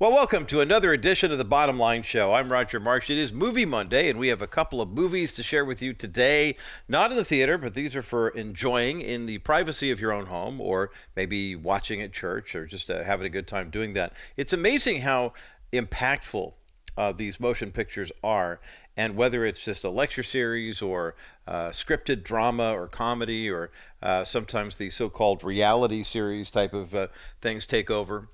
Well, 0.00 0.12
welcome 0.12 0.46
to 0.46 0.60
another 0.60 0.92
edition 0.92 1.32
of 1.32 1.38
the 1.38 1.44
Bottom 1.44 1.76
Line 1.76 2.04
Show. 2.04 2.32
I'm 2.32 2.52
Roger 2.52 2.78
Marsh. 2.78 3.10
It 3.10 3.18
is 3.18 3.32
Movie 3.32 3.66
Monday, 3.66 4.08
and 4.08 4.16
we 4.16 4.28
have 4.28 4.40
a 4.40 4.46
couple 4.46 4.80
of 4.80 4.90
movies 4.90 5.34
to 5.34 5.42
share 5.42 5.64
with 5.64 5.82
you 5.82 5.92
today. 5.92 6.54
Not 6.86 7.10
in 7.10 7.16
the 7.16 7.24
theater, 7.24 7.58
but 7.58 7.74
these 7.74 7.96
are 7.96 8.02
for 8.02 8.28
enjoying 8.28 9.00
in 9.00 9.26
the 9.26 9.38
privacy 9.38 9.90
of 9.90 10.00
your 10.00 10.12
own 10.12 10.26
home, 10.26 10.60
or 10.60 10.92
maybe 11.16 11.56
watching 11.56 12.00
at 12.00 12.12
church, 12.12 12.54
or 12.54 12.64
just 12.64 12.88
uh, 12.88 13.02
having 13.02 13.26
a 13.26 13.28
good 13.28 13.48
time 13.48 13.70
doing 13.70 13.94
that. 13.94 14.12
It's 14.36 14.52
amazing 14.52 15.00
how 15.00 15.32
impactful 15.72 16.52
uh, 16.96 17.10
these 17.10 17.40
motion 17.40 17.72
pictures 17.72 18.12
are, 18.22 18.60
and 18.96 19.16
whether 19.16 19.44
it's 19.44 19.64
just 19.64 19.82
a 19.82 19.90
lecture 19.90 20.22
series 20.22 20.80
or 20.80 21.16
uh, 21.48 21.70
scripted 21.70 22.22
drama 22.22 22.72
or 22.72 22.86
comedy, 22.86 23.50
or 23.50 23.72
uh, 24.00 24.22
sometimes 24.22 24.76
the 24.76 24.90
so-called 24.90 25.42
reality 25.42 26.04
series 26.04 26.50
type 26.50 26.72
of 26.72 26.94
uh, 26.94 27.08
things 27.40 27.66
take 27.66 27.90
over 27.90 28.28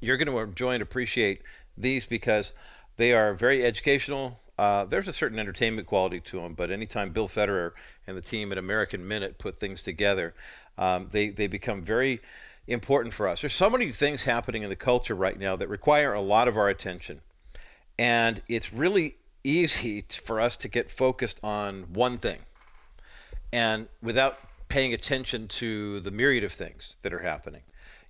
you're 0.00 0.16
going 0.16 0.28
to 0.28 0.38
enjoy 0.38 0.74
and 0.74 0.82
appreciate 0.82 1.42
these 1.76 2.06
because 2.06 2.52
they 2.96 3.12
are 3.12 3.34
very 3.34 3.64
educational. 3.64 4.40
Uh, 4.58 4.84
there's 4.84 5.08
a 5.08 5.12
certain 5.12 5.38
entertainment 5.38 5.86
quality 5.86 6.20
to 6.20 6.40
them, 6.40 6.54
but 6.54 6.70
anytime 6.70 7.10
Bill 7.10 7.28
Federer 7.28 7.72
and 8.06 8.16
the 8.16 8.22
team 8.22 8.50
at 8.52 8.58
American 8.58 9.06
Minute 9.06 9.38
put 9.38 9.60
things 9.60 9.82
together, 9.82 10.34
um, 10.76 11.08
they, 11.12 11.28
they 11.28 11.46
become 11.46 11.82
very 11.82 12.20
important 12.66 13.14
for 13.14 13.28
us. 13.28 13.40
There's 13.40 13.54
so 13.54 13.70
many 13.70 13.92
things 13.92 14.24
happening 14.24 14.62
in 14.62 14.68
the 14.68 14.76
culture 14.76 15.14
right 15.14 15.38
now 15.38 15.56
that 15.56 15.68
require 15.68 16.12
a 16.12 16.20
lot 16.20 16.48
of 16.48 16.56
our 16.56 16.68
attention. 16.68 17.20
And 17.98 18.42
it's 18.48 18.72
really 18.72 19.16
easy 19.42 20.04
for 20.24 20.40
us 20.40 20.56
to 20.58 20.68
get 20.68 20.90
focused 20.90 21.40
on 21.42 21.84
one 21.92 22.18
thing 22.18 22.38
and 23.52 23.88
without 24.02 24.38
paying 24.68 24.92
attention 24.92 25.48
to 25.48 26.00
the 26.00 26.10
myriad 26.10 26.44
of 26.44 26.52
things 26.52 26.96
that 27.02 27.12
are 27.12 27.20
happening. 27.20 27.62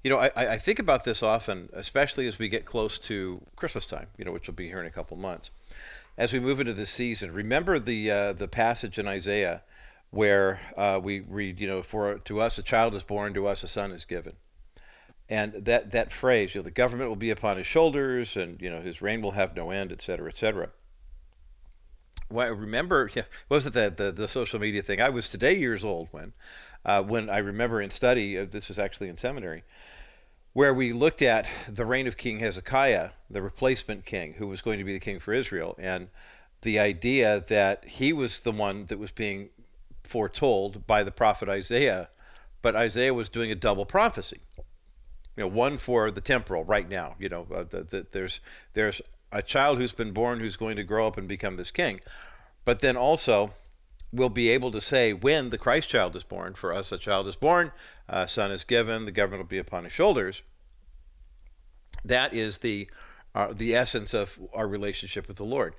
You 0.04 0.10
know, 0.10 0.18
I, 0.18 0.30
I 0.36 0.58
think 0.58 0.78
about 0.78 1.04
this 1.04 1.22
often, 1.22 1.68
especially 1.72 2.26
as 2.28 2.38
we 2.38 2.48
get 2.48 2.64
close 2.64 2.98
to 3.00 3.42
Christmas 3.56 3.84
time, 3.84 4.06
you 4.16 4.24
know, 4.24 4.32
which 4.32 4.46
will 4.46 4.54
be 4.54 4.68
here 4.68 4.80
in 4.80 4.86
a 4.86 4.90
couple 4.90 5.16
months. 5.16 5.50
As 6.16 6.32
we 6.32 6.40
move 6.40 6.60
into 6.60 6.72
this 6.72 6.90
season, 6.90 7.32
remember 7.32 7.78
the 7.78 8.10
uh, 8.10 8.32
the 8.32 8.48
passage 8.48 8.98
in 8.98 9.06
Isaiah 9.06 9.62
where 10.10 10.60
uh, 10.77 10.98
we 11.02 11.20
read, 11.20 11.60
you 11.60 11.66
know, 11.66 11.82
for 11.82 12.18
to 12.18 12.40
us 12.40 12.58
a 12.58 12.62
child 12.62 12.94
is 12.94 13.02
born, 13.02 13.34
to 13.34 13.46
us 13.46 13.62
a 13.62 13.68
son 13.68 13.92
is 13.92 14.05
given. 14.05 14.34
And 15.28 15.52
that, 15.52 15.90
that 15.90 16.10
phrase, 16.10 16.55
you 16.55 16.60
know, 16.60 16.64
the 16.64 16.70
government 16.70 17.10
will 17.10 17.16
be 17.16 17.30
upon 17.30 17.58
his 17.58 17.66
shoulders 17.66 18.34
and, 18.34 18.58
you 18.62 18.70
know, 18.70 18.80
his 18.80 19.02
reign 19.02 19.20
will 19.20 19.33
have 19.33 19.55
no 19.55 19.70
end, 19.70 19.92
et 19.92 20.00
cetera, 20.00 20.30
et 20.30 20.38
cetera. 20.38 20.70
Well, 22.30 22.55
remember, 22.55 23.10
yeah, 23.14 23.24
wasn't 23.50 23.74
that 23.74 23.98
the, 23.98 24.10
the 24.10 24.28
social 24.28 24.58
media 24.58 24.80
thing? 24.83 25.02
I 25.02 25.10
was 25.10 25.28
today 25.28 25.58
years 25.58 25.84
old 25.84 26.08
when, 26.10 26.33
uh, 26.86 27.02
when 27.02 27.28
I 27.28 27.38
remember 27.38 27.83
in 27.83 27.90
study, 27.90 28.38
uh, 28.38 28.46
this 28.50 28.68
was 28.68 28.78
actually 28.78 29.10
in 29.10 29.18
seminary, 29.18 29.64
where 30.59 30.75
we 30.75 30.92
looked 30.92 31.23
at 31.23 31.47
the 31.69 31.87
reign 31.87 32.09
of 32.09 32.17
King 32.17 32.41
Hezekiah, 32.41 33.11
the 33.31 33.41
replacement 33.41 34.05
king 34.05 34.34
who 34.39 34.48
was 34.48 34.61
going 34.61 34.78
to 34.78 34.84
be 34.84 34.92
the 34.92 34.98
king 34.98 35.20
for 35.20 35.33
Israel, 35.33 35.77
and 35.78 36.09
the 36.62 36.81
idea 36.81 37.45
that 37.47 37.84
he 37.84 38.12
was 38.12 38.41
the 38.41 38.51
one 38.51 38.86
that 38.86 38.98
was 38.98 39.12
being 39.12 39.51
foretold 40.03 40.84
by 40.84 41.05
the 41.05 41.12
prophet 41.12 41.48
Isaiah, 41.48 42.09
but 42.61 42.75
Isaiah 42.75 43.14
was 43.14 43.29
doing 43.29 43.53
a 43.53 43.55
double 43.55 43.86
prophecy. 43.86 44.41
You 45.36 45.45
know, 45.45 45.47
one 45.47 45.79
for 45.79 46.11
the 46.11 46.20
temporal 46.20 46.64
right 46.64 46.89
now. 46.89 47.14
You 47.20 47.29
know, 47.29 47.47
uh, 47.55 47.62
the, 47.62 47.84
the, 47.84 48.06
there's 48.11 48.41
there's 48.75 49.01
a 49.31 49.42
child 49.42 49.79
who's 49.79 49.92
been 49.92 50.11
born 50.11 50.41
who's 50.41 50.56
going 50.56 50.75
to 50.75 50.83
grow 50.83 51.06
up 51.06 51.17
and 51.17 51.29
become 51.29 51.56
this 51.56 51.70
king, 51.70 52.01
but 52.64 52.81
then 52.81 52.97
also 52.97 53.53
we'll 54.12 54.28
be 54.28 54.48
able 54.48 54.70
to 54.70 54.81
say 54.81 55.12
when 55.12 55.51
the 55.51 55.59
Christ 55.59 55.89
child 55.89 56.17
is 56.17 56.23
born. 56.23 56.55
For 56.55 56.73
us, 56.73 56.92
a 56.92 56.98
child 56.98 57.28
is 57.28 57.37
born, 57.37 57.73
a 58.09 58.27
son 58.27 58.51
is 58.51 58.64
given, 58.64 59.05
the 59.05 59.12
government 59.12 59.42
will 59.42 59.48
be 59.48 59.59
upon 59.59 59.84
his 59.84 59.92
shoulders. 59.92 60.42
That 62.05 62.33
is 62.33 62.59
the 62.59 62.89
uh, 63.34 63.53
the 63.53 63.75
essence 63.75 64.14
of 64.14 64.39
our 64.55 64.67
relationship 64.67 65.29
with 65.29 65.36
the 65.36 65.45
Lord. 65.45 65.75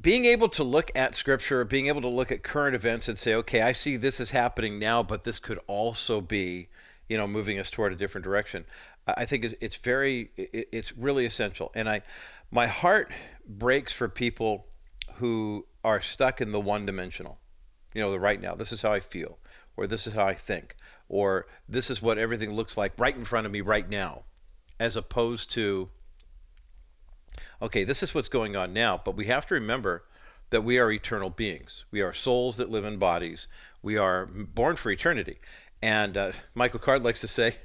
Being 0.00 0.24
able 0.24 0.48
to 0.48 0.64
look 0.64 0.90
at 0.94 1.14
Scripture, 1.14 1.64
being 1.64 1.86
able 1.86 2.00
to 2.00 2.08
look 2.08 2.32
at 2.32 2.42
current 2.42 2.74
events 2.74 3.08
and 3.08 3.16
say, 3.18 3.34
okay, 3.34 3.60
I 3.60 3.72
see 3.72 3.96
this 3.96 4.18
is 4.18 4.32
happening 4.32 4.78
now, 4.78 5.02
but 5.02 5.22
this 5.22 5.38
could 5.38 5.60
also 5.68 6.20
be, 6.20 6.68
you 7.08 7.16
know, 7.16 7.28
moving 7.28 7.58
us 7.58 7.70
toward 7.70 7.92
a 7.92 7.96
different 7.96 8.24
direction. 8.24 8.64
I 9.06 9.24
think 9.26 9.44
is 9.44 9.54
it's 9.60 9.76
very 9.76 10.30
it's 10.36 10.96
really 10.96 11.26
essential. 11.26 11.70
And 11.74 11.88
I, 11.88 12.02
my 12.50 12.66
heart 12.66 13.12
breaks 13.46 13.92
for 13.92 14.08
people 14.08 14.66
who 15.18 15.66
are 15.82 16.00
stuck 16.00 16.40
in 16.40 16.52
the 16.52 16.60
one 16.60 16.86
dimensional. 16.86 17.38
You 17.94 18.02
know, 18.02 18.10
the 18.10 18.20
right 18.20 18.40
now, 18.40 18.54
this 18.54 18.72
is 18.72 18.82
how 18.82 18.92
I 18.92 19.00
feel, 19.00 19.38
or 19.76 19.86
this 19.86 20.06
is 20.06 20.14
how 20.14 20.26
I 20.26 20.34
think, 20.34 20.76
or 21.08 21.46
this 21.68 21.90
is 21.90 22.02
what 22.02 22.18
everything 22.18 22.52
looks 22.52 22.76
like 22.76 22.92
right 22.98 23.14
in 23.14 23.24
front 23.24 23.46
of 23.46 23.52
me 23.52 23.60
right 23.60 23.88
now, 23.88 24.24
as 24.80 24.96
opposed 24.96 25.52
to, 25.52 25.88
okay, 27.62 27.84
this 27.84 28.02
is 28.02 28.14
what's 28.14 28.28
going 28.28 28.56
on 28.56 28.72
now, 28.72 29.00
but 29.04 29.16
we 29.16 29.26
have 29.26 29.46
to 29.46 29.54
remember 29.54 30.04
that 30.50 30.62
we 30.62 30.78
are 30.78 30.90
eternal 30.90 31.30
beings. 31.30 31.84
We 31.90 32.00
are 32.00 32.12
souls 32.12 32.56
that 32.56 32.70
live 32.70 32.84
in 32.84 32.98
bodies. 32.98 33.46
We 33.82 33.96
are 33.96 34.26
born 34.26 34.76
for 34.76 34.90
eternity. 34.90 35.38
And 35.82 36.16
uh, 36.16 36.32
Michael 36.54 36.80
Card 36.80 37.04
likes 37.04 37.20
to 37.20 37.28
say, 37.28 37.56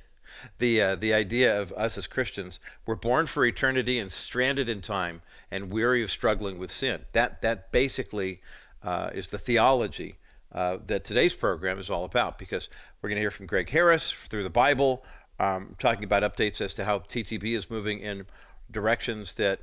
the 0.57 0.81
uh, 0.81 0.95
the 0.95 1.13
idea 1.13 1.59
of 1.59 1.71
us 1.73 1.97
as 1.97 2.07
Christians, 2.07 2.59
we're 2.85 2.95
born 2.95 3.27
for 3.27 3.45
eternity 3.45 3.99
and 3.99 4.11
stranded 4.11 4.69
in 4.69 4.81
time 4.81 5.21
and 5.51 5.71
weary 5.71 6.03
of 6.03 6.11
struggling 6.11 6.57
with 6.57 6.71
sin. 6.71 7.05
That 7.13 7.41
that 7.41 7.71
basically 7.71 8.41
uh, 8.83 9.09
is 9.13 9.27
the 9.27 9.37
theology 9.37 10.17
uh, 10.51 10.77
that 10.87 11.03
today's 11.03 11.33
program 11.33 11.79
is 11.79 11.89
all 11.89 12.03
about. 12.03 12.37
Because 12.37 12.69
we're 13.01 13.09
going 13.09 13.17
to 13.17 13.21
hear 13.21 13.31
from 13.31 13.45
Gregg 13.45 13.69
Harris 13.69 14.11
Thru 14.11 14.43
the 14.43 14.49
Bible, 14.49 15.03
um, 15.39 15.75
talking 15.79 16.03
about 16.03 16.23
updates 16.23 16.61
as 16.61 16.73
to 16.75 16.85
how 16.85 16.99
TTB 16.99 17.55
is 17.55 17.69
moving 17.69 17.99
in 17.99 18.25
directions 18.71 19.35
that 19.35 19.61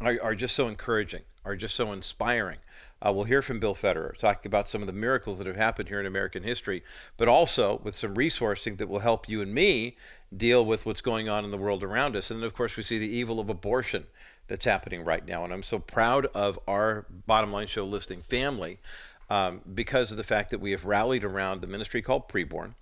are, 0.00 0.18
are 0.22 0.34
just 0.34 0.54
so 0.54 0.68
encouraging, 0.68 1.22
are 1.44 1.56
just 1.56 1.74
so 1.74 1.92
inspiring. 1.92 2.58
Uh, 3.04 3.12
we'll 3.12 3.24
hear 3.24 3.42
from 3.42 3.60
Bill 3.60 3.74
Federer 3.74 4.16
talking 4.16 4.48
about 4.48 4.68
some 4.68 4.80
of 4.80 4.86
the 4.86 4.92
miracles 4.92 5.38
that 5.38 5.46
have 5.46 5.56
happened 5.56 5.88
here 5.88 6.00
in 6.00 6.06
American 6.06 6.42
history, 6.42 6.82
but 7.16 7.28
also 7.28 7.80
with 7.84 7.96
some 7.96 8.14
resourcing 8.14 8.78
that 8.78 8.88
will 8.88 9.00
help 9.00 9.28
you 9.28 9.42
and 9.42 9.52
me 9.52 9.96
deal 10.34 10.64
with 10.64 10.86
what's 10.86 11.02
going 11.02 11.28
on 11.28 11.44
in 11.44 11.50
the 11.50 11.58
world 11.58 11.82
around 11.82 12.16
us. 12.16 12.30
And 12.30 12.40
then, 12.40 12.46
of 12.46 12.54
course, 12.54 12.76
we 12.76 12.82
see 12.82 12.98
the 12.98 13.08
evil 13.08 13.38
of 13.38 13.50
abortion 13.50 14.06
that's 14.48 14.64
happening 14.64 15.04
right 15.04 15.26
now. 15.26 15.44
And 15.44 15.52
I'm 15.52 15.62
so 15.62 15.78
proud 15.78 16.26
of 16.26 16.58
our 16.66 17.04
bottom 17.26 17.52
line 17.52 17.66
show 17.66 17.84
listing 17.84 18.22
family 18.22 18.78
um, 19.28 19.60
because 19.74 20.10
of 20.10 20.16
the 20.16 20.24
fact 20.24 20.50
that 20.50 20.60
we 20.60 20.70
have 20.70 20.84
rallied 20.84 21.24
around 21.24 21.60
the 21.60 21.66
ministry 21.66 22.00
called 22.00 22.28
Preborn. 22.28 22.74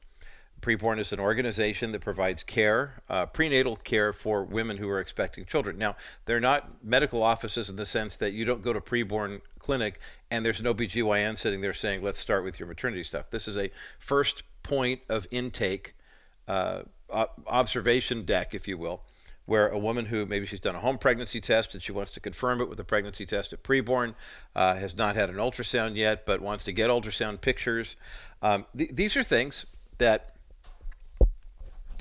Preborn 0.60 0.98
is 0.98 1.12
an 1.12 1.20
organization 1.20 1.92
that 1.92 2.00
provides 2.00 2.42
care, 2.42 3.02
uh, 3.10 3.26
prenatal 3.26 3.76
care 3.76 4.12
for 4.14 4.44
women 4.44 4.78
who 4.78 4.88
are 4.88 5.00
expecting 5.00 5.44
children. 5.44 5.76
Now, 5.76 5.96
they're 6.24 6.40
not 6.40 6.82
medical 6.82 7.22
offices 7.22 7.68
in 7.68 7.76
the 7.76 7.84
sense 7.84 8.16
that 8.16 8.32
you 8.32 8.46
don't 8.46 8.62
go 8.62 8.72
to 8.72 8.80
preborn 8.80 9.42
clinic 9.64 9.98
and 10.30 10.44
there's 10.44 10.60
an 10.60 10.66
OB/GYN 10.66 11.38
sitting 11.38 11.60
there 11.60 11.72
saying, 11.72 12.02
let's 12.02 12.18
start 12.18 12.44
with 12.44 12.60
your 12.60 12.68
maternity 12.68 13.02
stuff. 13.02 13.30
This 13.30 13.48
is 13.48 13.56
a 13.56 13.70
first 13.98 14.42
point 14.62 15.00
of 15.08 15.26
intake 15.30 15.94
uh, 16.46 16.82
observation 17.46 18.24
deck, 18.24 18.54
if 18.54 18.68
you 18.68 18.76
will, 18.76 19.02
where 19.46 19.68
a 19.68 19.78
woman 19.78 20.06
who 20.06 20.26
maybe 20.26 20.44
she's 20.44 20.60
done 20.60 20.74
a 20.74 20.80
home 20.80 20.98
pregnancy 20.98 21.40
test 21.40 21.74
and 21.74 21.82
she 21.82 21.92
wants 21.92 22.10
to 22.12 22.20
confirm 22.20 22.60
it 22.60 22.68
with 22.68 22.78
a 22.80 22.84
pregnancy 22.84 23.24
test 23.24 23.52
at 23.52 23.62
preborn, 23.62 24.14
uh, 24.54 24.74
has 24.74 24.96
not 24.96 25.16
had 25.16 25.30
an 25.30 25.36
ultrasound 25.36 25.96
yet, 25.96 26.26
but 26.26 26.40
wants 26.40 26.64
to 26.64 26.72
get 26.72 26.90
ultrasound 26.90 27.40
pictures. 27.40 27.96
Um, 28.42 28.66
th- 28.76 28.90
these 28.90 29.16
are 29.16 29.22
things 29.22 29.66
that 29.98 30.36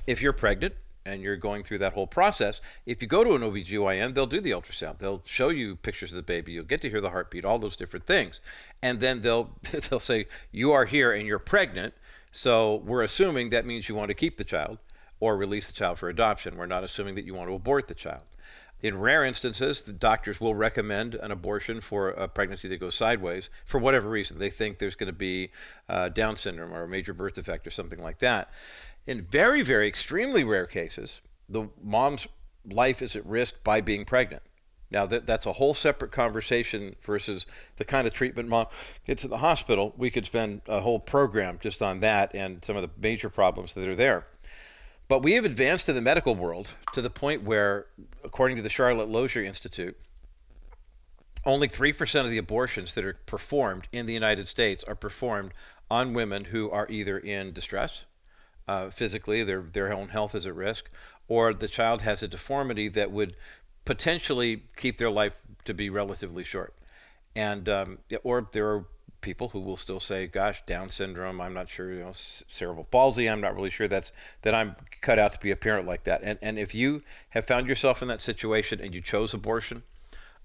if 0.05 0.21
you're 0.21 0.33
pregnant 0.33 0.75
and 1.05 1.21
you're 1.21 1.37
going 1.37 1.63
through 1.63 1.79
that 1.79 1.93
whole 1.93 2.07
process, 2.07 2.61
if 2.85 3.01
you 3.01 3.07
go 3.07 3.23
to 3.23 3.35
an 3.35 3.43
OB/GYN, 3.43 4.13
they'll 4.13 4.25
do 4.25 4.39
the 4.39 4.51
ultrasound. 4.51 4.99
They'll 4.99 5.21
show 5.25 5.49
you 5.49 5.75
pictures 5.75 6.11
of 6.11 6.15
the 6.17 6.23
baby. 6.23 6.53
You'll 6.53 6.65
get 6.65 6.81
to 6.81 6.89
hear 6.89 7.01
the 7.01 7.09
heartbeat, 7.09 7.45
all 7.45 7.59
those 7.59 7.75
different 7.75 8.05
things. 8.05 8.41
And 8.81 8.99
then 8.99 9.21
they'll 9.21 9.51
they'll 9.89 9.99
say 9.99 10.25
you 10.51 10.71
are 10.71 10.85
here 10.85 11.11
and 11.11 11.27
you're 11.27 11.39
pregnant. 11.39 11.93
So 12.31 12.77
we're 12.85 13.03
assuming 13.03 13.51
that 13.51 13.65
means 13.65 13.89
you 13.89 13.95
want 13.95 14.09
to 14.09 14.15
keep 14.15 14.37
the 14.37 14.43
child 14.43 14.79
or 15.19 15.37
release 15.37 15.67
the 15.67 15.73
child 15.73 15.99
for 15.99 16.09
adoption. 16.09 16.57
We're 16.57 16.65
not 16.65 16.83
assuming 16.83 17.15
that 17.15 17.25
you 17.25 17.33
want 17.33 17.49
to 17.49 17.53
abort 17.53 17.87
the 17.87 17.95
child. 17.95 18.23
In 18.83 18.99
rare 18.99 19.23
instances, 19.23 19.79
the 19.79 19.93
doctors 19.93 20.41
will 20.41 20.55
recommend 20.55 21.15
an 21.15 21.31
abortion 21.31 21.79
for 21.79 22.09
a 22.09 22.27
pregnancy 22.27 22.67
that 22.67 22.81
goes 22.81 22.95
sideways 22.95 23.49
for 23.65 23.79
whatever 23.79 24.09
reason. 24.09 24.39
They 24.39 24.49
think 24.49 24.79
there's 24.79 24.95
going 24.95 25.07
to 25.07 25.13
be 25.13 25.51
uh, 25.87 26.09
Down 26.09 26.35
syndrome 26.35 26.73
or 26.73 26.83
a 26.83 26.87
major 26.89 27.13
birth 27.13 27.35
defect 27.35 27.65
or 27.65 27.69
something 27.69 28.03
like 28.03 28.19
that. 28.19 28.51
In 29.05 29.23
very, 29.23 29.61
very 29.61 29.87
extremely 29.87 30.43
rare 30.43 30.65
cases, 30.65 31.21
the 31.49 31.69
mom's 31.81 32.27
life 32.65 33.01
is 33.01 33.15
at 33.15 33.25
risk 33.25 33.55
by 33.63 33.81
being 33.81 34.05
pregnant. 34.05 34.43
Now, 34.89 35.05
that, 35.07 35.25
that's 35.25 35.45
a 35.45 35.53
whole 35.53 35.73
separate 35.73 36.11
conversation 36.11 36.95
versus 37.01 37.45
the 37.77 37.85
kind 37.85 38.05
of 38.05 38.13
treatment 38.13 38.47
mom 38.47 38.67
gets 39.05 39.25
at 39.25 39.31
the 39.31 39.39
hospital. 39.39 39.93
We 39.97 40.11
could 40.11 40.25
spend 40.25 40.61
a 40.67 40.81
whole 40.81 40.99
program 40.99 41.57
just 41.59 41.81
on 41.81 41.99
that 42.01 42.33
and 42.35 42.63
some 42.63 42.75
of 42.75 42.83
the 42.83 42.91
major 42.97 43.29
problems 43.29 43.73
that 43.73 43.87
are 43.87 43.95
there. 43.95 44.27
But 45.07 45.23
we 45.23 45.33
have 45.33 45.45
advanced 45.45 45.89
in 45.89 45.95
the 45.95 46.01
medical 46.01 46.35
world 46.35 46.75
to 46.93 47.01
the 47.01 47.09
point 47.09 47.43
where, 47.43 47.87
according 48.23 48.55
to 48.57 48.63
the 48.63 48.69
Charlotte 48.69 49.09
Lozier 49.09 49.43
Institute, 49.43 49.97
only 51.43 51.67
3% 51.67 52.23
of 52.23 52.29
the 52.29 52.37
abortions 52.37 52.93
that 52.93 53.03
are 53.03 53.17
performed 53.25 53.87
in 53.91 54.05
the 54.05 54.13
United 54.13 54.47
States 54.47 54.83
are 54.85 54.95
performed 54.95 55.53
on 55.91 56.13
women 56.13 56.45
who 56.45 56.69
are 56.69 56.87
either 56.89 57.17
in 57.17 57.51
distress 57.51 58.05
uh, 58.67 58.89
physically, 58.89 59.43
their 59.43 59.61
their 59.61 59.93
own 59.93 60.09
health 60.09 60.35
is 60.35 60.45
at 60.45 60.55
risk, 60.55 60.89
or 61.27 61.53
the 61.53 61.67
child 61.67 62.01
has 62.01 62.23
a 62.23 62.27
deformity 62.27 62.87
that 62.89 63.11
would 63.11 63.35
potentially 63.85 64.63
keep 64.77 64.97
their 64.97 65.09
life 65.09 65.41
to 65.65 65.73
be 65.73 65.89
relatively 65.89 66.43
short. 66.43 66.73
And 67.35 67.67
um, 67.67 67.97
or 68.23 68.47
there 68.51 68.67
are 68.67 68.85
people 69.21 69.49
who 69.49 69.59
will 69.59 69.77
still 69.77 69.99
say, 69.99 70.27
"Gosh, 70.27 70.63
Down 70.65 70.89
syndrome. 70.89 71.41
I'm 71.41 71.53
not 71.53 71.69
sure. 71.69 71.91
You 71.91 71.99
know, 72.01 72.11
cerebral 72.13 72.85
palsy. 72.85 73.27
I'm 73.27 73.41
not 73.41 73.55
really 73.55 73.69
sure 73.69 73.87
that's 73.87 74.11
that 74.43 74.53
I'm 74.53 74.75
cut 75.01 75.19
out 75.19 75.33
to 75.33 75.39
be 75.39 75.51
a 75.51 75.55
parent 75.55 75.87
like 75.87 76.03
that." 76.03 76.21
And 76.23 76.37
and 76.41 76.59
if 76.59 76.75
you 76.75 77.01
have 77.31 77.47
found 77.47 77.67
yourself 77.67 78.01
in 78.01 78.07
that 78.09 78.21
situation 78.21 78.79
and 78.79 78.93
you 78.93 79.01
chose 79.01 79.33
abortion, 79.33 79.83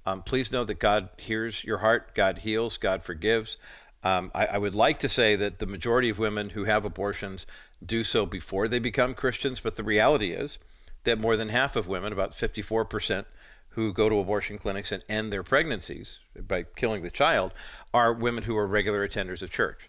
um, 0.06 0.22
please 0.22 0.50
know 0.50 0.64
that 0.64 0.78
God 0.78 1.10
hears 1.18 1.62
your 1.64 1.78
heart. 1.78 2.14
God 2.14 2.38
heals. 2.38 2.78
God 2.78 3.02
forgives. 3.02 3.58
Um, 4.02 4.30
I, 4.34 4.46
I 4.46 4.58
would 4.58 4.74
like 4.74 5.00
to 5.00 5.08
say 5.08 5.36
that 5.36 5.58
the 5.58 5.66
majority 5.66 6.08
of 6.08 6.18
women 6.18 6.50
who 6.50 6.64
have 6.64 6.84
abortions 6.84 7.46
do 7.84 8.04
so 8.04 8.26
before 8.26 8.68
they 8.68 8.78
become 8.78 9.14
Christians, 9.14 9.60
but 9.60 9.76
the 9.76 9.84
reality 9.84 10.32
is 10.32 10.58
that 11.04 11.18
more 11.18 11.36
than 11.36 11.48
half 11.48 11.76
of 11.76 11.88
women, 11.88 12.12
about 12.12 12.34
54 12.34 12.84
percent 12.84 13.26
who 13.70 13.92
go 13.92 14.08
to 14.08 14.18
abortion 14.18 14.58
clinics 14.58 14.90
and 14.90 15.04
end 15.08 15.32
their 15.32 15.44
pregnancies 15.44 16.18
by 16.46 16.64
killing 16.74 17.02
the 17.02 17.10
child 17.10 17.52
are 17.94 18.12
women 18.12 18.44
who 18.44 18.56
are 18.56 18.66
regular 18.66 19.06
attenders 19.06 19.40
of 19.40 19.50
church. 19.52 19.88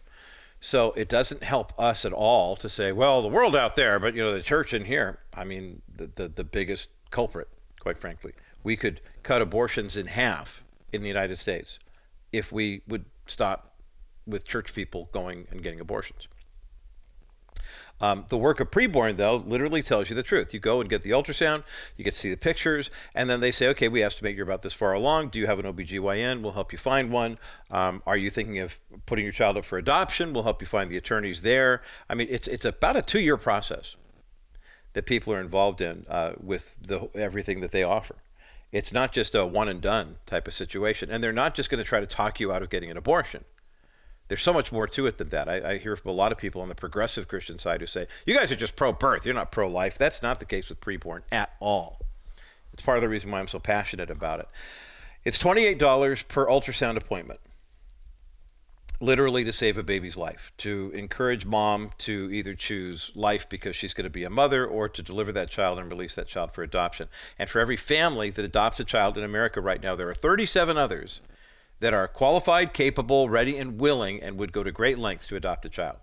So 0.62 0.92
it 0.92 1.10
doesn't 1.10 1.44
help 1.44 1.74
us 1.80 2.06
at 2.06 2.14
all 2.14 2.56
to 2.58 2.70
say, 2.70 2.92
well, 2.92 3.22
the 3.22 3.30
world 3.30 3.56
out 3.56 3.76
there, 3.76 3.98
but 3.98 4.14
you 4.14 4.22
know, 4.22 4.32
the 4.32 4.44
church 4.44 4.74
in 4.74 4.86
here. 4.86 5.20
I 5.34 5.44
mean, 5.44 5.82
the, 5.92 6.12
the, 6.14 6.28
the 6.28 6.44
biggest 6.44 6.92
culprit, 7.10 7.48
quite 7.80 7.98
frankly. 7.98 8.34
We 8.64 8.76
could 8.76 9.02
cut 9.24 9.42
abortions 9.42 9.96
in 9.96 10.06
half 10.08 10.64
in 10.92 11.02
the 11.02 11.08
United 11.08 11.40
States 11.40 11.80
if 12.32 12.52
we 12.52 12.82
would 12.88 13.06
stop 13.26 13.74
with 14.28 14.46
church 14.46 14.74
people 14.74 15.10
going 15.12 15.48
and 15.50 15.64
getting 15.64 15.80
abortions. 15.80 16.28
Um, 18.02 18.26
the 18.30 18.38
work 18.38 18.60
of 18.60 18.72
preborn, 18.72 19.18
though, 19.18 19.38
literally 19.38 19.82
tells 19.82 20.10
you 20.10 20.16
the 20.16 20.24
truth. 20.24 20.54
You 20.54 20.60
go 20.60 20.80
and 20.82 20.90
get 20.90 21.02
the 21.02 21.12
ultrasound, 21.12 21.64
you 21.98 22.04
get 22.04 22.14
to 22.14 22.20
see 22.20 22.30
the 22.30 22.38
pictures, 22.38 22.90
and 23.14 23.30
then 23.30 23.40
they 23.40 23.52
say, 23.52 23.68
okay, 23.70 23.88
we 23.88 24.02
estimate 24.02 24.36
you're 24.36 24.46
about 24.46 24.64
this 24.64 24.74
far 24.74 24.94
along. 24.94 25.30
Do 25.30 25.40
you 25.40 25.48
have 25.48 25.60
an 25.60 25.66
OBGYN? 25.66 26.42
We'll 26.42 26.54
help 26.54 26.72
you 26.72 26.78
find 26.78 27.12
one. 27.12 27.38
Um, 27.70 28.02
are 28.06 28.18
you 28.18 28.30
thinking 28.30 28.60
of 28.60 28.80
putting 29.06 29.26
your 29.26 29.34
child 29.34 29.58
up 29.58 29.66
for 29.66 29.78
adoption? 29.78 30.34
We'll 30.34 30.44
help 30.44 30.62
you 30.62 30.68
find 30.68 30.90
the 30.90 30.98
attorneys 30.98 31.42
there. 31.42 31.82
I 32.10 32.16
mean, 32.16 32.28
it's, 32.30 32.48
it's 32.48 32.66
about 32.66 32.96
a 32.96 33.02
two 33.02 33.20
year 33.20 33.38
process 33.38 33.96
that 34.94 35.06
people 35.06 35.34
are 35.34 35.42
involved 35.42 35.82
in 35.82 36.06
uh, 36.10 36.34
with 36.42 36.76
the, 36.82 37.10
everything 37.14 37.60
that 37.62 37.72
they 37.72 37.84
offer. 37.84 38.16
It's 38.72 38.94
not 38.94 39.12
just 39.12 39.36
a 39.36 39.46
one 39.46 39.68
and 39.68 39.82
done 39.82 40.18
type 40.26 40.48
of 40.48 40.54
situation. 40.54 41.10
And 41.10 41.24
they're 41.24 41.34
not 41.34 41.56
just 41.56 41.70
going 41.70 41.84
to 41.84 41.88
try 41.88 42.00
to 42.00 42.08
talk 42.08 42.40
you 42.40 42.52
out 42.52 42.62
of 42.62 42.70
getting 42.70 42.92
an 42.92 42.98
abortion 42.98 43.46
there's 44.30 44.44
so 44.44 44.54
much 44.54 44.72
more 44.72 44.88
to 44.88 45.06
it 45.08 45.18
than 45.18 45.30
that. 45.30 45.50
I, 45.50 45.72
I, 45.72 45.78
hear 45.80 45.96
from 45.96 46.12
a 46.12 46.14
lot 46.14 46.32
of 46.32 46.38
people 46.38 46.62
on 46.62 46.70
the 46.70 46.76
progressive 46.76 47.28
Christian 47.28 47.58
side 47.60 47.82
who 47.82 47.88
say, 47.88 48.08
you 48.26 48.36
guys 48.36 48.52
are 48.52 48.56
just 48.56 48.76
pro 48.76 48.94
birth, 48.94 49.26
you're 49.26 49.36
not 49.36 49.52
pro 49.52 49.68
life. 49.68 49.98
That's 49.98 50.22
not 50.22 50.40
the 50.40 50.46
case 50.46 50.70
with 50.70 50.80
preborn 50.80 51.24
at 51.32 51.52
all. 51.60 52.00
It's 52.72 52.82
part 52.82 52.98
of 52.98 53.02
the 53.02 53.10
reason 53.10 53.32
why 53.32 53.40
I'm 53.40 53.48
so 53.48 53.60
passionate 53.60 54.12
about 54.12 54.40
it. 54.40 54.48
It's 55.26 55.38
$28 55.38 56.28
per 56.28 56.46
ultrasound 56.46 56.96
appointment, 56.96 57.40
literally 59.02 59.44
to 59.44 59.52
save 59.52 59.80
a 59.80 59.84
baby's 59.84 60.16
life, 60.16 60.54
to 60.58 60.92
encourage 60.94 61.46
mom 61.46 61.90
to 61.98 62.30
either 62.32 62.54
choose 62.54 63.12
life 63.16 63.50
because 63.50 63.76
she's 63.76 63.96
going 63.96 64.06
to 64.06 64.12
be 64.12 64.24
a 64.24 64.30
mother 64.30 64.66
or 64.66 64.88
to 64.88 65.02
deliver 65.02 65.32
that 65.32 65.50
child 65.50 65.80
and 65.80 65.90
release 65.90 66.14
that 66.16 66.28
child 66.28 66.54
for 66.54 66.62
adoption. 66.62 67.10
And 67.40 67.50
for 67.50 67.60
every 67.60 67.78
family 67.78 68.30
that 68.30 68.46
adopts 68.46 68.80
a 68.80 68.86
child 68.86 69.18
in 69.18 69.24
America 69.24 69.60
right 69.60 69.82
now, 69.82 69.96
there 69.96 70.08
are 70.08 70.14
37 70.14 70.78
others 70.78 71.20
that 71.80 71.94
are 71.94 72.08
qualified, 72.08 72.74
capable, 72.74 73.30
ready, 73.30 73.58
and 73.58 73.80
willing, 73.80 74.22
and 74.22 74.38
would 74.38 74.52
go 74.52 74.64
to 74.64 74.72
great 74.72 75.00
lengths 75.00 75.28
to 75.28 75.36
adopt 75.36 75.66
a 75.66 75.70
child. 75.70 75.98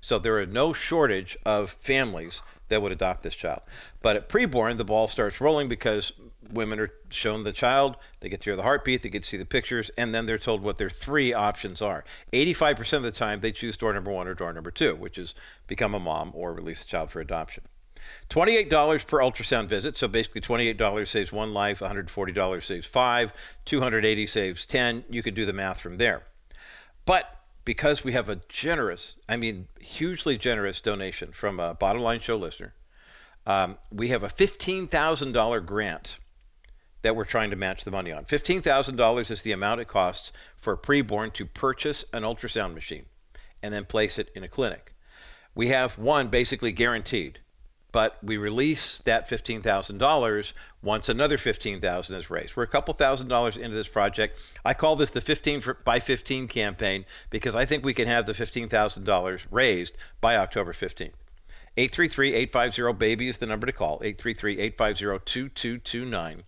So 0.00 0.18
there 0.18 0.38
are 0.38 0.46
no 0.46 0.72
shortage 0.72 1.36
of 1.46 1.70
families 1.80 2.42
that 2.68 2.82
would 2.82 2.92
adopt 2.92 3.22
this 3.22 3.34
child. 3.34 3.60
But 4.00 4.16
at 4.16 4.28
preborn, 4.28 4.76
the 4.76 4.84
ball 4.84 5.06
starts 5.06 5.40
rolling 5.40 5.68
because 5.68 6.12
women 6.50 6.80
are 6.80 6.90
shown 7.10 7.44
the 7.44 7.52
child, 7.52 7.96
they 8.20 8.28
get 8.28 8.40
to 8.40 8.50
hear 8.50 8.56
the 8.56 8.62
heartbeat, 8.62 9.02
they 9.02 9.08
get 9.08 9.22
to 9.22 9.28
see 9.28 9.36
the 9.36 9.46
pictures, 9.46 9.90
and 9.96 10.14
then 10.14 10.26
they're 10.26 10.38
told 10.38 10.62
what 10.62 10.78
their 10.78 10.90
three 10.90 11.32
options 11.32 11.80
are. 11.80 12.04
85% 12.32 12.94
of 12.94 13.02
the 13.02 13.12
time, 13.12 13.40
they 13.40 13.52
choose 13.52 13.76
door 13.76 13.92
number 13.92 14.10
one 14.10 14.26
or 14.26 14.34
door 14.34 14.52
number 14.52 14.70
two, 14.70 14.96
which 14.96 15.18
is 15.18 15.34
become 15.66 15.94
a 15.94 16.00
mom 16.00 16.32
or 16.34 16.52
release 16.52 16.82
the 16.82 16.88
child 16.88 17.10
for 17.10 17.20
adoption. 17.20 17.64
$28 18.30 19.06
per 19.06 19.18
ultrasound 19.18 19.66
visit. 19.66 19.96
So 19.96 20.08
basically, 20.08 20.40
$28 20.40 21.06
saves 21.06 21.32
one 21.32 21.52
life, 21.52 21.80
$140 21.80 22.62
saves 22.62 22.86
five, 22.86 23.32
280 23.64 24.26
saves 24.26 24.66
10. 24.66 25.04
You 25.10 25.22
could 25.22 25.34
do 25.34 25.44
the 25.44 25.52
math 25.52 25.80
from 25.80 25.98
there. 25.98 26.22
But 27.04 27.40
because 27.64 28.04
we 28.04 28.12
have 28.12 28.28
a 28.28 28.40
generous, 28.48 29.16
I 29.28 29.36
mean, 29.36 29.68
hugely 29.80 30.36
generous 30.36 30.80
donation 30.80 31.32
from 31.32 31.60
a 31.60 31.74
bottom 31.74 32.02
line 32.02 32.20
show 32.20 32.36
listener, 32.36 32.74
um, 33.46 33.78
we 33.90 34.08
have 34.08 34.22
a 34.22 34.28
$15,000 34.28 35.66
grant 35.66 36.18
that 37.02 37.16
we're 37.16 37.24
trying 37.24 37.50
to 37.50 37.56
match 37.56 37.84
the 37.84 37.90
money 37.90 38.12
on. 38.12 38.24
$15,000 38.24 39.30
is 39.30 39.42
the 39.42 39.52
amount 39.52 39.80
it 39.80 39.88
costs 39.88 40.32
for 40.56 40.72
a 40.72 40.78
preborn 40.78 41.32
to 41.32 41.44
purchase 41.44 42.04
an 42.12 42.22
ultrasound 42.22 42.74
machine 42.74 43.06
and 43.62 43.74
then 43.74 43.84
place 43.84 44.18
it 44.18 44.30
in 44.34 44.44
a 44.44 44.48
clinic. 44.48 44.94
We 45.54 45.68
have 45.68 45.98
one 45.98 46.28
basically 46.28 46.72
guaranteed 46.72 47.40
but 47.92 48.18
we 48.22 48.36
release 48.36 48.98
that 49.00 49.28
$15,000 49.28 50.52
once 50.82 51.08
another 51.08 51.38
15,000 51.38 52.16
is 52.16 52.30
raised. 52.30 52.56
We're 52.56 52.64
a 52.64 52.68
couple 52.68 52.94
thousand 52.94 53.28
dollars 53.28 53.56
into 53.56 53.76
this 53.76 53.88
project. 53.88 54.40
I 54.64 54.74
call 54.74 54.96
this 54.96 55.10
the 55.10 55.20
15 55.20 55.62
by 55.84 56.00
15 56.00 56.48
campaign 56.48 57.04
because 57.30 57.54
I 57.54 57.66
think 57.66 57.84
we 57.84 57.94
can 57.94 58.08
have 58.08 58.26
the 58.26 58.32
$15,000 58.32 59.46
raised 59.50 59.96
by 60.20 60.36
October 60.36 60.72
15th. 60.72 61.12
833-850-BABY 61.76 63.28
is 63.28 63.38
the 63.38 63.46
number 63.46 63.66
to 63.66 63.72
call, 63.72 63.98
833-850-2229. 64.00 66.42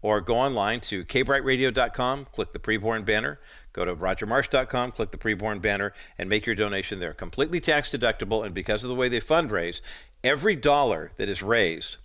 Or 0.00 0.20
go 0.20 0.36
online 0.36 0.78
to 0.80 1.04
kbrightradio.com, 1.04 2.26
click 2.26 2.52
the 2.52 2.60
preborn 2.60 3.04
banner, 3.04 3.40
go 3.72 3.84
to 3.84 3.96
rogermarsh.com, 3.96 4.92
click 4.92 5.10
the 5.10 5.18
preborn 5.18 5.60
banner, 5.60 5.92
and 6.16 6.28
make 6.28 6.46
your 6.46 6.54
donation 6.54 7.00
there. 7.00 7.12
Completely 7.12 7.60
tax 7.60 7.88
deductible, 7.88 8.44
and 8.44 8.54
because 8.54 8.84
of 8.84 8.88
the 8.88 8.94
way 8.94 9.08
they 9.08 9.20
fundraise, 9.20 9.80
every 10.24 10.56
dollar 10.56 11.12
that 11.16 11.28
is 11.28 11.42
raised 11.42 11.98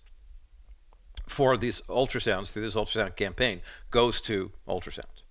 for 1.27 1.57
these 1.57 1.81
ultrasounds 1.83 2.51
through 2.51 2.61
this 2.61 2.75
ultrasound 2.75 3.15
campaign 3.15 3.61
goes 3.91 4.21
to 4.21 4.51
ultrasounds. 4.67 5.23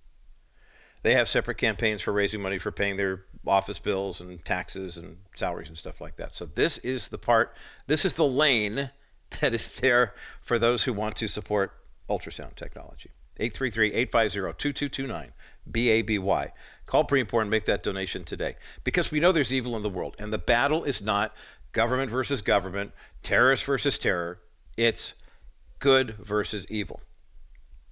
They 1.03 1.13
have 1.13 1.27
separate 1.27 1.57
campaigns 1.57 2.01
for 2.01 2.13
raising 2.13 2.41
money 2.41 2.57
for 2.57 2.71
paying 2.71 2.97
their 2.97 3.25
office 3.45 3.79
bills 3.79 4.21
and 4.21 4.43
taxes 4.45 4.97
and 4.97 5.17
salaries 5.35 5.67
and 5.67 5.77
stuff 5.77 5.99
like 5.99 6.15
that. 6.15 6.33
So 6.33 6.45
this 6.45 6.77
is 6.79 7.09
the 7.09 7.17
part, 7.17 7.53
this 7.87 8.05
is 8.05 8.13
the 8.13 8.25
lane 8.25 8.89
that 9.41 9.53
is 9.53 9.67
there 9.67 10.13
for 10.41 10.57
those 10.57 10.83
who 10.83 10.93
want 10.93 11.15
to 11.17 11.27
support 11.27 11.73
ultrasound 12.09 12.55
technology. 12.55 13.09
833-850-2229, 13.39 15.29
B-A-B-Y. 15.69 16.51
Call 16.85 17.05
Preborn 17.05 17.41
and 17.41 17.49
make 17.49 17.65
that 17.65 17.81
donation 17.81 18.23
today 18.23 18.55
because 18.83 19.09
we 19.09 19.19
know 19.19 19.31
there's 19.31 19.53
evil 19.53 19.75
in 19.75 19.83
the 19.83 19.89
world 19.89 20.15
and 20.19 20.31
the 20.31 20.37
battle 20.37 20.83
is 20.83 21.01
not 21.01 21.33
government 21.73 22.09
versus 22.09 22.41
government, 22.41 22.91
terrorist 23.21 23.65
versus 23.65 23.97
terror. 23.97 24.39
It's 24.77 25.13
good 25.79 26.15
versus 26.17 26.65
evil. 26.69 27.01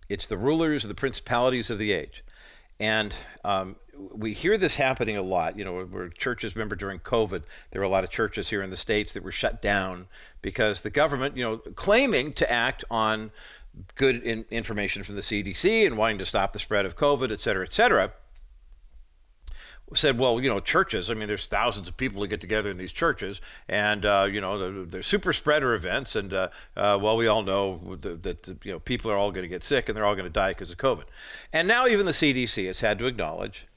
It's 0.07 0.25
the 0.25 0.37
rulers, 0.37 0.83
the 0.83 0.95
principalities 0.95 1.69
of 1.69 1.77
the 1.77 1.91
age. 1.91 2.23
And 2.79 3.13
um, 3.43 3.75
we 4.15 4.33
hear 4.33 4.57
this 4.57 4.75
happening 4.75 5.17
a 5.17 5.21
lot. 5.21 5.57
You 5.57 5.65
know, 5.65 5.83
where 5.83 6.09
churches, 6.09 6.55
remember 6.55 6.75
during 6.75 6.99
COVID, 6.99 7.43
there 7.71 7.81
were 7.81 7.85
a 7.85 7.89
lot 7.89 8.03
of 8.03 8.09
churches 8.09 8.49
here 8.49 8.61
in 8.61 8.69
the 8.69 8.77
States 8.77 9.13
that 9.13 9.23
were 9.23 9.31
shut 9.31 9.61
down 9.61 10.07
because 10.41 10.81
the 10.81 10.89
government, 10.89 11.37
you 11.37 11.43
know, 11.43 11.57
claiming 11.57 12.33
to 12.33 12.51
act 12.51 12.83
on 12.89 13.31
good 13.95 14.21
in- 14.23 14.45
information 14.49 15.03
from 15.03 15.15
the 15.15 15.21
CDC 15.21 15.85
and 15.85 15.97
wanting 15.97 16.17
to 16.17 16.25
stop 16.25 16.53
the 16.53 16.59
spread 16.59 16.85
of 16.85 16.95
COVID, 16.95 17.31
et 17.31 17.39
cetera, 17.39 17.63
et 17.63 17.73
cetera 17.73 18.13
said, 19.93 20.17
well, 20.17 20.39
you 20.39 20.49
know, 20.49 20.59
churches. 20.59 21.09
I 21.09 21.13
mean, 21.13 21.27
there's 21.27 21.45
thousands 21.45 21.89
of 21.89 21.97
people 21.97 22.21
that 22.21 22.29
get 22.29 22.41
together 22.41 22.69
in 22.69 22.77
these 22.77 22.91
churches, 22.91 23.41
and 23.67 24.05
uh, 24.05 24.27
you 24.31 24.41
know, 24.41 24.85
they're, 24.85 25.01
super 25.01 25.33
spreader 25.33 25.73
events, 25.73 26.15
and 26.15 26.33
uh, 26.33 26.49
uh, 26.77 26.97
well, 27.01 27.17
we 27.17 27.27
all 27.27 27.43
know 27.43 27.97
that, 28.01 28.23
that 28.23 28.47
you 28.63 28.71
know 28.71 28.79
people 28.79 29.11
are 29.11 29.17
all 29.17 29.31
going 29.31 29.43
to 29.43 29.49
get 29.49 29.63
sick 29.63 29.89
and 29.89 29.97
they're 29.97 30.05
all 30.05 30.15
going 30.15 30.25
to 30.25 30.31
die 30.31 30.51
because 30.51 30.71
of 30.71 30.77
COVID. 30.77 31.05
And 31.51 31.67
now 31.67 31.87
even 31.87 32.05
the 32.05 32.11
CDC 32.11 32.65
has 32.67 32.79
had 32.79 32.99
to 32.99 33.05
acknowledge 33.05 33.67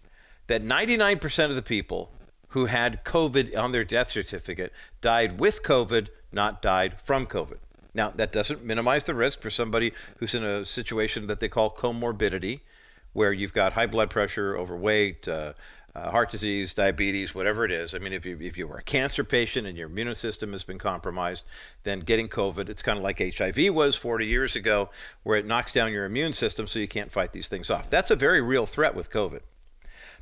that 0.46 0.62
99% 0.62 1.44
of 1.46 1.56
the 1.56 1.62
people 1.62 2.10
who 2.48 2.66
had 2.66 3.04
COVID 3.04 3.56
on 3.56 3.72
their 3.72 3.84
death 3.84 4.10
certificate 4.10 4.72
died 5.00 5.40
with 5.40 5.62
COVID, 5.62 6.08
not 6.30 6.62
died 6.62 7.00
from 7.02 7.26
COVID. 7.26 7.58
Now, 7.94 8.10
that 8.10 8.32
doesn't 8.32 8.64
minimize 8.64 9.04
the 9.04 9.14
risk 9.14 9.40
for 9.40 9.50
somebody 9.50 9.92
who's 10.18 10.34
in 10.34 10.44
a 10.44 10.64
situation 10.64 11.28
that 11.28 11.40
they 11.40 11.48
call 11.48 11.70
comorbidity, 11.70 12.60
where 13.12 13.32
you've 13.32 13.52
got 13.52 13.74
high 13.74 13.86
blood 13.86 14.10
pressure, 14.10 14.56
overweight, 14.56 15.28
uh, 15.28 15.54
uh, 15.94 16.10
heart 16.10 16.30
disease, 16.30 16.74
diabetes, 16.74 17.34
whatever 17.34 17.64
it 17.64 17.70
is. 17.70 17.94
I 17.94 17.98
mean, 17.98 18.12
if 18.12 18.26
you, 18.26 18.36
if 18.40 18.58
you 18.58 18.66
were 18.66 18.78
a 18.78 18.82
cancer 18.82 19.22
patient 19.22 19.66
and 19.66 19.78
your 19.78 19.88
immune 19.88 20.14
system 20.14 20.52
has 20.52 20.64
been 20.64 20.78
compromised, 20.78 21.46
then 21.84 22.00
getting 22.00 22.28
COVID, 22.28 22.68
it's 22.68 22.82
kind 22.82 22.98
of 22.98 23.04
like 23.04 23.18
HIV 23.18 23.72
was 23.72 23.94
40 23.94 24.26
years 24.26 24.56
ago, 24.56 24.90
where 25.22 25.38
it 25.38 25.46
knocks 25.46 25.72
down 25.72 25.92
your 25.92 26.04
immune 26.04 26.32
system 26.32 26.66
so 26.66 26.78
you 26.78 26.88
can't 26.88 27.12
fight 27.12 27.32
these 27.32 27.48
things 27.48 27.70
off. 27.70 27.88
That's 27.90 28.10
a 28.10 28.16
very 28.16 28.40
real 28.40 28.66
threat 28.66 28.94
with 28.94 29.10
COVID. 29.10 29.40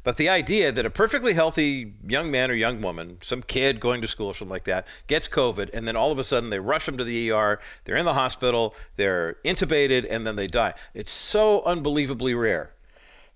But 0.05 0.17
the 0.17 0.29
idea 0.29 0.73
that 0.73 0.85
a 0.85 0.91
perfectly 0.91 1.35
healthy 1.35 1.95
young 2.07 2.31
man 2.31 2.51
or 2.51 2.55
young 2.55 2.83
woman, 2.83 3.19
some 3.23 3.41
kid 3.41 3.79
going 3.79 4.03
to 4.03 4.09
school 4.09 4.27
or 4.27 4.35
something 4.35 4.51
like 4.51 4.65
that, 4.65 4.87
gets 5.07 5.29
COVID, 5.29 5.71
and 5.73 5.87
then 5.87 5.95
all 5.95 6.11
of 6.11 6.19
a 6.19 6.25
sudden 6.25 6.51
they 6.51 6.59
rush 6.59 6.87
them 6.87 6.99
to 6.99 7.05
the 7.05 7.31
ER, 7.31 7.61
they're 7.85 7.97
in 7.97 8.05
the 8.05 8.15
hospital, 8.15 8.75
they're 8.97 9.37
intubated, 9.45 10.05
and 10.11 10.27
then 10.27 10.35
they 10.35 10.49
die. 10.49 10.75
It's 10.93 11.13
so 11.13 11.63
unbelievably 11.63 12.35
rare 12.35 12.73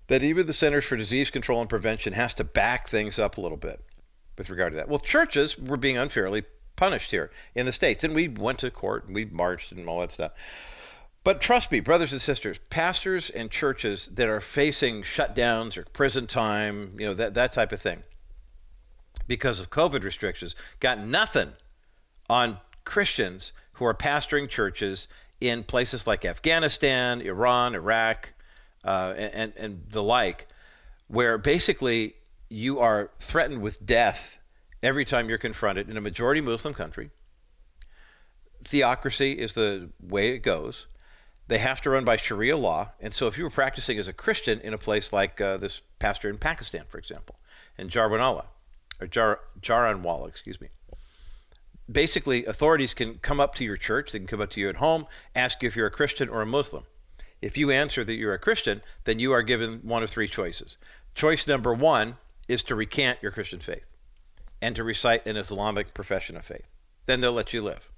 that 0.07 0.23
even 0.23 0.47
the 0.47 0.53
Centers 0.53 0.85
for 0.85 0.95
Disease 0.95 1.29
Control 1.29 1.59
and 1.61 1.69
Prevention 1.69 2.13
has 2.13 2.33
to 2.35 2.43
back 2.43 2.87
things 2.87 3.19
up 3.19 3.37
a 3.37 3.41
little 3.41 3.57
bit 3.57 3.81
with 4.37 4.49
regard 4.49 4.71
to 4.73 4.77
that. 4.77 4.87
Well, 4.87 4.99
churches 4.99 5.57
were 5.57 5.77
being 5.77 5.97
unfairly 5.97 6.43
punished 6.75 7.11
here 7.11 7.29
in 7.55 7.65
the 7.65 7.71
States, 7.71 8.03
and 8.03 8.15
we 8.15 8.27
went 8.27 8.59
to 8.59 8.71
court 8.71 9.05
and 9.05 9.15
we 9.15 9.25
marched 9.25 9.71
and 9.71 9.87
all 9.87 9.99
that 9.99 10.11
stuff. 10.11 10.31
But 11.23 11.41
trust 11.41 11.71
me, 11.71 11.81
brothers 11.81 12.13
and 12.13 12.21
sisters, 12.21 12.59
pastors 12.69 13.29
and 13.29 13.51
churches 13.51 14.09
that 14.13 14.29
are 14.29 14.39
facing 14.39 15.01
shutdowns 15.01 15.77
or 15.77 15.83
prison 15.91 16.25
time, 16.25 16.93
you 16.97 17.05
know, 17.05 17.13
that, 17.13 17.33
that 17.33 17.51
type 17.51 17.73
of 17.73 17.81
thing, 17.81 18.03
because 19.27 19.59
of 19.59 19.69
COVID 19.69 20.05
restrictions, 20.05 20.55
got 20.79 20.99
nothing 21.05 21.51
on 22.29 22.59
Christians 22.85 23.51
who 23.73 23.83
are 23.83 23.93
pastoring 23.93 24.47
churches 24.47 25.09
in 25.41 25.63
places 25.63 26.07
like 26.07 26.23
Afghanistan, 26.23 27.19
Iran, 27.19 27.75
Iraq, 27.75 28.33
uh, 28.87 29.13
and, 29.17 29.53
and 29.57 29.83
the 29.89 30.01
like, 30.01 30.47
where 31.07 31.37
basically 31.37 32.15
you 32.49 32.79
are 32.79 33.11
threatened 33.19 33.61
with 33.61 33.85
death 33.85 34.37
every 34.81 35.03
time 35.03 35.27
you're 35.27 35.37
confronted 35.37 35.89
in 35.89 35.97
a 35.97 36.01
majority 36.01 36.39
Muslim 36.39 36.73
country. 36.73 37.09
Theocracy 38.63 39.33
is 39.33 39.53
the 39.53 39.89
way 40.01 40.29
it 40.29 40.39
goes. 40.39 40.87
They 41.47 41.57
have 41.57 41.81
to 41.81 41.89
run 41.89 42.05
by 42.05 42.15
Sharia 42.15 42.57
law. 42.57 42.91
And 42.99 43.13
so 43.13 43.27
if 43.27 43.37
you 43.37 43.43
were 43.43 43.49
practicing 43.49 43.97
as 43.97 44.07
a 44.07 44.13
Christian 44.13 44.59
in 44.61 44.73
a 44.73 44.77
place 44.77 45.11
like 45.11 45.39
uh, 45.39 45.57
this 45.57 45.81
pastor 45.99 46.29
in 46.29 46.37
Pakistan, 46.37 46.83
for 46.87 46.97
example, 46.97 47.35
in 47.77 47.89
Jarwanala, 47.89 48.45
or 48.99 49.07
Jar, 49.07 49.41
Jaranwala, 49.61 50.27
excuse 50.27 50.59
me, 50.59 50.69
basically 51.91 52.45
authorities 52.45 52.93
can 52.93 53.15
come 53.15 53.39
up 53.39 53.55
to 53.55 53.63
your 53.63 53.77
church, 53.77 54.11
they 54.11 54.19
can 54.19 54.27
come 54.27 54.41
up 54.41 54.49
to 54.51 54.61
you 54.61 54.69
at 54.69 54.77
home, 54.77 55.07
ask 55.35 55.61
you 55.61 55.67
if 55.67 55.75
you're 55.75 55.87
a 55.87 55.91
Christian 55.91 56.29
or 56.29 56.41
a 56.41 56.45
Muslim. 56.45 56.83
If 57.41 57.57
you 57.57 57.69
answer 57.69 58.03
that 58.03 58.15
you're 58.15 58.33
a 58.33 58.39
Christian, 58.39 58.81
then 59.03 59.19
you 59.19 59.31
are 59.31 59.43
given 59.43 59.79
one 59.83 60.03
of 60.03 60.09
three 60.09 60.27
choices. 60.27 60.77
Choice 61.13 61.47
number 61.47 61.73
one 61.73 62.17
is 62.47 62.63
to 62.63 62.75
recant 62.75 63.19
your 63.21 63.31
Christian 63.31 63.59
faith 63.59 63.85
and 64.61 64.75
to 64.75 64.83
recite 64.83 65.25
an 65.27 65.37
Islamic 65.37 65.93
profession 65.93 66.35
of 66.35 66.45
faith. 66.45 66.67
Then 67.05 67.21
they'll 67.21 67.31
let 67.31 67.53
you 67.53 67.61
live. 67.61 67.89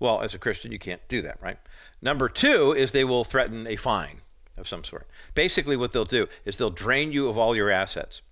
Well, 0.00 0.20
as 0.20 0.34
a 0.34 0.38
Christian, 0.38 0.72
you 0.72 0.78
can't 0.78 1.06
do 1.08 1.22
that, 1.22 1.40
right? 1.40 1.58
Number 2.02 2.28
two 2.28 2.72
is 2.72 2.92
they 2.92 3.04
will 3.04 3.24
threaten 3.24 3.66
a 3.66 3.76
fine 3.76 4.20
of 4.56 4.68
some 4.68 4.84
sort. 4.84 5.08
Basically, 5.34 5.76
what 5.76 5.92
they'll 5.92 6.04
do 6.04 6.26
is 6.44 6.56
they'll 6.56 6.70
drain 6.70 7.12
you 7.12 7.28
of 7.28 7.38
all 7.38 7.54
your 7.54 7.70
assets. 7.70 8.22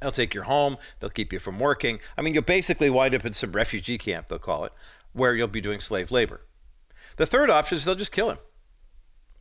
They'll 0.00 0.10
take 0.10 0.34
your 0.34 0.44
home, 0.44 0.76
they'll 0.98 1.10
keep 1.10 1.32
you 1.32 1.38
from 1.38 1.58
working. 1.58 2.00
I 2.16 2.22
mean, 2.22 2.34
you'll 2.34 2.42
basically 2.42 2.90
wind 2.90 3.14
up 3.14 3.24
in 3.24 3.32
some 3.32 3.52
refugee 3.52 3.98
camp, 3.98 4.28
they'll 4.28 4.38
call 4.38 4.64
it, 4.64 4.72
where 5.12 5.34
you'll 5.34 5.48
be 5.48 5.60
doing 5.60 5.80
slave 5.80 6.10
labor. 6.10 6.40
The 7.16 7.26
third 7.26 7.50
option 7.50 7.76
is 7.76 7.84
they'll 7.84 7.94
just 7.94 8.12
kill 8.12 8.30
him 8.30 8.38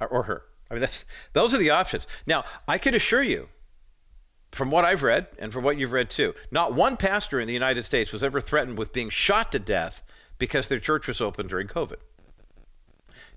or 0.08 0.24
her. 0.24 0.44
I 0.70 0.76
mean, 0.76 0.82
that's, 0.82 1.06
those 1.34 1.54
are 1.54 1.58
the 1.58 1.72
options. 1.72 2.08
Now, 2.28 2.44
I 2.68 2.78
can 2.78 2.94
assure 2.94 3.24
you, 3.24 3.50
from 4.52 4.72
what 4.72 4.86
I've 4.86 5.04
read 5.04 5.28
and 5.38 5.54
from 5.54 5.64
what 5.64 5.78
you've 5.78 5.92
read 5.92 6.10
too, 6.10 6.34
not 6.52 6.74
one 6.74 6.98
pastor 6.98 7.40
in 7.40 7.48
the 7.48 7.54
United 7.54 7.84
States 7.84 8.12
was 8.12 8.24
ever 8.24 8.42
threatened 8.42 8.78
with 8.78 8.94
being 8.94 9.10
shot 9.10 9.52
to 9.52 9.60
death 9.60 10.04
because 10.38 10.68
their 10.68 10.80
church 10.80 11.08
was 11.08 11.22
open 11.22 11.48
during 11.48 11.68
COVID. 11.68 11.98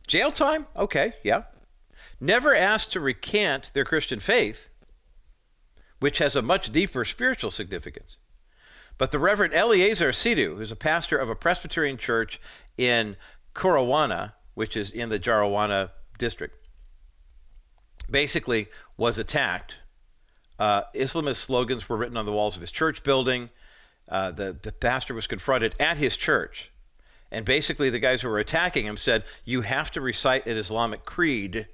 Jail 0.06 0.30
time? 0.30 0.66
Okay, 0.76 1.14
yeah. 1.22 1.44
Never 2.20 2.54
asked 2.54 2.92
to 2.92 3.00
recant 3.00 3.72
their 3.74 3.84
Christian 3.84 4.20
faith, 4.20 4.68
which 6.00 6.18
has 6.18 6.36
a 6.36 6.42
much 6.42 6.72
deeper 6.72 7.04
spiritual 7.04 7.50
significance. 7.50 8.16
But 8.98 9.10
the 9.10 9.18
Reverend 9.18 9.54
Eliezer 9.54 10.10
Sidhu, 10.10 10.56
who's 10.56 10.72
a 10.72 10.76
pastor 10.76 11.16
of 11.16 11.28
a 11.28 11.34
Presbyterian 11.34 11.96
church 11.96 12.40
in 12.76 13.16
Kurawana, 13.54 14.34
which 14.54 14.76
is 14.76 14.90
in 14.90 15.08
the 15.08 15.18
Jarawana 15.18 15.90
district, 16.18 16.56
basically 18.10 18.68
was 18.96 19.18
attacked. 19.18 19.76
Uh, 20.58 20.82
Islamist 20.94 21.36
slogans 21.36 21.88
were 21.88 21.96
written 21.96 22.16
on 22.16 22.26
the 22.26 22.32
walls 22.32 22.54
of 22.56 22.60
his 22.60 22.70
church 22.70 23.02
building. 23.02 23.50
Uh, 24.08 24.30
the, 24.30 24.56
the 24.60 24.72
pastor 24.72 25.14
was 25.14 25.26
confronted 25.26 25.74
at 25.80 25.96
his 25.96 26.16
church. 26.16 26.70
And 27.30 27.46
basically, 27.46 27.88
the 27.88 27.98
guys 27.98 28.20
who 28.20 28.28
were 28.28 28.38
attacking 28.38 28.84
him 28.84 28.98
said, 28.98 29.24
You 29.44 29.62
have 29.62 29.90
to 29.92 30.00
recite 30.00 30.46
an 30.46 30.56
Islamic 30.56 31.04
creed 31.04 31.66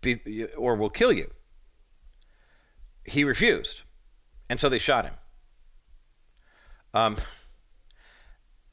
be, 0.00 0.46
or 0.56 0.74
we'll 0.74 0.90
kill 0.90 1.12
you. 1.12 1.30
He 3.04 3.24
refused. 3.24 3.82
And 4.48 4.58
so 4.58 4.68
they 4.68 4.78
shot 4.78 5.04
him. 5.04 5.14
Um, 6.94 7.16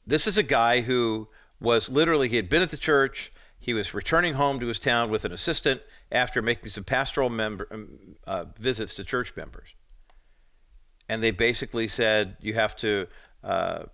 this 0.06 0.26
is 0.26 0.38
a 0.38 0.42
guy 0.42 0.82
who 0.82 1.28
was 1.60 1.88
literally, 1.88 2.28
he 2.28 2.36
had 2.36 2.48
been 2.48 2.62
at 2.62 2.70
the 2.70 2.76
church, 2.76 3.30
he 3.66 3.74
was 3.74 3.92
returning 3.92 4.34
home 4.34 4.60
to 4.60 4.68
his 4.68 4.78
town 4.78 5.10
with 5.10 5.24
an 5.24 5.32
assistant 5.32 5.82
after 6.12 6.40
making 6.40 6.68
some 6.68 6.84
pastoral 6.84 7.28
member, 7.28 7.66
um, 7.72 7.88
uh, 8.24 8.44
visits 8.56 8.94
to 8.94 9.02
church 9.02 9.34
members. 9.34 9.74
And 11.08 11.20
they 11.20 11.32
basically 11.32 11.88
said, 11.88 12.36
you 12.40 12.54
have 12.54 12.76
to 12.76 13.08
uh, 13.42 13.86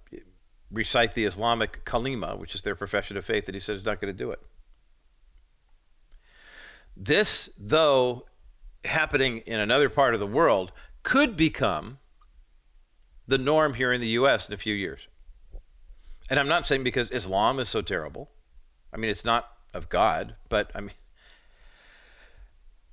recite 0.71 1.15
the 1.15 1.25
Islamic 1.25 1.87
kalima, 1.87 2.39
which 2.39 2.55
is 2.55 2.61
their 2.61 2.75
profession 2.75 3.17
of 3.17 3.25
faith, 3.25 3.47
that 3.47 3.55
he 3.55 3.61
said 3.61 3.77
he's 3.77 3.85
not 3.87 3.99
going 3.99 4.13
to 4.13 4.19
do 4.19 4.31
it. 4.31 4.43
This, 6.95 7.49
though 7.59 8.27
happening 8.85 9.39
in 9.47 9.59
another 9.59 9.89
part 9.89 10.13
of 10.13 10.21
the 10.21 10.27
world, 10.27 10.71
could 11.03 11.35
become 11.35 11.99
the 13.27 13.39
norm 13.39 13.73
here 13.73 13.91
in 13.91 14.03
the 14.03 14.09
U.S. 14.09 14.49
in 14.49 14.53
a 14.53 14.59
few 14.59 14.75
years. 14.75 15.09
And 16.29 16.39
I'm 16.39 16.49
not 16.49 16.67
saying 16.67 16.85
because 16.85 17.11
Islam 17.11 17.59
is 17.59 17.71
so 17.71 17.81
terrible. 17.81 18.29
I 18.93 18.99
mean, 18.99 19.11
it's 19.11 19.25
not 19.25 19.52
of 19.75 19.89
God, 19.89 20.35
but 20.49 20.71
I 20.75 20.81
mean, 20.81 20.93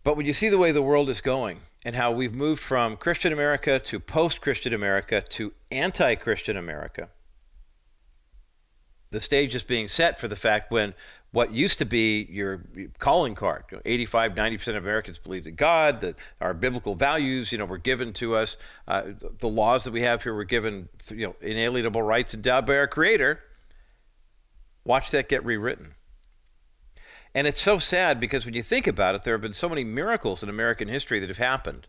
but 0.04 0.18
when 0.18 0.26
you 0.26 0.34
see 0.34 0.50
the 0.50 0.58
way 0.58 0.72
the 0.72 0.82
world 0.82 1.10
is 1.10 1.22
going 1.22 1.60
and 1.84 1.96
how 1.96 2.12
we've 2.12 2.34
moved 2.34 2.62
from 2.62 2.98
Christian 2.98 3.34
America 3.34 3.80
to 3.80 4.00
post 4.00 4.42
Christian 4.42 4.74
America 4.74 5.22
to 5.22 5.54
anti 5.72 6.16
Christian 6.16 6.58
America, 6.58 7.10
the 9.12 9.20
stage 9.20 9.56
is 9.56 9.64
being 9.64 9.88
set 9.88 10.20
for 10.20 10.28
the 10.28 10.36
fact 10.36 10.72
when 10.72 10.94
what 11.32 11.52
used 11.52 11.78
to 11.78 11.86
be 11.86 12.28
your 12.30 12.64
calling 12.98 13.36
card, 13.36 13.64
you 13.70 13.78
know, 13.78 13.82
85, 13.86 14.34
90% 14.34 14.68
of 14.70 14.84
Americans 14.84 15.20
believed 15.20 15.46
in 15.46 15.56
God, 15.56 16.02
that 16.02 16.16
our 16.42 16.56
biblical 16.56 16.96
values, 16.96 17.52
you 17.52 17.58
know, 17.58 17.66
were 17.66 17.78
given 17.78 18.14
to 18.14 18.36
us, 18.36 18.58
uh, 18.88 19.04
the 19.40 19.48
laws 19.48 19.84
that 19.84 19.92
we 19.92 20.02
have 20.02 20.24
here 20.24 20.34
were 20.34 20.44
given, 20.44 20.90
you 21.10 21.28
know, 21.28 21.36
inalienable 21.42 22.02
rights 22.02 22.34
endowed 22.34 22.66
by 22.66 22.78
our 22.78 22.88
Creator. 22.88 23.44
Watch 24.86 25.12
that 25.12 25.30
get 25.30 25.46
rewritten. 25.46 25.94
And 27.36 27.46
it's 27.46 27.62
so 27.62 27.78
sad 27.78 28.20
because 28.20 28.46
when 28.46 28.56
you 28.56 28.64
think 28.64 28.88
about 28.88 29.16
it, 29.16 29.24
there 29.24 29.34
have 29.34 29.42
been 29.42 29.54
so 29.54 29.70
many 29.70 29.84
miracles 29.84 30.42
in 30.42 30.50
American 30.50 30.88
history 30.88 31.20
that 31.20 31.30
have 31.30 31.38
happened. 31.38 31.88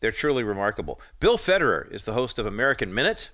They're 0.00 0.10
truly 0.10 0.42
remarkable. 0.42 1.00
Bill 1.20 1.36
Federer 1.36 1.90
is 1.92 2.04
the 2.04 2.14
host 2.14 2.38
of 2.38 2.46
American 2.46 2.94
Minute, 2.94 3.30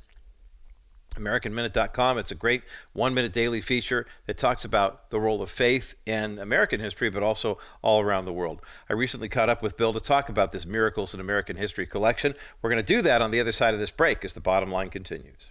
AmericanMinute.com. 1.14 2.18
It's 2.18 2.32
a 2.32 2.36
great 2.36 2.62
one 2.92 3.14
minute 3.14 3.32
daily 3.32 3.60
feature 3.60 4.06
that 4.26 4.36
talks 4.36 4.64
about 4.64 5.10
the 5.10 5.20
role 5.20 5.40
of 5.40 5.48
faith 5.48 5.94
in 6.04 6.38
American 6.38 6.80
history, 6.80 7.08
but 7.08 7.22
also 7.22 7.58
all 7.80 8.00
around 8.00 8.24
the 8.24 8.32
world. 8.32 8.60
I 8.90 8.94
recently 8.94 9.28
caught 9.28 9.48
up 9.48 9.62
with 9.62 9.76
Bill 9.76 9.92
to 9.92 10.00
talk 10.00 10.28
about 10.28 10.52
this 10.52 10.66
Miracles 10.66 11.14
in 11.14 11.20
American 11.20 11.56
History 11.56 11.86
collection. 11.86 12.34
We're 12.60 12.70
going 12.70 12.82
to 12.82 12.94
do 12.94 13.00
that 13.02 13.22
on 13.22 13.30
the 13.30 13.40
other 13.40 13.52
side 13.52 13.72
of 13.72 13.80
this 13.80 13.90
break 13.92 14.24
as 14.24 14.34
the 14.34 14.40
bottom 14.40 14.70
line 14.70 14.90
continues. 14.90 15.50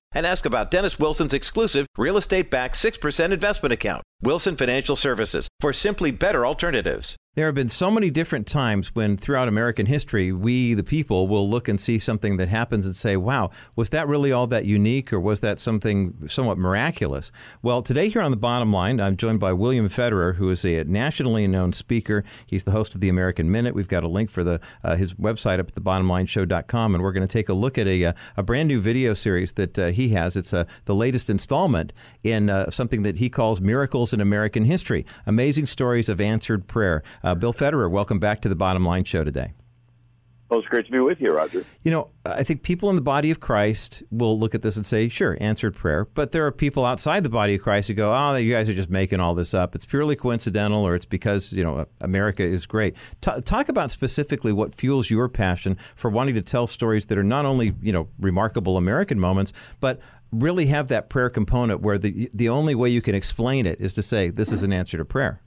and 0.13 0.25
ask 0.25 0.45
about 0.45 0.71
Dennis 0.71 0.99
Wilson's 0.99 1.33
exclusive 1.33 1.87
real 1.97 2.17
estate 2.17 2.49
backed 2.51 2.75
6% 2.75 3.31
investment 3.31 3.73
account. 3.73 4.03
Wilson 4.21 4.55
Financial 4.55 4.95
Services 4.95 5.47
for 5.59 5.73
simply 5.73 6.11
better 6.11 6.45
alternatives. 6.45 7.15
There 7.33 7.45
have 7.45 7.55
been 7.55 7.69
so 7.69 7.89
many 7.89 8.09
different 8.09 8.45
times 8.45 8.93
when 8.93 9.15
throughout 9.15 9.47
American 9.47 9.85
history, 9.85 10.33
we, 10.33 10.73
the 10.73 10.83
people, 10.83 11.29
will 11.29 11.49
look 11.49 11.69
and 11.69 11.79
see 11.79 11.97
something 11.97 12.35
that 12.35 12.49
happens 12.49 12.85
and 12.85 12.93
say, 12.93 13.15
wow, 13.15 13.51
was 13.73 13.91
that 13.91 14.05
really 14.09 14.33
all 14.33 14.47
that 14.47 14.65
unique 14.65 15.13
or 15.13 15.19
was 15.21 15.39
that 15.39 15.57
something 15.57 16.27
somewhat 16.27 16.57
miraculous? 16.57 17.31
Well, 17.61 17.83
today 17.83 18.09
here 18.09 18.21
on 18.21 18.31
the 18.31 18.37
bottom 18.37 18.73
line, 18.73 18.99
I'm 18.99 19.15
joined 19.15 19.39
by 19.39 19.53
William 19.53 19.87
Federer, 19.87 20.35
who 20.35 20.49
is 20.49 20.65
a 20.65 20.83
nationally 20.83 21.47
known 21.47 21.71
speaker. 21.71 22.25
He's 22.45 22.65
the 22.65 22.71
host 22.71 22.95
of 22.95 22.99
the 22.99 23.07
American 23.07 23.49
Minute. 23.49 23.75
We've 23.75 23.87
got 23.87 24.03
a 24.03 24.09
link 24.09 24.29
for 24.29 24.43
the 24.43 24.59
uh, 24.83 24.97
his 24.97 25.13
website 25.13 25.59
up 25.59 25.69
at 25.69 25.75
thebottomlineshow.com, 25.75 26.95
and 26.95 27.01
we're 27.01 27.13
going 27.13 27.25
to 27.25 27.31
take 27.31 27.47
a 27.47 27.53
look 27.53 27.77
at 27.77 27.87
a, 27.87 28.07
uh, 28.07 28.13
a 28.35 28.43
brand 28.43 28.67
new 28.67 28.81
video 28.81 29.13
series 29.13 29.53
that 29.53 29.79
uh, 29.79 29.87
he 29.91 30.09
has. 30.09 30.35
It's 30.35 30.53
uh, 30.53 30.65
the 30.83 30.95
latest 30.95 31.29
installment 31.29 31.93
in 32.25 32.49
uh, 32.49 32.71
something 32.71 33.03
that 33.03 33.15
he 33.15 33.29
calls 33.29 33.61
Miracles 33.61 34.11
in 34.11 34.19
American 34.19 34.65
History 34.65 35.05
Amazing 35.25 35.67
Stories 35.67 36.09
of 36.09 36.19
Answered 36.19 36.67
Prayer. 36.67 37.03
Uh, 37.23 37.35
Bill 37.35 37.53
Federer, 37.53 37.89
welcome 37.89 38.19
back 38.19 38.41
to 38.41 38.49
the 38.49 38.55
Bottom 38.55 38.83
Line 38.85 39.03
Show 39.03 39.23
today. 39.23 39.53
Well, 40.49 40.59
it's 40.59 40.67
great 40.67 40.85
to 40.85 40.91
be 40.91 40.99
with 40.99 41.21
you, 41.21 41.31
Roger. 41.31 41.65
You 41.81 41.91
know, 41.91 42.09
I 42.25 42.43
think 42.43 42.61
people 42.61 42.89
in 42.89 42.97
the 42.97 43.01
body 43.01 43.31
of 43.31 43.39
Christ 43.39 44.03
will 44.11 44.37
look 44.37 44.53
at 44.53 44.61
this 44.61 44.75
and 44.75 44.85
say, 44.85 45.07
sure, 45.07 45.37
answered 45.39 45.75
prayer. 45.75 46.03
But 46.03 46.33
there 46.33 46.45
are 46.45 46.51
people 46.51 46.83
outside 46.83 47.23
the 47.23 47.29
body 47.29 47.55
of 47.55 47.61
Christ 47.61 47.87
who 47.87 47.93
go, 47.93 48.13
oh, 48.13 48.35
you 48.35 48.51
guys 48.51 48.69
are 48.69 48.73
just 48.73 48.89
making 48.89 49.21
all 49.21 49.33
this 49.33 49.53
up. 49.53 49.75
It's 49.75 49.85
purely 49.85 50.17
coincidental 50.17 50.85
or 50.85 50.93
it's 50.93 51.05
because, 51.05 51.53
you 51.53 51.63
know, 51.63 51.85
America 52.01 52.43
is 52.43 52.65
great. 52.65 52.97
T- 53.21 53.39
talk 53.45 53.69
about 53.69 53.91
specifically 53.91 54.51
what 54.51 54.75
fuels 54.75 55.09
your 55.09 55.29
passion 55.29 55.77
for 55.95 56.11
wanting 56.11 56.35
to 56.35 56.41
tell 56.41 56.67
stories 56.67 57.05
that 57.05 57.17
are 57.17 57.23
not 57.23 57.45
only, 57.45 57.73
you 57.81 57.93
know, 57.93 58.09
remarkable 58.19 58.75
American 58.75 59.21
moments, 59.21 59.53
but 59.79 60.01
really 60.33 60.65
have 60.65 60.89
that 60.89 61.07
prayer 61.07 61.29
component 61.29 61.79
where 61.79 61.97
the, 61.97 62.29
the 62.33 62.49
only 62.49 62.75
way 62.75 62.89
you 62.89 63.01
can 63.01 63.15
explain 63.15 63.65
it 63.65 63.79
is 63.79 63.93
to 63.93 64.01
say, 64.01 64.29
this 64.29 64.51
is 64.51 64.63
an 64.63 64.73
answer 64.73 64.97
to 64.97 65.05
prayer. 65.05 65.41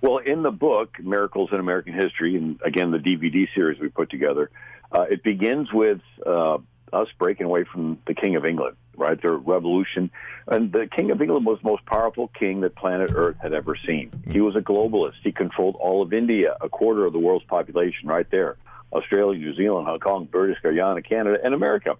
Well, 0.00 0.18
in 0.18 0.42
the 0.42 0.50
book, 0.50 0.96
Miracles 1.00 1.50
in 1.52 1.58
American 1.58 1.94
History, 1.94 2.36
and 2.36 2.60
again, 2.64 2.90
the 2.90 2.98
DVD 2.98 3.46
series 3.54 3.80
we 3.80 3.88
put 3.88 4.10
together, 4.10 4.50
uh, 4.92 5.02
it 5.02 5.22
begins 5.22 5.72
with 5.72 6.00
uh, 6.24 6.58
us 6.92 7.08
breaking 7.18 7.46
away 7.46 7.64
from 7.64 7.98
the 8.06 8.14
King 8.14 8.36
of 8.36 8.44
England, 8.44 8.76
right? 8.96 9.20
The 9.20 9.32
revolution. 9.32 10.10
And 10.46 10.72
the 10.72 10.88
King 10.94 11.10
of 11.10 11.20
England 11.20 11.46
was 11.46 11.58
the 11.62 11.68
most 11.68 11.84
powerful 11.84 12.28
king 12.28 12.60
that 12.60 12.76
planet 12.76 13.10
Earth 13.12 13.36
had 13.42 13.52
ever 13.52 13.76
seen. 13.86 14.22
He 14.30 14.40
was 14.40 14.56
a 14.56 14.60
globalist. 14.60 15.16
He 15.24 15.32
controlled 15.32 15.76
all 15.76 16.02
of 16.02 16.12
India, 16.12 16.56
a 16.60 16.68
quarter 16.68 17.04
of 17.04 17.12
the 17.12 17.18
world's 17.18 17.44
population 17.46 18.08
right 18.08 18.30
there. 18.30 18.56
Australia, 18.92 19.38
New 19.38 19.54
Zealand, 19.54 19.86
Hong 19.86 20.00
Kong, 20.00 20.28
British 20.30 20.58
Guyana, 20.62 21.02
Canada, 21.02 21.38
and 21.42 21.54
America. 21.54 21.96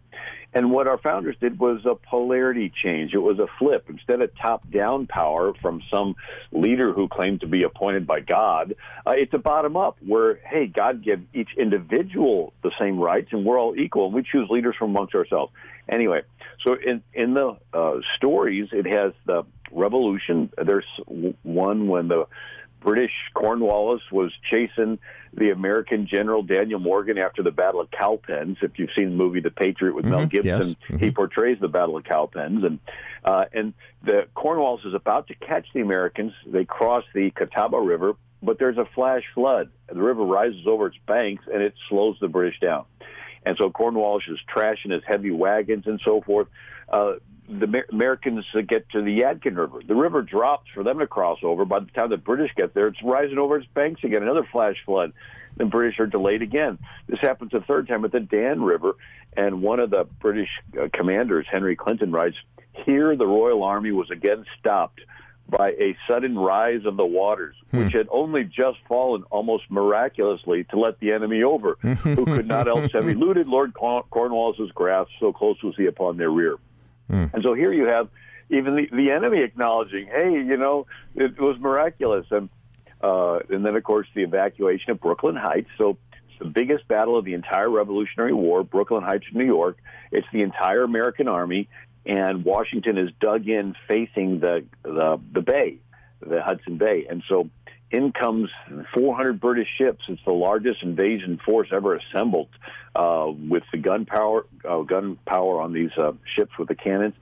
And 0.55 0.71
what 0.71 0.87
our 0.87 0.97
founders 0.97 1.37
did 1.41 1.59
was 1.59 1.85
a 1.85 1.95
polarity 1.95 2.73
change. 2.83 3.13
It 3.13 3.19
was 3.19 3.39
a 3.39 3.47
flip. 3.59 3.85
Instead 3.91 4.23
of 4.23 4.35
top 4.37 4.69
down 4.71 5.07
power 5.07 5.53
from 5.61 5.83
some 5.93 6.17
leader 6.53 6.93
who 6.93 7.07
claimed 7.07 7.43
to 7.43 7.47
be 7.47 7.65
appointed 7.65 8.07
by 8.07 8.21
God, 8.21 8.75
uh, 9.07 9.13
it's 9.15 9.35
a 9.35 9.39
bottom 9.39 9.77
up 9.77 9.99
where, 10.05 10.37
hey, 10.37 10.67
God 10.67 11.05
gave 11.05 11.23
each 11.35 11.51
individual 11.59 12.55
the 12.63 12.73
same 12.81 12.99
rights 12.99 13.29
and 13.33 13.45
we're 13.45 13.59
all 13.59 13.79
equal 13.79 14.07
and 14.07 14.15
we 14.15 14.23
choose 14.23 14.49
leaders 14.49 14.75
from 14.79 14.91
amongst 14.91 15.15
ourselves. 15.15 15.53
Anyway, 15.87 16.23
so 16.65 16.75
in, 16.75 17.03
in 17.13 17.35
the 17.35 17.57
uh, 17.75 17.97
stories, 18.17 18.69
it 18.73 18.87
has 18.87 19.13
the 19.27 19.45
revolution. 19.71 20.51
There's 20.57 20.87
one 21.43 21.89
when 21.89 22.09
the 22.09 22.27
British 22.81 23.13
Cornwallis 23.35 24.03
was 24.11 24.33
chasing 24.51 24.99
the 25.35 25.51
American 25.51 26.07
General 26.07 26.43
Daniel 26.43 26.81
Morgan 26.81 27.19
after 27.19 27.43
the 27.43 27.51
Battle 27.51 27.81
of 27.81 27.91
Cowpens. 27.91 28.59
If 28.63 28.79
you've 28.79 28.91
seen 28.97 29.11
the 29.11 29.17
movie 29.17 29.41
The 29.41 29.51
Patriot 29.51 29.95
with 29.95 30.05
mm-hmm, 30.05 30.15
Mel 30.15 30.27
Gibson, 30.27 30.69
yes. 30.69 30.75
mm-hmm. 30.89 30.99
he 30.99 31.11
portrays 31.11 31.59
the 31.61 31.69
Battle 31.69 31.97
of 31.97 32.05
Cowpens, 32.05 32.65
and 32.65 32.79
uh, 33.25 33.45
and 33.53 33.75
the 34.03 34.27
Cornwallis 34.35 34.85
is 34.85 34.95
about 34.95 35.29
to 35.29 35.35
catch 35.35 35.67
the 35.75 35.81
Americans. 35.81 36.33
They 36.47 36.65
cross 36.65 37.05
the 37.15 37.31
Catawba 37.31 37.81
River, 37.81 38.15
but 38.43 38.59
there's 38.59 38.79
a 38.79 38.87
flash 38.95 39.25
flood. 39.35 39.71
The 39.89 40.01
river 40.01 40.23
rises 40.23 40.67
over 40.67 40.87
its 40.87 40.99
banks, 41.07 41.45
and 41.53 41.63
it 41.63 41.75
slows 41.89 42.17
the 42.21 42.29
British 42.29 42.61
down. 42.61 42.85
And 43.45 43.57
so 43.59 43.71
Cornwallis 43.71 44.25
is 44.29 44.39
trashing 44.55 44.93
his 44.93 45.03
heavy 45.07 45.31
wagons 45.31 45.87
and 45.87 46.01
so 46.05 46.21
forth. 46.21 46.49
Uh, 46.91 47.15
the 47.49 47.85
Americans 47.91 48.45
get 48.67 48.89
to 48.91 49.03
the 49.03 49.21
Yadkin 49.21 49.57
River. 49.57 49.81
The 49.87 49.95
river 49.95 50.23
drops 50.23 50.69
for 50.75 50.83
them 50.83 50.99
to 50.99 51.07
cross 51.07 51.39
over. 51.43 51.65
By 51.65 51.81
the 51.81 51.87
time 51.87 52.11
the 52.11 52.19
British 52.19 52.51
get 52.55 52.75
there, 52.75 52.89
it's 52.89 53.03
rising 53.03 53.39
over 53.39 53.57
its 53.57 53.67
banks 53.75 54.05
again. 54.05 54.23
Another 54.23 54.47
flash 54.53 54.77
flood. 54.85 55.13
The 55.57 55.65
British 55.65 55.99
are 55.99 56.07
delayed 56.07 56.43
again. 56.43 56.79
This 57.09 57.21
happens 57.21 57.53
a 57.55 57.61
third 57.61 57.89
time 57.89 58.05
at 58.05 58.13
the 58.13 58.21
Dan 58.21 58.63
River, 58.63 58.97
and 59.37 59.63
one 59.63 59.81
of 59.81 59.91
the 59.91 60.05
British 60.21 60.51
uh, 60.81 60.89
commanders, 60.93 61.47
Henry 61.51 61.75
Clinton, 61.75 62.13
writes, 62.13 62.37
"Here 62.85 63.17
the 63.17 63.27
Royal 63.27 63.63
Army 63.65 63.93
was 63.93 64.11
again 64.11 64.45
stopped." 64.59 65.01
By 65.49 65.71
a 65.71 65.97
sudden 66.07 66.39
rise 66.39 66.85
of 66.85 66.99
the 66.99 67.07
waters, 67.07 67.57
hmm. 67.71 67.79
which 67.79 67.95
had 67.95 68.07
only 68.11 68.45
just 68.45 68.77
fallen 68.87 69.23
almost 69.31 69.71
miraculously 69.71 70.65
to 70.65 70.79
let 70.79 71.01
the 71.01 71.13
enemy 71.13 71.43
over, 71.43 71.79
who 71.81 72.27
could 72.27 72.47
not 72.47 72.69
else 72.69 72.93
have 72.93 73.09
eluded 73.09 73.49
Lord 73.49 73.73
Cornwallis's 73.73 74.71
grasp, 74.73 75.11
so 75.19 75.33
close 75.33 75.57
was 75.63 75.75
he 75.75 75.87
upon 75.87 76.19
their 76.19 76.31
rear. 76.31 76.59
Mm. 77.11 77.35
And 77.35 77.43
so 77.43 77.55
here 77.55 77.73
you 77.73 77.87
have 77.87 78.09
even 78.51 78.77
the, 78.77 78.87
the 78.93 79.11
enemy 79.11 79.43
acknowledging, 79.43 80.07
hey, 80.07 80.33
you 80.33 80.57
know, 80.57 80.87
it 81.15 81.41
was 81.41 81.59
miraculous. 81.59 82.27
And, 82.31 82.49
uh, 83.03 83.41
and 83.51 83.65
then, 83.65 83.77
of 83.77 83.85
course, 83.85 84.07
the 84.15 84.23
evacuation 84.23 84.91
of 84.91 85.01
Brooklyn 85.01 85.37
Heights. 85.37 85.69
So 85.77 85.99
it's 86.29 86.39
the 86.39 86.47
biggest 86.47 86.89
battle 86.89 87.17
of 87.17 87.25
the 87.25 87.35
entire 87.35 87.71
Revolutionary 87.71 88.33
War, 88.33 88.65
Brooklyn 88.65 89.03
Heights, 89.03 89.27
New 89.33 89.45
York. 89.45 89.79
It's 90.11 90.27
the 90.33 90.43
entire 90.43 90.83
American 90.83 91.29
army, 91.29 91.69
and 92.07 92.45
Washington 92.45 92.97
is 92.97 93.11
dug 93.21 93.49
in 93.49 93.75
facing 93.87 94.41
the, 94.41 94.65
the, 94.83 95.21
the 95.33 95.43
bay, 95.43 95.79
the 96.21 96.43
Hudson 96.43 96.79
Bay. 96.79 97.07
And 97.09 97.23
so 97.29 97.51
in 97.91 98.13
comes 98.13 98.51
400 98.95 99.41
British 99.41 99.69
ships. 99.79 100.05
It's 100.09 100.21
the 100.25 100.33
largest 100.33 100.83
invasion 100.83 101.39
force 101.45 101.69
ever 101.73 101.97
assembled 101.97 102.49
uh, 102.95 103.33
with 103.49 103.63
the 103.73 103.79
gun 103.79 104.05
power, 104.05 104.47
uh, 104.69 104.81
gun 104.81 105.19
power 105.27 105.61
on 105.61 105.73
these 105.73 105.91
uh, 105.97 106.13
ships 106.37 106.53
with 106.59 106.69
the 106.69 106.75
cannons. 106.75 107.15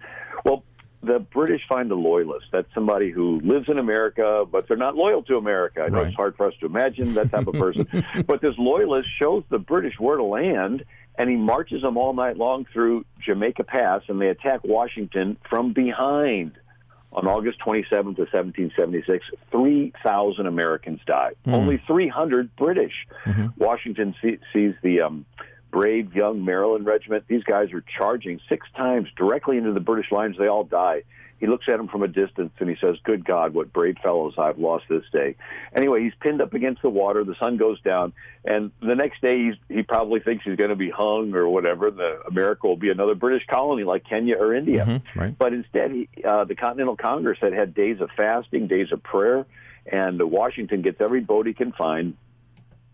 Well, 0.45 0.65
the 1.03 1.21
British 1.21 1.63
find 1.69 1.91
a 1.93 1.95
loyalist. 1.95 2.47
That's 2.51 2.73
somebody 2.75 3.11
who 3.11 3.41
lives 3.41 3.69
in 3.69 3.79
America, 3.79 4.45
but 4.51 4.67
they're 4.67 4.77
not 4.77 4.97
loyal 4.97 5.23
to 5.25 5.37
America. 5.37 5.83
I 5.83 5.89
know 5.89 5.99
right. 5.99 6.09
it's 6.09 6.17
hard 6.17 6.37
for 6.37 6.47
us 6.47 6.55
to 6.61 6.67
imagine 6.67 7.15
that 7.15 7.31
type 7.31 7.47
of 7.47 7.55
person. 7.55 7.87
but 8.27 8.41
this 8.41 8.55
loyalist 8.59 9.09
shows 9.19 9.45
the 9.49 9.59
British 9.59 10.01
where 10.01 10.17
to 10.17 10.25
land, 10.25 10.85
and 11.17 11.31
he 11.31 11.37
marches 11.37 11.83
them 11.83 11.97
all 11.97 12.13
night 12.13 12.37
long 12.37 12.67
through 12.73 13.05
Jamaica 13.25 13.65
Pass, 13.65 14.03
and 14.09 14.21
they 14.21 14.29
attack 14.29 14.65
Washington 14.65 15.37
from 15.49 15.73
behind 15.73 16.53
on 17.13 17.27
August 17.27 17.59
27th 17.61 18.19
of 18.19 18.29
1776, 18.33 19.25
3,000 19.51 20.47
Americans 20.47 21.01
died. 21.07 21.35
Mm. 21.47 21.55
Only 21.55 21.83
300 21.87 22.55
British. 22.57 22.93
Mm-hmm. 23.25 23.47
Washington 23.57 24.15
see, 24.21 24.39
sees 24.53 24.75
the 24.83 25.01
um, 25.03 25.25
brave 25.71 26.15
young 26.15 26.45
Maryland 26.45 26.87
regiment. 26.87 27.25
These 27.29 27.45
guys 27.45 27.73
are 27.73 27.83
charging 27.99 28.41
six 28.49 28.67
times 28.77 29.09
directly 29.17 29.57
into 29.57 29.73
the 29.73 29.81
British 29.81 30.11
lines. 30.11 30.37
They 30.39 30.49
all 30.49 30.65
die. 30.65 31.03
He 31.39 31.47
looks 31.47 31.67
at 31.69 31.79
him 31.79 31.89
from 31.89 32.03
a 32.03 32.09
distance 32.09 32.53
and 32.59 32.69
he 32.69 32.77
says, 32.81 32.97
Good 33.05 33.25
God, 33.25 33.53
what 33.53 33.73
brave 33.73 33.97
fellows 34.03 34.35
I've 34.39 34.59
lost 34.59 34.85
this 34.89 35.05
day. 35.13 35.37
Anyway, 35.75 36.03
he's 36.03 36.15
pinned 36.21 36.41
up 36.41 36.55
against 36.55 36.83
the 36.83 36.89
water. 36.89 37.25
The 37.25 37.35
sun 37.39 37.59
goes 37.59 37.81
down. 37.83 38.15
And 38.45 38.73
the 38.81 38.95
next 38.95 39.21
day, 39.21 39.45
he's, 39.45 39.55
he 39.69 39.83
probably 39.83 40.21
thinks 40.21 40.45
he's 40.45 40.57
going 40.57 40.71
to 40.71 40.77
be 40.77 40.91
hung 40.91 41.35
or 41.35 41.49
whatever. 41.49 41.91
The 41.91 42.23
America 42.27 42.67
will 42.67 42.77
be 42.77 42.91
another 42.91 43.15
British 43.15 43.47
colony 43.47 43.85
like 43.85 44.05
Kenya 44.09 44.37
or 44.37 44.55
India. 44.55 44.87
Mm-hmm, 44.87 45.19
right. 45.19 45.39
But 45.39 45.53
instead, 45.53 45.91
he, 45.91 46.09
uh, 46.25 46.45
the 46.45 46.55
Continental 46.55 46.97
Congress 46.97 47.39
had 47.41 47.53
had 47.53 47.75
days 47.75 48.01
of 48.01 48.11
fasting, 48.17 48.67
days 48.67 48.91
of 48.91 49.03
prayer. 49.03 49.47
And 49.85 50.21
Washington 50.31 50.83
gets 50.83 51.01
every 51.01 51.21
boat 51.21 51.47
he 51.47 51.53
can 51.53 51.73
find. 51.73 52.17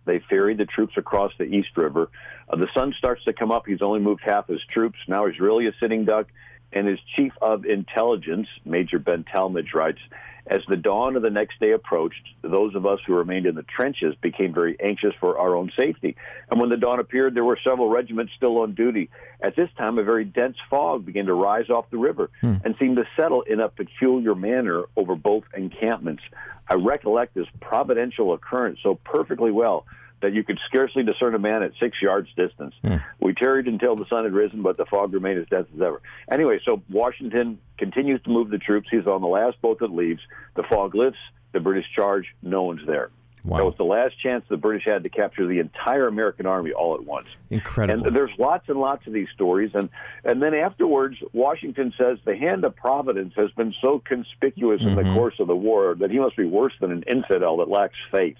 They 0.05 0.18
ferry 0.28 0.55
the 0.55 0.66
troops 0.66 0.94
across 0.96 1.33
the 1.38 1.44
East 1.44 1.76
River. 1.76 2.11
Uh, 2.48 2.57
the 2.57 2.68
sun 2.74 2.92
starts 2.98 3.24
to 3.24 3.33
come 3.33 3.52
up. 3.52 3.66
He's 3.66 3.83
only 3.83 4.00
moved 4.00 4.22
half 4.24 4.48
his 4.48 4.61
troops. 4.72 4.98
Now 5.07 5.26
he's 5.26 5.38
really 5.38 5.68
a 5.68 5.72
sitting 5.81 6.05
duck 6.05 6.26
and 6.72 6.87
his 6.87 6.98
chief 7.16 7.32
of 7.40 7.64
intelligence, 7.64 8.48
Major 8.64 8.98
Ben 8.98 9.24
Tallmadge, 9.24 9.74
writes, 9.74 10.00
as 10.46 10.61
the 10.68 10.76
dawn 10.76 11.14
of 11.14 11.22
the 11.22 11.30
next 11.30 11.61
day 11.61 11.70
approached, 11.70 12.26
those 12.42 12.74
of 12.74 12.85
us 12.85 12.98
who 13.06 13.14
remained 13.14 13.46
in 13.46 13.54
the 13.54 13.62
trenches 13.62 14.14
became 14.20 14.52
very 14.52 14.76
anxious 14.80 15.14
for 15.20 15.38
our 15.38 15.54
own 15.54 15.70
safety. 15.78 16.16
And 16.50 16.61
when 16.61 16.68
the 16.68 16.76
dawn 16.76 16.98
appeared, 16.98 17.35
there 17.35 17.44
were 17.44 17.58
several 17.62 17.88
regiments 17.88 18.32
still 18.37 18.58
on 18.58 18.74
duty. 18.74 19.08
At 19.40 19.54
this 19.54 19.68
time, 19.78 19.98
a 19.98 20.02
very 20.02 20.24
dense 20.24 20.56
fog 20.68 21.06
began 21.06 21.26
to 21.26 21.35
rise 21.35 21.70
off 21.70 21.90
the 21.90 21.98
river 21.98 22.30
hmm. 22.40 22.56
and 22.64 22.74
seemed 22.78 22.96
to 22.96 23.04
settle 23.16 23.42
in 23.42 23.61
a 23.61 23.68
peculiar 23.68 24.35
manner 24.35 24.85
over 24.96 25.14
both 25.14 25.44
encampments. 25.56 26.24
I 26.68 26.74
recollect 26.74 27.35
this 27.35 27.46
providential 27.61 28.32
occurrence 28.32 28.80
so 28.82 28.96
perfectly 28.96 29.52
well 29.52 29.85
that 30.22 30.32
you 30.32 30.42
could 30.42 30.58
scarcely 30.66 31.02
discern 31.02 31.35
a 31.35 31.38
man 31.38 31.62
at 31.62 31.72
six 31.78 32.00
yards 32.00 32.28
distance. 32.37 32.74
Mm. 32.82 33.02
We 33.20 33.35
tarried 33.35 33.66
until 33.66 33.96
the 33.96 34.06
sun 34.06 34.24
had 34.24 34.32
risen, 34.32 34.62
but 34.62 34.76
the 34.76 34.87
fog 34.87 35.12
remained 35.12 35.40
as 35.40 35.48
dense 35.48 35.68
as 35.74 35.80
ever. 35.80 36.00
Anyway, 36.30 36.61
so 36.64 36.82
Washington 36.88 37.58
continues 37.78 38.22
to 38.22 38.30
move 38.30 38.50
the 38.50 38.58
troops. 38.58 38.88
He's 38.90 39.06
on 39.06 39.20
the 39.20 39.28
last 39.28 39.61
boat 39.61 39.80
that 39.80 39.92
leaves. 39.92 40.20
The 40.56 40.62
fog 40.62 40.94
lifts. 40.94 41.20
The 41.52 41.61
British 41.61 41.87
charge. 41.94 42.26
No 42.42 42.62
one's 42.62 42.87
there. 42.87 43.11
Wow. 43.44 43.58
That 43.58 43.64
was 43.64 43.74
the 43.76 43.85
last 43.85 44.20
chance 44.22 44.44
the 44.48 44.56
British 44.56 44.85
had 44.87 45.02
to 45.02 45.08
capture 45.08 45.46
the 45.46 45.58
entire 45.58 46.06
American 46.06 46.46
army 46.46 46.72
all 46.72 46.94
at 46.94 47.04
once. 47.04 47.26
Incredible. 47.50 48.06
And 48.06 48.16
there's 48.16 48.30
lots 48.38 48.68
and 48.68 48.78
lots 48.78 49.06
of 49.08 49.12
these 49.12 49.26
stories. 49.35 49.72
And, 49.74 49.88
and 50.24 50.40
then 50.40 50.54
afterwards, 50.54 51.16
Washington 51.32 51.92
says 51.98 52.18
the 52.24 52.37
hand 52.37 52.64
of 52.64 52.76
Providence 52.76 53.35
has 53.37 53.50
been 53.50 53.74
so 53.82 54.00
conspicuous 54.04 54.80
mm-hmm. 54.80 54.90
in 54.90 54.94
the 54.94 55.02
mm-hmm. 55.02 55.14
course 55.14 55.35
of 55.40 55.48
the 55.48 55.56
war 55.56 55.96
that 55.96 56.11
he 56.11 56.20
must 56.20 56.37
be 56.37 56.44
worse 56.44 56.72
than 56.80 56.92
an 56.92 57.02
infidel 57.08 57.56
that 57.56 57.68
lacks 57.68 57.98
faith. 58.12 58.37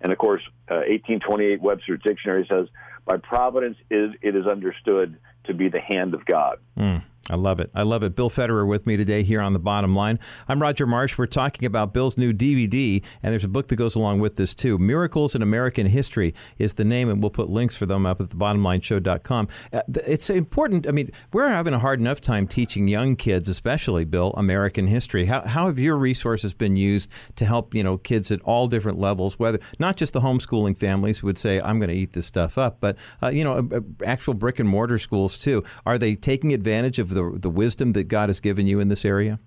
And 0.00 0.12
of 0.12 0.18
course, 0.18 0.42
uh, 0.70 0.86
1828 0.88 1.60
Webster's 1.60 2.00
Dictionary 2.02 2.46
says, 2.48 2.68
by 3.10 3.16
providence 3.16 3.76
is, 3.90 4.12
it 4.22 4.36
is 4.36 4.46
understood 4.46 5.18
to 5.44 5.52
be 5.52 5.68
the 5.68 5.80
hand 5.80 6.14
of 6.14 6.24
God. 6.26 6.58
Mm. 6.78 7.02
I 7.30 7.36
love 7.36 7.60
it. 7.60 7.70
I 7.74 7.82
love 7.84 8.02
it. 8.02 8.16
Bill 8.16 8.28
Federer 8.28 8.66
with 8.66 8.86
me 8.86 8.96
today 8.96 9.22
here 9.22 9.40
on 9.40 9.52
the 9.52 9.60
bottom 9.60 9.94
line. 9.94 10.18
I'm 10.48 10.60
Roger 10.60 10.84
Marsh. 10.84 11.16
We're 11.16 11.26
talking 11.26 11.64
about 11.64 11.94
Bill's 11.94 12.18
new 12.18 12.32
DVD, 12.32 13.02
and 13.22 13.30
there's 13.30 13.44
a 13.44 13.48
book 13.48 13.68
that 13.68 13.76
goes 13.76 13.94
along 13.94 14.18
with 14.18 14.34
this 14.34 14.52
too. 14.52 14.78
Miracles 14.78 15.36
in 15.36 15.42
American 15.42 15.86
History 15.86 16.34
is 16.58 16.74
the 16.74 16.84
name, 16.84 17.08
and 17.08 17.22
we'll 17.22 17.30
put 17.30 17.48
links 17.48 17.76
for 17.76 17.86
them 17.86 18.04
up 18.04 18.20
at 18.20 18.30
thebottomlineshow.com. 18.30 19.48
Uh, 19.72 19.82
it's 20.06 20.28
important. 20.28 20.88
I 20.88 20.90
mean, 20.90 21.12
we're 21.32 21.48
having 21.48 21.72
a 21.72 21.78
hard 21.78 22.00
enough 22.00 22.20
time 22.20 22.48
teaching 22.48 22.88
young 22.88 23.14
kids, 23.14 23.48
especially 23.48 24.04
Bill, 24.04 24.32
American 24.36 24.88
history. 24.88 25.26
How, 25.26 25.46
how 25.46 25.66
have 25.66 25.78
your 25.78 25.96
resources 25.96 26.52
been 26.52 26.76
used 26.76 27.08
to 27.36 27.44
help 27.44 27.74
you 27.76 27.84
know 27.84 27.96
kids 27.96 28.32
at 28.32 28.42
all 28.42 28.66
different 28.66 28.98
levels, 28.98 29.38
whether 29.38 29.60
not 29.78 29.96
just 29.96 30.14
the 30.14 30.20
homeschooling 30.20 30.76
families 30.76 31.20
who 31.20 31.28
would 31.28 31.38
say 31.38 31.60
I'm 31.60 31.78
going 31.78 31.90
to 31.90 31.94
eat 31.94 32.12
this 32.12 32.26
stuff 32.26 32.58
up, 32.58 32.78
but 32.80 32.96
uh, 33.22 33.28
you 33.28 33.44
know 33.44 33.68
uh, 33.72 33.80
actual 34.04 34.34
brick 34.34 34.58
and 34.58 34.68
mortar 34.68 34.98
schools 34.98 35.38
too. 35.38 35.64
Are 35.86 35.98
they 35.98 36.14
taking 36.14 36.52
advantage 36.52 36.98
of 36.98 37.10
the 37.10 37.30
the, 37.34 37.50
wisdom 37.50 37.92
that 37.92 38.04
God 38.04 38.28
has 38.28 38.40
given 38.40 38.66
you 38.66 38.80
in 38.80 38.88
this 38.88 39.04
area? 39.04 39.38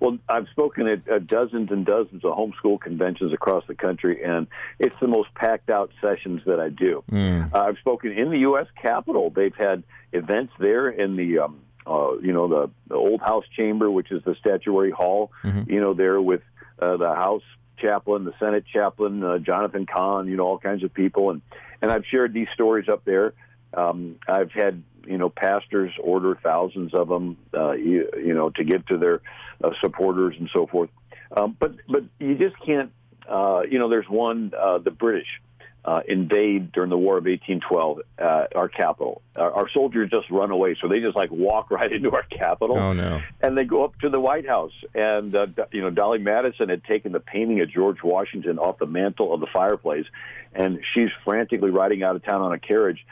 Well, 0.00 0.18
I've 0.28 0.48
spoken 0.48 0.86
at, 0.86 1.08
at 1.08 1.26
dozens 1.26 1.70
and 1.70 1.86
dozens 1.86 2.24
of 2.24 2.32
homeschool 2.32 2.80
conventions 2.80 3.32
across 3.32 3.64
the 3.66 3.74
country, 3.74 4.22
and 4.22 4.46
it's 4.78 4.94
the 5.00 5.06
most 5.06 5.32
packed 5.34 5.70
out 5.70 5.90
sessions 6.00 6.42
that 6.44 6.60
I 6.60 6.68
do. 6.68 7.02
Mm. 7.10 7.54
Uh, 7.54 7.58
I've 7.58 7.78
spoken 7.78 8.12
in 8.12 8.30
the 8.30 8.40
U.S. 8.40 8.66
Capitol. 8.80 9.30
They've 9.34 9.54
had 9.54 9.82
events 10.12 10.52
there 10.58 10.90
in 10.90 11.16
the 11.16 11.38
um, 11.38 11.60
uh, 11.86 12.18
you 12.20 12.32
know 12.32 12.48
the, 12.48 12.70
the 12.88 12.96
old 12.96 13.20
House 13.20 13.44
chamber, 13.56 13.90
which 13.90 14.10
is 14.10 14.22
the 14.24 14.34
statuary 14.38 14.90
hall. 14.90 15.32
Mm-hmm. 15.42 15.70
You 15.70 15.80
know 15.80 15.94
there 15.94 16.20
with 16.20 16.42
uh, 16.78 16.96
the 16.96 17.14
House 17.14 17.42
chaplain, 17.78 18.24
the 18.24 18.34
Senate 18.38 18.64
chaplain, 18.72 19.22
uh, 19.22 19.38
Jonathan 19.38 19.86
Cahn. 19.86 20.28
You 20.28 20.36
know 20.36 20.44
all 20.44 20.58
kinds 20.58 20.84
of 20.84 20.92
people, 20.92 21.30
and 21.30 21.42
and 21.82 21.90
I've 21.90 22.04
shared 22.06 22.32
these 22.32 22.48
stories 22.54 22.88
up 22.88 23.04
there. 23.04 23.34
Um, 23.72 24.16
I've 24.28 24.52
had 24.52 24.82
you 25.06 25.18
know 25.18 25.28
pastors 25.28 25.92
order 26.00 26.38
thousands 26.42 26.94
of 26.94 27.08
them, 27.08 27.36
uh, 27.52 27.72
you, 27.72 28.08
you 28.16 28.34
know, 28.34 28.50
to 28.50 28.64
give 28.64 28.86
to 28.86 28.98
their 28.98 29.20
uh, 29.62 29.70
supporters 29.80 30.36
and 30.38 30.48
so 30.52 30.66
forth. 30.66 30.90
Um, 31.36 31.56
but 31.58 31.74
but 31.88 32.04
you 32.18 32.36
just 32.36 32.56
can't. 32.64 32.92
Uh, 33.28 33.62
you 33.68 33.78
know, 33.78 33.88
there's 33.88 34.08
one 34.08 34.52
uh, 34.58 34.78
the 34.78 34.90
British. 34.90 35.40
Uh, 35.86 36.00
invade 36.08 36.72
during 36.72 36.88
the 36.88 36.96
War 36.96 37.18
of 37.18 37.24
1812 37.24 38.00
uh, 38.18 38.46
our 38.56 38.70
capital. 38.70 39.20
Our, 39.36 39.52
our 39.52 39.68
soldiers 39.68 40.08
just 40.08 40.30
run 40.30 40.50
away, 40.50 40.76
so 40.80 40.88
they 40.88 41.00
just 41.00 41.14
like 41.14 41.30
walk 41.30 41.70
right 41.70 41.92
into 41.92 42.10
our 42.10 42.22
capital. 42.22 42.78
Oh 42.78 42.94
no! 42.94 43.20
And 43.42 43.54
they 43.54 43.64
go 43.64 43.84
up 43.84 43.98
to 43.98 44.08
the 44.08 44.18
White 44.18 44.48
House, 44.48 44.72
and 44.94 45.34
uh, 45.34 45.46
you 45.72 45.82
know 45.82 45.90
Dolley 45.90 46.20
Madison 46.20 46.70
had 46.70 46.84
taken 46.84 47.12
the 47.12 47.20
painting 47.20 47.60
of 47.60 47.68
George 47.70 48.02
Washington 48.02 48.58
off 48.58 48.78
the 48.78 48.86
mantle 48.86 49.34
of 49.34 49.40
the 49.40 49.46
fireplace, 49.52 50.06
and 50.54 50.80
she's 50.94 51.10
frantically 51.22 51.68
riding 51.68 52.02
out 52.02 52.16
of 52.16 52.24
town 52.24 52.40
on 52.40 52.54
a 52.54 52.58
carriage 52.58 53.04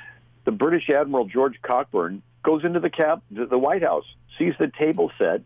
the 0.44 0.52
British 0.52 0.88
Admiral 0.90 1.26
George 1.26 1.60
Cockburn 1.62 2.22
goes 2.42 2.64
into 2.64 2.80
the 2.80 2.90
cap, 2.90 3.22
the 3.30 3.58
White 3.58 3.82
House, 3.82 4.04
sees 4.38 4.54
the 4.58 4.70
table 4.78 5.10
set. 5.18 5.42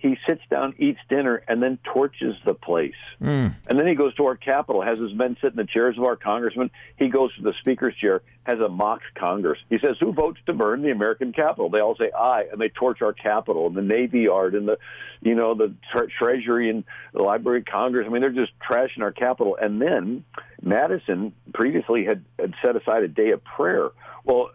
He 0.00 0.16
sits 0.26 0.40
down, 0.50 0.74
eats 0.78 0.98
dinner, 1.08 1.42
and 1.46 1.62
then 1.62 1.78
torches 1.84 2.34
the 2.44 2.54
place. 2.54 2.94
Mm. 3.20 3.54
And 3.66 3.78
then 3.78 3.86
he 3.86 3.94
goes 3.94 4.14
to 4.14 4.26
our 4.26 4.36
Capitol, 4.36 4.80
has 4.80 4.98
his 4.98 5.12
men 5.12 5.36
sit 5.40 5.50
in 5.50 5.56
the 5.56 5.66
chairs 5.66 5.98
of 5.98 6.04
our 6.04 6.16
congressmen. 6.16 6.70
He 6.96 7.08
goes 7.08 7.34
to 7.36 7.42
the 7.42 7.52
Speaker's 7.60 7.94
chair, 7.96 8.22
has 8.44 8.58
a 8.60 8.68
mock 8.68 9.02
Congress. 9.14 9.58
He 9.68 9.78
says, 9.78 9.96
"Who 10.00 10.12
votes 10.12 10.40
to 10.46 10.54
burn 10.54 10.82
the 10.82 10.90
American 10.90 11.32
Capitol?" 11.32 11.68
They 11.68 11.80
all 11.80 11.96
say, 11.96 12.10
"I," 12.18 12.44
and 12.50 12.60
they 12.60 12.70
torch 12.70 13.02
our 13.02 13.12
Capitol 13.12 13.66
and 13.66 13.76
the 13.76 13.82
Navy 13.82 14.20
Yard 14.20 14.54
and 14.54 14.66
the, 14.66 14.78
you 15.20 15.34
know, 15.34 15.54
the 15.54 15.74
tre- 15.92 16.08
Treasury 16.08 16.70
and 16.70 16.84
the 17.12 17.22
Library 17.22 17.58
of 17.58 17.66
Congress. 17.66 18.06
I 18.06 18.10
mean, 18.10 18.22
they're 18.22 18.30
just 18.30 18.52
trashing 18.58 19.02
our 19.02 19.12
Capitol. 19.12 19.58
And 19.60 19.80
then 19.80 20.24
Madison 20.62 21.32
previously 21.52 22.06
had, 22.06 22.24
had 22.38 22.54
set 22.62 22.74
aside 22.76 23.02
a 23.02 23.08
day 23.08 23.30
of 23.30 23.44
prayer 23.44 23.90
well, 24.24 24.50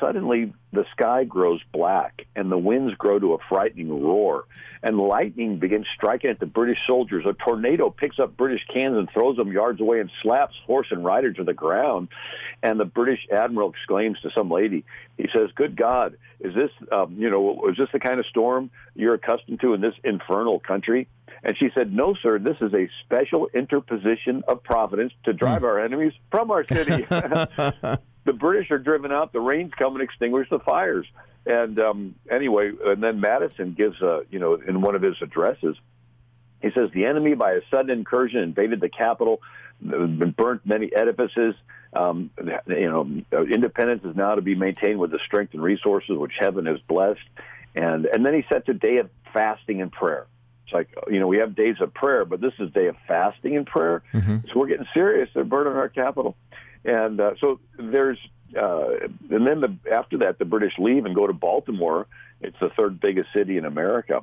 suddenly 0.00 0.52
the 0.72 0.84
sky 0.92 1.24
grows 1.24 1.60
black 1.72 2.26
and 2.34 2.50
the 2.50 2.58
winds 2.58 2.94
grow 2.96 3.18
to 3.18 3.34
a 3.34 3.38
frightening 3.48 4.02
roar 4.02 4.44
and 4.86 4.98
lightning 4.98 5.58
begins 5.58 5.84
striking 5.96 6.30
at 6.30 6.38
the 6.38 6.46
British 6.46 6.78
soldiers. 6.86 7.24
A 7.26 7.32
tornado 7.32 7.90
picks 7.90 8.20
up 8.20 8.36
British 8.36 8.64
cans 8.72 8.96
and 8.96 9.10
throws 9.10 9.36
them 9.36 9.50
yards 9.50 9.80
away 9.80 9.98
and 9.98 10.08
slaps 10.22 10.54
horse 10.64 10.86
and 10.92 11.04
rider 11.04 11.32
to 11.32 11.42
the 11.42 11.52
ground. 11.52 12.06
And 12.62 12.78
the 12.78 12.84
British 12.84 13.26
admiral 13.32 13.70
exclaims 13.70 14.20
to 14.20 14.30
some 14.30 14.48
lady, 14.48 14.84
he 15.18 15.28
says, 15.34 15.50
"Good 15.56 15.74
God, 15.74 16.16
is 16.38 16.54
this, 16.54 16.70
um, 16.92 17.16
you 17.18 17.28
know, 17.28 17.68
is 17.68 17.76
this 17.76 17.88
the 17.92 17.98
kind 17.98 18.20
of 18.20 18.26
storm 18.26 18.70
you're 18.94 19.14
accustomed 19.14 19.58
to 19.62 19.74
in 19.74 19.80
this 19.80 19.94
infernal 20.04 20.60
country?" 20.60 21.08
And 21.42 21.58
she 21.58 21.70
said, 21.74 21.92
No, 21.92 22.14
sir, 22.14 22.38
this 22.38 22.56
is 22.60 22.72
a 22.72 22.88
special 23.04 23.48
interposition 23.52 24.44
of 24.46 24.62
providence 24.62 25.12
to 25.24 25.32
drive 25.32 25.62
mm. 25.62 25.66
our 25.66 25.80
enemies 25.80 26.12
from 26.30 26.52
our 26.52 26.64
city. 26.64 27.02
the 27.08 28.32
British 28.32 28.70
are 28.70 28.78
driven 28.78 29.10
out, 29.10 29.32
the 29.32 29.40
rains 29.40 29.72
come 29.76 29.94
and 29.94 30.02
extinguish 30.02 30.48
the 30.48 30.60
fires. 30.60 31.06
And 31.46 31.78
um, 31.78 32.14
anyway, 32.30 32.72
and 32.84 33.02
then 33.02 33.20
Madison 33.20 33.74
gives 33.74 34.00
a, 34.02 34.22
you 34.30 34.38
know, 34.38 34.54
in 34.54 34.80
one 34.80 34.96
of 34.96 35.02
his 35.02 35.14
addresses, 35.22 35.76
he 36.60 36.70
says 36.74 36.90
the 36.92 37.06
enemy 37.06 37.34
by 37.34 37.52
a 37.52 37.60
sudden 37.70 37.90
incursion 37.90 38.40
invaded 38.40 38.80
the 38.80 38.88
capital, 38.88 39.40
burnt 39.80 40.62
many 40.64 40.90
edifices. 40.94 41.54
Um, 41.92 42.30
you 42.66 42.90
know, 42.90 43.44
independence 43.44 44.02
is 44.04 44.16
now 44.16 44.34
to 44.34 44.42
be 44.42 44.54
maintained 44.54 44.98
with 44.98 45.12
the 45.12 45.20
strength 45.24 45.54
and 45.54 45.62
resources 45.62 46.16
which 46.18 46.32
heaven 46.38 46.66
has 46.66 46.78
blessed. 46.88 47.20
And 47.74 48.06
and 48.06 48.26
then 48.26 48.34
he 48.34 48.44
sets 48.52 48.68
a 48.68 48.74
day 48.74 48.96
of 48.96 49.10
fasting 49.32 49.80
and 49.82 49.92
prayer. 49.92 50.26
It's 50.64 50.72
like 50.72 50.88
you 51.08 51.20
know 51.20 51.28
we 51.28 51.38
have 51.38 51.54
days 51.54 51.76
of 51.80 51.94
prayer, 51.94 52.24
but 52.24 52.40
this 52.40 52.54
is 52.58 52.72
day 52.72 52.86
of 52.86 52.96
fasting 53.06 53.56
and 53.56 53.66
prayer. 53.66 54.02
Mm-hmm. 54.12 54.38
So 54.48 54.58
we're 54.58 54.66
getting 54.66 54.88
serious. 54.92 55.28
They're 55.32 55.44
burning 55.44 55.74
our 55.74 55.88
capital. 55.88 56.36
And 56.86 57.20
uh, 57.20 57.32
so 57.40 57.58
there's, 57.78 58.18
uh, 58.54 59.08
and 59.30 59.46
then 59.46 59.60
the, 59.60 59.76
after 59.90 60.18
that, 60.18 60.38
the 60.38 60.44
British 60.44 60.74
leave 60.78 61.04
and 61.04 61.14
go 61.14 61.26
to 61.26 61.32
Baltimore. 61.32 62.06
It's 62.40 62.56
the 62.60 62.70
third 62.70 63.00
biggest 63.00 63.32
city 63.34 63.56
in 63.56 63.64
America. 63.64 64.22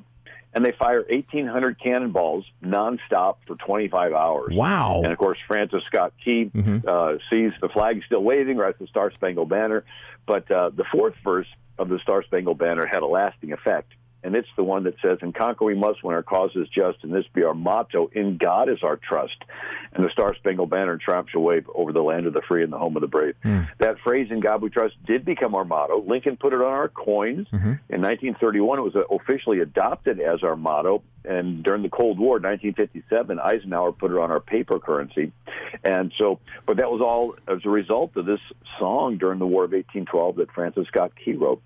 And 0.55 0.63
they 0.63 0.71
fire 0.71 1.03
1,800 1.09 1.79
cannonballs 1.79 2.45
nonstop 2.63 3.37
for 3.47 3.55
25 3.55 4.13
hours. 4.13 4.53
Wow. 4.53 5.01
And 5.03 5.11
of 5.11 5.17
course, 5.17 5.39
Francis 5.47 5.83
Scott 5.87 6.13
Key 6.23 6.51
mm-hmm. 6.53 6.87
uh, 6.87 7.17
sees 7.31 7.53
the 7.59 7.69
flag 7.69 8.03
still 8.05 8.21
waving, 8.23 8.57
writes 8.57 8.77
the 8.79 8.85
Star 8.87 9.11
Spangled 9.11 9.49
Banner. 9.49 9.83
But 10.27 10.49
uh, 10.51 10.69
the 10.69 10.85
fourth 10.91 11.15
verse 11.23 11.47
of 11.79 11.89
the 11.89 11.97
Star 11.99 12.23
Spangled 12.23 12.59
Banner 12.59 12.85
had 12.85 13.01
a 13.01 13.07
lasting 13.07 13.51
effect 13.51 13.91
and 14.23 14.35
it's 14.35 14.47
the 14.55 14.63
one 14.63 14.83
that 14.83 14.95
says, 15.01 15.19
"And 15.21 15.33
conquer 15.33 15.65
we 15.65 15.75
must 15.75 16.03
when 16.03 16.15
our 16.15 16.23
cause 16.23 16.51
is 16.55 16.67
just, 16.69 17.03
and 17.03 17.13
this 17.13 17.25
be 17.33 17.43
our 17.43 17.53
motto: 17.53 18.09
In 18.13 18.37
God 18.37 18.69
is 18.69 18.83
our 18.83 18.97
trust." 18.97 19.37
And 19.93 20.03
the 20.03 20.09
Star 20.09 20.35
Spangled 20.35 20.69
Banner 20.69 20.97
triumphs 20.97 21.35
wave 21.35 21.69
over 21.73 21.91
the 21.91 22.01
land 22.01 22.25
of 22.25 22.33
the 22.33 22.41
free 22.41 22.63
and 22.63 22.71
the 22.71 22.77
home 22.77 22.95
of 22.95 23.01
the 23.01 23.07
brave. 23.07 23.35
Mm. 23.43 23.67
That 23.79 23.99
phrase, 23.99 24.31
"In 24.31 24.39
God 24.39 24.61
we 24.61 24.69
trust," 24.69 24.95
did 25.05 25.25
become 25.25 25.55
our 25.55 25.65
motto. 25.65 26.01
Lincoln 26.01 26.37
put 26.37 26.53
it 26.53 26.61
on 26.61 26.71
our 26.71 26.89
coins 26.89 27.47
mm-hmm. 27.47 27.73
in 27.89 28.01
1931. 28.01 28.79
It 28.79 28.81
was 28.81 28.95
officially 29.11 29.59
adopted 29.59 30.19
as 30.19 30.43
our 30.43 30.55
motto, 30.55 31.03
and 31.25 31.63
during 31.63 31.83
the 31.83 31.89
Cold 31.89 32.19
War, 32.19 32.33
1957, 32.33 33.39
Eisenhower 33.39 33.91
put 33.91 34.11
it 34.11 34.17
on 34.17 34.31
our 34.31 34.39
paper 34.39 34.79
currency. 34.79 35.31
And 35.83 36.11
so, 36.17 36.39
but 36.65 36.77
that 36.77 36.91
was 36.91 37.01
all 37.01 37.35
as 37.47 37.59
a 37.65 37.69
result 37.69 38.15
of 38.17 38.25
this 38.25 38.39
song 38.79 39.17
during 39.17 39.39
the 39.39 39.47
War 39.47 39.63
of 39.63 39.71
1812 39.71 40.35
that 40.37 40.51
Francis 40.51 40.87
Scott 40.87 41.11
Key 41.23 41.33
wrote. 41.33 41.61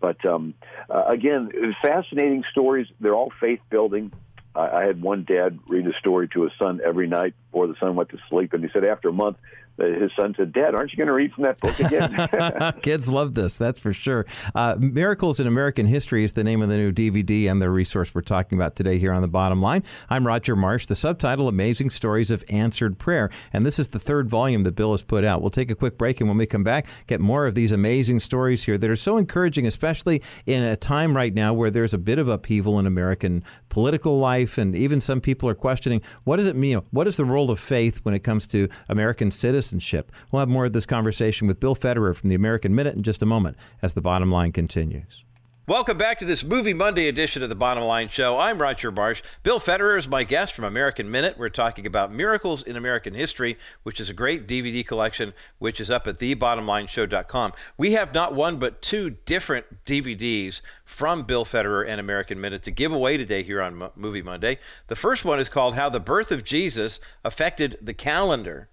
But 0.00 0.24
um, 0.24 0.54
uh, 0.88 1.04
again, 1.06 1.50
fascinating 1.82 2.44
stories. 2.50 2.86
They're 3.00 3.14
all 3.14 3.32
faith 3.40 3.60
building. 3.70 4.12
I, 4.54 4.68
I 4.68 4.82
had 4.84 5.02
one 5.02 5.24
dad 5.24 5.58
read 5.68 5.86
a 5.86 5.92
story 5.98 6.28
to 6.28 6.42
his 6.42 6.52
son 6.58 6.80
every 6.84 7.06
night 7.06 7.34
before 7.50 7.66
the 7.66 7.74
son 7.80 7.96
went 7.96 8.10
to 8.10 8.18
sleep, 8.28 8.52
and 8.52 8.62
he 8.62 8.70
said 8.72 8.84
after 8.84 9.08
a 9.08 9.12
month 9.12 9.38
his 9.78 10.10
son 10.16 10.34
said, 10.36 10.52
Dad, 10.52 10.74
aren't 10.74 10.92
you 10.92 10.96
going 10.96 11.06
to 11.06 11.12
read 11.12 11.32
from 11.32 11.44
that 11.44 11.60
book 11.60 11.78
again? 11.78 12.74
Kids 12.82 13.10
love 13.10 13.34
this, 13.34 13.56
that's 13.56 13.78
for 13.78 13.92
sure. 13.92 14.26
Uh, 14.54 14.76
Miracles 14.78 15.38
in 15.38 15.46
American 15.46 15.86
History 15.86 16.24
is 16.24 16.32
the 16.32 16.42
name 16.42 16.62
of 16.62 16.68
the 16.68 16.76
new 16.76 16.92
DVD 16.92 17.48
and 17.48 17.62
the 17.62 17.70
resource 17.70 18.14
we're 18.14 18.22
talking 18.22 18.58
about 18.58 18.74
today 18.74 18.98
here 18.98 19.12
on 19.12 19.22
the 19.22 19.28
bottom 19.28 19.62
line. 19.62 19.84
I'm 20.10 20.26
Roger 20.26 20.56
Marsh, 20.56 20.86
the 20.86 20.94
subtitle 20.94 21.48
Amazing 21.48 21.90
Stories 21.90 22.30
of 22.30 22.44
Answered 22.48 22.98
Prayer. 22.98 23.30
And 23.52 23.64
this 23.64 23.78
is 23.78 23.88
the 23.88 24.00
third 24.00 24.28
volume 24.28 24.64
that 24.64 24.72
Bill 24.72 24.90
has 24.90 25.02
put 25.02 25.24
out. 25.24 25.40
We'll 25.40 25.50
take 25.50 25.70
a 25.70 25.76
quick 25.76 25.96
break, 25.96 26.20
and 26.20 26.28
when 26.28 26.38
we 26.38 26.46
come 26.46 26.64
back, 26.64 26.86
get 27.06 27.20
more 27.20 27.46
of 27.46 27.54
these 27.54 27.70
amazing 27.70 28.18
stories 28.18 28.64
here 28.64 28.78
that 28.78 28.90
are 28.90 28.96
so 28.96 29.16
encouraging, 29.16 29.66
especially 29.66 30.22
in 30.44 30.62
a 30.62 30.76
time 30.76 31.16
right 31.16 31.32
now 31.32 31.52
where 31.52 31.70
there's 31.70 31.94
a 31.94 31.98
bit 31.98 32.18
of 32.18 32.28
upheaval 32.28 32.78
in 32.78 32.86
American 32.86 33.44
political 33.68 34.18
life, 34.18 34.58
and 34.58 34.74
even 34.74 35.00
some 35.00 35.20
people 35.20 35.48
are 35.48 35.54
questioning 35.54 36.02
what 36.24 36.36
does 36.36 36.46
it 36.46 36.56
mean? 36.56 36.80
What 36.90 37.06
is 37.06 37.16
the 37.16 37.24
role 37.24 37.50
of 37.50 37.60
faith 37.60 38.00
when 38.02 38.14
it 38.14 38.20
comes 38.20 38.46
to 38.48 38.68
American 38.88 39.30
citizens? 39.30 39.67
Citizenship. 39.68 40.10
We'll 40.30 40.40
have 40.40 40.48
more 40.48 40.64
of 40.64 40.72
this 40.72 40.86
conversation 40.86 41.46
with 41.46 41.60
Bill 41.60 41.76
Federer 41.76 42.16
from 42.16 42.28
the 42.28 42.34
American 42.34 42.74
Minute 42.74 42.96
in 42.96 43.02
just 43.02 43.22
a 43.22 43.26
moment 43.26 43.56
as 43.82 43.92
the 43.92 44.00
bottom 44.00 44.32
line 44.32 44.52
continues. 44.52 45.24
Welcome 45.66 45.98
back 45.98 46.18
to 46.20 46.24
this 46.24 46.42
Movie 46.42 46.72
Monday 46.72 47.08
edition 47.08 47.42
of 47.42 47.50
the 47.50 47.54
Bottom 47.54 47.84
Line 47.84 48.08
Show. 48.08 48.38
I'm 48.38 48.62
Roger 48.62 48.90
Marsh. 48.90 49.20
Bill 49.42 49.60
Federer 49.60 49.98
is 49.98 50.08
my 50.08 50.24
guest 50.24 50.54
from 50.54 50.64
American 50.64 51.10
Minute. 51.10 51.36
We're 51.36 51.50
talking 51.50 51.86
about 51.86 52.10
Miracles 52.10 52.62
in 52.62 52.74
American 52.74 53.12
History, 53.12 53.58
which 53.82 54.00
is 54.00 54.08
a 54.08 54.14
great 54.14 54.48
DVD 54.48 54.86
collection, 54.86 55.34
which 55.58 55.78
is 55.78 55.90
up 55.90 56.06
at 56.06 56.16
thebottomlineshow.com. 56.18 57.52
We 57.76 57.92
have 57.92 58.14
not 58.14 58.34
one 58.34 58.56
but 58.56 58.80
two 58.80 59.10
different 59.26 59.84
DVDs 59.84 60.62
from 60.86 61.24
Bill 61.24 61.44
Federer 61.44 61.86
and 61.86 62.00
American 62.00 62.40
Minute 62.40 62.62
to 62.62 62.70
give 62.70 62.94
away 62.94 63.18
today 63.18 63.42
here 63.42 63.60
on 63.60 63.90
Movie 63.94 64.22
Monday. 64.22 64.60
The 64.86 64.96
first 64.96 65.26
one 65.26 65.38
is 65.38 65.50
called 65.50 65.74
How 65.74 65.90
the 65.90 66.00
Birth 66.00 66.32
of 66.32 66.44
Jesus 66.44 66.98
Affected 67.24 67.76
the 67.82 67.92
Calendar. 67.92 68.70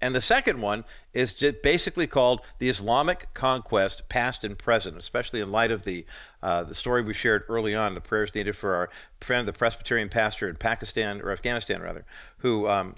And 0.00 0.14
the 0.14 0.20
second 0.20 0.60
one 0.60 0.84
is 1.12 1.34
basically 1.62 2.06
called 2.06 2.40
the 2.58 2.68
Islamic 2.68 3.34
conquest, 3.34 4.08
past 4.08 4.44
and 4.44 4.56
present, 4.56 4.96
especially 4.96 5.40
in 5.40 5.50
light 5.50 5.72
of 5.72 5.84
the 5.84 6.04
uh, 6.42 6.62
the 6.62 6.74
story 6.74 7.02
we 7.02 7.14
shared 7.14 7.42
early 7.48 7.74
on, 7.74 7.94
the 7.94 8.00
prayers 8.00 8.34
needed 8.34 8.54
for 8.54 8.74
our 8.74 8.90
friend, 9.20 9.48
the 9.48 9.52
Presbyterian 9.52 10.08
pastor 10.08 10.48
in 10.48 10.54
Pakistan 10.54 11.20
or 11.20 11.32
Afghanistan, 11.32 11.82
rather, 11.82 12.04
who 12.38 12.68
um, 12.68 12.94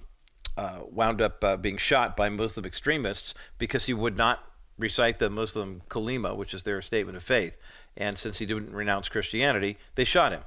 uh, 0.59 0.81
wound 0.91 1.23
up 1.23 1.43
uh, 1.43 1.57
being 1.57 1.79
shot 1.79 2.17
by 2.17 2.29
Muslim 2.29 2.67
extremists 2.67 3.33
because 3.57 3.87
he 3.87 3.95
would 3.95 4.17
not 4.17 4.45
recite 4.79 5.19
the 5.19 5.31
Muslim 5.31 5.83
kalima, 5.89 6.37
which 6.37 6.53
is 6.53 6.65
their 6.65 6.83
statement 6.83 7.17
of 7.17 7.23
faith. 7.23 7.57
And 7.97 8.19
since 8.19 8.39
he 8.39 8.47
didn't 8.47 8.73
renounce 8.73 9.09
Christianity, 9.09 9.79
they 9.95 10.05
shot 10.05 10.33
him. 10.33 10.43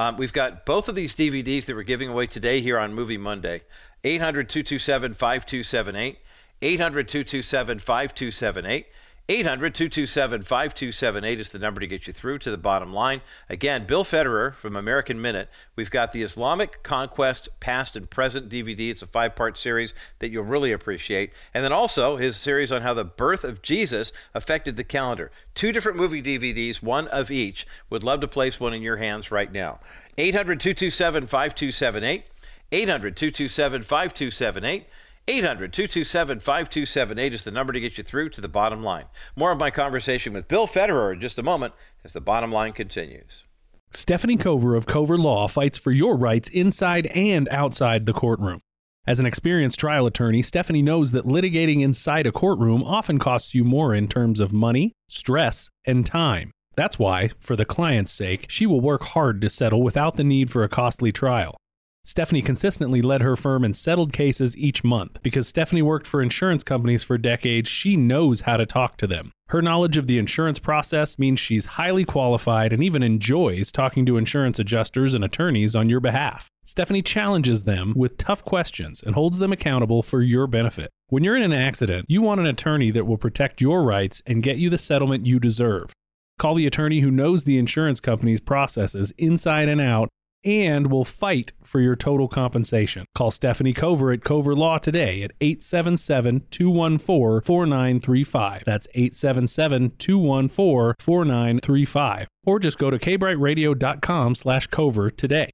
Um, 0.00 0.16
we've 0.16 0.32
got 0.32 0.64
both 0.64 0.88
of 0.88 0.94
these 0.94 1.14
DVDs 1.14 1.66
that 1.66 1.76
we're 1.76 1.82
giving 1.82 2.08
away 2.08 2.26
today 2.26 2.62
here 2.62 2.78
on 2.78 2.94
Movie 2.94 3.18
Monday. 3.18 3.60
800 4.02 4.48
227 4.48 5.12
5278. 5.12 6.18
800 6.62 7.06
227 7.06 7.78
5278. 7.78 8.86
800 9.30 9.76
227 9.76 10.42
5278 10.42 11.38
is 11.38 11.50
the 11.50 11.60
number 11.60 11.80
to 11.80 11.86
get 11.86 12.08
you 12.08 12.12
through 12.12 12.40
to 12.40 12.50
the 12.50 12.58
bottom 12.58 12.92
line. 12.92 13.20
Again, 13.48 13.86
Bill 13.86 14.02
Federer 14.02 14.56
from 14.56 14.74
American 14.74 15.22
Minute. 15.22 15.48
We've 15.76 15.88
got 15.88 16.12
the 16.12 16.22
Islamic 16.22 16.82
Conquest 16.82 17.48
Past 17.60 17.94
and 17.94 18.10
Present 18.10 18.48
DVD. 18.48 18.90
It's 18.90 19.02
a 19.02 19.06
five 19.06 19.36
part 19.36 19.56
series 19.56 19.94
that 20.18 20.32
you'll 20.32 20.42
really 20.42 20.72
appreciate. 20.72 21.30
And 21.54 21.62
then 21.62 21.72
also 21.72 22.16
his 22.16 22.36
series 22.36 22.72
on 22.72 22.82
how 22.82 22.92
the 22.92 23.04
birth 23.04 23.44
of 23.44 23.62
Jesus 23.62 24.10
affected 24.34 24.76
the 24.76 24.82
calendar. 24.82 25.30
Two 25.54 25.70
different 25.70 25.96
movie 25.96 26.20
DVDs, 26.20 26.82
one 26.82 27.06
of 27.06 27.30
each. 27.30 27.68
Would 27.88 28.02
love 28.02 28.18
to 28.22 28.28
place 28.28 28.58
one 28.58 28.74
in 28.74 28.82
your 28.82 28.96
hands 28.96 29.30
right 29.30 29.52
now. 29.52 29.78
800 30.18 30.58
227 30.58 31.28
5278. 31.28 32.24
800 32.72 33.16
227 33.16 33.82
5278. 33.82 34.86
800 35.30 35.72
227 35.72 36.40
5278 36.40 37.34
is 37.34 37.44
the 37.44 37.52
number 37.52 37.72
to 37.72 37.78
get 37.78 37.96
you 37.96 38.02
through 38.02 38.30
to 38.30 38.40
the 38.40 38.48
bottom 38.48 38.82
line. 38.82 39.04
More 39.36 39.52
of 39.52 39.58
my 39.58 39.70
conversation 39.70 40.32
with 40.32 40.48
Bill 40.48 40.66
Federer 40.66 41.12
in 41.12 41.20
just 41.20 41.38
a 41.38 41.42
moment 41.44 41.72
as 42.04 42.12
the 42.12 42.20
bottom 42.20 42.50
line 42.50 42.72
continues. 42.72 43.44
Stephanie 43.92 44.36
Cover 44.36 44.74
of 44.74 44.86
Cover 44.86 45.16
Law 45.16 45.46
fights 45.46 45.78
for 45.78 45.92
your 45.92 46.16
rights 46.16 46.48
inside 46.48 47.06
and 47.08 47.48
outside 47.50 48.06
the 48.06 48.12
courtroom. 48.12 48.58
As 49.06 49.20
an 49.20 49.26
experienced 49.26 49.78
trial 49.78 50.04
attorney, 50.04 50.42
Stephanie 50.42 50.82
knows 50.82 51.12
that 51.12 51.24
litigating 51.26 51.80
inside 51.80 52.26
a 52.26 52.32
courtroom 52.32 52.82
often 52.82 53.20
costs 53.20 53.54
you 53.54 53.62
more 53.62 53.94
in 53.94 54.08
terms 54.08 54.40
of 54.40 54.52
money, 54.52 54.94
stress, 55.08 55.70
and 55.84 56.04
time. 56.04 56.50
That's 56.74 56.98
why, 56.98 57.30
for 57.38 57.54
the 57.54 57.64
client's 57.64 58.10
sake, 58.10 58.46
she 58.48 58.66
will 58.66 58.80
work 58.80 59.02
hard 59.02 59.40
to 59.42 59.48
settle 59.48 59.82
without 59.82 60.16
the 60.16 60.24
need 60.24 60.50
for 60.50 60.64
a 60.64 60.68
costly 60.68 61.12
trial. 61.12 61.56
Stephanie 62.02 62.40
consistently 62.40 63.02
led 63.02 63.20
her 63.20 63.36
firm 63.36 63.64
in 63.64 63.74
settled 63.74 64.12
cases 64.12 64.56
each 64.56 64.82
month. 64.82 65.22
Because 65.22 65.46
Stephanie 65.46 65.82
worked 65.82 66.06
for 66.06 66.22
insurance 66.22 66.64
companies 66.64 67.02
for 67.02 67.18
decades, 67.18 67.68
she 67.68 67.96
knows 67.96 68.42
how 68.42 68.56
to 68.56 68.64
talk 68.64 68.96
to 68.96 69.06
them. 69.06 69.32
Her 69.48 69.60
knowledge 69.60 69.96
of 69.96 70.06
the 70.06 70.18
insurance 70.18 70.58
process 70.58 71.18
means 71.18 71.40
she's 71.40 71.66
highly 71.66 72.04
qualified 72.04 72.72
and 72.72 72.82
even 72.82 73.02
enjoys 73.02 73.70
talking 73.70 74.06
to 74.06 74.16
insurance 74.16 74.58
adjusters 74.58 75.12
and 75.12 75.24
attorneys 75.24 75.74
on 75.74 75.90
your 75.90 76.00
behalf. 76.00 76.48
Stephanie 76.64 77.02
challenges 77.02 77.64
them 77.64 77.92
with 77.96 78.16
tough 78.16 78.44
questions 78.44 79.02
and 79.02 79.14
holds 79.14 79.38
them 79.38 79.52
accountable 79.52 80.02
for 80.02 80.22
your 80.22 80.46
benefit. 80.46 80.90
When 81.08 81.24
you're 81.24 81.36
in 81.36 81.42
an 81.42 81.52
accident, 81.52 82.06
you 82.08 82.22
want 82.22 82.40
an 82.40 82.46
attorney 82.46 82.90
that 82.92 83.06
will 83.06 83.18
protect 83.18 83.60
your 83.60 83.82
rights 83.82 84.22
and 84.24 84.42
get 84.42 84.56
you 84.56 84.70
the 84.70 84.78
settlement 84.78 85.26
you 85.26 85.38
deserve. 85.40 85.92
Call 86.38 86.54
the 86.54 86.66
attorney 86.66 87.00
who 87.00 87.10
knows 87.10 87.44
the 87.44 87.58
insurance 87.58 88.00
company's 88.00 88.40
processes 88.40 89.12
inside 89.18 89.68
and 89.68 89.80
out 89.80 90.08
and 90.44 90.90
will 90.90 91.04
fight 91.04 91.52
for 91.62 91.80
your 91.80 91.96
total 91.96 92.28
compensation. 92.28 93.06
Call 93.14 93.30
Stephanie 93.30 93.72
Cover 93.72 94.12
at 94.12 94.24
Cover 94.24 94.54
Law 94.54 94.78
today 94.78 95.22
at 95.22 95.32
877 95.40 96.46
214 96.50 97.40
4935. 97.42 98.64
That's 98.64 98.88
877 98.94 99.92
214 99.98 100.94
4935. 100.98 102.28
Or 102.44 102.58
just 102.58 102.78
go 102.78 102.90
to 102.90 102.98
kbrightradio.com 102.98 104.34
slash 104.34 104.66
cover 104.68 105.10
today. 105.10 105.50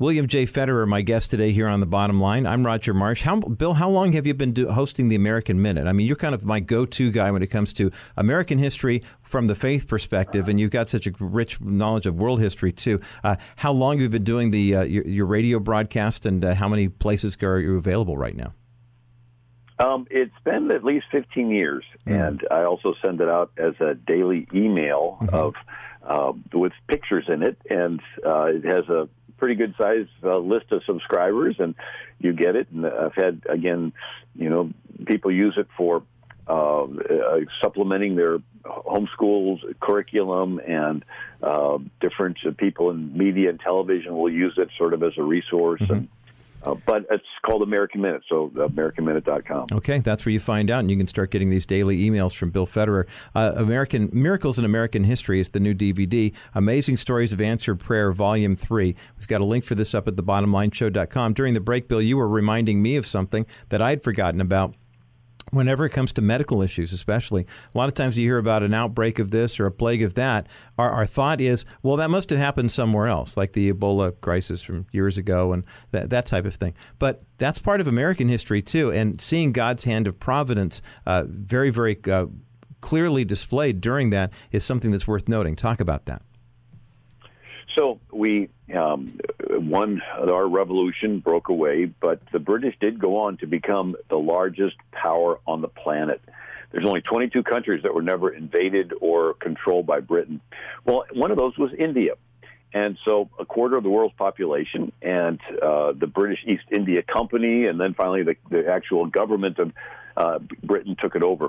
William 0.00 0.26
J. 0.26 0.46
Federer, 0.46 0.88
my 0.88 1.02
guest 1.02 1.30
today 1.30 1.52
here 1.52 1.68
on 1.68 1.80
the 1.80 1.86
Bottom 1.86 2.22
Line. 2.22 2.46
I'm 2.46 2.64
Roger 2.64 2.94
Marsh. 2.94 3.20
How, 3.20 3.38
Bill, 3.38 3.74
how 3.74 3.90
long 3.90 4.12
have 4.12 4.26
you 4.26 4.32
been 4.32 4.52
do, 4.54 4.70
hosting 4.70 5.10
the 5.10 5.14
American 5.14 5.60
Minute? 5.60 5.86
I 5.86 5.92
mean, 5.92 6.06
you're 6.06 6.16
kind 6.16 6.34
of 6.34 6.42
my 6.42 6.58
go-to 6.58 7.10
guy 7.10 7.30
when 7.30 7.42
it 7.42 7.48
comes 7.48 7.74
to 7.74 7.90
American 8.16 8.56
history 8.56 9.02
from 9.20 9.46
the 9.46 9.54
faith 9.54 9.86
perspective, 9.86 10.48
and 10.48 10.58
you've 10.58 10.70
got 10.70 10.88
such 10.88 11.06
a 11.06 11.12
rich 11.20 11.60
knowledge 11.60 12.06
of 12.06 12.14
world 12.14 12.40
history 12.40 12.72
too. 12.72 12.98
Uh, 13.22 13.36
how 13.56 13.72
long 13.72 13.96
have 13.96 14.00
you 14.00 14.08
been 14.08 14.24
doing 14.24 14.52
the 14.52 14.74
uh, 14.74 14.82
your, 14.84 15.06
your, 15.06 15.26
radio 15.26 15.58
broadcast, 15.58 16.24
and 16.24 16.46
uh, 16.46 16.54
how 16.54 16.66
many 16.66 16.88
places 16.88 17.36
are 17.42 17.58
you 17.58 17.76
available 17.76 18.16
right 18.16 18.34
now? 18.34 18.54
Um, 19.80 20.06
it's 20.10 20.32
been 20.44 20.70
at 20.70 20.82
least 20.82 21.06
15 21.12 21.50
years, 21.50 21.84
mm. 22.06 22.28
and 22.28 22.40
I 22.50 22.62
also 22.62 22.94
send 23.02 23.20
it 23.20 23.28
out 23.28 23.52
as 23.58 23.74
a 23.80 23.96
daily 23.96 24.48
email 24.54 25.18
mm-hmm. 25.20 25.34
of 25.34 25.54
uh, 26.02 26.32
with 26.54 26.72
pictures 26.88 27.26
in 27.28 27.42
it, 27.42 27.58
and 27.68 28.00
uh, 28.24 28.44
it 28.44 28.64
has 28.64 28.88
a 28.88 29.06
pretty 29.40 29.56
good 29.56 29.74
size 29.76 30.06
uh, 30.22 30.36
list 30.36 30.70
of 30.70 30.84
subscribers, 30.84 31.56
and 31.58 31.74
you 32.20 32.32
get 32.32 32.54
it. 32.54 32.68
And 32.70 32.86
I've 32.86 33.14
had 33.14 33.42
again, 33.48 33.92
you 34.36 34.50
know, 34.50 34.70
people 35.06 35.32
use 35.32 35.54
it 35.56 35.66
for 35.76 36.02
uh, 36.46 36.84
uh, 36.84 37.40
supplementing 37.62 38.16
their 38.16 38.38
homeschools 38.64 39.60
curriculum, 39.80 40.60
and 40.60 41.04
uh, 41.42 41.78
different 42.00 42.38
people 42.58 42.90
in 42.90 43.16
media 43.16 43.48
and 43.48 43.58
television 43.58 44.16
will 44.16 44.30
use 44.30 44.54
it 44.58 44.68
sort 44.76 44.92
of 44.94 45.02
as 45.02 45.14
a 45.16 45.22
resource. 45.22 45.80
Mm-hmm. 45.80 45.92
And 45.92 46.08
uh, 46.62 46.74
but 46.86 47.06
it's 47.10 47.24
called 47.44 47.62
American 47.62 48.00
Minute, 48.00 48.22
so 48.28 48.50
AmericanMinute.com. 48.54 49.68
Okay, 49.72 49.98
that's 49.98 50.24
where 50.24 50.32
you 50.32 50.40
find 50.40 50.70
out, 50.70 50.80
and 50.80 50.90
you 50.90 50.96
can 50.96 51.06
start 51.06 51.30
getting 51.30 51.50
these 51.50 51.66
daily 51.66 51.98
emails 51.98 52.34
from 52.34 52.50
Bill 52.50 52.66
Federer. 52.66 53.06
Uh, 53.34 53.52
American 53.56 54.10
Miracles 54.12 54.58
in 54.58 54.64
American 54.64 55.04
History 55.04 55.40
is 55.40 55.50
the 55.50 55.60
new 55.60 55.74
DVD. 55.74 56.34
Amazing 56.54 56.96
Stories 56.96 57.32
of 57.32 57.40
Answered 57.40 57.80
Prayer, 57.80 58.12
Volume 58.12 58.56
3. 58.56 58.94
We've 59.18 59.28
got 59.28 59.40
a 59.40 59.44
link 59.44 59.64
for 59.64 59.74
this 59.74 59.94
up 59.94 60.06
at 60.08 60.16
the 60.16 60.22
thebottomlineshow.com. 60.22 61.34
During 61.34 61.54
the 61.54 61.60
break, 61.60 61.88
Bill, 61.88 62.02
you 62.02 62.16
were 62.16 62.28
reminding 62.28 62.82
me 62.82 62.96
of 62.96 63.06
something 63.06 63.46
that 63.70 63.80
I'd 63.80 64.02
forgotten 64.02 64.40
about 64.40 64.74
whenever 65.50 65.84
it 65.84 65.90
comes 65.90 66.12
to 66.12 66.22
medical 66.22 66.62
issues, 66.62 66.92
especially, 66.92 67.46
a 67.74 67.78
lot 67.78 67.88
of 67.88 67.94
times 67.94 68.16
you 68.16 68.24
hear 68.26 68.38
about 68.38 68.62
an 68.62 68.74
outbreak 68.74 69.18
of 69.18 69.30
this 69.30 69.60
or 69.60 69.66
a 69.66 69.72
plague 69.72 70.02
of 70.02 70.14
that. 70.14 70.46
Our, 70.78 70.90
our 70.90 71.06
thought 71.06 71.40
is, 71.40 71.64
well, 71.82 71.96
that 71.96 72.10
must 72.10 72.30
have 72.30 72.38
happened 72.38 72.70
somewhere 72.70 73.06
else, 73.06 73.36
like 73.36 73.52
the 73.52 73.72
Ebola 73.72 74.18
crisis 74.20 74.62
from 74.62 74.86
years 74.92 75.18
ago 75.18 75.52
and 75.52 75.64
that, 75.90 76.10
that 76.10 76.26
type 76.26 76.44
of 76.44 76.54
thing. 76.54 76.74
But 76.98 77.22
that's 77.38 77.58
part 77.58 77.80
of 77.80 77.86
American 77.86 78.28
history, 78.28 78.62
too. 78.62 78.92
And 78.92 79.20
seeing 79.20 79.52
God's 79.52 79.84
hand 79.84 80.06
of 80.06 80.18
providence 80.18 80.82
uh, 81.06 81.24
very, 81.26 81.70
very 81.70 81.98
uh, 82.10 82.26
clearly 82.80 83.24
displayed 83.24 83.80
during 83.80 84.10
that 84.10 84.32
is 84.52 84.64
something 84.64 84.90
that's 84.90 85.06
worth 85.06 85.28
noting. 85.28 85.56
Talk 85.56 85.80
about 85.80 86.06
that. 86.06 86.22
So 87.78 88.00
we 88.12 88.48
um, 88.74 89.18
won 89.48 90.02
our 90.18 90.48
revolution, 90.48 91.20
broke 91.20 91.48
away, 91.48 91.86
but 91.86 92.20
the 92.32 92.38
British 92.38 92.74
did 92.80 92.98
go 92.98 93.18
on 93.18 93.36
to 93.38 93.46
become 93.46 93.96
the 94.08 94.18
largest 94.18 94.76
power 94.92 95.38
on 95.46 95.60
the 95.60 95.68
planet. 95.68 96.20
There's 96.70 96.86
only 96.86 97.00
22 97.00 97.42
countries 97.42 97.82
that 97.82 97.94
were 97.94 98.02
never 98.02 98.30
invaded 98.30 98.92
or 99.00 99.34
controlled 99.34 99.86
by 99.86 100.00
Britain. 100.00 100.40
Well, 100.84 101.04
one 101.12 101.30
of 101.30 101.36
those 101.36 101.58
was 101.58 101.72
India. 101.76 102.14
And 102.72 102.96
so 103.04 103.28
a 103.38 103.44
quarter 103.44 103.76
of 103.76 103.82
the 103.82 103.88
world's 103.88 104.14
population 104.16 104.92
and 105.02 105.40
uh, 105.60 105.92
the 105.92 106.06
British 106.06 106.38
East 106.46 106.64
India 106.70 107.02
Company, 107.02 107.66
and 107.66 107.80
then 107.80 107.94
finally 107.94 108.22
the, 108.22 108.36
the 108.48 108.68
actual 108.68 109.06
government 109.06 109.58
of 109.58 109.72
uh, 110.16 110.38
Britain 110.62 110.96
took 111.00 111.16
it 111.16 111.22
over. 111.24 111.48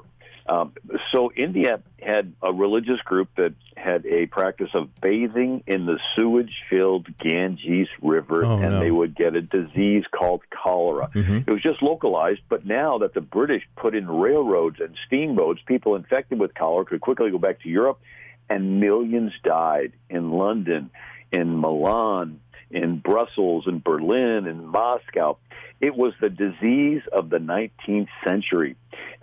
Um, 0.51 0.73
so 1.13 1.31
India 1.33 1.81
had 2.01 2.33
a 2.43 2.51
religious 2.51 2.99
group 3.05 3.29
that 3.37 3.53
had 3.77 4.05
a 4.05 4.25
practice 4.25 4.67
of 4.73 4.89
bathing 4.99 5.63
in 5.65 5.85
the 5.85 5.97
sewage-filled 6.15 7.07
Ganges 7.19 7.87
River, 8.01 8.43
oh, 8.43 8.57
and 8.57 8.71
no. 8.71 8.79
they 8.81 8.91
would 8.91 9.15
get 9.15 9.33
a 9.33 9.41
disease 9.41 10.03
called 10.11 10.41
cholera. 10.49 11.09
Mm-hmm. 11.15 11.37
It 11.47 11.49
was 11.49 11.61
just 11.63 11.81
localized, 11.81 12.41
but 12.49 12.65
now 12.65 12.97
that 12.97 13.13
the 13.13 13.21
British 13.21 13.63
put 13.77 13.95
in 13.95 14.09
railroads 14.09 14.81
and 14.81 14.93
steamboats, 15.07 15.61
people 15.65 15.95
infected 15.95 16.37
with 16.37 16.53
cholera 16.53 16.83
could 16.83 16.99
quickly 16.99 17.31
go 17.31 17.37
back 17.37 17.61
to 17.61 17.69
Europe, 17.69 18.01
and 18.49 18.81
millions 18.81 19.31
died 19.45 19.93
in 20.09 20.31
London, 20.31 20.89
in 21.31 21.61
Milan, 21.61 22.41
in 22.71 22.99
Brussels, 22.99 23.65
in 23.67 23.79
Berlin, 23.79 24.47
in 24.47 24.65
Moscow. 24.65 25.37
It 25.79 25.95
was 25.95 26.13
the 26.21 26.29
disease 26.29 27.01
of 27.11 27.29
the 27.29 27.37
19th 27.37 28.07
century. 28.27 28.75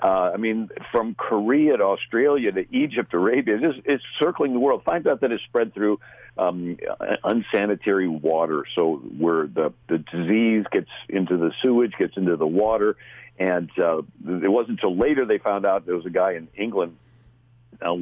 Uh, 0.03 0.33
I 0.35 0.37
mean, 0.37 0.69
from 0.91 1.15
Korea 1.15 1.77
to 1.77 1.85
Australia 1.85 2.51
to 2.53 2.67
Egypt, 2.75 3.15
Arabia, 3.15 3.59
it's, 3.61 3.79
it's 3.85 4.05
circling 4.19 4.55
the 4.55 4.59
world. 4.59 4.83
Find 4.85 5.07
out 5.07 5.21
that 5.21 5.31
it's 5.31 5.45
spread 5.45 5.73
through 5.73 6.01
um, 6.37 6.77
unsanitary 7.25 8.09
water. 8.09 8.65
So 8.75 8.97
where 8.97 9.47
the 9.47 9.73
the 9.89 9.99
disease 9.99 10.65
gets 10.71 10.91
into 11.09 11.37
the 11.37 11.53
sewage, 11.63 11.93
gets 11.99 12.17
into 12.17 12.37
the 12.37 12.47
water, 12.47 12.97
and 13.39 13.71
uh, 13.79 13.99
it 13.99 14.51
wasn't 14.51 14.81
until 14.81 14.97
later 14.97 15.27
they 15.27 15.39
found 15.39 15.67
out 15.67 15.87
there 15.87 15.97
was 15.97 16.07
a 16.07 16.11
guy 16.11 16.33
in 16.33 16.49
England 16.57 16.97
uh, 17.87 17.95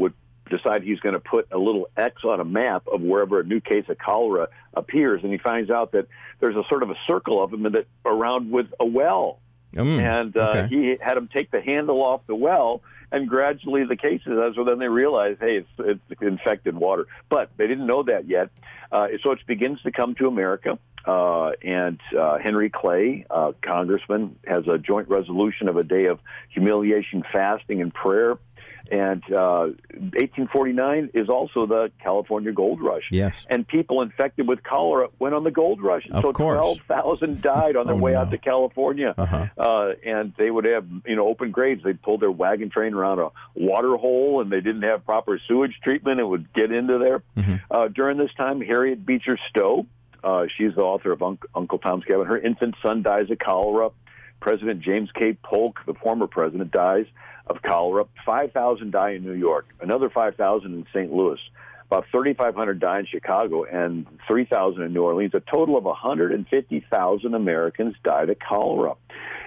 decide 0.48 0.82
he's 0.82 1.00
going 1.00 1.14
to 1.14 1.20
put 1.20 1.48
a 1.52 1.59
little 1.59 1.88
X 1.96 2.22
on 2.24 2.40
a 2.40 2.44
map 2.44 2.87
of 2.87 3.00
wherever 3.00 3.40
a 3.40 3.44
new 3.44 3.61
case 3.61 3.85
of 3.88 3.98
cholera 3.98 4.48
appears, 4.74 5.22
and 5.22 5.32
he 5.32 5.38
finds 5.38 5.70
out 5.70 5.92
that 5.92 6.06
there's 6.40 6.56
a 6.56 6.64
sort 6.68 6.82
of 6.82 6.90
a 6.90 6.96
circle 7.06 7.42
of 7.42 7.50
them 7.50 7.62
that 7.64 7.87
around 8.04 8.50
with 8.50 8.66
a 8.78 8.87
well, 8.87 9.40
mm, 9.74 10.00
and 10.00 10.37
uh, 10.37 10.52
okay. 10.54 10.68
he 10.68 10.96
had 11.00 11.16
him 11.16 11.28
take 11.32 11.50
the 11.50 11.61
handle 11.61 12.02
off 12.02 12.20
the 12.26 12.35
well, 12.35 12.82
and 13.12 13.28
gradually 13.28 13.85
the 13.85 13.96
cases. 13.96 14.32
So 14.54 14.64
then 14.64 14.78
they 14.78 14.88
realize, 14.88 15.37
hey, 15.40 15.59
it's, 15.59 16.00
it's 16.11 16.22
infected 16.22 16.74
water, 16.74 17.06
but 17.28 17.50
they 17.56 17.66
didn't 17.66 17.87
know 17.87 18.02
that 18.04 18.28
yet. 18.28 18.50
Uh, 18.90 19.09
so 19.22 19.32
it 19.32 19.38
begins 19.46 19.80
to 19.82 19.92
come 19.92 20.14
to 20.16 20.26
America. 20.26 20.78
Uh, 21.04 21.52
and 21.62 22.00
uh, 22.18 22.37
Henry 22.38 22.68
Clay, 22.68 23.24
uh, 23.30 23.52
congressman, 23.62 24.37
has 24.44 24.66
a 24.66 24.76
joint 24.76 25.09
resolution 25.09 25.68
of 25.68 25.76
a 25.76 25.85
day 25.85 26.06
of 26.06 26.18
humiliation, 26.50 27.22
fasting, 27.32 27.80
and 27.80 27.94
prayer 27.94 28.38
and 28.90 29.22
uh, 29.33 29.72
1849 29.90 31.11
is 31.14 31.29
also 31.29 31.66
the 31.66 31.90
California 32.03 32.53
Gold 32.53 32.81
Rush. 32.81 33.05
Yes. 33.11 33.46
And 33.49 33.66
people 33.66 34.03
infected 34.03 34.46
with 34.46 34.62
cholera 34.62 35.09
went 35.18 35.35
on 35.35 35.44
the 35.44 35.51
gold 35.51 35.83
rush. 35.83 36.05
And 36.07 36.14
of 36.14 36.25
so 36.25 36.33
course. 36.33 36.59
12,000 36.87 37.40
died 37.40 37.77
on 37.77 37.87
their 37.87 37.94
oh, 37.96 37.99
way 37.99 38.12
no. 38.12 38.20
out 38.20 38.31
to 38.31 38.38
California. 38.38 39.14
Uh-huh. 39.16 39.46
Uh, 39.57 39.92
and 40.05 40.33
they 40.38 40.51
would 40.51 40.64
have, 40.64 40.87
you 41.05 41.16
know, 41.16 41.27
open 41.27 41.51
graves. 41.51 41.83
They'd 41.85 42.01
pull 42.01 42.18
their 42.18 42.31
wagon 42.31 42.70
train 42.70 42.94
around 42.94 43.18
a 43.18 43.31
water 43.55 43.96
hole 43.96 44.40
and 44.40 44.51
they 44.51 44.61
didn't 44.61 44.83
have 44.83 45.05
proper 45.05 45.40
sewage 45.49 45.79
treatment. 45.83 46.20
It 46.20 46.25
would 46.25 46.53
get 46.53 46.70
into 46.70 46.99
there. 46.99 47.22
Mm-hmm. 47.37 47.55
Uh, 47.70 47.88
during 47.88 48.18
this 48.18 48.33
time, 48.37 48.61
Harriet 48.61 49.05
Beecher 49.05 49.38
Stowe, 49.51 49.87
uh, 50.22 50.46
she's 50.57 50.75
the 50.75 50.83
author 50.83 51.12
of 51.12 51.22
Uncle 51.22 51.79
Tom's 51.79 52.05
Cabin. 52.05 52.27
Her 52.27 52.38
infant 52.38 52.75
son 52.83 53.03
dies 53.03 53.31
of 53.31 53.38
cholera. 53.38 53.90
President 54.38 54.83
James 54.83 55.11
K. 55.12 55.37
Polk, 55.42 55.81
the 55.87 55.94
former 55.94 56.27
president, 56.27 56.70
dies 56.70 57.07
of 57.46 57.62
cholera. 57.62 58.06
5,000 58.24 58.90
die 58.90 59.11
in 59.12 59.24
New 59.24 59.32
York, 59.32 59.66
another 59.80 60.11
5,000 60.11 60.72
in 60.72 60.87
St. 60.92 61.12
Louis, 61.12 61.38
about 61.87 62.06
3,500 62.11 62.80
die 62.80 63.00
in 63.00 63.06
Chicago, 63.06 63.64
and 63.64 64.06
3,000 64.26 64.82
in 64.82 64.92
New 64.92 65.02
Orleans. 65.02 65.35
A 65.35 65.40
total 65.40 65.76
of 65.76 65.85
150,000 65.85 67.35
Americans 67.35 67.94
died 68.02 68.30
of 68.30 68.38
cholera. 68.38 68.94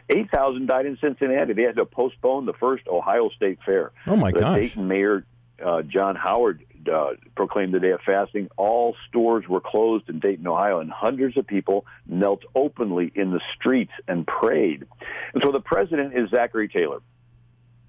8,000 0.10 0.66
died 0.66 0.86
in 0.86 0.98
Cincinnati. 1.02 1.54
They 1.54 1.64
had 1.64 1.76
to 1.76 1.86
postpone 1.86 2.46
the 2.46 2.54
first 2.54 2.88
Ohio 2.88 3.30
State 3.30 3.60
Fair. 3.66 3.92
Oh, 4.08 4.16
my 4.16 4.32
the 4.32 4.40
gosh. 4.40 4.56
Dayton 4.56 4.88
Mayor 4.88 5.26
uh, 5.64 5.82
John 5.82 6.16
Howard 6.16 6.64
uh, 6.92 7.12
proclaimed 7.36 7.74
the 7.74 7.80
day 7.80 7.92
of 7.92 8.00
fasting. 8.06 8.50
All 8.58 8.96
stores 9.08 9.46
were 9.48 9.62
closed 9.62 10.10
in 10.10 10.20
Dayton, 10.20 10.48
Ohio, 10.48 10.80
and 10.80 10.90
hundreds 10.90 11.38
of 11.38 11.46
people 11.46 11.86
knelt 12.08 12.44
openly 12.56 13.12
in 13.14 13.32
the 13.32 13.42
streets 13.56 13.92
and 14.08 14.26
prayed. 14.26 14.86
And 15.34 15.44
so 15.44 15.52
the 15.52 15.60
president 15.60 16.14
is 16.18 16.30
Zachary 16.30 16.70
Taylor. 16.70 17.00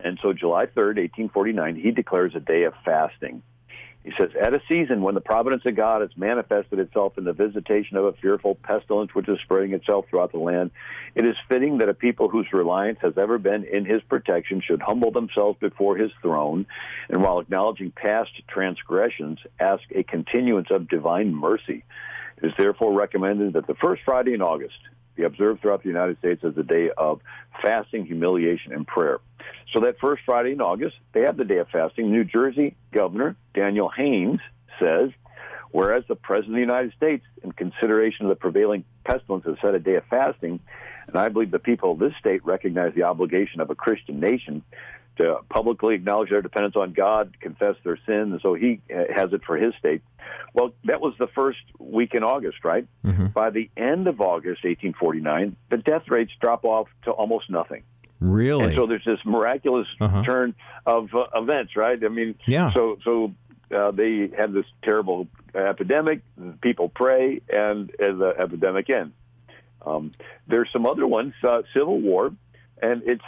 And 0.03 0.19
so 0.23 0.33
July 0.33 0.67
3rd, 0.67 0.99
1849, 0.99 1.77
he 1.77 1.91
declares 1.91 2.33
a 2.35 2.41
day 2.41 2.65
of 2.65 2.75
fasting. 2.85 3.43
He 4.05 4.13
says, 4.19 4.31
At 4.41 4.55
a 4.55 4.63
season 4.71 5.03
when 5.03 5.15
the 5.15 5.21
providence 5.21 5.63
of 5.67 5.77
God 5.77 6.01
has 6.01 6.11
manifested 6.17 6.79
itself 6.79 7.19
in 7.19 7.25
the 7.25 7.35
visitation 7.35 7.99
of 7.99 8.07
a 8.07 8.13
fearful 8.15 8.55
pestilence 8.55 9.15
which 9.15 9.29
is 9.29 9.39
spreading 9.45 9.75
itself 9.75 10.07
throughout 10.09 10.33
the 10.33 10.39
land, 10.39 10.71
it 11.15 11.27
is 11.27 11.37
fitting 11.49 11.79
that 11.79 11.91
a 11.91 11.95
people 11.95 12.29
whose 12.29 12.47
reliance 12.53 12.99
has 13.03 13.19
ever 13.19 13.37
been 13.37 13.65
in 13.65 13.85
his 13.85 14.01
protection 14.09 14.63
should 14.67 14.81
humble 14.81 15.11
themselves 15.11 15.59
before 15.61 15.97
his 15.97 16.11
throne, 16.23 16.67
and 17.11 17.23
while 17.23 17.41
acknowledging 17.41 17.91
past 17.91 18.31
transgressions, 18.49 19.39
ask 19.59 19.83
a 19.95 20.03
continuance 20.03 20.69
of 20.71 20.89
divine 20.89 21.35
mercy. 21.35 21.85
It 22.43 22.47
is 22.47 22.53
therefore 22.57 22.95
recommended 22.95 23.53
that 23.53 23.67
the 23.67 23.75
first 23.75 24.01
Friday 24.07 24.33
in 24.33 24.41
August 24.41 24.79
be 25.15 25.25
observed 25.25 25.61
throughout 25.61 25.83
the 25.83 25.91
United 25.91 26.17
States 26.19 26.43
as 26.43 26.57
a 26.57 26.63
day 26.63 26.89
of 26.97 27.21
fasting, 27.63 28.07
humiliation, 28.07 28.73
and 28.73 28.87
prayer. 28.87 29.19
So 29.73 29.81
that 29.81 29.99
first 30.01 30.23
Friday 30.27 30.53
in 30.53 30.61
August, 30.61 30.97
they 31.13 31.23
have 31.23 31.37
the 31.37 31.45
day 31.45 31.59
of 31.59 31.69
fasting. 31.69 32.11
New 32.11 32.25
Jersey 32.25 32.77
Governor 32.93 33.37
Daniel 33.55 33.89
Haines 33.89 34.41
says, 34.81 35.11
whereas 35.71 36.05
the 36.09 36.17
President 36.17 36.55
of 36.55 36.57
the 36.57 36.61
United 36.61 36.93
States, 36.97 37.25
in 37.43 37.53
consideration 37.53 38.27
of 38.27 38.31
the 38.31 38.37
prevailing 38.37 38.85
pestilence, 39.05 39.45
has 39.45 39.57
set 39.63 39.75
a 39.75 39.79
day 39.79 39.95
of 39.95 40.05
fasting, 40.11 40.61
and 41.07 41.17
I 41.17 41.29
believe 41.29 41.51
the 41.51 41.59
people 41.59 41.93
of 41.93 41.99
this 41.99 42.13
state 42.19 42.45
recognize 42.45 42.95
the 42.95 43.05
obligation 43.05 43.61
of 43.61 43.71
a 43.71 43.75
Christian 43.75 44.21
nation 44.21 44.63
to 45.17 45.39
publicly 45.51 45.95
acknowledge 45.95 46.31
their 46.31 46.41
dependence 46.41 46.77
on 46.77 46.93
God, 46.93 47.37
confess 47.41 47.77
their 47.85 47.99
sin, 48.07 48.33
and 48.33 48.41
so 48.41 48.55
he 48.55 48.81
has 48.89 49.33
it 49.33 49.43
for 49.45 49.57
his 49.57 49.75
state. 49.79 50.03
Well, 50.55 50.73
that 50.85 51.01
was 51.01 51.15
the 51.19 51.27
first 51.27 51.59
week 51.79 52.15
in 52.15 52.23
August, 52.23 52.65
right? 52.65 52.87
Mm-hmm. 53.05 53.27
By 53.27 53.51
the 53.51 53.71
end 53.77 54.09
of 54.09 54.21
August 54.21 54.65
1849, 54.65 55.57
the 55.71 55.77
death 55.77 56.09
rates 56.09 56.33
drop 56.41 56.65
off 56.65 56.89
to 57.05 57.11
almost 57.11 57.51
nothing. 57.51 57.83
Really? 58.21 58.67
And 58.67 58.75
so 58.75 58.87
there's 58.87 59.05
this 59.05 59.19
miraculous 59.25 59.87
Uh-huh. 60.01 60.23
turn 60.25 60.55
of 60.87 61.15
uh, 61.15 61.25
events, 61.35 61.75
right? 61.77 61.99
I 62.03 62.09
mean, 62.09 62.35
Yeah. 62.47 62.73
So 62.75 62.99
so 63.05 63.35
uh, 63.75 63.91
they 63.93 64.31
had 64.37 64.53
this 64.53 64.67
terrible 64.83 65.27
epidemic. 65.55 66.23
People 66.61 66.89
pray, 66.89 67.41
and, 67.49 67.91
and 67.99 68.21
the 68.21 68.35
epidemic 68.39 68.91
ends. 68.91 69.15
Um, 69.85 70.13
there's 70.47 70.69
some 70.73 70.87
other 70.87 71.07
ones, 71.07 71.33
uh, 71.43 71.63
Civil 71.73 72.01
War, 72.01 72.33
and 72.83 73.03
it's 73.07 73.23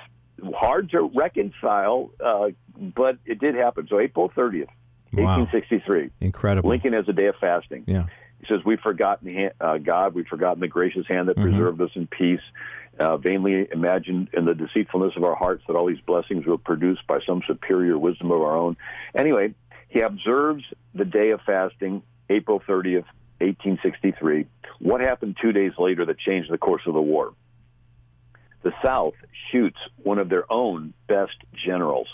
hard 0.55 0.91
to 0.91 1.11
reconcile, 1.15 2.11
uh, 2.23 2.49
but 2.77 3.19
it 3.25 3.39
did 3.41 3.55
happen. 3.55 3.87
So 3.89 3.99
April 4.01 4.29
30th, 4.31 4.69
1863. 5.13 5.23
Wow. 5.23 5.39
1863, 5.39 6.11
Incredible. 6.27 6.71
Lincoln 6.71 6.93
has 6.93 7.09
a 7.09 7.13
day 7.13 7.27
of 7.27 7.37
fasting. 7.41 7.85
Yeah. 7.87 8.07
He 8.43 8.49
says, 8.49 8.65
We've 8.65 8.81
forgotten 8.81 9.51
uh, 9.61 9.79
God, 9.79 10.15
we've 10.15 10.27
forgotten 10.27 10.61
the 10.61 10.69
gracious 10.69 11.07
hand 11.07 11.29
that 11.29 11.37
Mhm. 11.37 11.43
preserved 11.43 11.81
us 11.81 11.91
in 11.95 12.07
peace, 12.09 12.41
uh, 12.99 13.17
vainly 13.17 13.69
imagined 13.73 14.31
in 14.33 14.45
the 14.45 14.55
deceitfulness 14.55 15.17
of 15.17 15.25
our 15.25 15.37
hearts 15.37 15.65
that 15.67 15.77
all 15.77 15.87
these 15.87 16.01
blessings 16.01 16.45
were 16.45 16.59
produced 16.59 17.07
by 17.07 17.21
some 17.21 17.43
superior 17.47 17.97
wisdom 17.97 18.31
of 18.31 18.43
our 18.43 18.57
own. 18.57 18.77
Anyway, 19.15 19.55
he 19.89 20.01
observes 20.01 20.65
the 20.95 21.05
day 21.05 21.31
of 21.31 21.41
fasting, 21.43 22.03
April 22.29 22.61
30th, 22.61 23.07
1863. 23.41 24.47
What 24.81 25.01
happened 25.01 25.37
two 25.41 25.53
days 25.53 25.73
later 25.79 26.05
that 26.05 26.19
changed 26.19 26.51
the 26.51 26.59
course 26.59 26.83
of 26.87 26.95
the 26.95 27.03
war? 27.03 27.33
The 28.63 28.73
South 28.85 29.15
shoots 29.51 29.79
one 30.03 30.19
of 30.19 30.29
their 30.29 30.51
own 30.53 30.95
best 31.07 31.37
generals. 31.65 32.09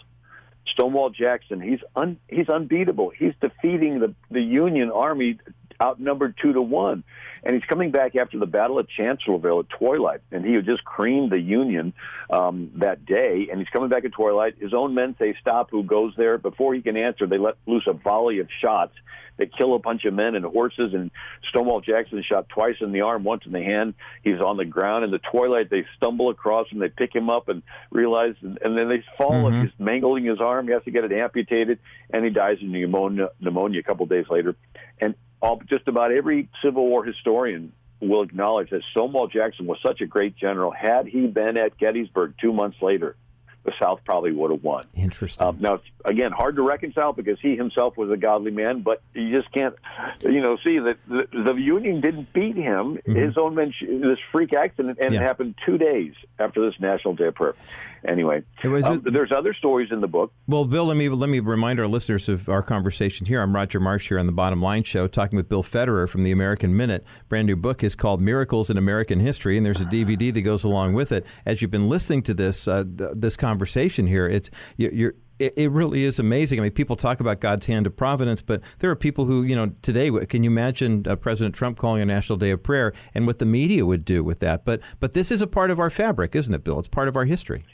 Stonewall 0.66 1.10
Jackson, 1.10 1.60
he's 1.60 1.80
un, 1.96 2.18
he's 2.28 2.48
unbeatable. 2.48 3.10
He's 3.10 3.34
defeating 3.40 4.00
the 4.00 4.14
the 4.30 4.42
Union 4.42 4.90
Army 4.90 5.38
outnumbered 5.80 6.36
two 6.40 6.52
to 6.52 6.62
one, 6.62 7.04
and 7.42 7.54
he's 7.54 7.64
coming 7.64 7.90
back 7.90 8.16
after 8.16 8.38
the 8.38 8.46
Battle 8.46 8.78
of 8.78 8.88
Chancellorsville 8.88 9.60
at 9.60 9.68
twilight, 9.70 10.20
and 10.32 10.44
he 10.44 10.54
had 10.54 10.64
just 10.64 10.84
creamed 10.84 11.30
the 11.30 11.40
Union 11.40 11.92
um, 12.30 12.70
that 12.76 13.06
day, 13.06 13.48
and 13.50 13.60
he's 13.60 13.68
coming 13.68 13.88
back 13.88 14.04
at 14.04 14.12
twilight. 14.12 14.56
His 14.58 14.74
own 14.74 14.94
men 14.94 15.14
say 15.18 15.34
stop. 15.40 15.70
Who 15.70 15.82
goes 15.82 16.14
there? 16.16 16.38
Before 16.38 16.74
he 16.74 16.82
can 16.82 16.96
answer, 16.96 17.26
they 17.26 17.38
let 17.38 17.54
loose 17.66 17.86
a 17.86 17.92
volley 17.92 18.40
of 18.40 18.48
shots 18.60 18.94
that 19.36 19.56
kill 19.56 19.74
a 19.74 19.78
bunch 19.78 20.04
of 20.04 20.12
men 20.12 20.34
and 20.34 20.44
horses. 20.44 20.92
And 20.92 21.12
Stonewall 21.48 21.80
Jackson 21.80 22.20
shot 22.24 22.48
twice 22.48 22.74
in 22.80 22.90
the 22.90 23.02
arm, 23.02 23.22
once 23.22 23.44
in 23.46 23.52
the 23.52 23.62
hand. 23.62 23.94
He's 24.24 24.40
on 24.40 24.56
the 24.56 24.64
ground 24.64 25.04
in 25.04 25.12
the 25.12 25.20
twilight. 25.20 25.70
They 25.70 25.84
stumble 25.96 26.28
across 26.28 26.68
him. 26.70 26.80
They 26.80 26.88
pick 26.88 27.14
him 27.14 27.30
up 27.30 27.48
and 27.48 27.62
realize, 27.92 28.34
and, 28.42 28.58
and 28.64 28.76
then 28.76 28.88
they 28.88 29.04
fall. 29.16 29.44
Mhm. 29.44 29.54
And 29.54 29.62
he's 29.62 29.78
mangling 29.78 30.24
his 30.24 30.40
arm. 30.40 30.66
He 30.66 30.72
has 30.72 30.82
to 30.84 30.90
get 30.90 31.04
it 31.04 31.12
amputated, 31.12 31.78
and 32.10 32.24
he 32.24 32.30
dies 32.32 32.56
of 32.60 32.68
pneumonia, 32.68 33.30
pneumonia 33.40 33.78
a 33.78 33.84
couple 33.84 34.04
days 34.06 34.26
later. 34.28 34.56
And 35.00 35.14
all, 35.40 35.60
just 35.68 35.88
about 35.88 36.12
every 36.12 36.48
Civil 36.62 36.86
War 36.86 37.04
historian 37.04 37.72
will 38.00 38.22
acknowledge 38.22 38.70
that 38.70 38.82
Stonewall 38.92 39.26
Jackson 39.26 39.66
was 39.66 39.78
such 39.84 40.00
a 40.00 40.06
great 40.06 40.36
general. 40.36 40.70
Had 40.70 41.06
he 41.06 41.26
been 41.26 41.56
at 41.56 41.76
Gettysburg 41.78 42.34
two 42.40 42.52
months 42.52 42.80
later, 42.80 43.16
the 43.64 43.72
South 43.80 44.00
probably 44.04 44.32
would 44.32 44.50
have 44.52 44.62
won. 44.62 44.84
Interesting. 44.94 45.44
Um, 45.46 45.56
now, 45.60 45.80
again, 46.04 46.30
hard 46.32 46.56
to 46.56 46.62
reconcile 46.62 47.12
because 47.12 47.38
he 47.42 47.56
himself 47.56 47.96
was 47.98 48.10
a 48.10 48.16
godly 48.16 48.52
man, 48.52 48.80
but 48.82 49.02
you 49.14 49.36
just 49.36 49.52
can't, 49.52 49.74
you 50.20 50.40
know, 50.40 50.56
see 50.64 50.78
that 50.78 50.96
the, 51.06 51.26
the 51.32 51.54
Union 51.54 52.00
didn't 52.00 52.32
beat 52.32 52.56
him. 52.56 52.98
His 53.04 53.36
own 53.36 53.56
men, 53.56 53.74
this 53.80 54.18
freak 54.32 54.54
accident, 54.54 54.98
and 55.00 55.08
Mm-hmm. 55.08 55.14
Yeah. 55.14 55.20
it 55.20 55.24
happened 55.26 55.54
two 55.66 55.76
days 55.76 56.14
after 56.38 56.64
this 56.64 56.78
National 56.80 57.14
Day 57.14 57.26
of 57.26 57.34
Prayer. 57.34 57.56
Anyway, 58.06 58.42
um, 58.64 59.02
there's 59.12 59.32
other 59.32 59.52
stories 59.54 59.90
in 59.90 60.00
the 60.00 60.06
book. 60.06 60.32
Well, 60.46 60.64
Bill, 60.64 60.84
let 60.84 60.96
me 60.96 61.08
let 61.08 61.28
me 61.28 61.40
remind 61.40 61.80
our 61.80 61.88
listeners 61.88 62.28
of 62.28 62.48
our 62.48 62.62
conversation 62.62 63.26
here. 63.26 63.40
I'm 63.40 63.54
Roger 63.54 63.80
Marsh 63.80 64.08
here 64.08 64.18
on 64.18 64.26
the 64.26 64.32
Bottom 64.32 64.62
Line 64.62 64.84
Show, 64.84 65.08
talking 65.08 65.36
with 65.36 65.48
Bill 65.48 65.62
Federer 65.62 66.08
from 66.08 66.22
the 66.22 66.30
American 66.30 66.76
Minute. 66.76 67.04
Brand 67.28 67.46
new 67.46 67.56
book 67.56 67.82
is 67.82 67.94
called 67.94 68.20
Miracles 68.20 68.70
in 68.70 68.76
American 68.76 69.20
History, 69.20 69.56
and 69.56 69.66
there's 69.66 69.80
a 69.80 69.86
DVD 69.86 70.32
that 70.32 70.42
goes 70.42 70.64
along 70.64 70.94
with 70.94 71.10
it. 71.12 71.26
As 71.44 71.60
you've 71.60 71.70
been 71.70 71.88
listening 71.88 72.22
to 72.22 72.34
this 72.34 72.68
uh, 72.68 72.84
th- 72.84 73.10
this 73.14 73.36
conversation 73.36 74.06
here, 74.06 74.28
it's 74.28 74.50
you, 74.76 74.90
you're. 74.92 75.14
It 75.38 75.54
it 75.56 75.70
really 75.70 76.04
is 76.04 76.18
amazing. 76.18 76.58
I 76.58 76.62
mean, 76.62 76.72
people 76.72 76.96
talk 76.96 77.20
about 77.20 77.40
God's 77.40 77.66
hand 77.66 77.86
of 77.86 77.96
providence, 77.96 78.42
but 78.42 78.60
there 78.80 78.90
are 78.90 78.96
people 78.96 79.24
who, 79.24 79.42
you 79.42 79.54
know, 79.54 79.72
today, 79.82 80.10
can 80.26 80.42
you 80.42 80.50
imagine 80.50 81.04
uh, 81.06 81.16
President 81.16 81.54
Trump 81.54 81.78
calling 81.78 82.02
a 82.02 82.06
National 82.06 82.36
Day 82.36 82.50
of 82.50 82.62
Prayer 82.62 82.92
and 83.14 83.26
what 83.26 83.38
the 83.38 83.46
media 83.46 83.86
would 83.86 84.04
do 84.04 84.24
with 84.24 84.40
that? 84.40 84.64
But, 84.64 84.80
but 85.00 85.12
this 85.12 85.30
is 85.30 85.40
a 85.40 85.46
part 85.46 85.70
of 85.70 85.78
our 85.78 85.90
fabric, 85.90 86.34
isn't 86.34 86.52
it, 86.52 86.64
Bill? 86.64 86.78
It's 86.78 86.88
part 86.88 87.08
of 87.08 87.16
our 87.16 87.24
history. 87.24 87.64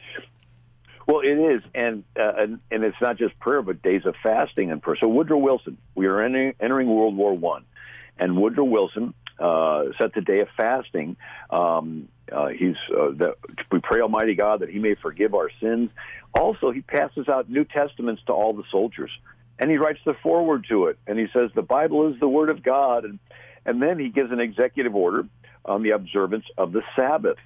Well, 1.07 1.21
it 1.21 1.39
is, 1.39 1.63
and, 1.75 2.03
uh, 2.19 2.33
and 2.39 2.61
and 2.71 2.83
it's 2.83 2.97
not 3.01 3.19
just 3.19 3.39
prayer, 3.39 3.61
but 3.61 3.83
days 3.83 4.07
of 4.07 4.15
fasting 4.23 4.71
and 4.71 4.81
prayer. 4.81 4.97
So 5.01 5.09
Woodrow 5.09 5.37
Wilson, 5.37 5.77
we 5.95 6.07
are 6.07 6.21
entering, 6.23 6.55
entering 6.61 6.89
World 6.89 7.15
War 7.15 7.37
One, 7.37 7.65
and 8.19 8.41
Woodrow 8.41 8.65
Wilson 8.65 9.13
uh, 9.39 9.85
set 10.01 10.15
the 10.15 10.23
day 10.23 10.41
of 10.41 10.49
fasting. 10.57 11.17
Um, 11.51 12.09
uh, 12.33 12.49
he's 12.49 12.77
uh, 12.91 13.11
that 13.17 13.37
we 13.71 13.81
pray 13.81 14.01
Almighty 14.01 14.35
God 14.35 14.61
that 14.61 14.71
He 14.71 14.79
may 14.79 14.95
forgive 14.95 15.35
our 15.35 15.51
sins. 15.61 15.91
Also, 16.39 16.71
he 16.71 16.81
passes 16.81 17.29
out 17.29 17.49
New 17.49 17.65
Testaments 17.65 18.23
to 18.27 18.33
all 18.33 18.53
the 18.53 18.65
soldiers, 18.71 19.11
and 19.59 19.71
he 19.71 19.77
writes 19.77 20.01
the 20.05 20.15
foreword 20.23 20.67
to 20.69 20.87
it, 20.87 20.99
and 21.07 21.19
he 21.19 21.27
says 21.33 21.51
the 21.55 21.63
Bible 21.63 22.13
is 22.13 22.19
the 22.19 22.29
Word 22.29 22.51
of 22.51 22.63
God, 22.63 23.05
and 23.05 23.19
and 23.67 23.81
then 23.81 23.99
he 23.99 24.11
gives 24.11 24.31
an 24.31 24.41
executive 24.41 24.95
order 24.95 25.27
on 25.65 25.83
the 25.83 25.91
observance 25.91 26.45
of 26.59 26.73
the 26.73 26.83
Sabbath 26.95 27.39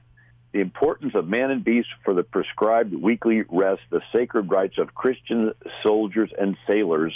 the 0.53 0.61
importance 0.61 1.15
of 1.15 1.29
man 1.29 1.51
and 1.51 1.63
beast 1.63 1.89
for 2.05 2.15
the 2.15 2.23
prescribed 2.23 2.95
weekly 2.95 3.43
rest, 3.49 3.83
the 3.91 4.01
sacred 4.15 4.51
rights 4.51 4.79
of 4.79 4.95
Christian 4.95 5.53
soldiers 5.83 6.31
and 6.39 6.57
sailors. 6.67 7.13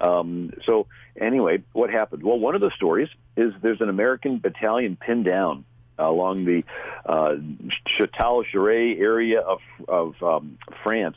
Um, 0.00 0.52
so, 0.64 0.86
anyway, 1.20 1.62
what 1.72 1.90
happened? 1.90 2.22
Well, 2.22 2.38
one 2.38 2.54
of 2.54 2.62
the 2.62 2.70
stories 2.74 3.08
is 3.36 3.52
there's 3.60 3.82
an 3.82 3.90
American 3.90 4.38
battalion 4.38 4.96
pinned 4.96 5.26
down 5.26 5.64
along 6.08 6.44
the 6.44 6.62
uh, 7.06 7.36
Châtel 7.98 8.44
area 8.98 9.40
of, 9.40 9.60
of 9.88 10.22
um, 10.22 10.58
France, 10.82 11.16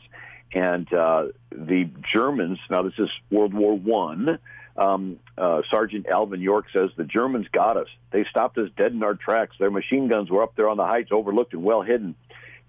and 0.54 0.92
uh, 0.94 1.28
the 1.52 1.90
Germans. 2.14 2.60
Now, 2.70 2.84
this 2.84 2.94
is 2.98 3.10
World 3.32 3.54
War 3.54 3.78
One 3.78 4.40
um, 4.76 5.20
uh, 5.38 5.62
Sergeant 5.70 6.08
Alvin 6.08 6.42
York 6.42 6.66
says 6.74 6.90
the 6.98 7.04
Germans 7.04 7.48
got 7.52 7.78
us. 7.78 7.88
They 8.12 8.26
stopped 8.30 8.58
us 8.58 8.70
dead 8.76 8.92
in 8.92 9.04
our 9.04 9.14
tracks. 9.14 9.56
Their 9.60 9.72
machine 9.72 10.08
guns 10.08 10.30
were 10.30 10.42
up 10.42 10.56
there 10.56 10.70
on 10.70 10.78
the 10.78 10.86
heights, 10.86 11.10
overlooked 11.12 11.54
and 11.54 11.64
well 11.64 11.82
hidden. 11.82 12.16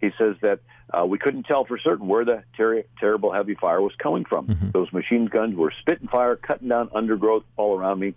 He 0.00 0.10
says 0.18 0.36
that 0.42 0.60
uh, 0.92 1.06
we 1.06 1.18
couldn't 1.18 1.44
tell 1.44 1.64
for 1.64 1.78
certain 1.78 2.06
where 2.06 2.24
the 2.24 2.42
ter- 2.56 2.84
terrible 3.00 3.32
heavy 3.32 3.54
fire 3.54 3.80
was 3.80 3.92
coming 3.98 4.24
from. 4.24 4.48
Mm-hmm. 4.48 4.70
Those 4.72 4.92
machine 4.92 5.26
guns 5.26 5.56
were 5.56 5.72
spitting 5.80 6.08
fire, 6.08 6.36
cutting 6.36 6.68
down 6.68 6.90
undergrowth 6.94 7.44
all 7.56 7.78
around 7.78 8.00
me. 8.00 8.14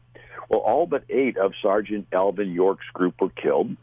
Well, 0.49 0.59
all 0.59 0.85
but 0.85 1.03
eight 1.09 1.37
of 1.37 1.53
Sergeant 1.61 2.07
Alvin 2.11 2.51
York's 2.51 2.85
group 2.93 3.21
were 3.21 3.29
killed, 3.29 3.75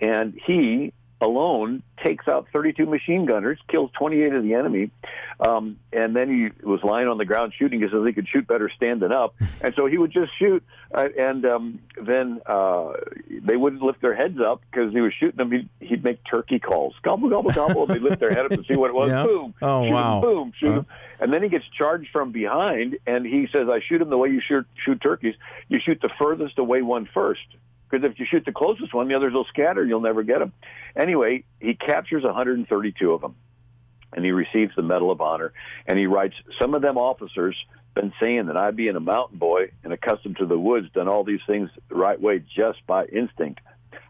and 0.00 0.38
he 0.46 0.92
alone 1.20 1.82
takes 2.02 2.26
out 2.28 2.48
32 2.52 2.86
machine 2.86 3.26
gunners, 3.26 3.58
kills 3.68 3.90
28 3.98 4.32
of 4.32 4.42
the 4.42 4.54
enemy, 4.54 4.90
um, 5.38 5.78
and 5.92 6.16
then 6.16 6.28
he 6.30 6.66
was 6.66 6.80
lying 6.82 7.08
on 7.08 7.18
the 7.18 7.24
ground 7.24 7.52
shooting 7.58 7.80
because 7.80 7.94
he 8.06 8.12
could 8.12 8.26
shoot 8.28 8.46
better 8.46 8.70
standing 8.74 9.12
up, 9.12 9.34
and 9.60 9.74
so 9.74 9.86
he 9.86 9.98
would 9.98 10.10
just 10.10 10.32
shoot, 10.38 10.62
uh, 10.94 11.08
and 11.18 11.44
um, 11.44 11.80
then 12.00 12.40
uh, 12.46 12.92
they 13.28 13.56
wouldn't 13.56 13.82
lift 13.82 14.00
their 14.00 14.14
heads 14.14 14.38
up 14.40 14.62
because 14.70 14.92
he 14.92 15.00
was 15.00 15.12
shooting 15.18 15.36
them. 15.36 15.52
He'd, 15.52 15.68
he'd 15.80 16.04
make 16.04 16.20
turkey 16.24 16.58
calls, 16.58 16.94
gobble 17.02 17.28
gobble 17.28 17.50
gobble, 17.50 17.82
and 17.82 17.94
they'd 17.94 18.02
lift 18.02 18.20
their 18.20 18.30
head 18.30 18.46
up 18.46 18.52
to 18.52 18.64
see 18.64 18.76
what 18.76 18.90
it 18.90 18.94
was. 18.94 19.10
Boom! 19.26 19.54
Oh 19.60 19.84
shoot 19.84 19.92
wow! 19.92 20.16
Him, 20.16 20.22
boom! 20.22 20.52
Shoot 20.58 20.68
uh-huh. 20.68 20.78
him, 20.78 20.86
and 21.20 21.32
then 21.32 21.42
he 21.42 21.48
gets 21.48 21.64
charged 21.76 22.08
from 22.12 22.32
behind, 22.32 22.98
and 23.06 23.26
he 23.26 23.46
says, 23.52 23.68
"I 23.68 23.80
shoot 23.86 24.00
him 24.00 24.10
the 24.10 24.18
way 24.18 24.30
you 24.30 24.40
shoot 24.40 24.66
shoot 24.84 25.00
turkeys. 25.00 25.34
You 25.68 25.80
shoot 25.84 26.00
the 26.00 26.10
furthest 26.18 26.58
away 26.58 26.82
one 26.82 27.08
first 27.12 27.42
because 27.90 28.08
if 28.10 28.18
you 28.18 28.26
shoot 28.26 28.44
the 28.44 28.52
closest 28.52 28.94
one, 28.94 29.08
the 29.08 29.14
others 29.14 29.32
will 29.32 29.46
scatter. 29.46 29.84
You'll 29.84 30.00
never 30.00 30.22
get 30.22 30.38
them. 30.38 30.52
Anyway, 30.96 31.44
he 31.58 31.74
captures 31.74 32.22
132 32.22 33.12
of 33.12 33.20
them, 33.20 33.36
and 34.12 34.24
he 34.24 34.30
receives 34.30 34.74
the 34.76 34.82
Medal 34.82 35.10
of 35.10 35.20
Honor. 35.20 35.52
And 35.86 35.98
he 35.98 36.06
writes, 36.06 36.34
"Some 36.60 36.74
of 36.74 36.82
them 36.82 36.98
officers 36.98 37.56
been 37.94 38.12
saying 38.20 38.46
that 38.46 38.56
I, 38.56 38.70
being 38.70 38.96
a 38.96 39.00
mountain 39.00 39.38
boy 39.38 39.72
and 39.82 39.92
accustomed 39.92 40.36
to 40.38 40.46
the 40.46 40.58
woods, 40.58 40.90
done 40.92 41.08
all 41.08 41.24
these 41.24 41.40
things 41.46 41.70
the 41.88 41.96
right 41.96 42.20
way 42.20 42.38
just 42.38 42.86
by 42.86 43.06
instinct. 43.06 43.60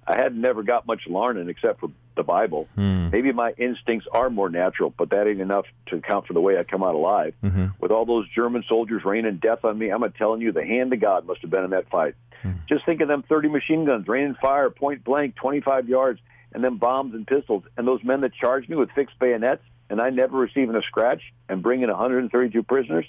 I 0.07 0.17
had 0.17 0.37
never 0.37 0.63
got 0.63 0.87
much 0.87 1.03
learning 1.07 1.49
except 1.49 1.81
for 1.81 1.91
the 2.17 2.23
Bible. 2.23 2.69
Hmm. 2.75 3.11
Maybe 3.11 3.33
my 3.33 3.53
instincts 3.57 4.07
are 4.13 4.29
more 4.29 4.51
natural, 4.51 4.93
but 4.97 5.11
that 5.11 5.27
ain't 5.27 5.41
enough 5.41 5.67
to 5.87 5.97
account 5.97 6.27
for 6.27 6.33
the 6.33 6.41
way 6.41 6.59
I 6.59 6.65
come 6.65 6.83
out 6.83 6.95
alive. 6.95 7.35
Mm-hmm. 7.43 7.67
With 7.79 7.91
all 7.91 8.05
those 8.05 8.29
German 8.35 8.65
soldiers 8.69 9.05
raining 9.05 9.37
death 9.37 9.65
on 9.65 9.79
me, 9.79 9.91
I'm 9.91 10.03
a 10.03 10.11
telling 10.11 10.41
you, 10.41 10.53
the 10.53 10.65
hand 10.65 10.93
of 10.93 11.01
God 11.01 11.27
must 11.27 11.43
have 11.43 11.51
been 11.51 11.65
in 11.65 11.71
that 11.71 11.89
fight. 11.91 12.15
Hmm. 12.43 12.53
Just 12.69 12.85
think 12.87 13.01
of 13.01 13.09
them 13.09 13.23
30 13.29 13.49
machine 13.49 13.85
guns 13.85 14.09
raining 14.09 14.37
fire, 14.41 14.71
point 14.71 15.05
blank, 15.05 15.37
25 15.37 15.89
yards, 15.89 16.21
and 16.53 16.65
then 16.65 16.77
bombs 16.77 17.15
and 17.15 17.27
pistols. 17.27 17.65
And 17.77 17.87
those 17.87 18.03
men 18.03 18.23
that 18.23 18.35
charged 18.35 18.69
me 18.69 18.77
with 18.77 18.91
fixed 18.93 19.19
bayonets, 19.19 19.63
and 19.89 20.01
I 20.01 20.11
never 20.11 20.39
receiving 20.39 20.75
a 20.77 20.83
scratch, 20.83 21.23
and 21.49 21.63
bringing 21.63 21.89
132 21.89 22.63
prisoners. 22.63 23.07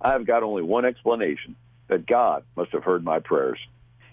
I've 0.00 0.26
got 0.26 0.42
only 0.42 0.62
one 0.62 0.84
explanation: 0.84 1.56
that 1.88 2.06
God 2.06 2.44
must 2.56 2.72
have 2.72 2.84
heard 2.84 3.04
my 3.04 3.20
prayers. 3.20 3.58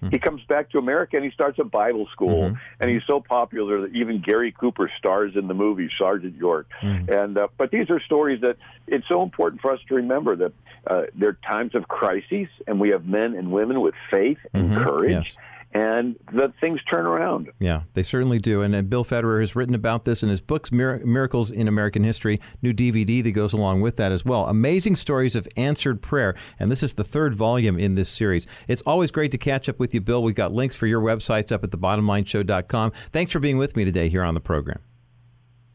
Mm-hmm. 0.01 0.09
He 0.09 0.19
comes 0.19 0.41
back 0.43 0.71
to 0.71 0.77
America 0.77 1.17
and 1.17 1.25
he 1.25 1.31
starts 1.31 1.59
a 1.59 1.63
Bible 1.63 2.07
school, 2.11 2.49
mm-hmm. 2.49 2.55
and 2.79 2.89
he's 2.89 3.03
so 3.05 3.19
popular 3.19 3.81
that 3.81 3.95
even 3.95 4.21
Gary 4.21 4.51
Cooper 4.51 4.91
stars 4.97 5.33
in 5.35 5.47
the 5.47 5.53
movie 5.53 5.89
Sergeant 5.97 6.35
York. 6.35 6.67
Mm-hmm. 6.81 7.11
And 7.11 7.37
uh, 7.37 7.47
but 7.57 7.71
these 7.71 7.89
are 7.89 7.99
stories 7.99 8.41
that 8.41 8.57
it's 8.87 9.07
so 9.07 9.23
important 9.23 9.61
for 9.61 9.71
us 9.71 9.79
to 9.89 9.95
remember 9.95 10.35
that 10.37 10.53
uh, 10.87 11.03
there 11.13 11.29
are 11.29 11.37
times 11.47 11.75
of 11.75 11.87
crises, 11.87 12.47
and 12.67 12.79
we 12.79 12.89
have 12.89 13.05
men 13.05 13.35
and 13.35 13.51
women 13.51 13.81
with 13.81 13.95
faith 14.09 14.39
and 14.53 14.71
mm-hmm. 14.71 14.83
courage. 14.83 15.11
Yes 15.11 15.37
and 15.71 16.15
the 16.33 16.51
things 16.59 16.79
turn 16.89 17.05
around. 17.05 17.51
Yeah, 17.59 17.83
they 17.93 18.03
certainly 18.03 18.39
do. 18.39 18.61
And, 18.61 18.73
and 18.73 18.89
Bill 18.89 19.05
Federer 19.05 19.39
has 19.39 19.55
written 19.55 19.75
about 19.75 20.05
this 20.05 20.23
in 20.23 20.29
his 20.29 20.41
books, 20.41 20.71
Mir- 20.71 21.05
Miracles 21.05 21.51
in 21.51 21.67
American 21.67 22.03
History, 22.03 22.39
new 22.61 22.73
DVD 22.73 23.23
that 23.23 23.31
goes 23.31 23.53
along 23.53 23.81
with 23.81 23.97
that 23.97 24.11
as 24.11 24.25
well. 24.25 24.47
Amazing 24.47 24.95
stories 24.95 25.35
of 25.35 25.47
answered 25.55 26.01
prayer. 26.01 26.35
And 26.59 26.71
this 26.71 26.81
is 26.81 26.93
the 26.93 27.03
third 27.03 27.35
volume 27.35 27.77
in 27.77 27.95
this 27.95 28.09
series. 28.09 28.47
It's 28.67 28.81
always 28.83 29.11
great 29.11 29.31
to 29.31 29.37
catch 29.37 29.69
up 29.69 29.79
with 29.79 29.93
you, 29.93 30.01
Bill. 30.01 30.23
We've 30.23 30.35
got 30.35 30.53
links 30.53 30.75
for 30.75 30.87
your 30.87 31.01
websites 31.01 31.51
up 31.51 31.63
at 31.63 31.69
thebottomlineshow.com. 31.69 32.91
Thanks 33.11 33.31
for 33.31 33.39
being 33.39 33.57
with 33.57 33.75
me 33.75 33.85
today 33.85 34.09
here 34.09 34.23
on 34.23 34.33
the 34.33 34.41
program. 34.41 34.79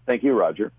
Thank 0.06 0.22
you, 0.22 0.32
Roger. 0.32 0.72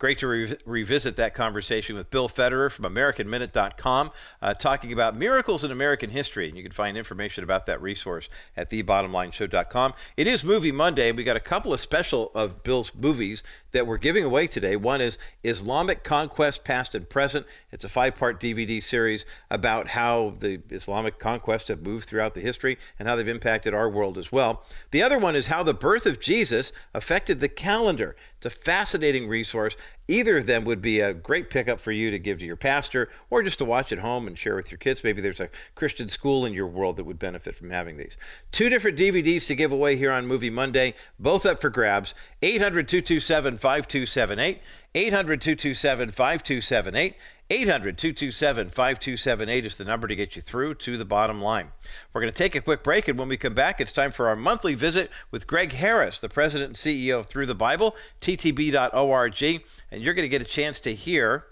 Great 0.00 0.16
to 0.16 0.26
re- 0.28 0.56
revisit 0.64 1.16
that 1.16 1.34
conversation 1.34 1.94
with 1.94 2.08
Bill 2.08 2.26
Federer 2.26 2.72
from 2.72 2.86
AmericanMinute.com, 2.86 4.10
uh, 4.40 4.54
talking 4.54 4.94
about 4.94 5.14
miracles 5.14 5.62
in 5.62 5.70
American 5.70 6.08
history. 6.08 6.48
And 6.48 6.56
you 6.56 6.62
can 6.62 6.72
find 6.72 6.96
information 6.96 7.44
about 7.44 7.66
that 7.66 7.82
resource 7.82 8.30
at 8.56 8.70
TheBottomLineShow.com. 8.70 9.92
It 10.16 10.26
is 10.26 10.42
Movie 10.42 10.72
Monday, 10.72 11.12
we 11.12 11.22
got 11.22 11.36
a 11.36 11.40
couple 11.40 11.74
of 11.74 11.80
special 11.80 12.30
of 12.34 12.62
Bill's 12.62 12.94
movies 12.94 13.42
that 13.72 13.86
we're 13.86 13.98
giving 13.98 14.24
away 14.24 14.46
today. 14.46 14.74
One 14.74 15.02
is 15.02 15.18
Islamic 15.44 16.02
Conquest 16.02 16.64
Past 16.64 16.94
and 16.94 17.08
Present. 17.08 17.46
It's 17.70 17.84
a 17.84 17.88
five 17.88 18.14
part 18.14 18.40
DVD 18.40 18.82
series 18.82 19.26
about 19.50 19.88
how 19.88 20.34
the 20.38 20.62
Islamic 20.70 21.18
conquests 21.18 21.68
have 21.68 21.82
moved 21.82 22.06
throughout 22.06 22.34
the 22.34 22.40
history 22.40 22.78
and 22.98 23.06
how 23.06 23.16
they've 23.16 23.28
impacted 23.28 23.74
our 23.74 23.88
world 23.88 24.18
as 24.18 24.32
well. 24.32 24.64
The 24.92 25.02
other 25.02 25.18
one 25.18 25.36
is 25.36 25.48
How 25.48 25.62
the 25.62 25.74
Birth 25.74 26.06
of 26.06 26.20
Jesus 26.20 26.72
Affected 26.94 27.40
the 27.40 27.48
Calendar. 27.48 28.16
It's 28.42 28.46
a 28.46 28.58
fascinating 28.58 29.28
resource. 29.28 29.76
Either 30.08 30.38
of 30.38 30.46
them 30.46 30.64
would 30.64 30.80
be 30.80 30.98
a 30.98 31.12
great 31.12 31.50
pickup 31.50 31.78
for 31.78 31.92
you 31.92 32.10
to 32.10 32.18
give 32.18 32.38
to 32.38 32.46
your 32.46 32.56
pastor 32.56 33.10
or 33.28 33.42
just 33.42 33.58
to 33.58 33.66
watch 33.66 33.92
at 33.92 33.98
home 33.98 34.26
and 34.26 34.38
share 34.38 34.56
with 34.56 34.70
your 34.70 34.78
kids. 34.78 35.04
Maybe 35.04 35.20
there's 35.20 35.40
a 35.40 35.50
Christian 35.74 36.08
school 36.08 36.46
in 36.46 36.54
your 36.54 36.66
world 36.66 36.96
that 36.96 37.04
would 37.04 37.18
benefit 37.18 37.54
from 37.54 37.68
having 37.68 37.98
these. 37.98 38.16
Two 38.50 38.70
different 38.70 38.96
DVDs 38.96 39.46
to 39.48 39.54
give 39.54 39.72
away 39.72 39.96
here 39.96 40.10
on 40.10 40.26
Movie 40.26 40.48
Monday, 40.48 40.94
both 41.18 41.44
up 41.44 41.60
for 41.60 41.68
grabs. 41.68 42.14
800 42.40 42.88
227 42.88 43.58
5278. 43.58 44.62
800 44.94 45.40
227 45.42 46.10
5278. 46.10 47.14
800 47.52 47.98
227 47.98 48.68
5278 48.68 49.66
is 49.66 49.76
the 49.76 49.84
number 49.84 50.06
to 50.06 50.14
get 50.14 50.36
you 50.36 50.42
through 50.42 50.74
to 50.76 50.96
the 50.96 51.04
bottom 51.04 51.42
line. 51.42 51.72
We're 52.12 52.20
going 52.20 52.32
to 52.32 52.38
take 52.38 52.54
a 52.54 52.60
quick 52.60 52.84
break, 52.84 53.08
and 53.08 53.18
when 53.18 53.28
we 53.28 53.36
come 53.36 53.54
back, 53.54 53.80
it's 53.80 53.90
time 53.90 54.12
for 54.12 54.28
our 54.28 54.36
monthly 54.36 54.74
visit 54.74 55.10
with 55.32 55.48
Gregg 55.48 55.72
Harris, 55.72 56.20
the 56.20 56.28
president 56.28 56.68
and 56.68 56.76
CEO 56.76 57.18
of 57.18 57.26
Thru 57.26 57.46
the 57.46 57.56
Bible, 57.56 57.96
ttb.org. 58.20 59.62
And 59.90 60.02
you're 60.02 60.14
going 60.14 60.24
to 60.24 60.28
get 60.28 60.42
a 60.42 60.44
chance 60.44 60.78
to 60.80 60.94
hear 60.94 61.46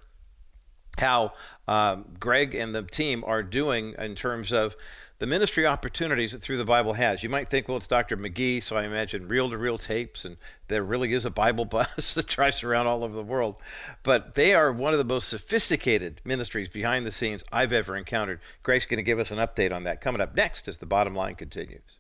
how 0.99 1.33
um, 1.67 2.05
Gregg 2.21 2.55
and 2.55 2.75
the 2.75 2.83
team 2.83 3.25
are 3.27 3.43
doing 3.43 3.95
in 3.99 4.15
terms 4.15 4.53
of 4.53 4.77
the 5.19 5.27
ministry 5.27 5.67
opportunities 5.67 6.33
that 6.33 6.43
Thru 6.43 6.57
the 6.57 6.65
Bible 6.65 6.93
has. 6.93 7.23
You 7.23 7.29
might 7.29 7.51
think, 7.51 7.67
well, 7.67 7.77
it's 7.77 7.89
Dr. 7.89 8.17
McGee, 8.17 8.63
so 8.63 8.77
I 8.77 8.85
imagine 8.85 9.27
reel 9.27 9.51
to 9.51 9.59
reel 9.59 9.77
tapes, 9.77 10.25
and 10.25 10.37
there 10.69 10.83
really 10.83 11.13
is 11.13 11.25
a 11.25 11.31
Bible 11.31 11.65
bus 11.67 12.15
that 12.15 12.27
drives 12.27 12.63
around 12.63 12.87
all 12.87 13.03
over 13.03 13.15
the 13.15 13.23
world. 13.23 13.57
But 14.03 14.35
they 14.35 14.55
are 14.55 14.73
one 14.73 14.93
of 14.93 14.99
the 14.99 15.05
most 15.05 15.29
sophisticated 15.29 16.21
ministries 16.25 16.69
behind 16.69 17.05
the 17.05 17.11
scenes 17.11 17.43
I've 17.51 17.73
ever 17.73 17.97
encountered. 17.97 18.41
Gregg's 18.63 18.87
going 18.87 18.99
to 18.99 19.03
give 19.03 19.19
us 19.19 19.31
an 19.31 19.39
update 19.39 19.73
on 19.73 19.85
that 19.85 20.01
coming 20.01 20.21
up 20.21 20.37
next 20.37 20.69
as 20.69 20.79
the 20.79 20.87
bottom 20.87 21.15
line 21.15 21.35
continues. 21.35 21.98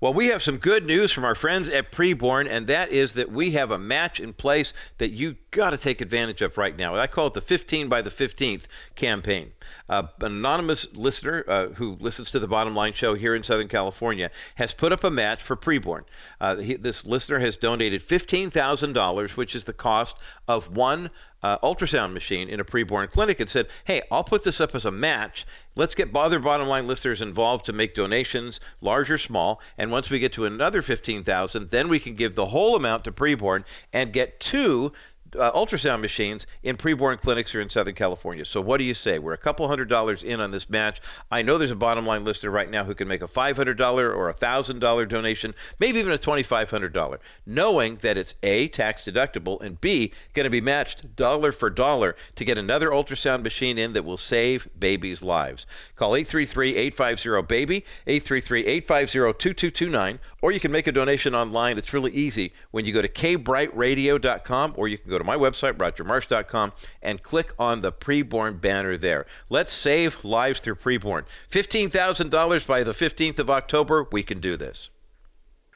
Well, 0.00 0.14
we 0.14 0.28
have 0.28 0.44
some 0.44 0.58
good 0.58 0.86
news 0.86 1.10
from 1.10 1.24
our 1.24 1.34
friends 1.34 1.68
at 1.68 1.90
Preborn, 1.90 2.48
and 2.48 2.68
that 2.68 2.92
is 2.92 3.14
that 3.14 3.32
we 3.32 3.50
have 3.52 3.72
a 3.72 3.80
match 3.80 4.20
in 4.20 4.32
place 4.32 4.72
that 4.98 5.10
you 5.10 5.34
got 5.50 5.70
to 5.70 5.76
take 5.76 6.00
advantage 6.00 6.40
of 6.40 6.56
right 6.56 6.76
now. 6.76 6.94
I 6.94 7.08
call 7.08 7.26
it 7.26 7.34
the 7.34 7.40
15 7.40 7.88
by 7.88 8.00
the 8.00 8.10
15th 8.10 8.66
campaign. 8.94 9.50
Uh, 9.88 10.04
an 10.20 10.36
anonymous 10.36 10.86
listener 10.92 11.44
uh, 11.48 11.66
who 11.70 11.96
listens 11.98 12.30
to 12.30 12.38
the 12.38 12.46
Bottom 12.46 12.76
Line 12.76 12.92
Show 12.92 13.14
here 13.14 13.34
in 13.34 13.42
Southern 13.42 13.66
California 13.66 14.30
has 14.54 14.72
put 14.72 14.92
up 14.92 15.02
a 15.02 15.10
match 15.10 15.42
for 15.42 15.56
Preborn. 15.56 16.04
Uh, 16.40 16.56
he, 16.56 16.74
this 16.74 17.04
listener 17.04 17.40
has 17.40 17.56
donated 17.56 18.06
$15,000, 18.06 19.30
which 19.30 19.56
is 19.56 19.64
the 19.64 19.72
cost 19.72 20.16
of 20.46 20.76
one 20.76 21.10
uh, 21.42 21.58
ultrasound 21.58 22.12
machine 22.12 22.48
in 22.48 22.60
a 22.60 22.64
preborn 22.64 23.10
clinic 23.10 23.40
and 23.40 23.48
said, 23.48 23.68
Hey, 23.84 24.02
I'll 24.10 24.24
put 24.24 24.44
this 24.44 24.60
up 24.60 24.74
as 24.74 24.84
a 24.84 24.90
match. 24.90 25.46
Let's 25.74 25.94
get 25.94 26.14
other 26.14 26.38
bottom 26.38 26.66
line 26.66 26.86
listeners 26.86 27.22
involved 27.22 27.64
to 27.66 27.72
make 27.72 27.94
donations, 27.94 28.58
large 28.80 29.10
or 29.10 29.18
small. 29.18 29.60
And 29.76 29.90
once 29.90 30.10
we 30.10 30.18
get 30.18 30.32
to 30.32 30.44
another 30.44 30.82
15,000, 30.82 31.68
then 31.68 31.88
we 31.88 32.00
can 32.00 32.14
give 32.14 32.34
the 32.34 32.46
whole 32.46 32.74
amount 32.74 33.04
to 33.04 33.12
preborn 33.12 33.64
and 33.92 34.12
get 34.12 34.40
two 34.40 34.92
uh, 35.36 35.52
ultrasound 35.52 36.00
machines 36.00 36.46
in 36.62 36.76
preborn 36.76 37.20
clinics 37.20 37.52
here 37.52 37.60
in 37.60 37.68
Southern 37.68 37.94
California. 37.94 38.44
So 38.44 38.60
what 38.60 38.78
do 38.78 38.84
you 38.84 38.94
say? 38.94 39.18
We're 39.18 39.32
a 39.32 39.38
couple 39.38 39.66
hundred 39.68 39.88
dollars 39.88 40.22
in 40.22 40.40
on 40.40 40.50
this 40.50 40.70
match. 40.70 41.00
I 41.30 41.42
know 41.42 41.58
there's 41.58 41.70
a 41.70 41.76
bottom 41.76 42.06
line 42.06 42.24
listener 42.24 42.50
right 42.50 42.70
now 42.70 42.84
who 42.84 42.94
can 42.94 43.08
make 43.08 43.22
a 43.22 43.28
$500 43.28 43.80
or 43.98 44.28
a 44.28 44.34
$1,000 44.34 45.08
donation, 45.08 45.54
maybe 45.78 45.98
even 45.98 46.12
a 46.12 46.18
$2,500, 46.18 47.18
knowing 47.46 47.96
that 47.96 48.16
it's 48.16 48.34
A, 48.42 48.68
tax 48.68 49.04
deductible, 49.04 49.60
and 49.60 49.80
B, 49.80 50.12
going 50.34 50.44
to 50.44 50.50
be 50.50 50.60
matched 50.60 51.16
dollar 51.16 51.52
for 51.52 51.70
dollar 51.70 52.16
to 52.36 52.44
get 52.44 52.58
another 52.58 52.90
ultrasound 52.90 53.42
machine 53.42 53.78
in 53.78 53.92
that 53.92 54.04
will 54.04 54.16
save 54.16 54.68
babies' 54.78 55.22
lives. 55.22 55.66
Call 55.96 56.12
833-850-BABY, 56.12 57.84
833-850-2229, 58.06 60.18
or 60.40 60.52
you 60.52 60.60
can 60.60 60.72
make 60.72 60.86
a 60.86 60.92
donation 60.92 61.34
online. 61.34 61.78
It's 61.78 61.92
really 61.92 62.12
easy 62.12 62.52
when 62.70 62.84
you 62.84 62.92
go 62.92 63.02
to 63.02 63.08
kbrightradio.com 63.08 64.74
or 64.76 64.88
you 64.88 64.98
can 64.98 65.10
go 65.18 65.24
to 65.24 65.24
my 65.24 65.36
website, 65.36 65.74
rogermarsh.com, 65.74 66.72
and 67.02 67.22
click 67.22 67.52
on 67.58 67.80
the 67.80 67.92
preborn 67.92 68.60
banner 68.60 68.96
there. 68.96 69.26
Let's 69.50 69.72
save 69.72 70.24
lives 70.24 70.60
through 70.60 70.76
preborn. 70.76 71.24
$15,000 71.50 72.66
by 72.66 72.84
the 72.84 72.92
15th 72.92 73.38
of 73.38 73.50
October. 73.50 74.06
We 74.10 74.22
can 74.22 74.40
do 74.40 74.56
this. 74.56 74.90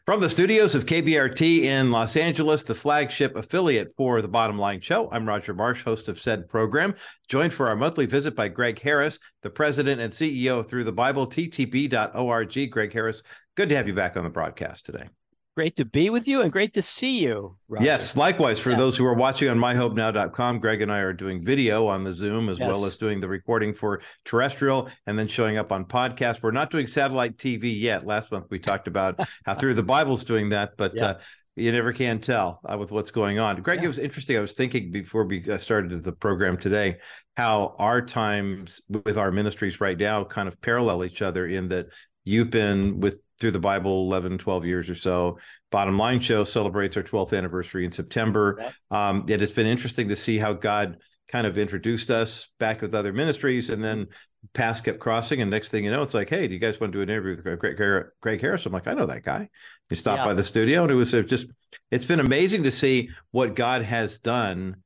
From 0.04 0.20
the 0.20 0.28
studios 0.28 0.74
of 0.74 0.86
KBRT 0.86 1.62
in 1.62 1.92
Los 1.92 2.16
Angeles, 2.16 2.64
the 2.64 2.74
flagship 2.74 3.36
affiliate 3.36 3.92
for 3.96 4.20
the 4.20 4.26
Bottom 4.26 4.58
Line 4.58 4.80
Show, 4.80 5.08
I'm 5.12 5.28
Roger 5.28 5.54
Marsh, 5.54 5.84
host 5.84 6.08
of 6.08 6.20
said 6.20 6.48
program, 6.48 6.96
joined 7.28 7.52
for 7.52 7.68
our 7.68 7.76
monthly 7.76 8.06
visit 8.06 8.34
by 8.34 8.48
Gregg 8.48 8.80
Harris, 8.80 9.20
the 9.42 9.50
president 9.50 10.00
and 10.00 10.12
CEO 10.12 10.68
Thru 10.68 10.82
the 10.82 10.92
Bible, 10.92 11.28
ttb.org. 11.28 12.70
Gregg 12.72 12.92
Harris, 12.92 13.22
good 13.54 13.68
to 13.68 13.76
have 13.76 13.86
you 13.86 13.94
back 13.94 14.16
on 14.16 14.24
the 14.24 14.30
broadcast 14.30 14.84
today. 14.86 15.08
Great 15.54 15.76
to 15.76 15.84
be 15.84 16.08
with 16.08 16.26
you 16.26 16.40
and 16.40 16.50
great 16.50 16.72
to 16.72 16.80
see 16.80 17.20
you. 17.20 17.56
Roger. 17.68 17.84
Yes, 17.84 18.16
likewise. 18.16 18.58
For 18.58 18.70
yeah. 18.70 18.76
those 18.76 18.96
who 18.96 19.04
are 19.04 19.12
watching 19.12 19.50
on 19.50 19.58
myhopenow.com, 19.58 20.60
Gregg 20.60 20.80
and 20.80 20.90
I 20.90 21.00
are 21.00 21.12
doing 21.12 21.44
video 21.44 21.86
on 21.86 22.04
the 22.04 22.14
Zoom 22.14 22.48
as 22.48 22.58
yes. 22.58 22.68
well 22.68 22.86
as 22.86 22.96
doing 22.96 23.20
the 23.20 23.28
recording 23.28 23.74
for 23.74 24.00
terrestrial 24.24 24.88
and 25.06 25.18
then 25.18 25.28
showing 25.28 25.58
up 25.58 25.70
on 25.70 25.84
podcast. 25.84 26.42
We're 26.42 26.52
not 26.52 26.70
doing 26.70 26.86
satellite 26.86 27.36
TV 27.36 27.78
yet. 27.78 28.06
Last 28.06 28.32
month 28.32 28.46
we 28.48 28.58
talked 28.58 28.88
about 28.88 29.20
how 29.44 29.54
Thru 29.54 29.74
the 29.74 29.82
Bible's 29.82 30.24
doing 30.24 30.48
that, 30.50 30.78
but 30.78 30.94
yeah. 30.94 31.04
uh, 31.04 31.18
you 31.54 31.70
never 31.70 31.92
can 31.92 32.18
tell 32.18 32.60
uh, 32.64 32.78
with 32.78 32.90
what's 32.90 33.10
going 33.10 33.38
on. 33.38 33.60
Gregg, 33.60 33.80
yeah. 33.80 33.84
it 33.84 33.88
was 33.88 33.98
interesting. 33.98 34.38
I 34.38 34.40
was 34.40 34.54
thinking 34.54 34.90
before 34.90 35.24
we 35.24 35.44
uh, 35.50 35.58
started 35.58 36.02
the 36.02 36.12
program 36.12 36.56
today 36.56 36.96
how 37.36 37.76
our 37.78 38.00
times 38.00 38.80
with 38.88 39.18
our 39.18 39.30
ministries 39.30 39.82
right 39.82 39.98
now 39.98 40.24
kind 40.24 40.48
of 40.48 40.58
parallel 40.62 41.04
each 41.04 41.20
other 41.20 41.46
in 41.46 41.68
that 41.68 41.86
you've 42.24 42.50
been 42.50 43.00
with 43.00 43.18
Thru 43.42 43.50
the 43.50 43.58
Bible 43.58 44.06
11, 44.06 44.38
12 44.38 44.64
years 44.64 44.88
or 44.88 44.94
so. 44.94 45.38
Bottom 45.70 45.98
Line 45.98 46.20
Show 46.20 46.44
celebrates 46.44 46.96
our 46.96 47.02
12th 47.02 47.36
anniversary 47.36 47.84
in 47.84 47.92
September. 47.92 48.72
Um, 48.90 49.26
it 49.28 49.40
has 49.40 49.52
been 49.52 49.66
interesting 49.66 50.08
to 50.08 50.16
see 50.16 50.38
how 50.38 50.52
God 50.52 50.98
kind 51.28 51.46
of 51.46 51.58
introduced 51.58 52.10
us 52.10 52.48
back 52.58 52.80
with 52.80 52.94
other 52.94 53.12
ministries 53.12 53.68
and 53.68 53.82
then 53.82 54.06
paths 54.54 54.80
kept 54.80 55.00
crossing. 55.00 55.42
And 55.42 55.50
next 55.50 55.70
thing 55.70 55.84
you 55.84 55.90
know, 55.90 56.02
it's 56.02 56.14
like, 56.14 56.30
hey, 56.30 56.46
do 56.46 56.54
you 56.54 56.60
guys 56.60 56.80
want 56.80 56.92
to 56.92 56.98
do 56.98 57.02
an 57.02 57.10
interview 57.10 57.30
with 57.32 57.42
Gregg, 57.42 57.58
Gregg, 57.76 58.04
Gregg 58.20 58.40
Harris? 58.40 58.64
I'm 58.64 58.72
like, 58.72 58.86
I 58.86 58.94
know 58.94 59.06
that 59.06 59.24
guy. 59.24 59.48
He 59.88 59.96
stopped 59.96 60.20
yeah. 60.20 60.26
by 60.26 60.34
the 60.34 60.42
studio 60.42 60.82
and 60.82 60.92
it 60.92 60.94
was 60.94 61.10
just, 61.10 61.48
it's 61.90 62.04
been 62.04 62.20
amazing 62.20 62.62
to 62.62 62.70
see 62.70 63.10
what 63.32 63.56
God 63.56 63.82
has 63.82 64.18
done 64.18 64.76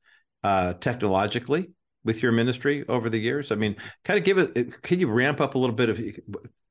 uh, 0.43 0.73
technologically 0.73 1.69
with 2.07 2.23
your 2.23 2.31
ministry 2.31 2.85
over 2.87 3.09
the 3.09 3.19
years? 3.19 3.51
I 3.51 3.55
mean, 3.55 3.75
kind 4.05 4.17
of 4.17 4.23
give 4.23 4.37
it, 4.37 4.81
can 4.81 4.99
you 4.99 5.09
ramp 5.09 5.41
up 5.41 5.53
a 5.53 5.57
little 5.59 5.75
bit 5.75 5.89
of, 5.89 5.99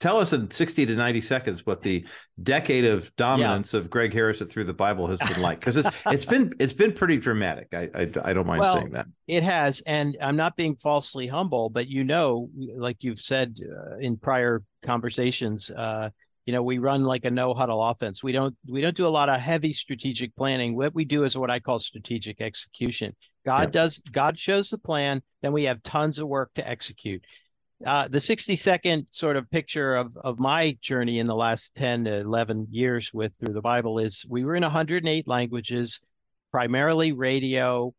tell 0.01 0.19
us 0.19 0.33
in 0.33 0.51
60 0.51 0.87
to 0.87 0.95
90 0.95 1.21
seconds 1.21 1.67
what 1.67 1.83
the 1.83 2.07
decade 2.43 2.85
of 2.85 3.15
dominance 3.17 3.75
yeah. 3.75 3.81
of 3.81 3.91
Gregg 3.91 4.13
Harris 4.13 4.41
Thru 4.41 4.65
the 4.65 4.75
Bible 4.75 5.07
has 5.07 5.19
been 5.19 5.41
like? 5.41 5.61
Because 5.61 5.77
it's, 5.77 5.89
it's 6.07 6.25
been, 6.25 6.53
it's 6.59 6.73
been 6.73 6.93
pretty 6.93 7.17
dramatic. 7.17 7.69
I, 7.73 7.89
I, 7.95 8.11
I 8.25 8.33
don't 8.33 8.47
mind 8.47 8.61
well, 8.61 8.75
saying 8.75 8.91
that. 8.91 9.07
It 9.27 9.43
has. 9.43 9.83
And 9.87 10.17
I'm 10.21 10.37
not 10.37 10.57
being 10.57 10.77
falsely 10.77 11.27
humble, 11.27 11.71
but 11.71 11.89
you 11.89 12.05
know, 12.05 12.49
like 12.77 12.99
you've 13.01 13.21
said 13.21 13.57
uh, 13.63 13.99
in 13.99 14.17
prior 14.17 14.63
conversations, 14.83 15.71
uh, 15.71 16.11
you 16.45 16.53
know 16.53 16.63
we 16.63 16.79
run 16.79 17.03
like 17.03 17.25
a 17.25 17.31
no 17.33 17.55
huddle 17.55 17.83
offense 17.83 18.23
we 18.23 18.31
don't 18.31 18.55
we 18.69 18.81
don't 18.81 18.97
do 18.97 19.05
a 19.05 19.09
lot 19.09 19.29
of 19.29 19.41
heavy 19.41 19.73
strategic 19.73 20.33
planning 20.37 20.77
what 20.77 20.95
we 20.95 21.05
do 21.05 21.25
is 21.25 21.37
what 21.37 21.51
i 21.51 21.59
call 21.59 21.81
strategic 21.81 22.41
execution 22.41 23.13
God 23.47 23.69
yeah. 23.69 23.81
does 23.81 24.03
God 24.13 24.39
shows 24.39 24.69
the 24.69 24.77
plan, 24.77 25.23
then 25.41 25.53
we 25.53 25.63
have 25.65 25.83
tons 25.83 26.19
of 26.19 26.29
work 26.29 26.51
to 26.57 26.69
execute. 26.69 27.25
Uh, 27.85 28.09
the 28.09 28.21
60 28.21 28.57
second 28.57 29.07
sort 29.11 29.37
of 29.37 29.51
picture 29.51 29.95
of, 29.95 30.17
of 30.17 30.39
my 30.39 30.77
journey 30.81 31.19
in 31.19 31.27
the 31.27 31.35
last 31.35 31.75
10 31.75 32.05
to 32.05 32.21
11 32.21 32.69
years 32.71 33.13
with 33.13 33.35
Thru 33.39 33.53
the 33.53 33.61
Bible 33.61 33.99
is 33.99 34.25
we 34.29 34.45
were 34.45 34.57
in 34.57 34.63
108 34.63 35.29
languages, 35.29 36.01
primarily 36.51 37.13
radio, 37.13 37.93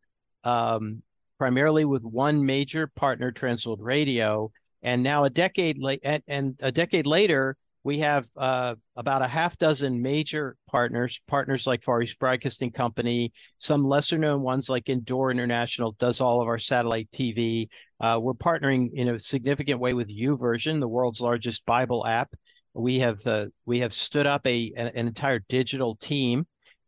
um, 0.43 1.03
primarily 1.38 1.86
with 1.86 2.03
one 2.03 2.43
major 2.43 2.88
partner, 2.88 3.32
Transworld 3.32 3.78
Radio. 3.80 4.51
And 4.82 5.03
now 5.03 5.25
a 5.25 5.30
decade 5.30 5.78
late 5.78 6.01
and, 6.03 6.23
and 6.28 6.59
a 6.61 6.71
decade 6.71 7.05
later, 7.05 7.55
we 7.88 7.99
have 7.99 8.27
uh, 8.35 8.75
about 8.97 9.21
a 9.21 9.27
half 9.27 9.57
dozen 9.57 10.01
major 10.01 10.57
partners, 10.69 11.21
partners 11.25 11.65
like 11.65 11.85
Far 11.85 12.01
East 12.01 12.19
Broadcasting 12.19 12.69
Company, 12.69 13.31
some 13.59 13.88
lesser 13.88 14.17
known 14.17 14.41
ones 14.41 14.69
like 14.69 14.89
Endure 14.89 15.31
International 15.31 15.95
does 15.97 16.19
all 16.19 16.41
of 16.41 16.49
our 16.49 16.59
satellite 16.59 17.09
TV. 17.13 17.69
Uh, 18.01 18.19
we're 18.21 18.33
partnering 18.33 18.89
in 18.93 19.07
a 19.07 19.19
significant 19.19 19.79
way 19.79 19.93
with 19.93 20.09
YouVersion, 20.09 20.81
the 20.81 20.88
world's 20.88 21.21
largest 21.21 21.65
Bible 21.65 22.05
app. 22.05 22.29
We 22.73 22.99
have 22.99 23.25
uh, 23.25 23.45
we 23.65 23.79
have 23.79 23.93
stood 23.93 24.25
up 24.25 24.45
a 24.45 24.73
an, 24.75 24.88
an, 24.88 25.07
entire 25.07 25.39
digital 25.47 25.95
team, 25.95 26.45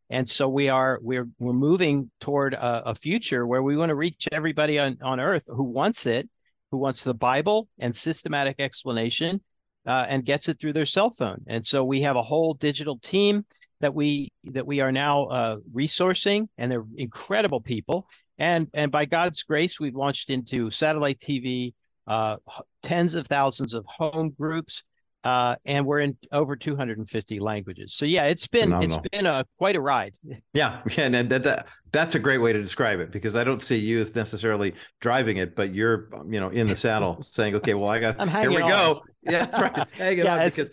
and 0.09 0.27
so 0.27 0.49
we 0.49 0.67
are 0.67 0.99
we're 1.01 1.29
we're 1.39 1.53
moving 1.53 2.11
toward 2.19 2.55
a, 2.55 2.89
a 2.89 2.93
future 2.93 3.47
where 3.47 3.63
we 3.63 3.77
want 3.77 3.87
to 3.87 3.95
reach 3.95 4.27
everybody 4.33 4.77
on 4.77 4.97
on 5.01 5.21
Earth 5.21 5.45
who 5.47 5.63
wants 5.63 6.05
it, 6.05 6.29
who 6.71 6.77
wants 6.77 7.05
the 7.05 7.13
Bible 7.13 7.69
and 7.79 7.95
systematic 7.95 8.59
explanation 8.59 9.39
uh, 9.89 10.05
and 10.07 10.23
gets 10.23 10.47
it 10.47 10.59
through 10.59 10.71
their 10.71 10.85
cell 10.85 11.09
phone. 11.09 11.43
And 11.47 11.65
so 11.65 11.83
we 11.83 12.01
have 12.01 12.15
a 12.15 12.21
whole 12.21 12.53
digital 12.53 12.99
team 12.99 13.43
that 13.81 13.93
we 13.95 14.31
that 14.43 14.67
we 14.67 14.81
are 14.81 14.91
now 14.91 15.23
uh, 15.25 15.57
resourcing, 15.73 16.47
and 16.59 16.71
they're 16.71 16.85
incredible 16.95 17.59
people. 17.59 18.07
And 18.37 18.67
and 18.75 18.91
by 18.91 19.05
God's 19.05 19.41
grace, 19.41 19.79
we've 19.79 19.95
launched 19.95 20.29
into 20.29 20.69
satellite 20.69 21.17
TV, 21.17 21.73
uh, 22.05 22.37
tens 22.83 23.15
of 23.15 23.25
thousands 23.25 23.73
of 23.73 23.83
home 23.87 24.29
groups, 24.29 24.83
uh, 25.23 25.55
and 25.65 25.85
we're 25.85 25.99
in 25.99 26.17
over 26.31 26.55
250 26.55 27.39
languages. 27.39 27.93
So 27.93 28.05
yeah, 28.05 28.25
it's 28.25 28.47
been 28.47 28.63
Phenomenal. 28.63 29.01
it's 29.03 29.17
been 29.17 29.25
a 29.25 29.45
quite 29.57 29.75
a 29.75 29.81
ride. 29.81 30.15
Yeah, 30.53 30.81
yeah. 30.89 31.03
and 31.03 31.29
that, 31.31 31.43
that 31.43 31.67
that's 31.91 32.15
a 32.15 32.19
great 32.19 32.39
way 32.39 32.53
to 32.53 32.61
describe 32.61 32.99
it 32.99 33.11
because 33.11 33.35
I 33.35 33.43
don't 33.43 33.61
see 33.61 33.77
you 33.77 34.01
as 34.01 34.15
necessarily 34.15 34.73
driving 34.99 35.37
it, 35.37 35.55
but 35.55 35.73
you're 35.73 36.09
you 36.27 36.39
know 36.39 36.49
in 36.49 36.67
the 36.67 36.75
saddle 36.75 37.21
saying, 37.31 37.55
okay, 37.55 37.73
well 37.73 37.89
I 37.89 37.99
got 37.99 38.29
here 38.29 38.49
we 38.49 38.61
on. 38.61 38.69
go. 38.69 39.01
Yeah, 39.21 39.45
that's 39.45 39.59
right. 39.59 39.87
Hanging 39.91 40.23
yeah, 40.23 40.37
on 40.37 40.45
because 40.45 40.71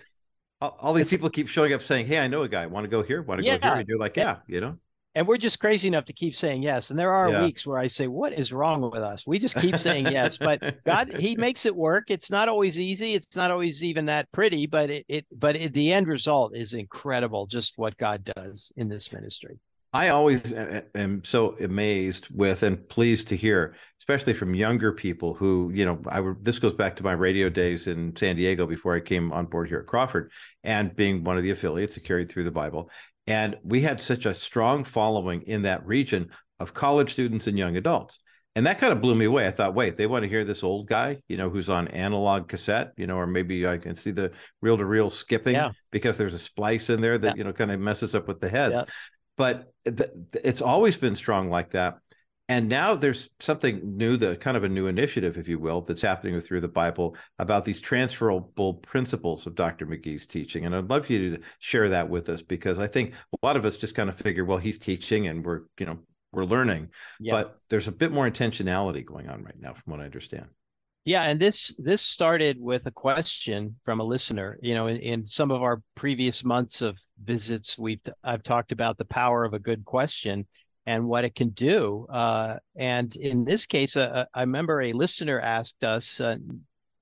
all, 0.61 0.77
all 0.81 0.93
these 0.93 1.11
people 1.11 1.29
keep 1.29 1.49
showing 1.49 1.73
up 1.73 1.83
saying, 1.83 2.07
hey, 2.07 2.21
I 2.21 2.29
know 2.29 2.43
a 2.43 2.49
guy. 2.49 2.67
Want 2.67 2.85
to 2.85 2.89
go 2.89 3.03
here? 3.03 3.21
Want 3.21 3.41
to 3.41 3.45
yeah, 3.45 3.59
go 3.59 3.71
here? 3.71 3.79
And 3.81 3.89
you're 3.89 3.99
like, 3.99 4.17
yeah, 4.17 4.37
you 4.47 4.61
know 4.61 4.79
and 5.17 5.27
we're 5.27 5.39
just 5.39 5.59
crazy 5.59 5.89
enough 5.89 6.05
to 6.05 6.13
keep 6.13 6.35
saying 6.35 6.63
yes. 6.63 6.91
And 6.91 6.99
there 6.99 7.11
are 7.11 7.31
yeah. 7.31 7.45
weeks 7.45 7.67
where 7.67 7.79
I 7.79 7.87
say, 7.87 8.07
"What 8.07 8.35
is 8.35 8.53
wrong 8.53 8.83
with 8.83 9.01
us?" 9.01 9.27
We 9.27 9.39
just 9.39 9.57
keep 9.57 9.77
saying 9.79 10.07
yes, 10.07 10.37
but 10.37 10.77
God, 10.85 11.11
He 11.19 11.35
makes 11.37 11.65
it 11.65 11.75
work. 11.75 12.11
It's 12.11 12.31
not 12.31 12.49
always 12.49 12.79
easy. 12.79 13.15
It's 13.15 13.35
not 13.35 13.51
always 13.51 13.83
even 13.83 14.05
that 14.07 14.31
pretty, 14.31 14.67
but 14.67 14.91
it, 14.91 15.07
it 15.09 15.27
but 15.33 15.57
it, 15.57 15.73
the 15.73 15.91
end 15.91 16.07
result 16.07 16.55
is 16.55 16.75
incredible. 16.75 17.47
Just 17.47 17.79
what 17.79 17.97
God 17.97 18.31
does 18.37 18.71
in 18.77 18.91
this 18.91 19.11
ministry. 19.11 19.59
I 19.95 20.11
always 20.11 20.53
am 20.53 21.25
so 21.25 21.57
amazed 21.59 22.29
with 22.31 22.63
and 22.63 22.87
pleased 22.91 23.29
to 23.29 23.37
hear, 23.37 23.75
especially 23.99 24.35
from 24.35 24.55
younger 24.55 24.93
people 24.93 25.33
who, 25.33 25.71
you 25.73 25.87
know, 25.87 25.99
I 26.09 26.23
this 26.43 26.59
goes 26.59 26.75
back 26.75 26.97
to 26.97 27.03
my 27.03 27.13
radio 27.13 27.49
days 27.49 27.87
in 27.87 28.15
San 28.15 28.37
Diego 28.37 28.67
before 28.67 28.95
I 28.95 29.01
came 29.01 29.33
on 29.33 29.47
board 29.47 29.69
here 29.69 29.79
at 29.79 29.87
Crawford, 29.87 30.31
and 30.63 30.95
being 30.95 31.25
one 31.25 31.39
of 31.39 31.43
the 31.43 31.53
affiliates 31.53 31.95
that 31.95 32.05
carried 32.05 32.31
Thru 32.31 32.45
the 32.45 32.51
Bible, 32.51 32.91
and 33.27 33.57
we 33.63 33.83
had 33.83 34.01
such 34.01 34.27
a 34.27 34.35
strong 34.35 34.85
following 34.85 35.43
in 35.43 35.63
that 35.63 35.87
region 35.87 36.31
of 36.61 36.75
college 36.75 37.13
students 37.13 37.47
and 37.47 37.59
young 37.59 37.77
adults. 37.77 38.19
And 38.55 38.67
that 38.67 38.79
kind 38.79 38.91
of 38.91 39.03
blew 39.03 39.15
me 39.15 39.27
away. 39.27 39.47
I 39.47 39.51
thought, 39.51 39.75
wait, 39.75 39.97
they 39.97 40.07
want 40.07 40.23
to 40.23 40.31
hear 40.31 40.43
this 40.43 40.65
old 40.65 40.87
guy, 40.87 41.19
you 41.29 41.37
know, 41.37 41.51
who's 41.51 41.69
on 41.69 41.89
analog 41.89 42.49
cassette, 42.49 42.93
you 42.97 43.07
know, 43.07 43.17
or 43.17 43.27
maybe 43.27 43.67
I 43.67 43.77
can 43.77 43.95
see 43.95 44.13
the 44.13 44.33
reel 44.63 44.79
to 44.79 44.87
reel 44.87 45.11
skipping 45.11 45.55
yeah. 45.55 45.73
because 45.91 46.17
there's 46.17 46.33
a 46.33 46.39
splice 46.39 46.89
in 46.89 47.03
there 47.03 47.19
that, 47.19 47.37
yeah. 47.37 47.39
you 47.39 47.45
know, 47.45 47.53
kind 47.53 47.71
of 47.71 47.79
messes 47.81 48.15
up 48.15 48.27
with 48.27 48.41
the 48.41 48.49
heads. 48.49 48.77
Yeah. 48.77 48.85
But 49.37 49.71
th- 49.85 50.09
it's 50.43 50.63
always 50.63 50.97
been 50.97 51.17
strong 51.17 51.51
like 51.51 51.73
that. 51.73 51.99
And 52.49 52.69
now 52.69 52.95
there's 52.95 53.31
something 53.41 53.97
new, 53.97 54.17
the 54.17 54.37
kind 54.37 54.57
of 54.57 54.63
a 54.63 54.69
new 54.69 54.87
initiative, 54.87 55.37
if 55.37 55.49
you 55.49 55.59
will, 55.59 55.81
that's 55.81 56.03
happening 56.03 56.41
Thru 56.41 56.61
the 56.61 56.69
Bible 56.69 57.17
about 57.41 57.65
these 57.65 57.81
transferable 57.81 58.75
principles 58.75 59.47
of 59.47 59.57
Dr. 59.57 59.85
McGee's 59.85 60.27
teaching. 60.27 60.65
And 60.65 60.75
I'd 60.75 60.89
love 60.89 61.11
you 61.11 61.37
to 61.37 61.43
share 61.59 61.89
that 61.89 62.09
with 62.09 62.29
us 62.29 62.43
because 62.43 62.79
I 62.79 62.87
think 62.87 63.15
a 63.33 63.47
lot 63.47 63.57
of 63.57 63.65
us 63.65 63.77
just 63.77 63.97
kind 63.97 64.09
of 64.09 64.15
figure, 64.15 64.45
well, 64.45 64.59
he's 64.59 64.79
teaching 64.79 65.27
and 65.27 65.45
we're, 65.45 65.63
you 65.79 65.87
know, 65.87 65.99
we're 66.33 66.45
learning. 66.45 66.91
Yeah. 67.19 67.33
But 67.33 67.59
there's 67.69 67.89
a 67.89 67.93
bit 67.93 68.13
more 68.13 68.31
intentionality 68.31 69.05
going 69.05 69.29
on 69.29 69.43
right 69.43 69.59
now, 69.59 69.73
from 69.73 69.91
what 69.91 70.01
I 70.01 70.05
understand. 70.05 70.47
Yeah, 71.05 71.23
and 71.23 71.39
this 71.39 71.73
this 71.79 72.03
started 72.03 72.59
with 72.61 72.87
a 72.87 72.91
question 72.91 73.77
from 73.85 74.01
a 74.01 74.05
listener. 74.05 74.59
You 74.61 74.75
know, 74.75 74.89
in, 74.89 74.97
in 74.97 75.25
some 75.25 75.53
of 75.53 75.63
our 75.63 75.81
previous 75.95 76.43
months 76.43 76.83
of 76.83 76.99
visits, 77.23 77.79
we've 77.79 78.01
I've 78.25 78.43
talked 78.43 78.73
about 78.73 78.99
the 78.99 79.05
power 79.05 79.45
of 79.45 79.55
a 79.55 79.61
good 79.61 79.85
question 79.85 80.47
and 80.87 81.07
what 81.07 81.25
it 81.25 81.35
can 81.35 81.51
do. 81.51 82.07
Uh, 82.09 82.57
and 82.77 83.15
in 83.17 83.45
this 83.45 83.67
case, 83.67 83.97
uh, 83.97 84.01
uh 84.01 84.25
I 84.35 84.41
remember 84.43 84.81
a 84.81 84.93
listener 84.93 85.41
asked 85.41 85.85
us, 85.85 86.21
uh, 86.21 86.37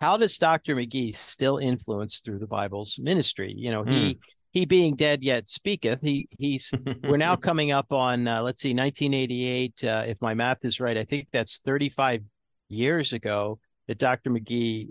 "How 0.00 0.16
does 0.16 0.38
Dr. 0.38 0.74
McGee 0.74 1.14
still 1.14 1.58
influence 1.58 2.20
Thru 2.20 2.38
the 2.38 2.46
Bible's 2.46 2.98
ministry?" 3.00 3.54
You 3.56 3.70
know, 3.70 3.84
he. 3.84 4.14
Mm. 4.14 4.18
He 4.50 4.66
being 4.66 4.94
dead 4.94 5.24
yet 5.24 5.48
speaketh. 5.48 6.00
He 6.00 6.28
he's. 6.38 6.72
we're 7.02 7.16
now 7.16 7.34
coming 7.34 7.72
up 7.72 7.92
on 7.92 8.28
uh, 8.28 8.40
let's 8.40 8.62
see, 8.62 8.72
1988. 8.72 9.82
Uh, 9.82 10.04
if 10.06 10.16
my 10.20 10.32
math 10.32 10.64
is 10.64 10.78
right, 10.78 10.96
I 10.96 11.02
think 11.02 11.26
that's 11.32 11.58
35 11.64 12.22
years 12.68 13.12
ago 13.12 13.58
that 13.88 13.98
Dr. 13.98 14.30
McGee 14.30 14.90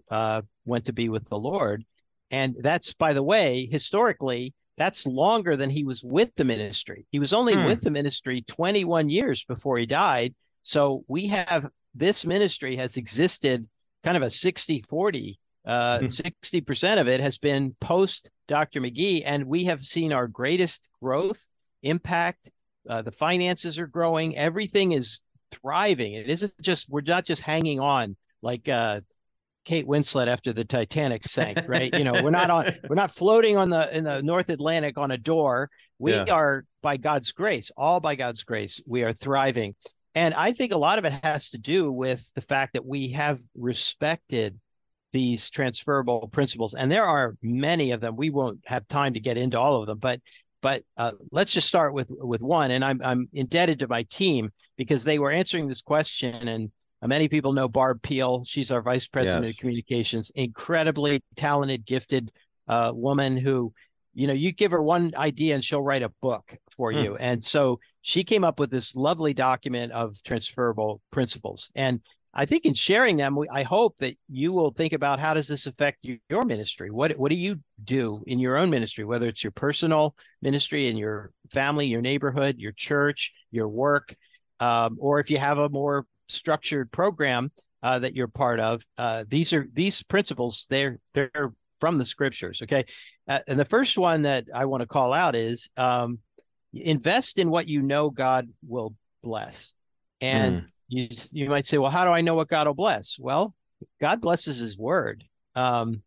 went 0.65 0.83
to 0.83 0.91
be 0.91 1.07
with 1.07 1.29
the 1.29 1.39
Lord, 1.39 1.85
and 2.29 2.57
that's 2.59 2.93
by 2.93 3.13
the 3.13 3.23
way, 3.23 3.69
historically, 3.71 4.53
that's 4.77 5.05
longer 5.05 5.55
than 5.55 5.69
he 5.69 5.83
was 5.83 6.03
with 6.03 6.33
the 6.35 6.45
ministry. 6.45 7.05
He 7.11 7.19
was 7.19 7.33
only 7.33 7.53
hmm. 7.53 7.65
with 7.65 7.81
the 7.81 7.91
ministry 7.91 8.43
21 8.47 9.09
years 9.09 9.43
before 9.43 9.77
he 9.77 9.85
died. 9.85 10.33
So 10.63 11.03
we 11.07 11.27
have 11.27 11.69
this 11.93 12.25
ministry 12.25 12.77
has 12.77 12.97
existed 12.97 13.67
kind 14.03 14.17
of 14.17 14.23
a 14.23 14.29
60 14.29 14.81
40. 14.81 15.39
Uh, 15.65 15.99
60% 15.99 16.93
hmm. 16.93 16.99
of 16.99 17.07
it 17.07 17.21
has 17.21 17.37
been 17.37 17.75
post 17.79 18.29
Dr. 18.47 18.81
McGee, 18.81 19.23
and 19.25 19.45
we 19.45 19.65
have 19.65 19.85
seen 19.85 20.11
our 20.11 20.27
greatest 20.27 20.89
growth, 21.01 21.47
impact. 21.83 22.51
Uh, 22.89 23.01
the 23.01 23.11
finances 23.11 23.79
are 23.79 23.87
growing, 23.87 24.35
everything 24.35 24.91
is 24.91 25.21
thriving. 25.51 26.13
It 26.13 26.29
isn't 26.29 26.53
just, 26.61 26.89
we're 26.89 27.01
not 27.01 27.23
just 27.23 27.41
hanging 27.41 27.79
on 27.79 28.17
like 28.41 28.67
uh, 28.67 29.01
Kate 29.65 29.87
Winslet 29.87 30.27
after 30.27 30.53
the 30.53 30.65
Titanic 30.65 31.27
sank, 31.27 31.59
right? 31.67 31.93
you 31.93 32.03
know, 32.03 32.13
we're 32.23 32.31
not 32.31 32.49
on 32.49 32.75
we're 32.89 32.95
not 32.95 33.11
floating 33.11 33.57
on 33.57 33.69
the 33.69 33.95
in 33.95 34.03
the 34.03 34.21
North 34.21 34.49
Atlantic 34.49 34.97
on 34.97 35.11
a 35.11 35.17
door. 35.17 35.69
We 35.99 36.13
yeah. 36.13 36.25
are 36.31 36.65
by 36.81 36.97
God's 36.97 37.31
grace, 37.31 37.71
all 37.77 37.99
by 37.99 38.15
God's 38.15 38.43
grace, 38.43 38.81
we 38.85 39.03
are 39.03 39.13
thriving. 39.13 39.75
And 40.15 40.33
I 40.33 40.51
think 40.51 40.71
a 40.73 40.77
lot 40.77 40.99
of 40.99 41.05
it 41.05 41.13
has 41.23 41.49
to 41.49 41.57
do 41.57 41.91
with 41.91 42.23
the 42.35 42.41
fact 42.41 42.73
that 42.73 42.85
we 42.85 43.09
have 43.13 43.39
respected 43.55 44.59
these 45.13 45.49
transferable 45.49 46.27
principles 46.31 46.73
and 46.73 46.91
there 46.91 47.05
are 47.05 47.37
many 47.43 47.91
of 47.91 48.01
them 48.01 48.15
we 48.15 48.31
won't 48.31 48.59
have 48.65 48.87
time 48.87 49.13
to 49.13 49.19
get 49.19 49.37
into 49.37 49.59
all 49.59 49.79
of 49.79 49.85
them 49.85 49.99
but 49.99 50.19
but 50.63 50.81
uh, 50.97 51.11
let's 51.31 51.53
just 51.53 51.67
start 51.67 51.93
with 51.93 52.07
with 52.09 52.41
one 52.41 52.71
and 52.71 52.83
i'm 52.83 52.99
i'm 53.03 53.29
indebted 53.31 53.77
to 53.77 53.87
my 53.87 54.01
team 54.03 54.49
because 54.75 55.03
they 55.03 55.19
were 55.19 55.29
answering 55.29 55.67
this 55.67 55.83
question 55.83 56.47
and 56.47 56.71
many 57.07 57.27
people 57.27 57.53
know 57.53 57.67
Barb 57.67 58.01
Peel. 58.01 58.43
She's 58.45 58.71
our 58.71 58.81
vice 58.81 59.07
president 59.07 59.45
yes. 59.45 59.53
of 59.53 59.59
communications, 59.59 60.31
incredibly 60.35 61.23
talented, 61.35 61.85
gifted 61.85 62.31
uh, 62.67 62.91
woman 62.93 63.37
who, 63.37 63.73
you 64.13 64.27
know, 64.27 64.33
you 64.33 64.51
give 64.51 64.71
her 64.71 64.81
one 64.81 65.13
idea 65.15 65.55
and 65.55 65.63
she'll 65.63 65.81
write 65.81 66.03
a 66.03 66.13
book 66.21 66.57
for 66.71 66.91
mm. 66.91 67.03
you. 67.03 67.15
And 67.17 67.43
so 67.43 67.79
she 68.01 68.23
came 68.23 68.43
up 68.43 68.59
with 68.59 68.71
this 68.71 68.95
lovely 68.95 69.33
document 69.33 69.91
of 69.91 70.21
transferable 70.23 71.01
principles. 71.11 71.71
And 71.75 72.01
I 72.35 72.45
think 72.45 72.65
in 72.65 72.73
sharing 72.73 73.17
them, 73.17 73.35
we, 73.35 73.47
I 73.49 73.61
hope 73.63 73.95
that 73.99 74.15
you 74.27 74.53
will 74.53 74.71
think 74.71 74.93
about 74.93 75.19
how 75.19 75.33
does 75.35 75.47
this 75.47 75.67
affect 75.67 75.99
you, 76.01 76.17
your 76.29 76.43
ministry? 76.45 76.89
What 76.89 77.11
what 77.11 77.29
do 77.29 77.35
you 77.35 77.59
do 77.83 78.23
in 78.25 78.39
your 78.39 78.57
own 78.57 78.71
ministry, 78.71 79.05
whether 79.05 79.27
it's 79.27 79.43
your 79.43 79.51
personal 79.51 80.15
ministry 80.41 80.87
in 80.87 80.97
your 80.97 81.31
family, 81.51 81.85
your 81.85 82.01
neighborhood, 82.01 82.57
your 82.57 82.71
church, 82.71 83.33
your 83.51 83.69
work, 83.69 84.15
um, 84.59 84.97
or 84.99 85.19
if 85.19 85.29
you 85.29 85.37
have 85.37 85.59
a 85.59 85.69
more 85.69 86.07
structured 86.33 86.91
program 86.91 87.51
uh, 87.81 87.99
that 87.99 88.15
you're 88.15 88.27
part 88.27 88.59
of, 88.59 88.81
uh, 88.97 89.25
these 89.27 89.53
are 89.53 89.67
these 89.73 90.01
principles. 90.03 90.65
They're 90.69 90.99
they're 91.13 91.53
from 91.79 91.97
the 91.97 92.05
scriptures. 92.05 92.61
Okay, 92.61 92.85
uh, 93.27 93.39
and 93.47 93.59
the 93.59 93.65
first 93.65 93.97
one 93.97 94.23
that 94.23 94.45
I 94.53 94.65
want 94.65 94.81
to 94.81 94.87
call 94.87 95.13
out 95.13 95.35
is 95.35 95.69
um, 95.77 96.19
invest 96.73 97.37
in 97.37 97.49
what 97.49 97.67
you 97.67 97.81
know 97.81 98.09
God 98.09 98.49
will 98.67 98.95
bless. 99.21 99.75
And 100.21 100.61
mm. 100.61 100.65
you 100.87 101.07
you 101.31 101.49
might 101.49 101.67
say, 101.67 101.77
well, 101.77 101.91
how 101.91 102.05
do 102.05 102.11
I 102.11 102.21
know 102.21 102.35
what 102.35 102.47
God 102.47 102.67
will 102.67 102.73
bless? 102.73 103.17
Well, 103.19 103.53
God 103.99 104.21
blesses 104.21 104.59
His 104.59 104.77
Word. 104.77 105.23
Um, 105.55 106.01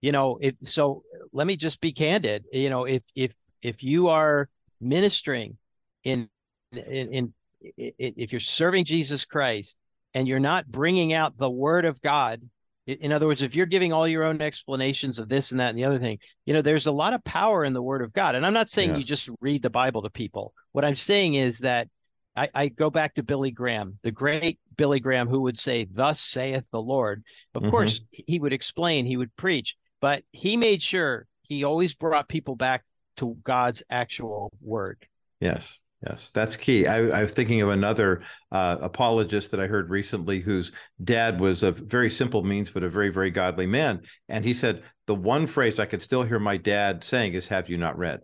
you 0.00 0.12
know, 0.12 0.38
if 0.40 0.54
so, 0.64 1.02
let 1.32 1.46
me 1.46 1.56
just 1.56 1.80
be 1.80 1.92
candid. 1.92 2.44
You 2.52 2.70
know, 2.70 2.84
if 2.84 3.02
if 3.14 3.32
if 3.62 3.82
you 3.82 4.08
are 4.08 4.48
ministering 4.80 5.56
in 6.04 6.28
in, 6.72 7.12
in 7.12 7.34
if 7.60 8.32
you're 8.32 8.40
serving 8.40 8.84
Jesus 8.84 9.24
Christ 9.24 9.78
and 10.14 10.26
you're 10.26 10.40
not 10.40 10.66
bringing 10.66 11.12
out 11.12 11.36
the 11.36 11.50
word 11.50 11.84
of 11.84 12.00
God, 12.00 12.40
in 12.86 13.10
other 13.10 13.26
words, 13.26 13.42
if 13.42 13.56
you're 13.56 13.66
giving 13.66 13.92
all 13.92 14.06
your 14.06 14.22
own 14.22 14.40
explanations 14.40 15.18
of 15.18 15.28
this 15.28 15.50
and 15.50 15.58
that 15.58 15.70
and 15.70 15.78
the 15.78 15.84
other 15.84 15.98
thing, 15.98 16.18
you 16.44 16.54
know, 16.54 16.62
there's 16.62 16.86
a 16.86 16.92
lot 16.92 17.14
of 17.14 17.24
power 17.24 17.64
in 17.64 17.72
the 17.72 17.82
word 17.82 18.00
of 18.00 18.12
God. 18.12 18.36
And 18.36 18.46
I'm 18.46 18.54
not 18.54 18.70
saying 18.70 18.94
you 18.94 19.02
just 19.02 19.28
read 19.40 19.62
the 19.62 19.70
Bible 19.70 20.02
to 20.02 20.10
people. 20.10 20.52
What 20.72 20.84
I'm 20.84 20.94
saying 20.94 21.34
is 21.34 21.58
that 21.60 21.88
I, 22.36 22.48
I, 22.54 22.68
go 22.68 22.90
back 22.90 23.14
to 23.14 23.22
Billy 23.22 23.50
Graham, 23.50 23.98
the 24.02 24.10
great 24.10 24.60
Billy 24.76 25.00
Graham, 25.00 25.26
who 25.26 25.40
would 25.40 25.58
say, 25.58 25.88
Thus 25.90 26.20
saith 26.20 26.64
the 26.70 26.80
Lord. 26.80 27.24
Of 27.54 27.62
mm-hmm. 27.62 27.70
course, 27.70 28.00
he 28.10 28.38
would 28.38 28.52
explain, 28.52 29.06
he 29.06 29.16
would 29.16 29.34
preach, 29.36 29.74
but 30.00 30.22
he 30.32 30.56
made 30.56 30.82
sure 30.82 31.26
he 31.42 31.64
always 31.64 31.94
brought 31.94 32.28
people 32.28 32.54
back 32.54 32.84
to 33.16 33.36
God's 33.42 33.82
actual 33.88 34.52
word. 34.60 35.06
Yes. 35.40 35.78
Yes, 36.04 36.30
that's 36.34 36.56
key. 36.56 36.86
I, 36.86 37.22
am 37.22 37.26
thinking 37.26 37.62
of 37.62 37.70
another 37.70 38.22
uh, 38.52 38.76
apologist 38.80 39.50
that 39.50 39.60
I 39.60 39.66
heard 39.66 39.88
recently 39.88 40.40
whose 40.40 40.72
dad 41.02 41.40
was 41.40 41.62
a 41.62 41.72
very 41.72 42.10
simple 42.10 42.42
means, 42.42 42.70
but 42.70 42.82
a 42.82 42.88
very, 42.88 43.08
very 43.08 43.30
godly 43.30 43.66
man. 43.66 44.02
And 44.28 44.44
he 44.44 44.52
said, 44.52 44.82
the 45.06 45.14
one 45.14 45.46
phrase 45.46 45.80
I 45.80 45.86
could 45.86 46.02
still 46.02 46.22
hear 46.22 46.38
my 46.38 46.58
dad 46.58 47.02
saying 47.02 47.32
is, 47.32 47.48
Have 47.48 47.70
you 47.70 47.78
not 47.78 47.96
read? 47.96 48.20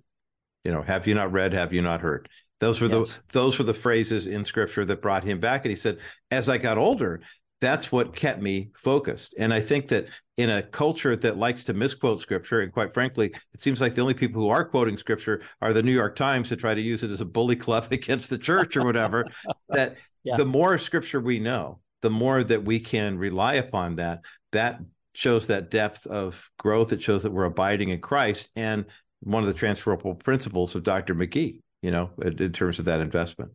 You 0.64 0.72
know, 0.72 0.82
have 0.82 1.06
you 1.06 1.14
not 1.14 1.32
read? 1.32 1.52
Have 1.54 1.72
you 1.72 1.82
not 1.82 2.00
heard? 2.00 2.28
Those 2.60 2.80
were 2.80 2.86
yes. 2.86 3.14
the 3.14 3.22
those 3.32 3.58
were 3.58 3.64
the 3.64 3.74
phrases 3.74 4.26
in 4.26 4.44
scripture 4.44 4.84
that 4.84 5.02
brought 5.02 5.24
him 5.24 5.40
back. 5.40 5.64
And 5.64 5.70
he 5.70 5.76
said, 5.76 5.98
as 6.30 6.48
I 6.48 6.58
got 6.58 6.78
older, 6.78 7.20
that's 7.62 7.92
what 7.92 8.12
kept 8.12 8.42
me 8.42 8.70
focused. 8.74 9.36
And 9.38 9.54
I 9.54 9.60
think 9.60 9.86
that 9.88 10.08
in 10.36 10.50
a 10.50 10.62
culture 10.62 11.14
that 11.14 11.36
likes 11.36 11.62
to 11.64 11.72
misquote 11.72 12.18
scripture, 12.18 12.60
and 12.60 12.72
quite 12.72 12.92
frankly, 12.92 13.32
it 13.54 13.60
seems 13.60 13.80
like 13.80 13.94
the 13.94 14.00
only 14.00 14.14
people 14.14 14.42
who 14.42 14.48
are 14.48 14.64
quoting 14.64 14.98
scripture 14.98 15.42
are 15.60 15.72
the 15.72 15.82
New 15.82 15.92
York 15.92 16.16
Times 16.16 16.48
to 16.48 16.56
try 16.56 16.74
to 16.74 16.80
use 16.80 17.04
it 17.04 17.12
as 17.12 17.20
a 17.20 17.24
bully 17.24 17.54
club 17.54 17.86
against 17.92 18.30
the 18.30 18.36
church 18.36 18.76
or 18.76 18.84
whatever. 18.84 19.24
that 19.68 19.94
yeah. 20.24 20.36
the 20.36 20.44
more 20.44 20.76
scripture 20.76 21.20
we 21.20 21.38
know, 21.38 21.78
the 22.00 22.10
more 22.10 22.42
that 22.42 22.64
we 22.64 22.80
can 22.80 23.16
rely 23.16 23.54
upon 23.54 23.94
that. 23.96 24.22
That 24.50 24.80
shows 25.14 25.46
that 25.46 25.70
depth 25.70 26.04
of 26.08 26.50
growth. 26.58 26.92
It 26.92 27.00
shows 27.00 27.22
that 27.22 27.32
we're 27.32 27.44
abiding 27.44 27.90
in 27.90 28.00
Christ. 28.00 28.50
And 28.56 28.86
one 29.20 29.44
of 29.44 29.46
the 29.46 29.54
transferable 29.54 30.16
principles 30.16 30.74
of 30.74 30.82
Dr. 30.82 31.14
McGee, 31.14 31.60
you 31.80 31.92
know, 31.92 32.10
in, 32.20 32.42
in 32.42 32.52
terms 32.52 32.80
of 32.80 32.86
that 32.86 33.00
investment. 33.00 33.52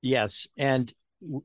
Yes. 0.00 0.48
And 0.56 0.90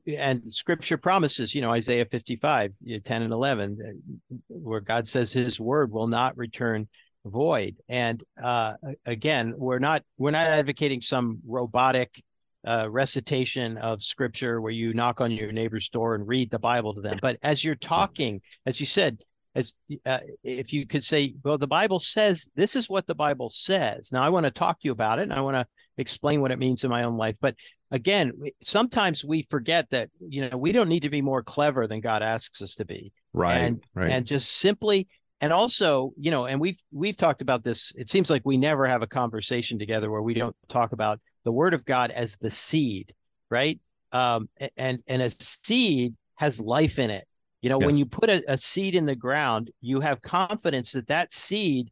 and 0.06 0.42
scripture 0.52 0.96
promises, 0.96 1.54
you 1.54 1.60
know, 1.60 1.72
Isaiah 1.72 2.06
55, 2.06 2.72
10 3.04 3.22
and 3.22 3.32
11, 3.32 4.02
where 4.48 4.80
God 4.80 5.06
says 5.06 5.32
his 5.32 5.60
word 5.60 5.92
will 5.92 6.06
not 6.06 6.36
return 6.36 6.88
void. 7.24 7.76
And 7.88 8.22
uh, 8.42 8.74
again, 9.06 9.54
we're 9.56 9.78
not 9.78 10.02
we're 10.16 10.30
not 10.30 10.48
advocating 10.48 11.00
some 11.00 11.38
robotic 11.46 12.22
uh, 12.66 12.88
recitation 12.90 13.78
of 13.78 14.02
scripture 14.02 14.60
where 14.60 14.72
you 14.72 14.92
knock 14.94 15.20
on 15.20 15.30
your 15.30 15.52
neighbor's 15.52 15.88
door 15.88 16.14
and 16.14 16.26
read 16.26 16.50
the 16.50 16.58
Bible 16.58 16.94
to 16.94 17.00
them. 17.00 17.18
But 17.20 17.38
as 17.42 17.62
you're 17.62 17.76
talking, 17.76 18.40
as 18.66 18.80
you 18.80 18.86
said, 18.86 19.18
as 19.54 19.74
uh, 20.04 20.20
if 20.42 20.72
you 20.72 20.86
could 20.86 21.04
say, 21.04 21.34
well, 21.42 21.58
the 21.58 21.66
Bible 21.66 21.98
says 21.98 22.48
this 22.54 22.76
is 22.76 22.88
what 22.88 23.06
the 23.06 23.14
Bible 23.14 23.48
says. 23.48 24.10
Now 24.12 24.22
I 24.22 24.28
want 24.28 24.44
to 24.46 24.50
talk 24.50 24.80
to 24.80 24.84
you 24.86 24.92
about 24.92 25.18
it, 25.18 25.22
and 25.22 25.32
I 25.32 25.40
want 25.40 25.56
to 25.56 25.66
explain 25.96 26.40
what 26.40 26.52
it 26.52 26.58
means 26.58 26.84
in 26.84 26.90
my 26.90 27.04
own 27.04 27.16
life. 27.16 27.36
But 27.40 27.54
again, 27.90 28.32
sometimes 28.62 29.24
we 29.24 29.46
forget 29.50 29.88
that 29.90 30.10
you 30.20 30.48
know 30.48 30.56
we 30.56 30.72
don't 30.72 30.88
need 30.88 31.02
to 31.02 31.10
be 31.10 31.22
more 31.22 31.42
clever 31.42 31.86
than 31.86 32.00
God 32.00 32.22
asks 32.22 32.62
us 32.62 32.74
to 32.76 32.84
be. 32.84 33.12
Right. 33.32 33.58
And, 33.58 33.84
right. 33.94 34.10
and 34.10 34.26
just 34.26 34.56
simply 34.56 35.08
and 35.40 35.52
also 35.52 36.12
you 36.16 36.30
know 36.30 36.46
and 36.46 36.60
we've 36.60 36.80
we've 36.92 37.16
talked 37.16 37.42
about 37.42 37.62
this 37.62 37.92
it 37.96 38.10
seems 38.10 38.30
like 38.30 38.42
we 38.44 38.56
never 38.56 38.86
have 38.86 39.02
a 39.02 39.06
conversation 39.06 39.78
together 39.78 40.10
where 40.10 40.22
we 40.22 40.34
don't 40.34 40.56
talk 40.68 40.92
about 40.92 41.20
the 41.44 41.52
word 41.52 41.74
of 41.74 41.84
god 41.84 42.10
as 42.10 42.36
the 42.36 42.50
seed 42.50 43.14
right 43.50 43.80
um 44.12 44.48
and 44.76 45.02
and 45.06 45.22
a 45.22 45.30
seed 45.30 46.14
has 46.36 46.60
life 46.60 46.98
in 46.98 47.10
it 47.10 47.26
you 47.60 47.70
know 47.70 47.80
yes. 47.80 47.86
when 47.86 47.96
you 47.96 48.06
put 48.06 48.28
a, 48.28 48.42
a 48.48 48.58
seed 48.58 48.94
in 48.94 49.06
the 49.06 49.16
ground 49.16 49.70
you 49.80 50.00
have 50.00 50.20
confidence 50.22 50.92
that 50.92 51.08
that 51.08 51.32
seed 51.32 51.90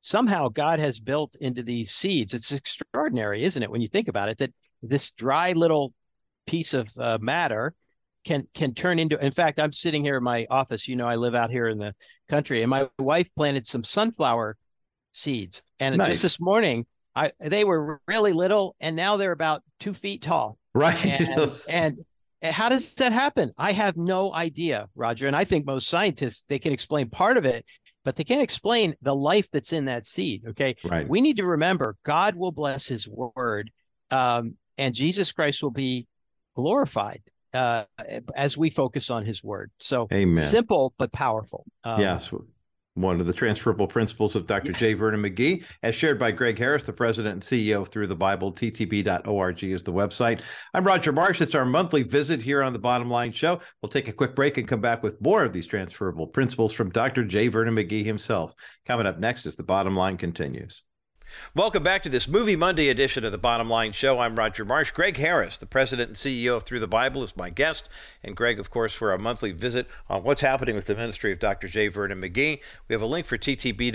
somehow 0.00 0.48
god 0.48 0.78
has 0.78 0.98
built 0.98 1.36
into 1.40 1.62
these 1.62 1.90
seeds 1.90 2.34
it's 2.34 2.52
extraordinary 2.52 3.44
isn't 3.44 3.62
it 3.62 3.70
when 3.70 3.80
you 3.80 3.88
think 3.88 4.08
about 4.08 4.28
it 4.28 4.38
that 4.38 4.52
this 4.88 5.10
dry 5.12 5.52
little 5.52 5.92
piece 6.46 6.74
of 6.74 6.88
uh, 6.98 7.18
matter 7.20 7.74
can 8.24 8.46
can 8.54 8.74
turn 8.74 8.98
into 8.98 9.22
in 9.24 9.32
fact 9.32 9.58
i'm 9.58 9.72
sitting 9.72 10.02
here 10.02 10.16
in 10.16 10.24
my 10.24 10.46
office 10.50 10.88
you 10.88 10.96
know 10.96 11.06
i 11.06 11.14
live 11.14 11.34
out 11.34 11.50
here 11.50 11.68
in 11.68 11.78
the 11.78 11.94
country 12.28 12.62
and 12.62 12.70
my 12.70 12.88
wife 12.98 13.28
planted 13.36 13.66
some 13.66 13.84
sunflower 13.84 14.56
seeds 15.12 15.62
and 15.78 15.96
nice. 15.96 16.08
just 16.08 16.22
this 16.22 16.40
morning 16.40 16.86
i 17.14 17.30
they 17.40 17.64
were 17.64 18.00
really 18.08 18.32
little 18.32 18.74
and 18.80 18.96
now 18.96 19.16
they're 19.16 19.32
about 19.32 19.62
two 19.78 19.94
feet 19.94 20.22
tall. 20.22 20.58
Right. 20.74 21.06
And, 21.06 21.50
and, 21.68 21.98
and 22.42 22.54
how 22.54 22.68
does 22.68 22.94
that 22.94 23.12
happen? 23.12 23.52
I 23.56 23.72
have 23.72 23.96
no 23.96 24.32
idea 24.32 24.88
roger 24.96 25.26
and 25.26 25.36
i 25.36 25.44
think 25.44 25.66
most 25.66 25.88
scientists 25.88 26.44
they 26.48 26.58
can 26.58 26.72
explain 26.72 27.10
part 27.10 27.36
of 27.36 27.44
it 27.44 27.64
but 28.04 28.16
they 28.16 28.24
can't 28.24 28.42
explain 28.42 28.94
the 29.02 29.14
life 29.14 29.48
that's 29.50 29.72
in 29.72 29.84
that 29.86 30.06
seed 30.06 30.42
okay? 30.48 30.76
Right. 30.84 31.08
We 31.08 31.20
need 31.20 31.36
to 31.36 31.46
remember 31.46 31.96
god 32.04 32.34
will 32.36 32.52
bless 32.52 32.86
his 32.86 33.06
word 33.06 33.70
um, 34.10 34.56
and 34.78 34.94
Jesus 34.94 35.32
Christ 35.32 35.62
will 35.62 35.70
be 35.70 36.06
glorified 36.54 37.22
uh, 37.52 37.84
as 38.34 38.56
we 38.56 38.70
focus 38.70 39.10
on 39.10 39.24
His 39.24 39.42
Word. 39.42 39.70
So, 39.78 40.08
Amen. 40.12 40.42
simple 40.42 40.94
but 40.98 41.12
powerful. 41.12 41.64
Um, 41.84 42.00
yes, 42.00 42.30
one 42.94 43.20
of 43.20 43.26
the 43.26 43.32
transferable 43.32 43.88
principles 43.88 44.36
of 44.36 44.46
Dr. 44.46 44.70
Yeah. 44.70 44.78
J. 44.78 44.94
Vernon 44.94 45.22
McGee, 45.22 45.64
as 45.82 45.94
shared 45.94 46.18
by 46.18 46.30
Gregg 46.30 46.58
Harris, 46.58 46.84
the 46.84 46.92
president 46.92 47.34
and 47.34 47.42
CEO 47.42 47.80
of 47.80 47.88
Thru 47.88 48.06
the 48.06 48.14
Bible. 48.14 48.52
TTB.org 48.52 49.64
is 49.64 49.82
the 49.82 49.92
website. 49.92 50.42
I'm 50.72 50.84
Roger 50.84 51.12
Marsh. 51.12 51.40
It's 51.40 51.56
our 51.56 51.64
monthly 51.64 52.04
visit 52.04 52.40
here 52.40 52.62
on 52.62 52.72
the 52.72 52.78
Bottom 52.78 53.10
Line 53.10 53.32
Show. 53.32 53.60
We'll 53.82 53.90
take 53.90 54.08
a 54.08 54.12
quick 54.12 54.36
break 54.36 54.58
and 54.58 54.68
come 54.68 54.80
back 54.80 55.02
with 55.02 55.20
more 55.20 55.44
of 55.44 55.52
these 55.52 55.66
transferable 55.66 56.28
principles 56.28 56.72
from 56.72 56.90
Dr. 56.90 57.24
J. 57.24 57.48
Vernon 57.48 57.74
McGee 57.74 58.04
himself. 58.04 58.54
Coming 58.86 59.06
up 59.06 59.18
next 59.18 59.46
as 59.46 59.56
the 59.56 59.64
Bottom 59.64 59.96
Line 59.96 60.16
continues. 60.16 60.82
Welcome 61.54 61.82
back 61.82 62.02
to 62.02 62.08
this 62.08 62.26
Movie 62.26 62.56
Monday 62.56 62.88
edition 62.88 63.24
of 63.24 63.32
the 63.32 63.38
Bottom 63.38 63.68
Line 63.68 63.92
Show. 63.92 64.18
I'm 64.18 64.36
Roger 64.36 64.64
Marsh. 64.64 64.90
Gregg 64.90 65.16
Harris, 65.16 65.56
the 65.56 65.66
president 65.66 66.08
and 66.08 66.16
CEO 66.16 66.56
of 66.56 66.64
Thru 66.64 66.78
the 66.78 66.88
Bible, 66.88 67.22
is 67.22 67.36
my 67.36 67.50
guest. 67.50 67.88
And 68.22 68.36
Gregg, 68.36 68.58
of 68.58 68.70
course, 68.70 68.94
for 68.94 69.10
our 69.10 69.18
monthly 69.18 69.52
visit 69.52 69.86
on 70.08 70.22
what's 70.22 70.40
happening 70.40 70.74
with 70.74 70.86
the 70.86 70.96
ministry 70.96 71.32
of 71.32 71.38
Dr. 71.38 71.68
J. 71.68 71.88
Vernon 71.88 72.20
McGee. 72.20 72.60
We 72.88 72.94
have 72.94 73.02
a 73.02 73.06
link 73.06 73.26
for 73.26 73.38
ttb.org 73.38 73.94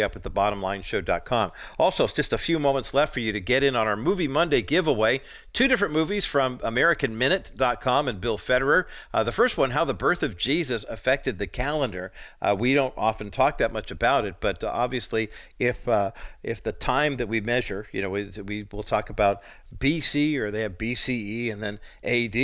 up 0.00 0.16
at 0.16 0.22
thebottomlineshow.com. 0.22 1.52
Also, 1.78 2.04
it's 2.04 2.12
just 2.12 2.32
a 2.32 2.38
few 2.38 2.58
moments 2.58 2.92
left 2.92 3.14
for 3.14 3.20
you 3.20 3.32
to 3.32 3.40
get 3.40 3.62
in 3.62 3.76
on 3.76 3.86
our 3.86 3.96
Movie 3.96 4.28
Monday 4.28 4.60
giveaway. 4.60 5.20
Two 5.52 5.68
different 5.68 5.94
movies 5.94 6.24
from 6.24 6.58
AmericanMinute.com 6.58 8.08
and 8.08 8.20
Bill 8.20 8.38
Federer. 8.38 8.84
Uh, 9.12 9.22
the 9.22 9.32
first 9.32 9.56
one, 9.56 9.70
How 9.70 9.84
the 9.84 9.94
Birth 9.94 10.22
of 10.22 10.36
Jesus 10.36 10.84
Affected 10.84 11.38
the 11.38 11.46
Calendar. 11.46 12.12
Uh, 12.42 12.56
we 12.58 12.74
don't 12.74 12.94
often 12.96 13.30
talk 13.30 13.58
that 13.58 13.72
much 13.72 13.90
about 13.90 14.24
it, 14.24 14.36
but 14.40 14.64
uh, 14.64 14.70
obviously, 14.72 15.30
if 15.58 15.88
uh, 15.88 16.10
if 16.44 16.62
the 16.62 16.72
time 16.72 17.16
that 17.16 17.28
we 17.28 17.40
measure, 17.40 17.86
you 17.92 18.02
know, 18.02 18.10
we, 18.10 18.30
we 18.46 18.66
will 18.70 18.82
talk 18.82 19.10
about 19.10 19.42
BC 19.76 20.36
or 20.36 20.50
they 20.50 20.62
have 20.62 20.78
BCE 20.78 21.52
and 21.52 21.62
then 21.62 21.80
AD 22.04 22.34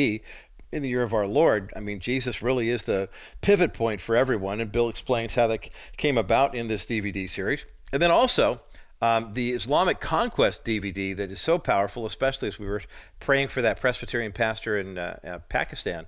in 0.72 0.82
the 0.82 0.88
year 0.88 1.02
of 1.02 1.14
our 1.14 1.26
Lord. 1.26 1.72
I 1.74 1.80
mean, 1.80 2.00
Jesus 2.00 2.42
really 2.42 2.68
is 2.68 2.82
the 2.82 3.08
pivot 3.40 3.72
point 3.72 4.00
for 4.00 4.14
everyone, 4.16 4.60
and 4.60 4.70
Bill 4.70 4.88
explains 4.88 5.34
how 5.34 5.46
that 5.48 5.68
came 5.96 6.16
about 6.16 6.54
in 6.54 6.68
this 6.68 6.86
DVD 6.86 7.28
series. 7.28 7.66
And 7.92 8.00
then 8.00 8.10
also, 8.10 8.62
um, 9.02 9.32
the 9.32 9.50
Islamic 9.50 9.98
Conquest 10.00 10.64
DVD 10.64 11.16
that 11.16 11.30
is 11.30 11.40
so 11.40 11.58
powerful, 11.58 12.04
especially 12.06 12.48
as 12.48 12.58
we 12.58 12.66
were 12.66 12.82
praying 13.18 13.48
for 13.48 13.62
that 13.62 13.80
Presbyterian 13.80 14.32
pastor 14.32 14.76
in 14.78 14.98
uh, 14.98 15.18
uh, 15.24 15.38
Pakistan 15.48 16.06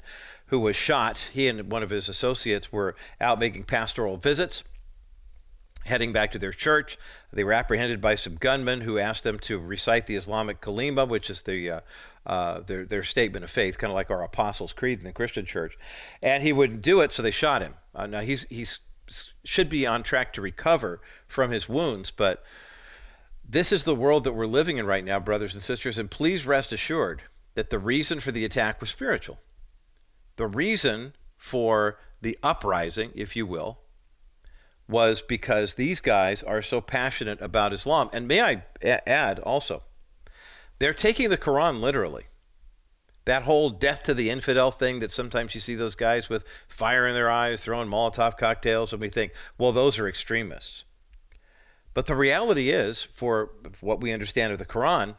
who 0.52 0.60
was 0.60 0.76
shot. 0.76 1.30
He 1.32 1.48
and 1.48 1.72
one 1.72 1.82
of 1.82 1.88
his 1.88 2.10
associates 2.10 2.70
were 2.70 2.94
out 3.18 3.38
making 3.38 3.64
pastoral 3.64 4.18
visits 4.18 4.64
heading 5.84 6.12
back 6.12 6.32
to 6.32 6.38
their 6.38 6.52
church. 6.52 6.98
They 7.32 7.44
were 7.44 7.52
apprehended 7.52 8.00
by 8.00 8.14
some 8.14 8.36
gunmen 8.36 8.82
who 8.82 8.98
asked 8.98 9.24
them 9.24 9.38
to 9.40 9.58
recite 9.58 10.06
the 10.06 10.16
Islamic 10.16 10.60
Kalima, 10.60 11.08
which 11.08 11.30
is 11.30 11.42
the 11.42 11.70
uh, 11.70 11.80
uh, 12.26 12.60
their 12.60 12.84
their 12.84 13.02
statement 13.02 13.44
of 13.44 13.50
faith, 13.50 13.78
kind 13.78 13.90
of 13.90 13.94
like 13.94 14.10
our 14.10 14.22
Apostles' 14.22 14.72
Creed 14.72 14.98
in 14.98 15.04
the 15.04 15.12
Christian 15.12 15.44
Church. 15.44 15.76
And 16.20 16.42
he 16.42 16.52
wouldn't 16.52 16.82
do 16.82 17.00
it, 17.00 17.12
so 17.12 17.22
they 17.22 17.30
shot 17.30 17.62
him. 17.62 17.74
Uh, 17.94 18.06
now 18.06 18.20
he's 18.20 18.46
he's 18.48 18.80
should 19.44 19.68
be 19.68 19.86
on 19.86 20.02
track 20.02 20.32
to 20.32 20.40
recover 20.40 21.00
from 21.26 21.50
his 21.50 21.68
wounds, 21.68 22.10
but 22.10 22.42
this 23.44 23.72
is 23.72 23.84
the 23.84 23.94
world 23.94 24.24
that 24.24 24.32
we're 24.32 24.46
living 24.46 24.78
in 24.78 24.86
right 24.86 25.04
now, 25.04 25.18
brothers 25.20 25.54
and 25.54 25.62
sisters. 25.62 25.98
And 25.98 26.10
please 26.10 26.46
rest 26.46 26.72
assured 26.72 27.22
that 27.54 27.70
the 27.70 27.78
reason 27.78 28.20
for 28.20 28.32
the 28.32 28.44
attack 28.44 28.80
was 28.80 28.90
spiritual. 28.90 29.38
The 30.36 30.46
reason 30.46 31.14
for 31.36 31.98
the 32.22 32.38
uprising, 32.42 33.10
if 33.14 33.36
you 33.36 33.44
will, 33.46 33.80
was 34.92 35.22
because 35.22 35.74
these 35.74 35.98
guys 35.98 36.42
are 36.44 36.62
so 36.62 36.80
passionate 36.80 37.40
about 37.40 37.72
Islam. 37.72 38.10
And 38.12 38.28
may 38.28 38.40
I 38.42 38.62
add 38.84 39.40
also, 39.40 39.82
they're 40.78 40.94
taking 40.94 41.30
the 41.30 41.38
Quran 41.38 41.80
literally. 41.80 42.24
That 43.24 43.44
whole 43.44 43.70
death 43.70 44.02
to 44.04 44.14
the 44.14 44.30
infidel 44.30 44.70
thing 44.70 45.00
that 45.00 45.12
sometimes 45.12 45.54
you 45.54 45.60
see 45.60 45.74
those 45.74 45.94
guys 45.94 46.28
with 46.28 46.44
fire 46.68 47.06
in 47.06 47.14
their 47.14 47.30
eyes 47.30 47.60
throwing 47.60 47.88
Molotov 47.88 48.36
cocktails, 48.36 48.92
and 48.92 49.00
we 49.00 49.08
think, 49.08 49.32
well, 49.58 49.72
those 49.72 49.98
are 49.98 50.08
extremists. 50.08 50.84
But 51.94 52.06
the 52.06 52.16
reality 52.16 52.70
is, 52.70 53.02
for 53.02 53.50
what 53.80 54.00
we 54.00 54.12
understand 54.12 54.52
of 54.52 54.58
the 54.58 54.66
Quran, 54.66 55.16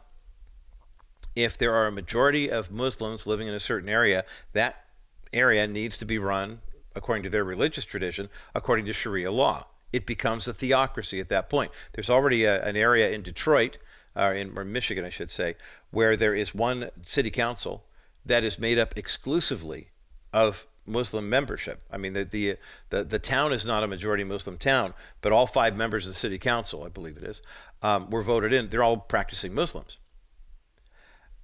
if 1.34 1.56
there 1.56 1.74
are 1.74 1.86
a 1.86 1.92
majority 1.92 2.50
of 2.50 2.70
Muslims 2.70 3.26
living 3.26 3.48
in 3.48 3.54
a 3.54 3.60
certain 3.60 3.88
area, 3.88 4.24
that 4.52 4.84
area 5.32 5.66
needs 5.66 5.96
to 5.96 6.04
be 6.04 6.18
run 6.18 6.60
according 6.94 7.22
to 7.24 7.30
their 7.30 7.44
religious 7.44 7.84
tradition, 7.84 8.28
according 8.54 8.86
to 8.86 8.92
Sharia 8.92 9.30
law. 9.30 9.66
It 9.92 10.06
becomes 10.06 10.48
a 10.48 10.54
theocracy 10.54 11.20
at 11.20 11.28
that 11.28 11.48
point. 11.48 11.70
There's 11.92 12.10
already 12.10 12.44
a, 12.44 12.62
an 12.64 12.76
area 12.76 13.10
in 13.10 13.22
Detroit, 13.22 13.78
uh, 14.16 14.32
in 14.36 14.56
or 14.56 14.64
Michigan, 14.64 15.04
I 15.04 15.10
should 15.10 15.30
say, 15.30 15.56
where 15.90 16.16
there 16.16 16.34
is 16.34 16.54
one 16.54 16.90
city 17.02 17.30
council 17.30 17.84
that 18.26 18.44
is 18.44 18.58
made 18.58 18.78
up 18.78 18.96
exclusively 18.96 19.90
of 20.32 20.66
Muslim 20.86 21.28
membership. 21.28 21.82
I 21.90 21.96
mean, 21.96 22.12
the, 22.12 22.24
the, 22.24 22.56
the, 22.90 23.04
the, 23.04 23.18
town 23.18 23.52
is 23.52 23.64
not 23.64 23.82
a 23.82 23.86
majority 23.86 24.24
Muslim 24.24 24.58
town, 24.58 24.94
but 25.22 25.32
all 25.32 25.46
five 25.46 25.76
members 25.76 26.06
of 26.06 26.12
the 26.12 26.18
city 26.18 26.38
council, 26.38 26.84
I 26.84 26.88
believe 26.88 27.16
it 27.16 27.22
is, 27.22 27.40
um, 27.82 28.10
were 28.10 28.22
voted 28.22 28.52
in. 28.52 28.68
They're 28.68 28.82
all 28.82 28.98
practicing 28.98 29.54
Muslims. 29.54 29.98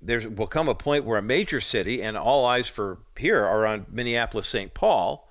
There 0.02 0.28
will 0.28 0.46
come 0.46 0.68
a 0.68 0.74
point 0.74 1.04
where 1.04 1.18
a 1.18 1.22
major 1.22 1.60
city, 1.60 2.02
and 2.02 2.16
all 2.16 2.44
eyes 2.44 2.68
for 2.68 2.98
here 3.16 3.44
are 3.44 3.66
on 3.66 3.86
Minneapolis, 3.90 4.46
St. 4.46 4.72
Paul, 4.72 5.29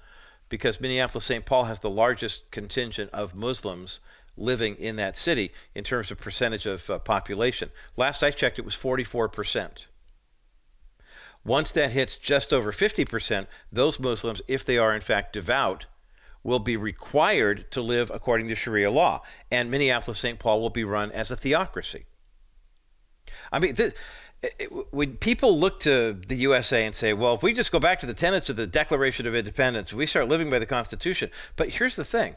because 0.49 0.81
Minneapolis 0.81 1.25
St. 1.25 1.45
Paul 1.45 1.65
has 1.65 1.79
the 1.79 1.89
largest 1.89 2.49
contingent 2.51 3.09
of 3.11 3.35
Muslims 3.35 3.99
living 4.35 4.75
in 4.75 4.95
that 4.95 5.15
city 5.15 5.51
in 5.75 5.83
terms 5.83 6.11
of 6.11 6.19
percentage 6.19 6.65
of 6.65 6.89
uh, 6.89 6.99
population. 6.99 7.69
Last 7.95 8.23
I 8.23 8.31
checked, 8.31 8.57
it 8.57 8.65
was 8.65 8.75
44%. 8.75 9.85
Once 11.45 11.71
that 11.71 11.91
hits 11.91 12.17
just 12.17 12.51
over 12.51 12.71
50%, 12.71 13.47
those 13.71 13.99
Muslims, 13.99 14.41
if 14.47 14.65
they 14.65 14.77
are 14.77 14.93
in 14.93 15.01
fact 15.01 15.33
devout, 15.33 15.85
will 16.43 16.59
be 16.59 16.77
required 16.77 17.69
to 17.71 17.81
live 17.81 18.09
according 18.13 18.47
to 18.47 18.55
Sharia 18.55 18.91
law. 18.91 19.21
And 19.51 19.69
Minneapolis 19.69 20.19
St. 20.19 20.39
Paul 20.39 20.61
will 20.61 20.69
be 20.69 20.83
run 20.83 21.11
as 21.11 21.31
a 21.31 21.35
theocracy. 21.35 22.05
I 23.51 23.59
mean, 23.59 23.75
this, 23.75 23.93
when 24.91 25.17
people 25.17 25.57
look 25.57 25.79
to 25.81 26.13
the 26.27 26.35
USA 26.35 26.85
and 26.85 26.95
say, 26.95 27.13
well, 27.13 27.33
if 27.33 27.43
we 27.43 27.53
just 27.53 27.71
go 27.71 27.79
back 27.79 27.99
to 27.99 28.05
the 28.05 28.13
tenets 28.13 28.49
of 28.49 28.55
the 28.55 28.67
Declaration 28.67 29.27
of 29.27 29.35
Independence, 29.35 29.93
we 29.93 30.05
start 30.05 30.29
living 30.29 30.49
by 30.49 30.59
the 30.59 30.65
Constitution. 30.65 31.29
But 31.55 31.69
here's 31.69 31.95
the 31.95 32.05
thing 32.05 32.35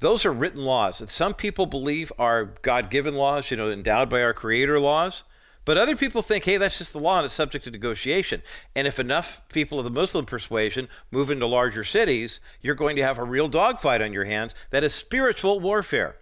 those 0.00 0.24
are 0.24 0.32
written 0.32 0.64
laws 0.64 0.98
that 0.98 1.10
some 1.10 1.34
people 1.34 1.66
believe 1.66 2.12
are 2.18 2.54
God 2.62 2.90
given 2.90 3.14
laws, 3.14 3.50
you 3.50 3.56
know, 3.56 3.70
endowed 3.70 4.08
by 4.08 4.22
our 4.22 4.34
Creator 4.34 4.80
laws. 4.80 5.22
But 5.64 5.78
other 5.78 5.94
people 5.94 6.22
think, 6.22 6.44
hey, 6.44 6.56
that's 6.56 6.78
just 6.78 6.92
the 6.92 6.98
law 6.98 7.18
and 7.18 7.26
it's 7.26 7.34
subject 7.34 7.64
to 7.66 7.70
negotiation. 7.70 8.42
And 8.74 8.88
if 8.88 8.98
enough 8.98 9.46
people 9.48 9.78
of 9.78 9.84
the 9.84 9.92
Muslim 9.92 10.26
persuasion 10.26 10.88
move 11.12 11.30
into 11.30 11.46
larger 11.46 11.84
cities, 11.84 12.40
you're 12.60 12.74
going 12.74 12.96
to 12.96 13.04
have 13.04 13.16
a 13.16 13.24
real 13.24 13.46
dogfight 13.46 14.02
on 14.02 14.12
your 14.12 14.24
hands 14.24 14.56
that 14.70 14.82
is 14.82 14.92
spiritual 14.92 15.60
warfare. 15.60 16.16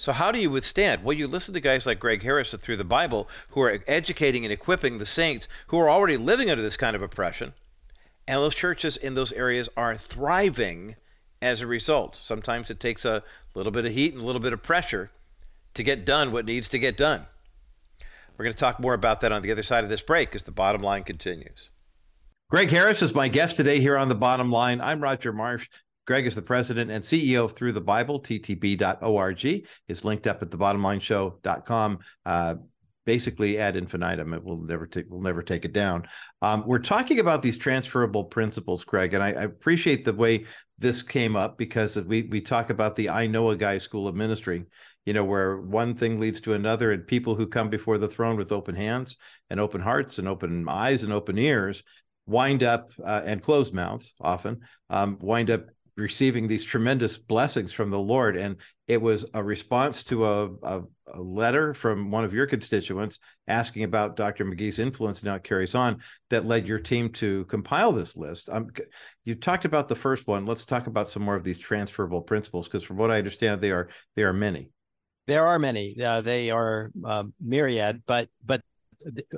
So, 0.00 0.12
how 0.12 0.32
do 0.32 0.40
you 0.40 0.48
withstand? 0.48 1.04
Well, 1.04 1.14
you 1.14 1.26
listen 1.26 1.52
to 1.52 1.60
guys 1.60 1.84
like 1.84 2.00
Gregg 2.00 2.22
Harris 2.22 2.54
Thru 2.54 2.74
the 2.74 2.84
Bible 2.84 3.28
who 3.50 3.60
are 3.60 3.82
educating 3.86 4.46
and 4.46 4.52
equipping 4.52 4.96
the 4.96 5.04
saints 5.04 5.46
who 5.66 5.78
are 5.78 5.90
already 5.90 6.16
living 6.16 6.48
under 6.48 6.62
this 6.62 6.78
kind 6.78 6.96
of 6.96 7.02
oppression. 7.02 7.52
And 8.26 8.38
those 8.38 8.54
churches 8.54 8.96
in 8.96 9.12
those 9.12 9.30
areas 9.32 9.68
are 9.76 9.94
thriving 9.94 10.96
as 11.42 11.60
a 11.60 11.66
result. 11.66 12.16
Sometimes 12.16 12.70
it 12.70 12.80
takes 12.80 13.04
a 13.04 13.22
little 13.54 13.70
bit 13.70 13.84
of 13.84 13.92
heat 13.92 14.14
and 14.14 14.22
a 14.22 14.24
little 14.24 14.40
bit 14.40 14.54
of 14.54 14.62
pressure 14.62 15.10
to 15.74 15.82
get 15.82 16.06
done 16.06 16.32
what 16.32 16.46
needs 16.46 16.68
to 16.68 16.78
get 16.78 16.96
done. 16.96 17.26
We're 18.38 18.44
going 18.44 18.54
to 18.54 18.58
talk 18.58 18.80
more 18.80 18.94
about 18.94 19.20
that 19.20 19.32
on 19.32 19.42
the 19.42 19.52
other 19.52 19.62
side 19.62 19.84
of 19.84 19.90
this 19.90 20.00
break 20.00 20.34
as 20.34 20.44
the 20.44 20.50
bottom 20.50 20.80
line 20.80 21.04
continues. 21.04 21.68
Gregg 22.48 22.70
Harris 22.70 23.02
is 23.02 23.14
my 23.14 23.28
guest 23.28 23.56
today 23.56 23.80
here 23.80 23.98
on 23.98 24.08
the 24.08 24.14
bottom 24.14 24.50
line. 24.50 24.80
I'm 24.80 25.02
Roger 25.02 25.30
Marsh. 25.30 25.68
Gregg 26.10 26.26
is 26.26 26.34
the 26.34 26.42
president 26.42 26.90
and 26.90 27.04
CEO 27.04 27.44
of 27.44 27.52
Thru 27.52 27.70
the 27.70 27.80
Bible, 27.80 28.18
ttb.org. 28.18 29.64
is 29.86 30.04
linked 30.04 30.26
up 30.26 30.42
at 30.42 30.50
thebottomlineshow.com. 30.50 31.98
Uh, 32.26 32.54
basically 33.06 33.58
ad 33.60 33.76
infinitum. 33.76 34.34
It 34.34 34.42
will 34.42 34.60
never 34.60 34.88
take 34.88 35.08
will 35.08 35.22
never 35.22 35.40
take 35.44 35.64
it 35.64 35.72
down. 35.72 36.08
Um, 36.42 36.64
we're 36.66 36.80
talking 36.80 37.20
about 37.20 37.42
these 37.42 37.56
transferable 37.56 38.24
principles, 38.24 38.82
Gregg, 38.82 39.14
and 39.14 39.22
I, 39.22 39.28
I, 39.28 39.42
appreciate 39.44 40.04
the 40.04 40.12
way 40.12 40.46
this 40.78 41.00
came 41.00 41.36
up 41.36 41.56
because 41.56 41.94
we 41.94 42.22
we 42.22 42.40
talk 42.40 42.70
about 42.70 42.96
the 42.96 43.08
I 43.08 43.28
know 43.28 43.50
a 43.50 43.56
guy 43.56 43.78
school 43.78 44.08
of 44.08 44.16
ministry, 44.16 44.64
you 45.06 45.12
know, 45.12 45.22
where 45.22 45.60
one 45.60 45.94
thing 45.94 46.18
leads 46.18 46.40
to 46.40 46.54
another, 46.54 46.90
and 46.90 47.06
people 47.06 47.36
who 47.36 47.46
come 47.46 47.70
before 47.70 47.98
the 47.98 48.08
throne 48.08 48.36
with 48.36 48.50
open 48.50 48.74
hands 48.74 49.16
and 49.48 49.60
open 49.60 49.80
hearts 49.80 50.18
and 50.18 50.26
open 50.26 50.68
eyes 50.68 51.04
and 51.04 51.12
open 51.12 51.38
ears 51.38 51.84
wind 52.26 52.62
up 52.62 52.92
uh, 53.04 53.22
and 53.24 53.42
closed 53.42 53.74
mouths 53.74 54.12
often 54.20 54.60
um, 54.88 55.18
wind 55.20 55.50
up 55.50 55.66
receiving 56.00 56.48
these 56.48 56.64
tremendous 56.64 57.18
blessings 57.18 57.72
from 57.72 57.90
the 57.90 57.98
Lord. 57.98 58.36
And 58.36 58.56
it 58.88 59.00
was 59.00 59.24
a 59.34 59.44
response 59.44 60.02
to 60.04 60.24
a, 60.24 60.52
a, 60.62 60.82
a, 61.08 61.20
letter 61.20 61.74
from 61.74 62.10
one 62.10 62.24
of 62.24 62.34
your 62.34 62.46
constituents 62.46 63.20
asking 63.46 63.84
about 63.84 64.16
Dr. 64.16 64.44
McGee's 64.44 64.78
influence 64.80 65.22
now 65.22 65.36
it 65.36 65.44
carries 65.44 65.74
on 65.74 66.00
that 66.30 66.44
led 66.44 66.66
your 66.66 66.80
team 66.80 67.10
to 67.10 67.44
compile 67.44 67.92
this 67.92 68.16
list. 68.16 68.48
Um, 68.50 68.68
you 69.24 69.36
talked 69.36 69.64
about 69.64 69.88
the 69.88 69.94
first 69.94 70.26
one. 70.26 70.46
Let's 70.46 70.64
talk 70.64 70.88
about 70.88 71.08
some 71.08 71.22
more 71.22 71.36
of 71.36 71.44
these 71.44 71.60
transferable 71.60 72.22
principles 72.22 72.66
because 72.66 72.82
from 72.82 72.96
what 72.96 73.10
I 73.10 73.18
understand, 73.18 73.60
they 73.60 73.70
are 73.70 73.88
they 74.16 74.24
are 74.24 74.32
many. 74.32 74.70
There 75.26 75.46
are 75.46 75.58
many. 75.60 75.96
Uh, 76.02 76.22
they 76.22 76.50
are 76.50 76.90
um, 77.04 77.32
myriad, 77.40 78.02
but 78.06 78.28
but 78.44 78.62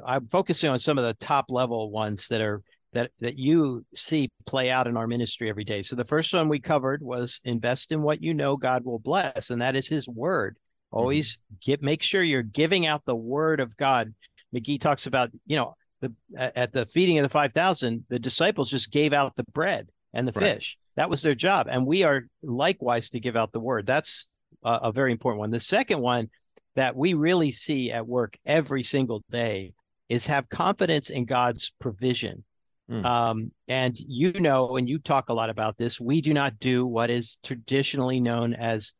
I'm 0.06 0.28
focusing 0.28 0.70
on 0.70 0.78
some 0.78 0.96
of 0.98 1.04
the 1.04 1.14
top 1.14 1.46
level 1.50 1.90
ones 1.90 2.28
that 2.28 2.40
are 2.40 2.62
that 2.92 3.10
that 3.20 3.38
you 3.38 3.84
see 3.94 4.30
play 4.46 4.70
out 4.70 4.86
in 4.86 4.96
our 4.96 5.06
ministry 5.06 5.48
every 5.48 5.64
day. 5.64 5.82
So 5.82 5.96
the 5.96 6.04
first 6.04 6.32
one 6.32 6.48
we 6.48 6.60
covered 6.60 7.02
was 7.02 7.40
invest 7.44 7.92
in 7.92 8.02
what 8.02 8.22
you 8.22 8.34
know 8.34 8.56
God 8.56 8.84
will 8.84 8.98
bless, 8.98 9.50
and 9.50 9.60
that 9.62 9.76
is 9.76 9.88
His 9.88 10.08
Word. 10.08 10.56
Always 10.90 11.36
mm-hmm. 11.36 11.54
get 11.64 11.82
make 11.82 12.02
sure 12.02 12.22
you're 12.22 12.42
giving 12.42 12.86
out 12.86 13.04
the 13.04 13.16
Word 13.16 13.60
of 13.60 13.76
God. 13.76 14.14
McGee 14.54 14.80
talks 14.80 15.06
about 15.06 15.30
you 15.46 15.56
know 15.56 15.74
the 16.00 16.12
at 16.54 16.72
the 16.72 16.86
feeding 16.86 17.18
of 17.18 17.22
the 17.22 17.28
five 17.28 17.52
thousand, 17.52 18.04
the 18.08 18.18
disciples 18.18 18.70
just 18.70 18.92
gave 18.92 19.12
out 19.12 19.36
the 19.36 19.44
bread 19.44 19.88
and 20.12 20.28
the 20.28 20.32
right. 20.32 20.54
fish. 20.54 20.76
That 20.96 21.08
was 21.08 21.22
their 21.22 21.34
job, 21.34 21.68
and 21.70 21.86
we 21.86 22.02
are 22.02 22.26
likewise 22.42 23.08
to 23.10 23.20
give 23.20 23.36
out 23.36 23.52
the 23.52 23.60
Word. 23.60 23.86
That's 23.86 24.26
a, 24.62 24.80
a 24.84 24.92
very 24.92 25.12
important 25.12 25.40
one. 25.40 25.50
The 25.50 25.60
second 25.60 26.00
one 26.00 26.28
that 26.74 26.96
we 26.96 27.14
really 27.14 27.50
see 27.50 27.90
at 27.90 28.06
work 28.06 28.36
every 28.44 28.82
single 28.82 29.22
day 29.30 29.72
is 30.08 30.26
have 30.26 30.48
confidence 30.48 31.08
in 31.08 31.24
God's 31.24 31.72
provision. 31.80 32.44
Mm. 32.90 33.04
Um, 33.04 33.52
and 33.68 33.96
you 33.98 34.32
know, 34.32 34.76
and 34.76 34.88
you 34.88 34.98
talk 34.98 35.28
a 35.28 35.34
lot 35.34 35.50
about 35.50 35.76
this, 35.76 36.00
we 36.00 36.20
do 36.20 36.34
not 36.34 36.58
do 36.58 36.86
what 36.86 37.10
is 37.10 37.38
traditionally 37.42 38.20
known 38.20 38.54
as 38.54 38.92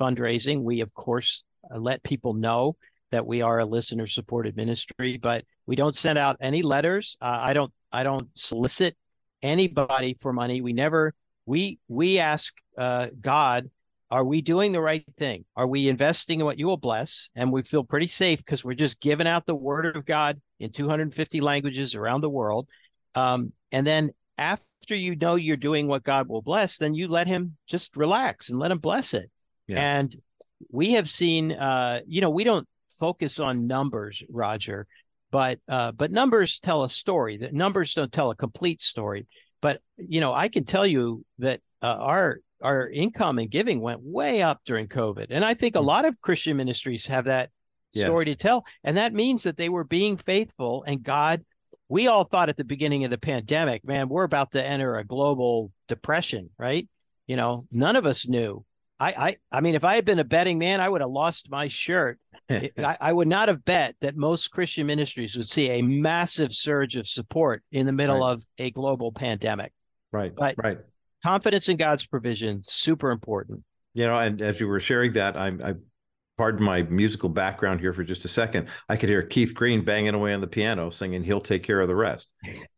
fundraising. 0.00 0.62
We, 0.62 0.80
of 0.80 0.92
course, 0.94 1.44
uh, 1.72 1.78
let 1.78 2.02
people 2.02 2.34
know 2.34 2.76
that 3.12 3.26
we 3.26 3.42
are 3.42 3.60
a 3.60 3.66
listener 3.66 4.06
supported 4.06 4.56
ministry, 4.56 5.18
but 5.20 5.44
we 5.66 5.76
don't 5.76 5.94
send 5.94 6.18
out 6.18 6.36
any 6.40 6.62
letters. 6.62 7.16
Uh, 7.20 7.38
I 7.40 7.52
don't, 7.52 7.72
I 7.92 8.02
don't 8.02 8.28
solicit 8.34 8.96
anybody 9.42 10.16
for 10.20 10.32
money. 10.32 10.60
We 10.60 10.72
never, 10.72 11.14
we, 11.44 11.78
we 11.88 12.18
ask 12.18 12.54
uh, 12.76 13.08
God 13.20 13.70
are 14.10 14.24
we 14.24 14.40
doing 14.40 14.70
the 14.70 14.80
right 14.80 15.04
thing? 15.18 15.44
Are 15.56 15.66
we 15.66 15.88
investing 15.88 16.38
in 16.40 16.46
what 16.46 16.58
you 16.58 16.66
will 16.66 16.76
bless? 16.76 17.28
And 17.34 17.50
we 17.50 17.62
feel 17.62 17.82
pretty 17.82 18.06
safe 18.06 18.38
because 18.38 18.64
we're 18.64 18.74
just 18.74 19.00
giving 19.00 19.26
out 19.26 19.46
the 19.46 19.54
word 19.54 19.96
of 19.96 20.06
God 20.06 20.40
in 20.60 20.70
250 20.70 21.40
languages 21.40 21.94
around 21.94 22.20
the 22.20 22.30
world. 22.30 22.68
Um, 23.16 23.52
and 23.72 23.86
then 23.86 24.10
after 24.38 24.94
you 24.94 25.16
know 25.16 25.34
you're 25.34 25.56
doing 25.56 25.88
what 25.88 26.04
God 26.04 26.28
will 26.28 26.42
bless, 26.42 26.78
then 26.78 26.94
you 26.94 27.08
let 27.08 27.26
Him 27.26 27.56
just 27.66 27.96
relax 27.96 28.50
and 28.50 28.58
let 28.58 28.70
Him 28.70 28.78
bless 28.78 29.14
it. 29.14 29.30
Yeah. 29.66 29.98
And 29.98 30.14
we 30.70 30.92
have 30.92 31.08
seen, 31.08 31.52
uh, 31.52 32.00
you 32.06 32.20
know, 32.20 32.30
we 32.30 32.44
don't 32.44 32.68
focus 32.98 33.40
on 33.40 33.66
numbers, 33.66 34.22
Roger, 34.28 34.86
but 35.30 35.58
uh, 35.68 35.92
but 35.92 36.12
numbers 36.12 36.60
tell 36.60 36.84
a 36.84 36.88
story. 36.88 37.38
That 37.38 37.52
numbers 37.52 37.94
don't 37.94 38.12
tell 38.12 38.30
a 38.30 38.36
complete 38.36 38.80
story. 38.80 39.26
But 39.60 39.80
you 39.96 40.20
know, 40.20 40.32
I 40.32 40.48
can 40.48 40.64
tell 40.64 40.86
you 40.86 41.24
that 41.38 41.60
uh, 41.82 41.96
our 41.98 42.38
our 42.62 42.88
income 42.88 43.38
and 43.38 43.50
giving 43.50 43.80
went 43.80 44.00
way 44.02 44.42
up 44.42 44.60
during 44.64 44.88
COVID. 44.88 45.26
And 45.30 45.44
I 45.44 45.54
think 45.54 45.76
a 45.76 45.80
hmm. 45.80 45.86
lot 45.86 46.04
of 46.04 46.20
Christian 46.20 46.56
ministries 46.56 47.06
have 47.06 47.24
that 47.24 47.50
story 47.94 48.26
yes. 48.26 48.36
to 48.36 48.42
tell. 48.42 48.64
And 48.84 48.96
that 48.96 49.12
means 49.12 49.42
that 49.42 49.56
they 49.56 49.68
were 49.68 49.84
being 49.84 50.16
faithful 50.16 50.84
and 50.86 51.02
God, 51.02 51.44
we 51.88 52.08
all 52.08 52.24
thought 52.24 52.48
at 52.48 52.56
the 52.56 52.64
beginning 52.64 53.04
of 53.04 53.10
the 53.10 53.18
pandemic, 53.18 53.84
man, 53.84 54.08
we're 54.08 54.24
about 54.24 54.52
to 54.52 54.64
enter 54.64 54.96
a 54.96 55.04
global 55.04 55.70
depression, 55.88 56.50
right? 56.58 56.88
You 57.26 57.36
know, 57.36 57.66
none 57.70 57.96
of 57.96 58.06
us 58.06 58.26
knew. 58.26 58.64
I 58.98 59.12
I 59.12 59.36
I 59.52 59.60
mean, 59.60 59.74
if 59.74 59.84
I 59.84 59.94
had 59.94 60.04
been 60.04 60.18
a 60.18 60.24
betting 60.24 60.58
man, 60.58 60.80
I 60.80 60.88
would 60.88 61.00
have 61.00 61.10
lost 61.10 61.50
my 61.50 61.68
shirt. 61.68 62.18
I, 62.50 62.96
I, 63.00 63.12
would 63.12 63.26
not 63.26 63.48
have 63.48 63.64
bet 63.64 63.96
that 64.00 64.16
most 64.16 64.52
Christian 64.52 64.86
ministries 64.86 65.36
would 65.36 65.48
see 65.48 65.68
a 65.70 65.82
massive 65.82 66.52
surge 66.52 66.94
of 66.94 67.08
support 67.08 67.64
in 67.72 67.86
the 67.86 67.92
middle 67.92 68.20
right. 68.20 68.32
of 68.32 68.46
a 68.58 68.70
global 68.70 69.10
pandemic. 69.10 69.72
Right. 70.12 70.32
But 70.32 70.54
right 70.56 70.78
confidence 71.26 71.68
in 71.68 71.76
God's 71.76 72.06
provision, 72.06 72.62
super 72.62 73.10
important. 73.10 73.64
You 73.94 74.06
know, 74.06 74.16
and 74.16 74.40
as 74.40 74.60
you 74.60 74.68
were 74.68 74.78
sharing 74.78 75.14
that, 75.14 75.36
I'm, 75.36 75.60
I, 75.64 75.74
pardon 76.36 76.64
my 76.64 76.82
musical 76.84 77.28
background 77.28 77.80
here 77.80 77.92
for 77.92 78.04
just 78.04 78.24
a 78.24 78.28
second. 78.28 78.68
I 78.88 78.96
could 78.96 79.08
hear 79.08 79.22
Keith 79.22 79.54
Green 79.54 79.84
banging 79.84 80.14
away 80.14 80.34
on 80.34 80.40
the 80.40 80.46
piano, 80.46 80.90
singing 80.90 81.22
"He'll 81.22 81.40
take 81.40 81.62
care 81.62 81.80
of 81.80 81.88
the 81.88 81.96
rest." 81.96 82.28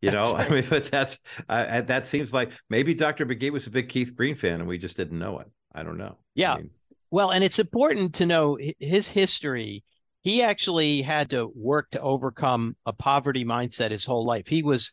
You 0.00 0.10
know, 0.10 0.34
right. 0.34 0.46
I 0.50 0.54
mean, 0.54 0.64
but 0.68 0.84
that's 0.86 1.18
uh, 1.48 1.80
that 1.82 2.06
seems 2.06 2.32
like 2.32 2.52
maybe 2.70 2.94
Dr. 2.94 3.26
McGee 3.26 3.50
was 3.50 3.66
a 3.66 3.70
big 3.70 3.88
Keith 3.88 4.14
Green 4.16 4.36
fan, 4.36 4.60
and 4.60 4.68
we 4.68 4.78
just 4.78 4.96
didn't 4.96 5.18
know 5.18 5.38
it. 5.38 5.48
I 5.74 5.82
don't 5.82 5.98
know. 5.98 6.16
Yeah. 6.34 6.54
I 6.54 6.56
mean, 6.58 6.70
well, 7.10 7.30
and 7.30 7.42
it's 7.42 7.58
important 7.58 8.14
to 8.16 8.26
know 8.26 8.58
his 8.78 9.08
history. 9.08 9.84
He 10.22 10.42
actually 10.42 11.00
had 11.00 11.30
to 11.30 11.50
work 11.54 11.90
to 11.92 12.00
overcome 12.00 12.76
a 12.84 12.92
poverty 12.92 13.44
mindset 13.44 13.90
his 13.92 14.04
whole 14.04 14.26
life. 14.26 14.46
He 14.46 14.62
was 14.62 14.90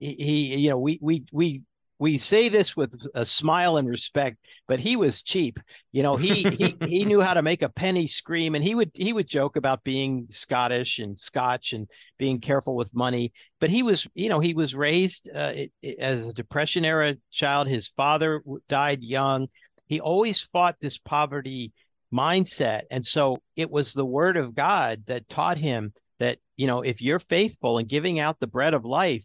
he, 0.00 0.14
he 0.14 0.56
you 0.56 0.70
know 0.70 0.78
we 0.78 0.98
we 1.00 1.24
we 1.32 1.62
we 2.02 2.18
say 2.18 2.48
this 2.48 2.76
with 2.76 3.00
a 3.14 3.24
smile 3.24 3.76
and 3.76 3.88
respect, 3.88 4.38
but 4.66 4.80
he 4.80 4.96
was 4.96 5.22
cheap. 5.22 5.60
You 5.92 6.02
know, 6.02 6.16
he 6.16 6.42
he 6.42 6.76
he 6.88 7.04
knew 7.04 7.20
how 7.20 7.32
to 7.32 7.42
make 7.42 7.62
a 7.62 7.68
penny 7.68 8.08
scream, 8.08 8.56
and 8.56 8.64
he 8.64 8.74
would 8.74 8.90
he 8.92 9.12
would 9.12 9.28
joke 9.28 9.54
about 9.54 9.84
being 9.84 10.26
Scottish 10.28 10.98
and 10.98 11.16
Scotch 11.16 11.72
and 11.72 11.86
being 12.18 12.40
careful 12.40 12.74
with 12.74 12.92
money. 12.92 13.32
But 13.60 13.70
he 13.70 13.84
was, 13.84 14.08
you 14.14 14.28
know, 14.28 14.40
he 14.40 14.52
was 14.52 14.74
raised 14.74 15.30
uh, 15.32 15.52
as 16.00 16.26
a 16.26 16.32
Depression 16.32 16.84
era 16.84 17.14
child. 17.30 17.68
His 17.68 17.86
father 17.86 18.42
died 18.68 19.04
young. 19.04 19.46
He 19.86 20.00
always 20.00 20.40
fought 20.40 20.74
this 20.80 20.98
poverty 20.98 21.72
mindset, 22.12 22.82
and 22.90 23.06
so 23.06 23.38
it 23.54 23.70
was 23.70 23.92
the 23.92 24.04
Word 24.04 24.36
of 24.36 24.56
God 24.56 25.04
that 25.06 25.28
taught 25.28 25.56
him 25.56 25.92
that 26.18 26.38
you 26.56 26.66
know 26.66 26.80
if 26.80 27.00
you're 27.00 27.20
faithful 27.20 27.78
and 27.78 27.88
giving 27.88 28.18
out 28.18 28.40
the 28.40 28.48
bread 28.48 28.74
of 28.74 28.84
life, 28.84 29.24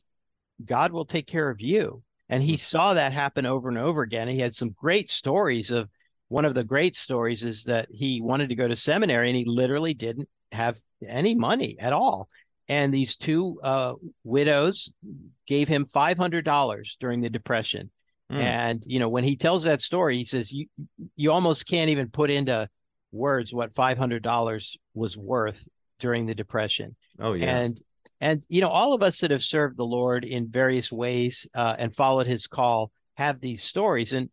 God 0.64 0.92
will 0.92 1.06
take 1.06 1.26
care 1.26 1.50
of 1.50 1.60
you 1.60 2.04
and 2.30 2.44
he 2.44 2.58
saw 2.58 2.94
that 2.94 3.14
happen 3.14 3.46
over 3.46 3.70
and 3.70 3.78
over 3.78 4.02
again. 4.02 4.28
He 4.28 4.40
had 4.40 4.56
some 4.56 4.76
great 4.78 5.10
stories 5.10 5.72
of 5.72 5.90
one 6.30 6.46
of 6.46 6.56
the 6.56 6.64
great 6.64 6.96
stories 6.96 7.44
is 7.44 7.64
that 7.66 7.88
he 7.90 8.22
wanted 8.22 8.50
to 8.50 8.56
go 8.56 8.68
to 8.68 8.76
seminary 8.76 9.30
and 9.30 9.38
he 9.38 9.46
literally 9.46 9.94
didn't 9.94 10.28
have 10.52 10.80
any 11.06 11.36
money 11.36 11.78
at 11.80 11.94
all. 11.94 12.28
And 12.68 12.94
these 12.94 13.16
two 13.16 13.60
uh, 13.64 13.94
widows 14.26 14.92
gave 15.46 15.70
him 15.70 15.86
$500 15.86 16.98
during 17.00 17.22
the 17.22 17.30
depression. 17.30 17.90
Mm. 18.30 18.42
And, 18.42 18.84
you 18.86 19.00
know, 19.00 19.08
when 19.08 19.24
he 19.24 19.38
tells 19.38 19.64
that 19.64 19.82
story, 19.82 20.18
he 20.18 20.26
says, 20.26 20.52
you, 20.52 20.68
you 21.16 21.32
almost 21.32 21.66
can't 21.66 21.90
even 21.90 22.10
put 22.10 22.30
into 22.30 22.68
words 23.14 23.54
what 23.54 23.74
$500 23.74 24.78
was 24.94 25.18
worth 25.18 25.66
during 26.00 26.26
the 26.26 26.36
depression. 26.36 26.98
Oh, 27.20 27.34
yeah. 27.34 27.58
And 27.58 27.80
and, 28.20 28.46
you 28.50 28.62
know, 28.62 28.70
all 28.70 28.94
of 28.94 29.04
us 29.04 29.20
that 29.20 29.32
have 29.32 29.44
served 29.44 29.78
the 29.78 29.86
Lord 29.86 30.26
in 30.26 30.48
various 30.50 30.92
ways 30.92 31.48
uh, 31.54 31.76
and 31.78 31.96
followed 31.96 32.28
his 32.28 32.48
call 32.48 32.92
have 33.16 33.40
these 33.40 33.64
stories. 33.64 34.14
And, 34.14 34.30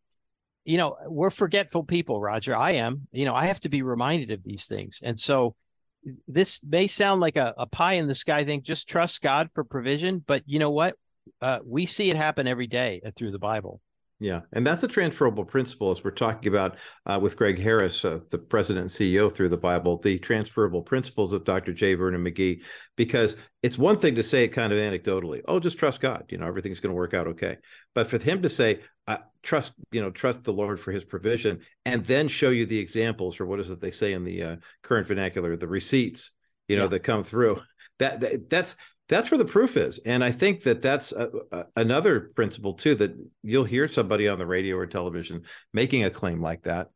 you 0.64 0.78
know, 0.78 0.96
we're 1.06 1.30
forgetful 1.30 1.84
people, 1.84 2.20
Roger. 2.20 2.56
I 2.56 2.72
am. 2.72 3.06
You 3.12 3.24
know, 3.24 3.34
I 3.34 3.46
have 3.46 3.60
to 3.60 3.68
be 3.68 3.82
reminded 3.82 4.30
of 4.30 4.42
these 4.42 4.66
things. 4.66 5.00
And 5.02 5.18
so 5.18 5.54
this 6.28 6.62
may 6.62 6.86
sound 6.86 7.20
like 7.20 7.36
a, 7.36 7.54
a 7.56 7.66
pie 7.66 7.94
in 7.94 8.08
the 8.08 8.14
sky 8.14 8.44
thing. 8.44 8.62
Just 8.62 8.88
trust 8.88 9.22
God 9.22 9.50
for 9.54 9.64
provision. 9.64 10.24
But 10.26 10.42
you 10.46 10.58
know 10.58 10.70
what? 10.70 10.96
Uh, 11.40 11.60
we 11.64 11.86
see 11.86 12.10
it 12.10 12.16
happen 12.16 12.46
every 12.46 12.66
day 12.66 13.00
Thru 13.16 13.30
the 13.30 13.38
Bible. 13.38 13.80
Yeah, 14.20 14.40
and 14.52 14.64
that's 14.64 14.82
a 14.84 14.88
transferable 14.88 15.44
principle 15.44 15.90
as 15.90 16.04
we're 16.04 16.12
talking 16.12 16.48
about 16.48 16.78
uh, 17.04 17.18
with 17.20 17.36
Gregg 17.36 17.58
Harris, 17.58 18.04
uh, 18.04 18.20
the 18.30 18.38
president 18.38 18.84
and 18.84 18.90
CEO 18.90 19.30
Thru 19.30 19.48
the 19.48 19.56
Bible, 19.56 19.98
the 19.98 20.18
transferable 20.20 20.82
principles 20.82 21.32
of 21.32 21.44
Dr. 21.44 21.72
J. 21.72 21.94
Vernon 21.94 22.24
McGee, 22.24 22.62
because 22.96 23.34
it's 23.62 23.76
one 23.76 23.98
thing 23.98 24.14
to 24.14 24.22
say 24.22 24.44
it 24.44 24.48
kind 24.48 24.72
of 24.72 24.78
anecdotally, 24.78 25.42
oh, 25.48 25.58
just 25.58 25.78
trust 25.78 26.00
God, 26.00 26.24
you 26.28 26.38
know, 26.38 26.46
everything's 26.46 26.78
going 26.78 26.92
to 26.92 26.96
work 26.96 27.12
out 27.12 27.26
okay. 27.26 27.56
But 27.92 28.08
for 28.08 28.18
him 28.18 28.40
to 28.42 28.48
say, 28.48 28.80
uh, 29.08 29.18
trust, 29.42 29.72
you 29.90 30.00
know, 30.00 30.10
trust 30.10 30.44
the 30.44 30.52
Lord 30.52 30.78
for 30.78 30.92
his 30.92 31.04
provision, 31.04 31.60
and 31.84 32.04
then 32.04 32.28
show 32.28 32.50
you 32.50 32.66
the 32.66 32.78
examples, 32.78 33.40
or 33.40 33.46
what 33.46 33.60
is 33.60 33.68
it 33.68 33.80
they 33.80 33.90
say 33.90 34.12
in 34.12 34.22
the 34.22 34.42
uh, 34.42 34.56
current 34.82 35.08
vernacular, 35.08 35.56
the 35.56 35.68
receipts, 35.68 36.30
you 36.68 36.76
know, 36.76 36.84
yeah. 36.84 36.88
that 36.88 37.00
come 37.00 37.24
through. 37.24 37.60
That, 37.98 38.20
that 38.20 38.50
that's 38.50 38.76
that's 39.08 39.30
where 39.30 39.38
the 39.38 39.44
proof 39.44 39.76
is. 39.76 39.98
And 40.06 40.24
i 40.24 40.32
think 40.32 40.62
that 40.62 40.82
that's 40.82 41.12
a, 41.12 41.30
a, 41.52 41.64
another 41.76 42.32
principle 42.34 42.74
too 42.74 42.94
that 42.96 43.14
you'll 43.42 43.64
hear 43.64 43.88
somebody 43.88 44.28
on 44.28 44.38
the 44.38 44.46
radio 44.46 44.76
or 44.76 44.86
television 44.86 45.42
making 45.72 46.04
a 46.04 46.10
claim 46.10 46.40
like 46.40 46.62
that. 46.62 46.88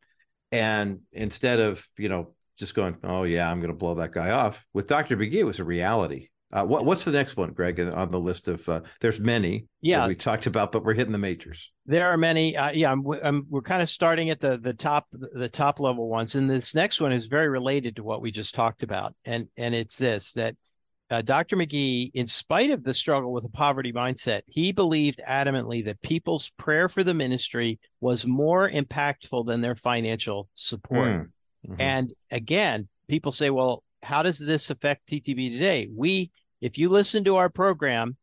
And 0.51 1.01
instead 1.11 1.59
of 1.59 1.87
you 1.97 2.09
know 2.09 2.33
just 2.57 2.75
going 2.75 2.97
oh 3.03 3.23
yeah 3.23 3.49
i'm 3.49 3.59
going 3.59 3.71
to 3.71 3.77
blow 3.77 3.95
that 3.95 4.11
guy 4.11 4.31
off 4.31 4.65
with 4.73 4.85
dr 4.85 5.15
mcgee 5.15 5.33
it 5.33 5.43
was 5.43 5.59
a 5.59 5.63
reality. 5.63 6.27
Uh, 6.51 6.65
what, 6.65 6.83
what's 6.83 7.05
the 7.05 7.11
next 7.11 7.37
one 7.37 7.51
gregg 7.51 7.79
on 7.79 8.09
the 8.09 8.19
list 8.19 8.47
of 8.47 8.67
uh, 8.67 8.81
there's 9.01 9.19
many 9.19 9.67
yeah. 9.81 10.07
we 10.07 10.15
talked 10.15 10.47
about 10.47 10.71
but 10.71 10.83
we're 10.83 10.95
hitting 10.95 11.11
the 11.11 11.19
majors. 11.19 11.71
There 11.85 12.07
are 12.07 12.17
many. 12.17 12.57
Uh, 12.57 12.71
yeah 12.71 12.91
I'm, 12.91 13.05
I'm, 13.23 13.45
we're 13.49 13.61
kind 13.61 13.83
of 13.83 13.89
starting 13.89 14.31
at 14.31 14.39
the 14.39 14.57
the 14.57 14.73
top 14.73 15.05
the 15.11 15.47
top 15.47 15.79
level 15.79 16.09
ones. 16.09 16.33
And 16.33 16.49
this 16.49 16.73
next 16.73 16.99
one 16.99 17.11
is 17.11 17.27
very 17.27 17.49
related 17.49 17.97
to 17.97 18.03
what 18.03 18.23
we 18.23 18.31
just 18.31 18.55
talked 18.55 18.81
about. 18.81 19.13
And 19.25 19.47
and 19.57 19.75
it's 19.75 19.99
this 19.99 20.33
that 20.33 20.55
uh, 21.09 21.21
Dr. 21.21 21.55
McGee, 21.57 22.11
in 22.13 22.27
spite 22.27 22.69
of 22.69 22.83
the 22.83 22.93
struggle 22.93 23.33
with 23.33 23.43
a 23.43 23.49
poverty 23.49 23.91
mindset, 23.91 24.41
he 24.47 24.71
believed 24.71 25.21
adamantly 25.27 25.83
that 25.85 26.01
people's 26.01 26.51
prayer 26.57 26.87
for 26.87 27.03
the 27.03 27.13
ministry 27.13 27.79
was 27.99 28.27
more 28.27 28.69
impactful 28.69 29.47
than 29.47 29.61
their 29.61 29.75
financial 29.75 30.47
support. 30.53 31.07
Mm. 31.07 31.29
Mm-hmm. 31.67 31.81
And 31.81 32.13
again, 32.29 32.87
people 33.07 33.31
say, 33.31 33.49
well, 33.49 33.83
how 34.03 34.21
does 34.21 34.37
this 34.37 34.69
affect 34.69 35.07
TTB 35.09 35.51
today? 35.51 35.89
We, 35.93 36.31
if 36.61 36.77
you 36.77 36.89
listen 36.89 37.23
to 37.23 37.37
our 37.37 37.49
program, 37.49 38.15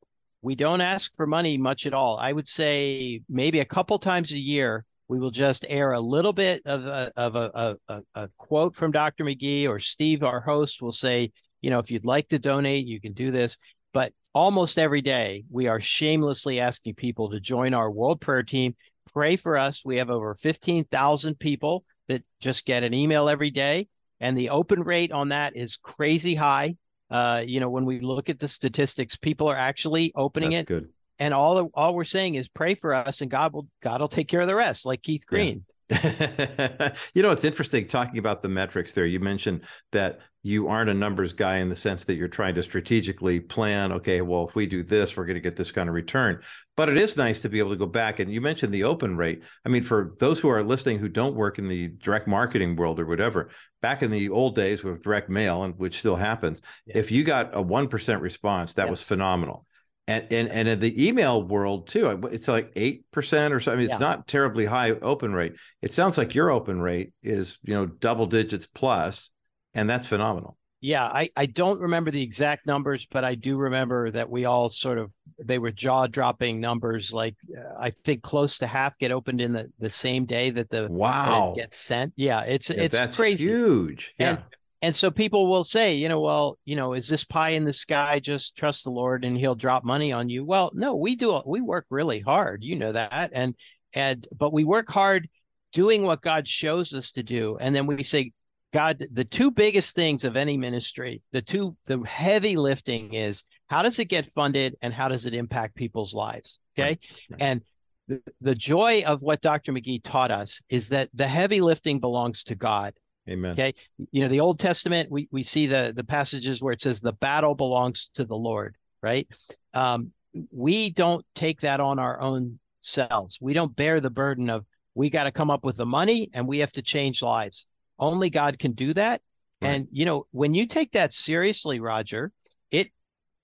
we 0.43 0.55
don't 0.55 0.81
ask 0.81 1.15
for 1.17 1.27
money 1.27 1.59
much 1.59 1.87
at 1.87 1.95
all. 1.95 2.19
I 2.19 2.33
would 2.33 2.49
say 2.49 3.21
maybe 3.29 3.59
a 3.61 3.65
couple 3.65 3.99
times 3.99 4.31
a 4.31 4.39
year 4.39 4.85
we 5.09 5.19
will 5.19 5.31
just 5.31 5.67
air 5.69 5.93
a 5.93 6.01
little 6.01 6.33
bit 6.33 6.63
of 6.67 6.85
a, 6.85 7.13
of 7.17 7.37
a, 7.37 7.77
a, 7.89 8.03
a 8.15 8.29
quote 8.39 8.75
from 8.75 8.91
Dr. 8.91 9.25
McGee 9.25 9.69
or 9.69 9.79
Steve, 9.79 10.23
our 10.23 10.41
host, 10.41 10.83
will 10.83 10.93
say, 10.93 11.33
you 11.67 11.71
know, 11.71 11.81
if 11.81 11.91
you'd 11.91 12.05
like 12.05 12.29
to 12.29 12.39
donate, 12.39 12.87
you 12.87 13.01
can 13.01 13.13
do 13.13 13.33
this. 13.33 13.57
But 13.93 14.13
almost 14.33 14.79
every 14.79 15.03
day, 15.03 15.43
we 15.51 15.67
are 15.67 15.81
shamelessly 15.81 16.61
asking 16.61 16.95
people 16.95 17.29
to 17.33 17.41
join 17.41 17.75
our 17.75 17.91
World 17.91 18.21
Prayer 18.21 18.45
Team. 18.45 18.77
Pray 19.13 19.35
for 19.35 19.59
us. 19.59 19.85
We 19.85 19.97
have 19.97 20.09
over 20.09 20.37
15,000 20.37 21.37
people 21.41 21.85
that 22.07 22.23
just 22.41 22.67
get 22.67 22.85
an 22.85 22.95
email 22.95 23.29
every 23.29 23.51
day. 23.51 23.89
And 24.21 24.39
the 24.39 24.51
open 24.51 24.85
rate 24.85 25.11
on 25.11 25.31
that 25.31 25.57
is 25.57 25.75
crazy 25.75 26.37
high. 26.37 26.77
Uh, 27.11 27.43
you 27.45 27.59
know, 27.59 27.69
when 27.69 27.85
we 27.85 27.99
look 27.99 28.29
at 28.29 28.39
the 28.39 28.47
statistics, 28.47 29.17
people 29.17 29.49
are 29.49 29.57
actually 29.57 30.13
opening 30.15 30.51
That's 30.51 30.61
it. 30.61 30.67
good. 30.67 30.89
And 31.19 31.35
all 31.35 31.69
all 31.75 31.97
we're 31.97 32.05
saying 32.05 32.37
is 32.37 32.47
pray 32.47 32.77
for 32.77 32.95
us, 32.95 33.23
and 33.23 33.31
God 33.31 33.53
will 33.55 33.67
God 33.83 34.01
will 34.01 34.09
take 34.09 34.29
care 34.29 34.41
of 34.41 34.47
the 34.47 34.55
rest, 34.55 34.87
like 34.87 35.03
Keith 35.03 35.27
Green. 35.27 35.65
Yeah. 35.67 35.73
you 37.15 37.23
know, 37.23 37.31
it's 37.31 37.45
interesting 37.45 37.87
talking 37.87 38.19
about 38.19 38.43
the 38.43 38.49
metrics 38.49 38.93
there. 38.93 39.07
You 39.07 39.21
mentioned 39.21 39.63
that 39.93 40.19
you 40.43 40.69
aren't 40.69 40.91
a 40.91 40.95
numbers 40.95 41.33
guy 41.33 41.59
in 41.59 41.69
the 41.69 41.77
sense 41.77 42.05
that 42.05 42.15
you're 42.15 42.29
trying 42.29 42.55
to 42.55 42.63
strategically 42.63 43.41
plan, 43.41 43.93
okay, 43.93 44.21
well, 44.21 44.47
if 44.47 44.55
we 44.55 44.67
do 44.67 44.83
this, 44.83 45.17
we're 45.17 45.27
going 45.27 45.35
to 45.35 45.41
get 45.41 45.57
this 45.57 45.73
kind 45.73 45.89
of 45.89 45.95
return. 45.95 46.41
But 46.77 46.89
it 46.89 46.97
is 46.97 47.17
nice 47.17 47.41
to 47.41 47.49
be 47.49 47.59
able 47.59 47.71
to 47.71 47.77
go 47.77 47.87
back. 47.87 48.21
And 48.21 48.33
you 48.33 48.41
mentioned 48.41 48.73
the 48.73 48.85
open 48.85 49.17
rate. 49.17 49.43
I 49.65 49.69
mean, 49.69 49.83
for 49.83 50.15
those 50.19 50.41
who 50.41 50.49
are 50.49 50.63
listening 50.63 50.99
who 50.99 51.09
don't 51.09 51.35
work 51.35 51.59
in 51.59 51.69
the 51.69 51.89
direct 51.89 52.29
marketing 52.29 52.77
world 52.77 52.99
or 52.99 53.07
whatever, 53.07 53.51
back 53.81 54.03
in 54.03 54.11
the 54.11 54.29
old 54.29 54.55
days 54.55 54.85
with 54.85 55.03
direct 55.03 55.29
mail, 55.29 55.65
and 55.65 55.77
which 55.79 55.99
still 55.99 56.17
happens, 56.17 56.63
yeah. 56.87 56.99
if 56.99 57.11
you 57.11 57.25
got 57.25 57.53
a 57.53 57.63
1% 57.63 58.21
response, 58.21 58.75
that 58.75 58.85
yes. 58.85 58.91
was 58.91 59.03
phenomenal. 59.03 59.67
And, 60.09 60.27
and 60.31 60.49
and 60.49 60.69
in 60.69 60.79
the 60.79 61.09
email 61.09 61.43
world 61.43 61.89
too, 61.89 62.09
it's 62.31 62.47
like 62.47 62.71
eight 62.77 63.11
percent 63.11 63.53
or 63.53 63.59
so. 63.59 63.73
I 63.73 63.75
mean, 63.77 63.87
it's 63.87 63.95
yeah. 63.95 63.99
not 63.99 64.29
terribly 64.29 64.65
high 64.65 64.93
open 64.93 65.33
rate. 65.33 65.55
It 65.83 65.93
sounds 65.93 66.17
like 66.17 66.33
your 66.33 66.51
open 66.51 66.81
rate 66.81 67.13
is 67.25 67.59
you 67.65 67.75
know 67.75 67.87
double 67.87 68.27
digits 68.27 68.67
plus, 68.67 69.31
and 69.75 69.91
that's 69.91 70.07
phenomenal. 70.07 70.57
Yeah, 70.81 71.05
I, 71.05 71.31
I 71.37 71.47
don't 71.47 71.81
remember 71.81 72.13
the 72.13 72.23
exact 72.23 72.67
numbers, 72.67 73.07
but 73.11 73.25
I 73.25 73.35
do 73.35 73.57
remember 73.57 74.11
that 74.13 74.31
we 74.31 74.45
all 74.45 74.69
sort 74.69 74.99
of 74.99 75.11
they 75.43 75.59
were 75.59 75.73
jaw 75.73 76.07
dropping 76.07 76.61
numbers. 76.61 77.13
Like 77.13 77.35
uh, 77.51 77.75
I 77.81 77.91
think 78.05 78.23
close 78.23 78.59
to 78.59 78.69
half 78.69 78.97
get 78.99 79.11
opened 79.11 79.41
in 79.41 79.53
the, 79.55 79.73
the 79.81 79.91
same 79.91 80.27
day 80.27 80.51
that 80.51 80.71
the 80.71 80.87
wow 80.89 81.55
gets 81.57 81.79
sent. 81.79 82.13
Yeah, 82.15 82.43
it's 82.43 82.71
yeah, 82.71 82.83
it's 82.83 82.95
that's 82.95 83.17
crazy, 83.17 83.49
huge. 83.49 84.15
Yeah. 84.21 84.29
And, 84.29 84.43
and 84.83 84.95
so 84.95 85.11
people 85.11 85.49
will 85.49 85.65
say, 85.65 85.95
you 85.95 86.09
know, 86.09 86.21
well, 86.21 86.59
you 86.65 86.77
know, 86.77 86.93
is 86.93 87.09
this 87.09 87.25
pie 87.25 87.51
in 87.51 87.65
the 87.65 87.73
sky? 87.73 88.21
Just 88.21 88.57
trust 88.57 88.85
the 88.85 88.91
Lord 88.91 89.25
and 89.25 89.37
He'll 89.37 89.55
drop 89.55 89.85
money 89.85 90.13
on 90.13 90.29
you. 90.29 90.45
Well, 90.45 90.71
no, 90.75 90.95
we 90.95 91.17
do. 91.17 91.41
We 91.47 91.61
work 91.61 91.87
really 91.91 92.21
hard. 92.21 92.63
You 92.63 92.77
know 92.77 92.93
that, 92.93 93.31
and 93.33 93.55
and 93.95 94.27
but 94.37 94.53
we 94.53 94.65
work 94.65 94.89
hard 94.89 95.29
doing 95.73 96.03
what 96.03 96.23
God 96.23 96.47
shows 96.47 96.93
us 96.93 97.11
to 97.13 97.23
do, 97.23 97.57
and 97.61 97.75
then 97.75 97.87
we 97.87 98.03
say, 98.03 98.33
God, 98.73 99.07
the 99.11 99.25
two 99.25 99.51
biggest 99.51 99.95
things 99.95 100.25
of 100.25 100.37
any 100.37 100.57
ministry, 100.57 101.23
the 101.33 101.43
two, 101.43 101.77
the 101.87 102.01
heavy 102.03 102.57
lifting 102.57 103.15
is 103.15 103.45
how 103.69 103.83
does 103.83 103.99
it 103.99 104.07
get 104.07 104.33
funded 104.33 104.77
and 104.83 104.93
how 104.93 105.09
does 105.09 105.25
it 105.25 105.35
impact 105.35 105.75
people's 105.75 106.13
lives? 106.13 106.59
Okay, 106.79 106.99
right. 107.31 107.41
And 107.41 107.63
the, 108.09 108.21
the 108.41 108.55
joy 108.55 109.03
of 109.07 109.23
what 109.23 109.41
Dr. 109.41 109.73
McGee 109.73 110.03
taught 110.05 110.31
us 110.31 110.61
is 110.69 110.91
that 110.91 111.09
the 111.15 111.27
heavy 111.27 111.61
lifting 111.61 112.01
belongs 112.01 112.45
to 112.45 112.55
God 112.55 112.93
Amen. 113.29 113.53
Okay. 113.53 113.75
You 114.13 114.23
know, 114.23 114.29
the 114.29 114.41
Old 114.41 114.61
Testament, 114.61 115.11
we, 115.11 115.29
we 115.33 115.43
see 115.43 115.67
the, 115.67 115.93
the 115.95 116.05
passages 116.05 116.63
where 116.63 116.73
it 116.73 116.81
says 116.81 117.01
the 117.01 117.13
battle 117.13 117.55
belongs 117.55 118.09
to 118.15 118.25
the 118.25 118.37
Lord, 118.37 118.77
right? 119.03 119.27
Um, 119.75 120.13
we 120.53 120.91
don't 120.91 121.25
take 121.35 121.63
that 121.63 121.81
on 121.81 121.99
our 121.99 122.21
own 122.21 122.59
selves. 122.81 123.39
We 123.41 123.53
don't 123.53 123.75
bear 123.75 124.01
the 124.01 124.11
burden 124.11 124.49
of, 124.49 124.65
we 124.95 125.11
got 125.11 125.25
to 125.25 125.33
come 125.33 125.51
up 125.51 125.65
with 125.65 125.77
the 125.77 125.87
money 125.87 126.31
and 126.35 126.47
we 126.47 126.59
have 126.59 126.73
to 126.73 126.83
change 126.83 127.21
lives. 127.21 127.67
Only 127.99 128.31
God 128.31 128.59
can 128.59 128.73
do 128.73 128.95
that. 128.95 129.23
Right. 129.61 129.71
And, 129.71 129.89
you 129.91 130.05
know, 130.05 130.27
when 130.31 130.55
you 130.55 130.67
take 130.67 130.93
that 130.93 131.13
seriously, 131.13 131.81
Roger, 131.81 132.33
it, 132.71 132.93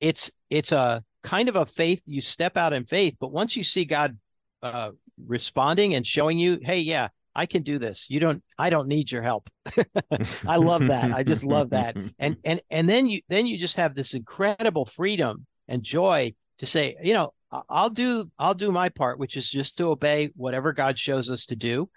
it's, 0.01 0.30
it's 0.49 0.72
a 0.72 1.03
kind 1.22 1.49
of 1.49 1.57
a 1.57 1.66
faith, 1.66 2.03
you 2.05 2.20
step 2.20 2.57
out 2.57 2.72
in 2.72 2.85
faith, 2.85 3.16
but 3.18 3.33
once 3.33 3.57
you 3.57 3.64
see 3.64 3.85
God 3.85 4.18
uh, 4.62 4.91
responding 5.26 5.95
and 5.95 6.07
showing 6.07 6.39
you, 6.39 6.59
hey, 6.62 6.78
yeah, 6.78 7.09
I 7.35 7.47
can 7.47 7.62
do 7.62 7.78
this. 7.78 8.07
You 8.09 8.20
don't 8.20 8.43
I 8.59 8.70
don't 8.70 8.89
need 8.89 9.11
your 9.11 9.22
help. 9.22 9.49
I 10.47 10.57
love 10.57 10.87
that. 10.87 11.12
I 11.12 11.22
just 11.22 11.45
love 11.45 11.70
that. 11.70 11.97
And 12.18 12.37
and 12.45 12.61
and 12.70 12.89
then 12.89 13.07
you 13.07 13.22
then 13.28 13.47
you 13.47 13.59
just 13.59 13.76
have 13.76 13.95
this 13.95 14.14
incredible 14.14 14.85
freedom 14.85 15.47
and 15.68 15.83
joy 15.83 16.35
to 16.59 16.66
say, 16.66 16.97
you 17.03 17.14
know, 17.14 17.33
I'll 17.68 17.91
do 17.91 18.30
I'll 18.39 18.55
do 18.55 18.70
my 18.70 18.89
part, 18.89 19.18
which 19.18 19.37
is 19.37 19.49
just 19.49 19.76
to 19.78 19.91
obey 19.91 20.30
whatever 20.37 20.72
God 20.72 20.99
shows 20.99 21.30
us 21.30 21.47
to 21.47 21.57
do. 21.57 21.89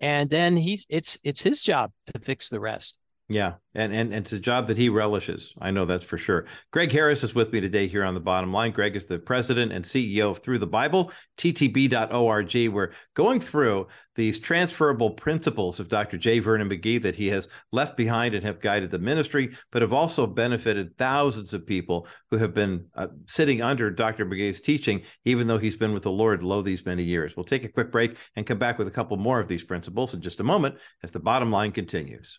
And 0.00 0.30
then 0.30 0.56
he's 0.56 0.86
it's 0.88 1.18
it's 1.24 1.42
his 1.42 1.62
job 1.62 1.92
to 2.12 2.18
fix 2.20 2.48
the 2.48 2.60
rest. 2.60 2.98
Yeah, 3.30 3.54
and, 3.74 3.90
and 3.94 4.12
and 4.12 4.26
it's 4.26 4.34
a 4.34 4.38
job 4.38 4.68
that 4.68 4.76
he 4.76 4.90
relishes. 4.90 5.54
I 5.58 5.70
know 5.70 5.86
that's 5.86 6.04
for 6.04 6.18
sure. 6.18 6.44
Gregg 6.72 6.92
Harris 6.92 7.24
is 7.24 7.34
with 7.34 7.54
me 7.54 7.60
today 7.62 7.86
here 7.86 8.04
on 8.04 8.12
the 8.12 8.20
bottom 8.20 8.52
line. 8.52 8.70
Gregg 8.70 8.96
is 8.96 9.06
the 9.06 9.18
president 9.18 9.72
and 9.72 9.82
CEO 9.82 10.30
of 10.30 10.40
Thru 10.40 10.58
the 10.58 10.66
Bible, 10.66 11.10
ttb.org. 11.38 12.54
We're 12.70 12.92
going 13.14 13.40
through 13.40 13.86
these 14.14 14.38
transferable 14.40 15.10
principles 15.10 15.80
of 15.80 15.88
Dr. 15.88 16.18
J. 16.18 16.38
Vernon 16.38 16.68
McGee 16.68 17.00
that 17.00 17.14
he 17.14 17.30
has 17.30 17.48
left 17.72 17.96
behind 17.96 18.34
and 18.34 18.44
have 18.44 18.60
guided 18.60 18.90
the 18.90 18.98
ministry, 18.98 19.56
but 19.72 19.80
have 19.80 19.94
also 19.94 20.26
benefited 20.26 20.94
thousands 20.98 21.54
of 21.54 21.66
people 21.66 22.06
who 22.30 22.36
have 22.36 22.52
been 22.52 22.86
uh, 22.94 23.06
sitting 23.26 23.62
under 23.62 23.90
Dr. 23.90 24.26
McGee's 24.26 24.60
teaching, 24.60 25.00
even 25.24 25.46
though 25.46 25.58
he's 25.58 25.78
been 25.78 25.94
with 25.94 26.02
the 26.02 26.12
Lord 26.12 26.42
low 26.42 26.60
these 26.60 26.84
many 26.84 27.02
years. 27.02 27.34
We'll 27.36 27.44
take 27.44 27.64
a 27.64 27.68
quick 27.68 27.90
break 27.90 28.18
and 28.36 28.44
come 28.44 28.58
back 28.58 28.76
with 28.76 28.86
a 28.86 28.92
couple 28.92 29.16
more 29.16 29.40
of 29.40 29.48
these 29.48 29.64
principles 29.64 30.12
in 30.12 30.20
just 30.20 30.40
a 30.40 30.44
moment 30.44 30.76
as 31.02 31.10
the 31.10 31.20
bottom 31.20 31.50
line 31.50 31.72
continues. 31.72 32.38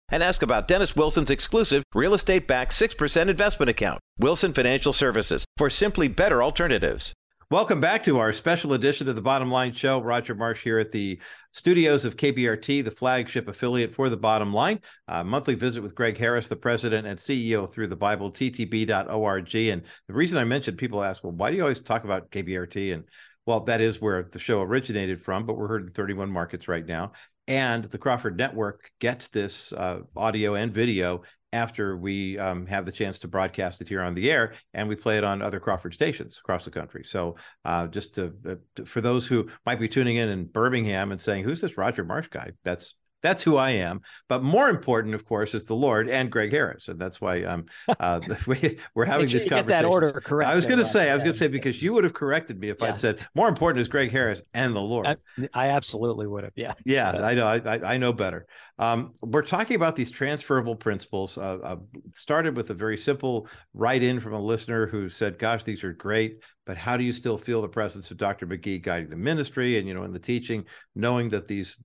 and 0.11 0.21
ask 0.21 0.41
about 0.41 0.67
dennis 0.67 0.95
wilson's 0.95 1.31
exclusive 1.31 1.83
real 1.95 2.13
estate 2.13 2.47
backed 2.47 2.71
6% 2.71 3.27
investment 3.27 3.69
account 3.69 3.99
wilson 4.19 4.53
financial 4.53 4.93
services 4.93 5.45
for 5.57 5.69
simply 5.69 6.07
better 6.07 6.43
alternatives. 6.43 7.13
Welcome 7.49 7.81
back 7.81 8.01
to 8.05 8.17
our 8.17 8.31
special 8.31 8.71
edition 8.71 9.09
of 9.09 9.17
the 9.17 9.21
bottom 9.21 9.51
line 9.51 9.73
show. 9.73 10.01
Roger 10.01 10.33
marsh 10.33 10.63
here 10.63 10.79
at 10.79 10.93
the 10.93 11.19
studios 11.51 12.05
of 12.05 12.15
kbrt 12.15 12.85
the 12.85 12.91
flagship 12.91 13.49
affiliate 13.49 13.93
for 13.93 14.09
the 14.09 14.15
bottom 14.15 14.53
line. 14.53 14.79
A 15.09 15.21
monthly 15.21 15.55
visit 15.55 15.83
with 15.83 15.93
gregg 15.93 16.17
harris 16.17 16.47
the 16.47 16.55
president 16.55 17.05
and 17.07 17.19
ceo 17.19 17.69
thru 17.69 17.87
the 17.87 17.95
bible 17.97 18.31
ttb.org 18.31 19.55
and 19.55 19.81
the 20.07 20.13
reason 20.13 20.37
i 20.37 20.45
mentioned 20.45 20.77
people 20.77 21.03
ask 21.03 21.23
well 21.23 21.33
why 21.33 21.51
do 21.51 21.57
you 21.57 21.63
always 21.63 21.81
talk 21.81 22.05
about 22.05 22.31
kbrt 22.31 22.93
and 22.93 23.03
well, 23.45 23.61
that 23.61 23.81
is 23.81 23.99
where 23.99 24.23
the 24.23 24.39
show 24.39 24.61
originated 24.61 25.21
from, 25.21 25.45
but 25.45 25.57
we're 25.57 25.67
heard 25.67 25.87
in 25.87 25.91
31 25.91 26.29
markets 26.29 26.67
right 26.67 26.85
now. 26.85 27.13
And 27.47 27.85
the 27.85 27.97
Crawford 27.97 28.37
Network 28.37 28.91
gets 28.99 29.27
this 29.27 29.73
uh, 29.73 30.01
audio 30.15 30.55
and 30.55 30.73
video 30.73 31.23
after 31.53 31.97
we 31.97 32.37
um, 32.39 32.65
have 32.65 32.85
the 32.85 32.91
chance 32.91 33.19
to 33.19 33.27
broadcast 33.27 33.81
it 33.81 33.89
here 33.89 34.01
on 34.01 34.15
the 34.15 34.31
air, 34.31 34.53
and 34.73 34.87
we 34.87 34.95
play 34.95 35.17
it 35.17 35.23
on 35.23 35.41
other 35.41 35.59
Crawford 35.59 35.93
stations 35.93 36.37
across 36.37 36.63
the 36.63 36.71
country. 36.71 37.03
So, 37.03 37.35
uh, 37.65 37.87
just 37.87 38.15
to, 38.15 38.33
uh, 38.47 38.55
to, 38.75 38.85
for 38.85 39.01
those 39.01 39.27
who 39.27 39.49
might 39.65 39.79
be 39.79 39.89
tuning 39.89 40.15
in 40.15 40.29
in 40.29 40.45
Birmingham 40.45 41.11
and 41.11 41.19
saying, 41.19 41.43
"Who's 41.43 41.61
this 41.61 41.77
Roger 41.77 42.05
Marsh 42.05 42.29
guy?" 42.29 42.51
That's 42.63 42.95
That's 43.21 43.43
who 43.43 43.57
I 43.57 43.71
am. 43.71 44.01
But 44.27 44.43
more 44.43 44.69
important, 44.69 45.15
of 45.15 45.25
course, 45.25 45.53
is 45.53 45.63
the 45.63 45.75
Lord 45.75 46.09
and 46.09 46.31
Gregg 46.31 46.51
Harris, 46.51 46.87
and 46.87 46.99
that's 46.99 47.21
why 47.21 47.43
um, 47.43 47.65
uh, 47.99 48.19
we, 48.47 48.79
we're 48.95 49.05
having 49.05 49.27
sure 49.27 49.39
this 49.39 49.49
conversation. 49.49 49.67
Get 49.67 49.81
that 49.81 49.85
order 49.85 50.11
correct. 50.21 50.49
I 50.49 50.55
was 50.55 50.65
going 50.65 50.79
to 50.79 50.85
say, 50.85 51.09
I 51.09 51.13
was 51.13 51.23
going 51.23 51.33
to 51.33 51.39
say 51.39 51.47
because 51.47 51.81
you 51.81 51.93
would 51.93 52.03
have 52.03 52.13
corrected 52.13 52.59
me 52.59 52.69
if 52.69 52.77
Yes. 52.81 52.91
I'd 52.91 52.99
said 52.99 53.27
more 53.35 53.47
important 53.47 53.81
is 53.81 53.87
Gregg 53.87 54.11
Harris 54.11 54.41
and 54.53 54.75
the 54.75 54.81
Lord. 54.81 55.05
I, 55.05 55.17
I 55.53 55.67
absolutely 55.69 56.27
would 56.27 56.43
have. 56.43 56.53
Yeah. 56.55 56.73
Yeah, 56.85 57.11
I 57.11 57.33
know. 57.33 57.45
I, 57.45 57.57
I 57.57 57.93
I 57.93 57.97
know 57.97 58.13
better. 58.13 58.47
Um, 58.79 59.13
we're 59.21 59.43
talking 59.43 59.75
about 59.75 59.95
these 59.95 60.09
transferable 60.09 60.75
principles. 60.75 61.37
Uh, 61.37 61.59
uh, 61.63 61.75
started 62.15 62.57
with 62.57 62.71
a 62.71 62.73
very 62.73 62.97
simple 62.97 63.47
write-in 63.73 64.19
from 64.19 64.33
a 64.33 64.39
listener 64.39 64.87
who 64.87 65.09
said, 65.09 65.37
"Gosh, 65.37 65.63
these 65.63 65.83
are 65.83 65.93
great, 65.93 66.39
but 66.65 66.77
how 66.77 66.97
do 66.97 67.03
you 67.03 67.11
still 67.11 67.37
feel 67.37 67.61
the 67.61 67.69
presence 67.69 68.09
of 68.09 68.17
Dr. 68.17 68.47
McGee 68.47 68.81
guiding 68.81 69.09
the 69.09 69.17
ministry 69.17 69.77
and 69.77 69.87
you 69.87 69.93
know 69.93 70.03
in 70.03 70.11
the 70.11 70.19
teaching, 70.19 70.65
knowing 70.95 71.29
that 71.29 71.47
these 71.47 71.77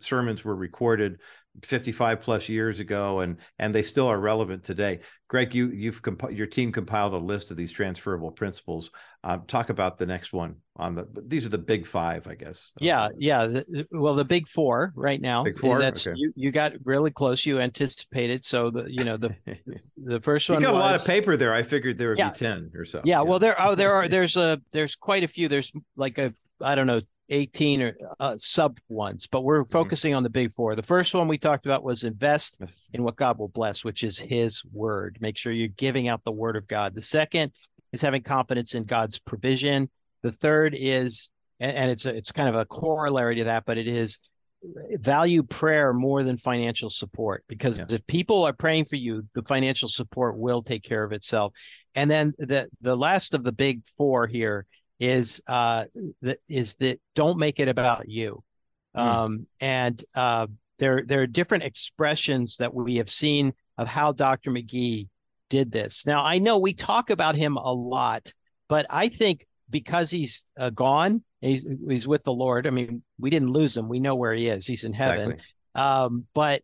sermons 0.00 0.44
were 0.44 0.54
recorded 0.54 1.18
55 1.64 2.20
plus 2.22 2.48
years 2.48 2.80
ago 2.80 3.20
and 3.20 3.36
and 3.58 3.74
they 3.74 3.82
still 3.82 4.06
are 4.08 4.18
relevant 4.18 4.64
today 4.64 5.00
gregg 5.28 5.54
you 5.54 5.68
you've 5.70 6.00
comp- 6.00 6.32
your 6.32 6.46
team 6.46 6.72
compiled 6.72 7.12
a 7.12 7.18
list 7.18 7.50
of 7.50 7.58
these 7.58 7.70
transferable 7.70 8.30
principles 8.30 8.90
uh, 9.24 9.36
talk 9.46 9.68
about 9.68 9.98
the 9.98 10.06
next 10.06 10.32
one 10.32 10.54
on 10.76 10.94
the 10.94 11.06
these 11.26 11.44
are 11.44 11.50
the 11.50 11.58
big 11.58 11.86
five 11.86 12.26
i 12.26 12.34
guess 12.34 12.70
Yeah, 12.80 13.02
Uh, 13.02 13.08
yeah. 13.18 13.46
The, 13.46 13.86
well, 13.90 14.14
the 14.14 14.24
big 14.24 14.48
four 14.48 14.92
right 14.96 15.20
now. 15.20 15.44
Big 15.44 15.58
four? 15.58 15.78
That's 15.78 16.06
Okay. 16.06 16.16
you. 16.18 16.32
You 16.34 16.50
got 16.50 16.72
really 16.84 17.10
close. 17.10 17.44
You 17.44 17.60
anticipated. 17.60 18.44
So 18.46 18.70
the 18.70 18.84
you 18.88 19.04
know 19.04 19.18
the 19.18 19.36
the 20.02 20.20
first 20.20 20.48
one 20.48 20.58
you 20.60 20.66
got 20.66 20.74
a 20.74 20.78
lot 20.78 20.94
of 20.94 21.04
paper 21.04 21.36
there 21.36 21.52
i 21.52 21.62
figured 21.62 21.98
there 21.98 22.10
would 22.10 22.18
Yeah. 22.18 22.30
be 22.30 22.36
10 22.38 22.70
or 22.74 22.86
so 22.86 23.02
Yeah, 23.04 23.20
well, 23.20 23.38
there 23.38 23.56
oh 23.60 23.74
there 23.74 23.92
are 23.92 24.08
there's 24.14 24.36
a 24.38 24.58
there's 24.72 24.96
quite 24.96 25.22
a 25.24 25.28
few. 25.28 25.48
There's 25.48 25.70
like 25.96 26.16
a 26.18 26.32
I 26.62 26.74
don't 26.74 26.86
know 26.86 27.02
18 27.28 27.82
or 27.82 27.96
uh, 28.20 28.36
sub 28.38 28.78
ones, 28.88 29.26
but 29.26 29.42
we're 29.42 29.64
focusing 29.64 30.14
on 30.14 30.22
the 30.22 30.30
big 30.30 30.52
four. 30.52 30.74
The 30.74 30.82
first 30.82 31.14
one 31.14 31.28
we 31.28 31.38
talked 31.38 31.66
about 31.66 31.84
was 31.84 32.04
invest 32.04 32.60
in 32.92 33.02
what 33.02 33.16
God 33.16 33.38
will 33.38 33.48
bless, 33.48 33.84
which 33.84 34.04
is 34.04 34.18
His 34.18 34.62
word. 34.72 35.18
Make 35.20 35.36
sure 35.36 35.52
you're 35.52 35.68
giving 35.68 36.08
out 36.08 36.22
the 36.24 36.32
word 36.32 36.56
of 36.56 36.68
God. 36.68 36.94
The 36.94 37.02
second 37.02 37.52
is 37.92 38.02
having 38.02 38.22
confidence 38.22 38.74
in 38.74 38.84
God's 38.84 39.18
provision. 39.18 39.88
The 40.22 40.32
third 40.32 40.76
is, 40.78 41.30
and, 41.60 41.76
and 41.76 41.90
it's 41.90 42.06
a, 42.06 42.14
it's 42.14 42.32
kind 42.32 42.48
of 42.48 42.54
a 42.54 42.66
corollary 42.66 43.36
to 43.36 43.44
that, 43.44 43.64
but 43.66 43.78
it 43.78 43.88
is 43.88 44.18
value 44.94 45.42
prayer 45.42 45.92
more 45.92 46.22
than 46.22 46.36
financial 46.36 46.88
support 46.88 47.44
because 47.48 47.80
if 47.80 48.06
people 48.06 48.44
are 48.44 48.52
praying 48.52 48.84
for 48.84 48.96
you, 48.96 49.26
the 49.34 49.42
financial 49.42 49.88
support 49.88 50.38
will 50.38 50.62
take 50.62 50.84
care 50.84 51.02
of 51.02 51.12
itself. 51.12 51.52
And 51.94 52.10
then 52.10 52.32
the 52.38 52.68
the 52.80 52.96
last 52.96 53.34
of 53.34 53.44
the 53.44 53.52
big 53.52 53.82
four 53.96 54.26
here 54.26 54.66
is 55.02 55.42
uh 55.48 55.84
that 56.22 56.38
is 56.48 56.76
that 56.76 57.00
don't 57.16 57.36
make 57.36 57.58
it 57.58 57.66
about 57.66 58.08
you. 58.08 58.42
Mm. 58.96 59.00
Um 59.00 59.46
and 59.60 60.02
uh 60.14 60.46
there 60.78 61.02
there 61.04 61.20
are 61.22 61.26
different 61.26 61.64
expressions 61.64 62.56
that 62.58 62.72
we 62.72 62.96
have 62.96 63.10
seen 63.10 63.52
of 63.78 63.88
how 63.88 64.12
Dr. 64.12 64.52
McGee 64.52 65.08
did 65.50 65.72
this. 65.72 66.06
Now 66.06 66.24
I 66.24 66.38
know 66.38 66.58
we 66.58 66.72
talk 66.72 67.10
about 67.10 67.34
him 67.34 67.56
a 67.56 67.72
lot, 67.72 68.32
but 68.68 68.86
I 68.90 69.08
think 69.08 69.44
because 69.70 70.10
he's 70.10 70.44
uh, 70.56 70.70
gone, 70.70 71.24
he's, 71.40 71.64
he's 71.88 72.06
with 72.06 72.22
the 72.22 72.32
Lord. 72.32 72.68
I 72.68 72.70
mean, 72.70 73.02
we 73.18 73.30
didn't 73.30 73.50
lose 73.50 73.76
him. 73.76 73.88
We 73.88 73.98
know 73.98 74.14
where 74.14 74.34
he 74.34 74.48
is. 74.48 74.66
He's 74.66 74.84
in 74.84 74.92
heaven. 74.92 75.32
exactly. 75.32 75.44
Um, 75.74 76.26
but 76.34 76.62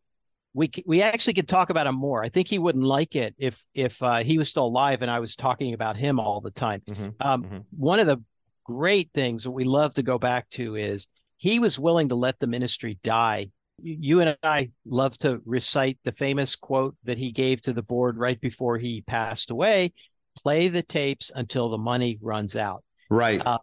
we 0.58 0.70
we 0.86 1.02
actually 1.02 1.34
could 1.34 1.48
talk 1.48 1.70
about 1.70 1.86
him 1.86 1.94
more. 1.94 2.24
I 2.24 2.28
think 2.28 2.48
he 2.48 2.58
wouldn't 2.58 2.84
like 2.84 3.14
it 3.14 3.34
if 3.38 3.64
if 3.74 4.02
uh, 4.02 4.18
he 4.18 4.38
was 4.38 4.48
still 4.48 4.66
alive 4.66 5.02
and 5.02 5.10
I 5.10 5.20
was 5.20 5.36
talking 5.36 5.72
about 5.72 5.96
him 5.96 6.18
all 6.18 6.40
the 6.40 6.50
time. 6.50 6.82
Mhm, 6.88 7.14
Um, 7.20 7.44
mhm. 7.44 7.64
One 7.70 8.00
of 8.00 8.06
the 8.08 8.18
great 8.64 9.10
things 9.14 9.44
that 9.44 9.52
we 9.52 9.64
love 9.64 9.94
to 9.94 10.02
go 10.02 10.18
back 10.18 10.50
to 10.50 10.74
is 10.74 11.06
he 11.36 11.60
was 11.60 11.78
willing 11.78 12.08
to 12.08 12.16
let 12.16 12.38
the 12.40 12.48
ministry 12.48 12.98
die. 13.04 13.50
You 13.80 13.96
you 14.00 14.20
and 14.20 14.36
I 14.42 14.72
love 14.84 15.16
to 15.18 15.40
recite 15.44 15.98
the 16.02 16.12
famous 16.12 16.56
quote 16.56 16.96
that 17.04 17.18
he 17.18 17.30
gave 17.30 17.62
to 17.62 17.72
the 17.72 17.82
board 17.82 18.18
right 18.18 18.40
before 18.40 18.78
he 18.78 19.02
passed 19.02 19.50
away: 19.50 19.92
"Play 20.36 20.66
the 20.68 20.82
tapes 20.82 21.30
until 21.34 21.68
the 21.68 21.78
money 21.78 22.18
runs 22.20 22.56
out." 22.56 22.82
right 23.10 23.40
Uh, 23.46 23.58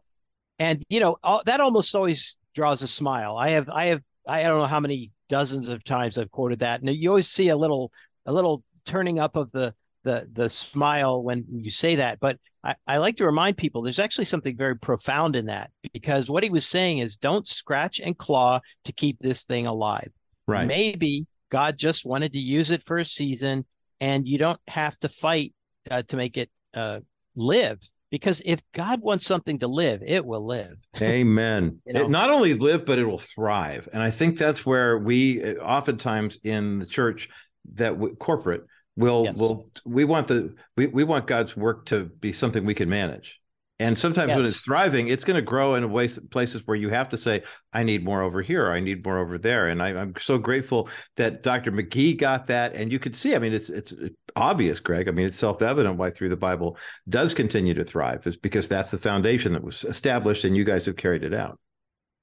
and 0.59 0.83
you 0.89 0.99
know 0.99 1.17
all, 1.23 1.41
that 1.45 1.59
almost 1.59 1.93
always 1.95 2.37
draws 2.53 2.81
a 2.81 2.87
smile 2.87 3.35
i 3.35 3.49
have 3.49 3.69
i 3.69 3.85
have 3.87 4.01
i 4.27 4.43
don't 4.43 4.57
know 4.57 4.65
how 4.65 4.79
many 4.79 5.11
dozens 5.27 5.69
of 5.69 5.83
times 5.83 6.17
i've 6.17 6.31
quoted 6.31 6.59
that. 6.59 6.81
And 6.81 6.89
you 6.89 7.09
always 7.09 7.29
see 7.29 7.49
a 7.49 7.57
little 7.57 7.91
a 8.25 8.33
little 8.33 8.63
turning 8.85 9.19
up 9.19 9.35
of 9.35 9.51
the 9.51 9.73
the 10.03 10.27
the 10.33 10.49
smile 10.49 11.21
when 11.21 11.45
you 11.51 11.71
say 11.71 11.95
that. 11.95 12.19
But 12.19 12.37
I, 12.63 12.75
I 12.87 12.97
like 12.97 13.17
to 13.17 13.25
remind 13.25 13.57
people 13.57 13.81
there's 13.81 13.99
actually 13.99 14.25
something 14.25 14.55
very 14.55 14.77
profound 14.77 15.35
in 15.35 15.45
that 15.47 15.71
because 15.93 16.29
what 16.29 16.43
he 16.43 16.49
was 16.49 16.65
saying 16.65 16.99
is 16.99 17.17
don't 17.17 17.47
scratch 17.47 17.99
and 17.99 18.17
claw 18.17 18.59
to 18.85 18.93
keep 18.93 19.19
this 19.19 19.43
thing 19.43 19.67
alive. 19.67 20.11
Right. 20.47 20.67
Maybe 20.67 21.25
god 21.51 21.77
just 21.77 22.05
wanted 22.05 22.31
to 22.33 22.39
use 22.39 22.71
it 22.71 22.81
for 22.81 22.97
a 22.97 23.05
season 23.05 23.65
and 23.99 24.27
you 24.27 24.37
don't 24.37 24.59
have 24.67 24.97
to 24.99 25.09
fight 25.09 25.53
uh, 25.89 26.01
to 26.03 26.17
make 26.17 26.37
it 26.37 26.49
uh, 26.73 26.99
live 27.35 27.79
because 28.15 28.41
if 28.45 28.61
god 28.73 29.01
wants 29.01 29.25
something 29.25 29.59
to 29.59 29.67
live 29.67 30.01
it 30.05 30.25
will 30.25 30.45
live 30.45 30.75
Amen. 31.01 31.81
You 31.85 31.93
know? 31.93 32.05
It 32.05 32.09
not 32.09 32.29
only 32.29 32.53
live, 32.53 32.85
but 32.85 32.99
it 32.99 33.05
will 33.05 33.19
thrive. 33.19 33.89
And 33.91 34.01
I 34.01 34.09
think 34.09 34.37
that's 34.37 34.65
where 34.65 34.97
we 34.97 35.43
uh, 35.43 35.55
oftentimes 35.55 36.39
in 36.43 36.79
the 36.79 36.85
church 36.85 37.29
that 37.73 37.91
w- 37.91 38.15
corporate 38.15 38.63
will 38.95 39.25
Yes. 39.25 39.35
will 39.35 39.69
we 39.85 40.05
want 40.05 40.29
the 40.29 40.55
we, 40.77 40.87
we 40.87 41.03
want 41.03 41.27
God's 41.27 41.57
work 41.57 41.85
to 41.87 42.05
be 42.05 42.31
something 42.31 42.65
we 42.65 42.73
can 42.73 42.89
manage. 42.89 43.39
And 43.77 43.99
sometimes 43.99 44.33
when 44.33 44.45
it's 44.45 44.61
thriving, 44.61 45.09
it's 45.09 45.25
going 45.25 45.35
to 45.35 45.41
grow 45.41 45.75
in 45.75 45.91
ways 45.91 46.17
places 46.31 46.61
where 46.65 46.77
you 46.77 46.89
have 46.89 47.09
to 47.09 47.17
say, 47.17 47.43
I 47.73 47.83
need 47.83 48.05
more 48.05 48.21
over 48.21 48.41
here, 48.41 48.71
I 48.71 48.79
need 48.79 49.05
more 49.05 49.19
over 49.19 49.37
there. 49.37 49.67
And 49.67 49.83
I, 49.83 49.89
I'm 49.89 50.13
so 50.17 50.37
grateful 50.37 50.87
that 51.17 51.43
Dr. 51.43 51.73
McGee 51.73 52.17
got 52.17 52.47
that. 52.47 52.73
And 52.73 52.89
you 52.89 52.99
could 52.99 53.17
see, 53.17 53.35
I 53.35 53.39
mean, 53.39 53.51
it's 53.51 53.69
it's 53.69 53.93
obvious, 54.37 54.79
Gregg. 54.79 55.09
I 55.09 55.11
mean, 55.11 55.25
it's 55.27 55.37
self-evident 55.37 55.97
why 55.97 56.09
Thru 56.11 56.29
the 56.29 56.37
Bible 56.37 56.77
does 57.09 57.33
continue 57.33 57.73
to 57.73 57.83
thrive, 57.83 58.25
is 58.25 58.37
because 58.37 58.69
that's 58.69 58.91
the 58.91 58.97
foundation 58.97 59.51
that 59.53 59.63
was 59.63 59.83
established 59.83 60.45
and 60.45 60.55
you 60.55 60.63
guys 60.63 60.85
have 60.85 60.95
carried 60.95 61.23
it 61.23 61.33
out. 61.33 61.59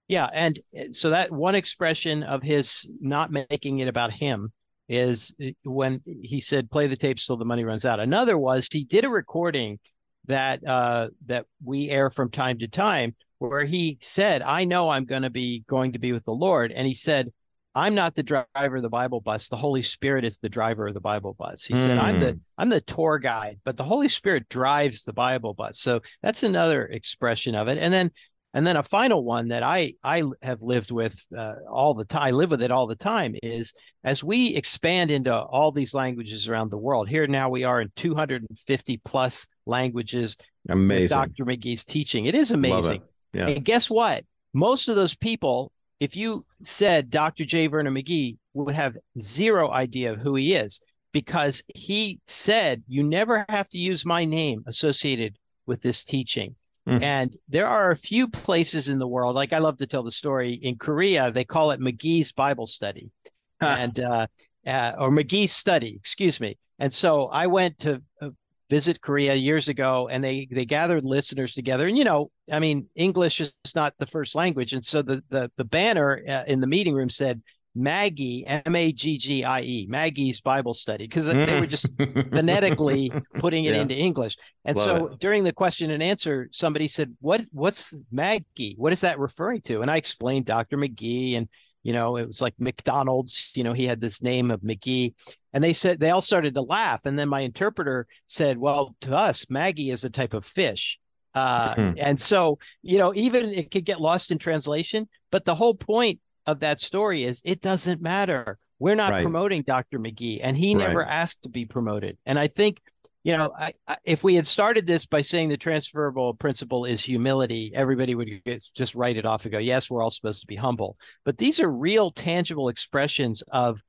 yeah 0.08 0.28
and 0.32 0.58
uh, 0.78 0.84
so 0.90 1.10
that 1.10 1.30
one 1.30 1.54
expression 1.54 2.22
of 2.22 2.42
his 2.42 2.88
not 3.00 3.30
making 3.30 3.78
it 3.78 3.88
about 3.88 4.10
him 4.10 4.52
is 4.88 5.34
uh, 5.42 5.50
when 5.64 6.00
he 6.22 6.40
said 6.40 6.70
play 6.70 6.86
the 6.86 6.96
tapes 6.96 7.26
till 7.26 7.36
the 7.36 7.44
money 7.44 7.64
runs 7.64 7.84
out 7.84 8.00
another 8.00 8.36
was 8.36 8.68
he 8.70 8.84
did 8.84 9.04
a 9.04 9.08
recording 9.08 9.78
that 10.26 10.60
uh 10.66 11.08
that 11.26 11.46
we 11.64 11.90
air 11.90 12.10
from 12.10 12.30
time 12.30 12.58
to 12.58 12.68
time 12.68 13.14
where 13.38 13.64
he 13.64 13.98
said 14.00 14.42
i 14.42 14.64
know 14.64 14.88
i'm 14.88 15.04
going 15.04 15.22
to 15.22 15.30
be 15.30 15.64
going 15.68 15.92
to 15.92 15.98
be 15.98 16.12
with 16.12 16.24
the 16.24 16.32
lord 16.32 16.70
and 16.70 16.86
he 16.86 16.94
said 16.94 17.28
i'm 17.74 17.94
not 17.94 18.14
the 18.14 18.22
driver 18.22 18.76
of 18.76 18.82
the 18.82 18.88
bible 18.88 19.20
bus. 19.20 19.48
The 19.48 19.56
holy 19.56 19.82
spirit 19.82 20.24
is 20.24 20.38
the 20.38 20.48
driver 20.48 20.86
of 20.86 20.94
the 20.94 21.00
bible 21.00 21.34
bus. 21.38 21.64
He 21.64 21.74
said 21.74 21.98
i'm 21.98 22.20
the 22.20 22.38
i'm 22.58 22.68
the 22.68 22.82
tour 22.82 23.18
guide 23.18 23.58
but 23.64 23.76
the 23.76 23.84
holy 23.84 24.08
spirit 24.08 24.48
drives 24.48 25.04
the 25.04 25.12
bible 25.12 25.54
bus. 25.54 25.80
So 25.80 26.00
that's 26.22 26.42
another 26.42 26.86
expression 26.86 27.54
of 27.54 27.68
it. 27.68 27.78
And 27.78 27.92
then 27.92 28.10
and 28.54 28.66
then 28.66 28.76
a 28.76 28.82
final 28.82 29.24
one 29.24 29.48
that 29.48 29.62
i 29.62 29.92
i 30.04 30.22
have 30.42 30.62
lived 30.62 30.90
with 30.90 31.18
uh, 31.36 31.54
all 31.70 31.94
the 31.94 32.04
time 32.04 32.22
i 32.22 32.30
live 32.30 32.50
with 32.50 32.62
it 32.62 32.70
all 32.70 32.86
the 32.86 32.96
time 32.96 33.34
is 33.42 33.72
as 34.04 34.22
we 34.22 34.54
expand 34.54 35.10
into 35.10 35.34
all 35.34 35.72
these 35.72 35.94
languages 35.94 36.48
around 36.48 36.70
the 36.70 36.78
world 36.78 37.08
here 37.08 37.26
now 37.26 37.48
we 37.48 37.64
are 37.64 37.80
in 37.80 37.90
250 37.96 39.00
plus 39.04 39.46
languages 39.66 40.36
Amazing. 40.68 41.08
dr 41.08 41.44
mcgee's 41.44 41.84
teaching 41.84 42.26
it 42.26 42.34
is 42.34 42.50
amazing 42.50 43.02
it. 43.02 43.08
Yeah. 43.32 43.48
and 43.48 43.64
guess 43.64 43.88
what? 43.88 44.24
Most 44.52 44.88
of 44.88 44.96
those 44.96 45.14
people, 45.14 45.72
if 46.00 46.16
you 46.16 46.44
said 46.62 47.10
Dr. 47.10 47.44
J. 47.44 47.66
Vernon 47.66 47.94
McGee, 47.94 48.36
would 48.54 48.74
have 48.74 48.96
zero 49.18 49.70
idea 49.70 50.12
of 50.12 50.20
who 50.20 50.34
he 50.34 50.54
is 50.54 50.80
because 51.12 51.62
he 51.74 52.20
said, 52.26 52.82
You 52.86 53.02
never 53.02 53.46
have 53.48 53.68
to 53.70 53.78
use 53.78 54.04
my 54.04 54.24
name 54.24 54.62
associated 54.66 55.38
with 55.66 55.80
this 55.80 56.04
teaching. 56.04 56.54
Mm. 56.88 57.02
And 57.02 57.36
there 57.48 57.66
are 57.66 57.90
a 57.90 57.96
few 57.96 58.28
places 58.28 58.88
in 58.88 58.98
the 58.98 59.06
world, 59.06 59.36
like 59.36 59.52
I 59.52 59.58
love 59.58 59.78
to 59.78 59.86
tell 59.86 60.02
the 60.02 60.10
story 60.10 60.52
in 60.54 60.76
Korea, 60.76 61.30
they 61.30 61.44
call 61.44 61.70
it 61.70 61.80
McGee's 61.80 62.32
Bible 62.32 62.66
Study 62.66 63.10
and 63.60 63.98
uh, 64.00 64.26
uh, 64.66 64.92
or 64.98 65.10
McGee's 65.10 65.52
Study, 65.52 65.94
excuse 65.96 66.40
me. 66.40 66.58
And 66.78 66.92
so 66.92 67.26
I 67.26 67.46
went 67.46 67.78
to 67.80 68.02
uh, 68.20 68.30
visit 68.68 69.00
Korea 69.00 69.34
years 69.34 69.68
ago, 69.68 70.08
and 70.10 70.24
they 70.24 70.48
they 70.50 70.64
gathered 70.64 71.04
listeners 71.04 71.54
together. 71.54 71.86
And 71.86 71.96
you 71.96 72.04
know, 72.04 72.30
I 72.50 72.58
mean, 72.58 72.88
English 72.96 73.40
is 73.40 73.52
not 73.76 73.94
the 73.98 74.06
first 74.06 74.34
language, 74.34 74.72
and 74.72 74.84
so 74.84 75.02
the 75.02 75.22
the 75.28 75.50
the 75.56 75.64
banner 75.64 76.22
uh, 76.28 76.44
in 76.46 76.60
the 76.60 76.66
meeting 76.66 76.94
room 76.94 77.10
said 77.10 77.42
Maggie 77.74 78.44
M 78.46 78.76
A 78.76 78.92
G 78.92 79.16
G 79.18 79.44
I 79.44 79.62
E 79.62 79.86
Maggie's 79.88 80.40
Bible 80.40 80.74
Study 80.74 81.06
because 81.06 81.26
they 81.26 81.58
were 81.58 81.66
just 81.66 81.88
phonetically 82.32 83.10
putting 83.38 83.64
it 83.64 83.74
Yeah. 83.74 83.80
into 83.82 83.94
English. 83.96 84.36
And 84.64 84.76
Love 84.76 85.10
so 85.10 85.16
during 85.20 85.44
the 85.44 85.52
question 85.52 85.90
and 85.90 86.02
answer, 86.02 86.48
somebody 86.52 86.86
said, 86.88 87.16
"What 87.20 87.42
what's 87.52 87.94
Maggie? 88.10 88.74
What 88.76 88.92
is 88.92 89.00
that 89.00 89.18
referring 89.18 89.62
to?" 89.62 89.80
And 89.80 89.90
I 89.90 89.96
explained 89.96 90.46
Dr. 90.46 90.76
McGee, 90.76 91.36
and 91.36 91.48
you 91.82 91.92
know, 91.92 92.16
it 92.16 92.26
was 92.26 92.40
like 92.40 92.54
McDonald's. 92.58 93.50
You 93.54 93.64
know, 93.64 93.72
he 93.72 93.86
had 93.86 94.00
this 94.00 94.22
name 94.22 94.50
of 94.50 94.60
McGee, 94.60 95.14
and 95.52 95.64
they 95.64 95.72
said 95.72 95.98
they 95.98 96.10
all 96.10 96.20
started 96.20 96.54
to 96.54 96.62
laugh. 96.62 97.00
And 97.06 97.18
then 97.18 97.28
my 97.28 97.40
interpreter 97.40 98.06
said, 98.26 98.58
"Well, 98.58 98.94
to 99.00 99.16
us, 99.16 99.46
Maggie 99.48 99.90
is 99.90 100.04
a 100.04 100.10
type 100.10 100.34
of 100.34 100.44
fish." 100.44 100.98
Uh, 101.34 101.74
Mhm. 101.74 101.94
And 101.96 102.20
so, 102.20 102.58
you 102.82 102.98
know, 102.98 103.14
even 103.14 103.46
it 103.48 103.70
could 103.70 103.86
get 103.86 104.00
lost 104.02 104.30
in 104.30 104.36
translation, 104.36 105.08
but 105.30 105.46
the 105.46 105.54
whole 105.54 105.74
point 105.74 106.20
of 106.46 106.60
that 106.60 106.80
story 106.80 107.24
is 107.24 107.40
it 107.44 107.60
doesn't 107.60 108.00
matter. 108.00 108.58
We're 108.78 108.94
not 108.96 109.10
Right. 109.12 109.22
promoting 109.22 109.62
Dr. 109.62 109.98
McGee, 109.98 110.40
and 110.42 110.56
he 110.56 110.74
Right. 110.74 110.88
never 110.88 111.04
asked 111.04 111.42
to 111.42 111.48
be 111.48 111.64
promoted. 111.64 112.18
And 112.26 112.38
I 112.38 112.48
think, 112.48 112.80
you 113.22 113.36
know, 113.36 113.52
I, 113.56 113.74
I, 113.86 113.96
if 114.04 114.24
we 114.24 114.34
had 114.34 114.48
started 114.48 114.84
this 114.86 115.06
by 115.06 115.22
saying 115.22 115.48
the 115.50 115.56
transferable 115.56 116.34
principle 116.34 116.84
is 116.84 117.00
humility, 117.04 117.70
everybody 117.74 118.16
would 118.16 118.28
just 118.74 118.94
write 118.96 119.16
it 119.16 119.24
off 119.24 119.44
and 119.44 119.52
go, 119.52 119.58
"Yes, 119.58 119.88
we're 119.88 120.02
all 120.02 120.10
supposed 120.10 120.40
to 120.40 120.46
be 120.48 120.56
humble." 120.56 120.96
But 121.24 121.38
these 121.38 121.60
are 121.60 121.70
real, 121.70 122.10
tangible 122.10 122.68
expressions 122.68 123.42
of 123.52 123.80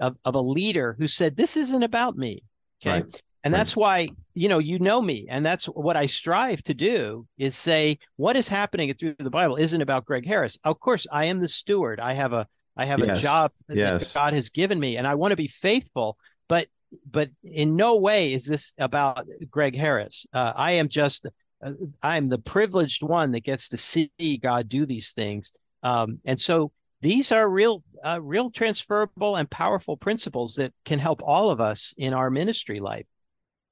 of, 0.00 0.16
of 0.24 0.34
a 0.34 0.40
leader 0.40 0.96
who 0.98 1.06
said, 1.06 1.36
"This 1.36 1.56
isn't 1.56 1.82
about 1.82 2.16
me." 2.16 2.42
Okay, 2.82 3.02
Right. 3.02 3.22
And 3.42 3.52
Right. 3.54 3.58
that's 3.58 3.76
why 3.76 4.10
you 4.34 4.48
know 4.48 4.58
you 4.58 4.78
know 4.78 5.00
me, 5.00 5.26
and 5.28 5.44
that's 5.44 5.64
what 5.66 5.96
I 5.96 6.06
strive 6.06 6.62
to 6.64 6.74
do 6.74 7.26
is 7.38 7.56
say 7.56 7.98
what 8.16 8.36
is 8.36 8.48
happening 8.48 8.92
Thru 8.94 9.14
the 9.18 9.30
Bible 9.30 9.56
isn't 9.56 9.80
about 9.80 10.04
Gregg 10.04 10.26
Harris. 10.26 10.58
Of 10.64 10.78
course, 10.80 11.06
I 11.10 11.26
am 11.26 11.40
the 11.40 11.48
steward. 11.48 12.00
I 12.00 12.12
have 12.12 12.32
a 12.32 12.46
I 12.76 12.84
have 12.84 13.00
Yes. 13.00 13.18
a 13.18 13.22
job 13.22 13.52
that 13.68 13.76
Yes. 13.76 14.12
God 14.12 14.34
has 14.34 14.48
given 14.50 14.78
me, 14.78 14.96
and 14.96 15.06
I 15.06 15.14
want 15.14 15.32
to 15.32 15.36
be 15.36 15.48
faithful. 15.48 16.16
But 16.48 16.68
but 17.10 17.30
in 17.44 17.76
no 17.76 17.96
way 17.96 18.32
is 18.34 18.44
this 18.46 18.74
about 18.78 19.26
Gregg 19.50 19.76
Harris. 19.76 20.26
Uh, 20.32 20.52
I 20.56 20.72
am 20.72 20.88
just 20.88 21.26
uh, 21.64 21.72
I'm 22.02 22.28
the 22.28 22.38
privileged 22.38 23.02
one 23.02 23.32
that 23.32 23.44
gets 23.44 23.68
to 23.68 23.76
see 23.76 24.10
God 24.42 24.68
do 24.68 24.84
these 24.86 25.12
things, 25.12 25.52
um, 25.82 26.20
and 26.24 26.38
so 26.38 26.72
these 27.00 27.32
are 27.32 27.48
real 27.48 27.82
uh, 28.04 28.18
real 28.22 28.50
transferable 28.50 29.36
and 29.36 29.50
powerful 29.50 29.96
principles 29.96 30.56
that 30.56 30.72
can 30.84 30.98
help 30.98 31.22
all 31.24 31.50
of 31.50 31.60
us 31.60 31.94
in 31.96 32.12
our 32.12 32.30
ministry 32.30 32.80
life. 32.80 33.06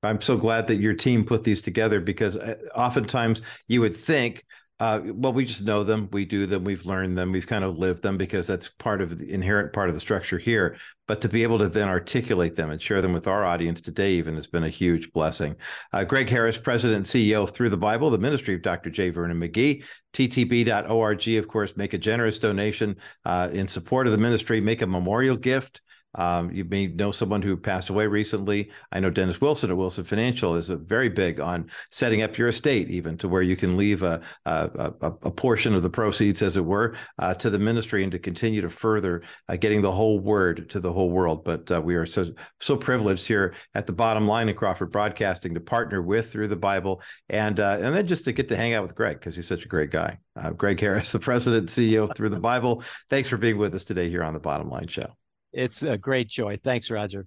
I'm 0.03 0.21
so 0.21 0.37
glad 0.37 0.69
that 0.69 0.81
your 0.81 0.95
team 0.95 1.25
put 1.25 1.45
these 1.45 1.63
together 1.63 2.01
because 2.01 2.37
uh, 2.37 2.55
oftentimes 2.75 3.43
you 3.67 3.81
would 3.81 3.97
think, 3.97 4.45
uh, 4.81 5.01
well, 5.05 5.33
we 5.33 5.45
just 5.45 5.65
know 5.65 5.83
them, 5.83 6.09
we 6.13 6.25
do 6.25 6.47
them, 6.47 6.63
we've 6.63 6.87
learned 6.87 7.19
them, 7.19 7.33
we've 7.33 7.49
kind 7.49 7.65
of 7.65 7.79
lived 7.79 8.01
them 8.01 8.17
because 8.17 8.47
that's 8.47 8.69
part 8.69 9.03
of 9.03 9.19
the 9.19 9.29
inherent 9.29 9.73
part 9.73 9.89
of 9.89 9.95
the 9.97 10.01
structure 10.01 10.39
here. 10.39 10.77
But 11.09 11.21
to 11.23 11.29
be 11.29 11.43
able 11.43 11.59
to 11.59 11.69
then 11.69 11.89
articulate 11.89 12.55
them 12.55 12.71
and 12.71 12.81
share 12.81 13.03
them 13.03 13.13
with 13.13 13.27
our 13.27 13.45
audience 13.45 13.81
today, 13.81 14.13
even 14.13 14.37
has 14.37 14.47
been 14.47 14.63
a 14.63 14.69
huge 14.69 15.13
blessing. 15.13 15.57
Uh, 15.93 16.05
Gregg 16.05 16.29
Harris, 16.29 16.59
President 16.59 16.97
and 16.99 17.07
CEO 17.07 17.43
of 17.43 17.51
Thru 17.51 17.69
the 17.69 17.77
Bible, 17.77 18.11
the 18.11 18.19
ministry 18.19 18.55
of 18.55 18.63
Dr. 18.63 18.89
J. 18.91 19.11
Vernon 19.11 19.41
McGee, 19.41 19.83
ttb.org, 20.13 21.29
of 21.29 21.49
course, 21.49 21.77
make 21.77 21.93
a 21.93 21.99
generous 21.99 22.39
donation 22.39 22.95
uh, 23.25 23.49
in 23.53 23.67
support 23.67 24.07
of 24.07 24.13
the 24.13 24.19
ministry, 24.19 24.61
make 24.61 24.83
a 24.83 24.87
memorial 24.87 25.37
gift. 25.37 25.81
Um, 26.15 26.51
you 26.53 26.65
may 26.65 26.87
know 26.87 27.13
someone 27.13 27.43
who 27.43 27.57
passed 27.57 27.91
away 27.91 28.07
recently. 28.07 28.71
I 28.93 29.01
know 29.01 29.11
Dennis 29.11 29.41
Wilson 29.41 29.71
at 29.71 29.77
Wilson 29.77 30.05
Financial 30.05 30.57
is 30.57 30.69
very 30.69 31.09
big 31.09 31.39
on 31.39 31.71
setting 31.91 32.23
up 32.23 32.39
your 32.39 32.49
estate, 32.49 32.91
even 32.91 33.17
to 33.19 33.29
where 33.29 33.43
you 33.43 33.57
can 33.57 33.77
leave 33.77 34.03
a 34.03 34.21
a, 34.47 34.93
a, 35.01 35.07
a 35.23 35.31
portion 35.31 35.75
of 35.75 35.83
the 35.83 35.91
proceeds, 35.91 36.43
as 36.43 36.57
it 36.57 36.65
were, 36.65 36.97
uh, 37.19 37.35
to 37.35 37.51
the 37.51 37.59
ministry 37.59 38.03
and 38.03 38.13
to 38.13 38.19
continue 38.19 38.61
to 38.61 38.71
further 38.71 39.23
uh, 39.49 39.57
getting 39.57 39.83
the 39.83 39.93
whole 39.93 40.19
word 40.19 40.71
to 40.71 40.81
the 40.81 40.93
whole 40.93 41.11
world. 41.11 41.45
But 41.45 41.71
uh, 41.71 41.81
we 41.81 41.95
are 41.95 42.07
so 42.07 42.27
so 42.61 42.77
privileged 42.77 43.27
here 43.27 43.55
at 43.75 43.87
the 43.87 43.93
bottom 43.93 44.27
line 44.27 44.49
in 44.49 44.57
Crawford 44.57 44.91
Broadcasting 44.91 45.55
to 45.55 45.61
partner 45.61 46.01
with 46.01 46.33
Thru 46.33 46.49
the 46.49 46.57
Bible 46.57 47.03
and 47.29 47.61
uh, 47.61 47.79
and 47.81 47.95
then 47.95 48.07
just 48.07 48.25
to 48.25 48.33
get 48.33 48.49
to 48.49 48.57
hang 48.57 48.73
out 48.73 48.83
with 48.83 48.95
Gregg 48.95 49.19
because 49.21 49.37
he's 49.37 49.47
such 49.47 49.65
a 49.65 49.69
great 49.69 49.91
guy. 49.91 50.19
Uh, 50.37 50.51
Gregg 50.51 50.81
Harris, 50.81 51.13
the 51.13 51.19
president 51.19 51.61
and 51.61 51.69
CEO 51.69 52.15
Thru 52.17 52.29
the 52.29 52.41
Bible. 52.41 52.83
Thanks 53.11 53.29
for 53.29 53.37
being 53.37 53.59
with 53.59 53.75
us 53.75 53.85
today 53.85 54.09
here 54.09 54.25
on 54.25 54.33
the 54.33 54.41
Bottom 54.41 54.69
Line 54.69 54.89
Show. 54.89 55.15
It's 55.53 55.83
a 55.83 55.97
great 55.97 56.29
joy. 56.29 56.59
Thanks, 56.63 56.91
Roger. 56.91 57.27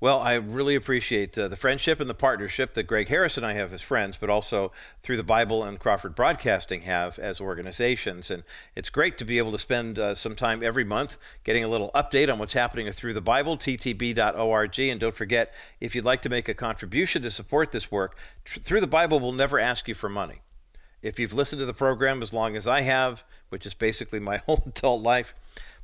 Well, 0.00 0.20
I 0.20 0.34
really 0.34 0.74
appreciate 0.74 1.38
uh, 1.38 1.48
the 1.48 1.56
friendship 1.56 1.98
and 1.98 2.10
the 2.10 2.14
partnership 2.14 2.74
that 2.74 2.82
Gregg 2.82 3.08
Harris 3.08 3.38
and 3.38 3.46
I 3.46 3.54
have 3.54 3.72
as 3.72 3.80
friends, 3.80 4.18
but 4.20 4.28
also 4.28 4.70
Thru 5.02 5.16
the 5.16 5.22
Bible 5.22 5.62
and 5.62 5.78
Crawford 5.78 6.14
Broadcasting 6.14 6.82
have 6.82 7.18
as 7.18 7.40
organizations. 7.40 8.30
And 8.30 8.42
it's 8.74 8.90
great 8.90 9.16
to 9.16 9.24
be 9.24 9.38
able 9.38 9.52
to 9.52 9.58
spend 9.58 9.98
uh, 9.98 10.14
some 10.14 10.34
time 10.34 10.62
every 10.62 10.84
month 10.84 11.16
getting 11.42 11.64
a 11.64 11.68
little 11.68 11.90
update 11.94 12.30
on 12.30 12.38
what's 12.38 12.52
happening 12.52 12.90
Thru 12.92 13.14
the 13.14 13.22
Bible, 13.22 13.56
ttb.org. 13.56 14.78
And 14.78 15.00
don't 15.00 15.14
forget, 15.14 15.54
if 15.80 15.94
you'd 15.94 16.04
like 16.04 16.20
to 16.22 16.28
make 16.28 16.50
a 16.50 16.54
contribution 16.54 17.22
to 17.22 17.30
support 17.30 17.72
this 17.72 17.90
work, 17.90 18.18
tr- 18.44 18.60
Thru 18.60 18.80
the 18.80 18.86
Bible 18.86 19.20
will 19.20 19.32
never 19.32 19.58
ask 19.58 19.88
you 19.88 19.94
for 19.94 20.10
money. 20.10 20.42
If 21.02 21.18
you've 21.18 21.32
listened 21.32 21.60
to 21.60 21.66
the 21.66 21.72
program 21.72 22.20
as 22.20 22.32
long 22.32 22.56
as 22.56 22.66
I 22.66 22.82
have, 22.82 23.24
which 23.48 23.64
is 23.64 23.72
basically 23.72 24.20
my 24.20 24.36
whole 24.46 24.64
adult 24.66 25.02
life, 25.02 25.34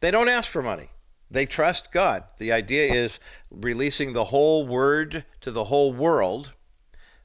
they 0.01 0.11
don't 0.11 0.29
ask 0.29 0.51
for 0.51 0.63
money. 0.63 0.91
They 1.31 1.47
trust 1.47 1.93
God. 1.93 2.25
The 2.39 2.51
idea 2.51 2.93
is 2.93 3.21
releasing 3.51 4.13
the 4.13 4.25
whole 4.25 4.67
word 4.67 5.25
to 5.41 5.51
the 5.51 5.65
whole 5.65 5.93
world. 5.93 6.53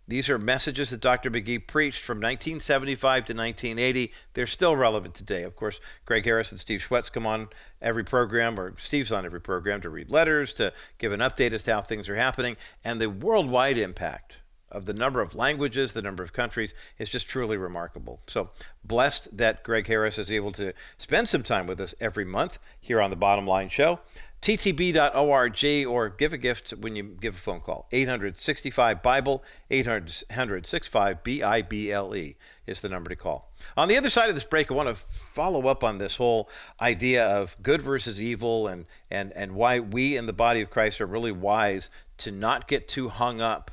These 0.08 0.30
are 0.30 0.38
messages 0.38 0.92
that 0.92 1.00
Dr. 1.00 1.32
McGee 1.32 1.66
preached 1.66 2.04
from 2.04 2.18
1975 2.18 3.26
to 3.26 3.34
1980. 3.34 4.14
They're 4.36 4.46
still 4.46 4.76
relevant 4.76 5.16
today. 5.16 5.42
Of 5.42 5.56
course, 5.56 5.80
Gregg 6.06 6.26
Harris 6.26 6.52
and 6.52 6.60
Steve 6.60 6.86
Schwetz 6.88 7.12
come 7.12 7.26
on 7.26 7.48
every 7.82 8.04
program, 8.04 8.60
or 8.60 8.78
Steve's 8.78 9.12
on 9.12 9.26
every 9.26 9.42
program, 9.42 9.82
to 9.82 9.90
read 9.90 10.12
letters, 10.12 10.54
to 10.54 10.72
give 11.00 11.12
an 11.12 11.22
update 11.22 11.54
as 11.54 11.64
to 11.64 11.74
how 11.74 11.82
things 11.82 12.08
are 12.08 12.16
happening. 12.16 12.56
And 12.84 13.02
the 13.02 13.10
worldwide 13.10 13.80
impact 13.80 14.36
of 14.76 14.86
the 14.86 14.94
number 14.94 15.22
of 15.22 15.34
languages, 15.34 15.94
the 15.94 16.02
number 16.02 16.24
of 16.24 16.34
countries 16.34 16.74
is 17.00 17.10
just 17.10 17.28
truly 17.28 17.58
remarkable. 17.58 18.20
So 18.28 18.50
blessed 18.84 19.36
that 19.38 19.64
Gregg 19.64 19.88
Harris 19.88 20.18
is 20.18 20.30
able 20.30 20.52
to 20.54 20.74
spend 20.98 21.30
some 21.30 21.44
time 21.44 21.66
with 21.66 21.80
us 21.80 21.96
every 22.02 22.26
month 22.26 22.60
here 22.80 23.02
on 23.02 23.10
the 23.10 23.16
Bottom 23.16 23.48
Line 23.48 23.70
Show. 23.70 24.02
ttb.org 24.42 25.88
or 25.88 26.10
give 26.10 26.34
a 26.34 26.38
gift 26.38 26.72
when 26.72 26.96
you 26.96 27.04
give 27.20 27.36
a 27.36 27.38
phone 27.38 27.62
call. 27.62 27.88
865 27.92 29.02
Bible, 29.02 29.44
800 29.72 30.68
65 30.68 31.24
B 31.24 31.42
I 31.42 31.62
B 31.62 31.92
L 31.92 32.16
E 32.16 32.36
is 32.68 32.82
the 32.82 32.90
number 32.90 33.10
to 33.10 33.16
call. 33.16 33.52
On 33.78 33.88
the 33.88 33.98
other 33.98 34.10
side 34.10 34.30
of 34.30 34.36
this 34.36 34.44
break, 34.44 34.70
I 34.70 34.76
want 34.76 34.90
to 34.90 34.96
follow 34.96 35.68
up 35.68 35.84
on 35.84 35.98
this 35.98 36.18
whole 36.18 36.50
idea 36.82 37.26
of 37.26 37.56
good 37.64 37.82
versus 37.82 38.20
evil 38.20 38.68
and, 38.68 38.86
and, 39.10 39.32
and 39.34 39.54
why 39.54 39.80
we 39.80 40.18
in 40.18 40.26
the 40.26 40.34
body 40.34 40.62
of 40.62 40.70
Christ 40.70 41.00
are 41.00 41.06
really 41.06 41.32
wise 41.32 41.90
to 42.18 42.32
not 42.32 42.68
get 42.68 42.88
too 42.88 43.10
hung 43.10 43.42
up 43.42 43.72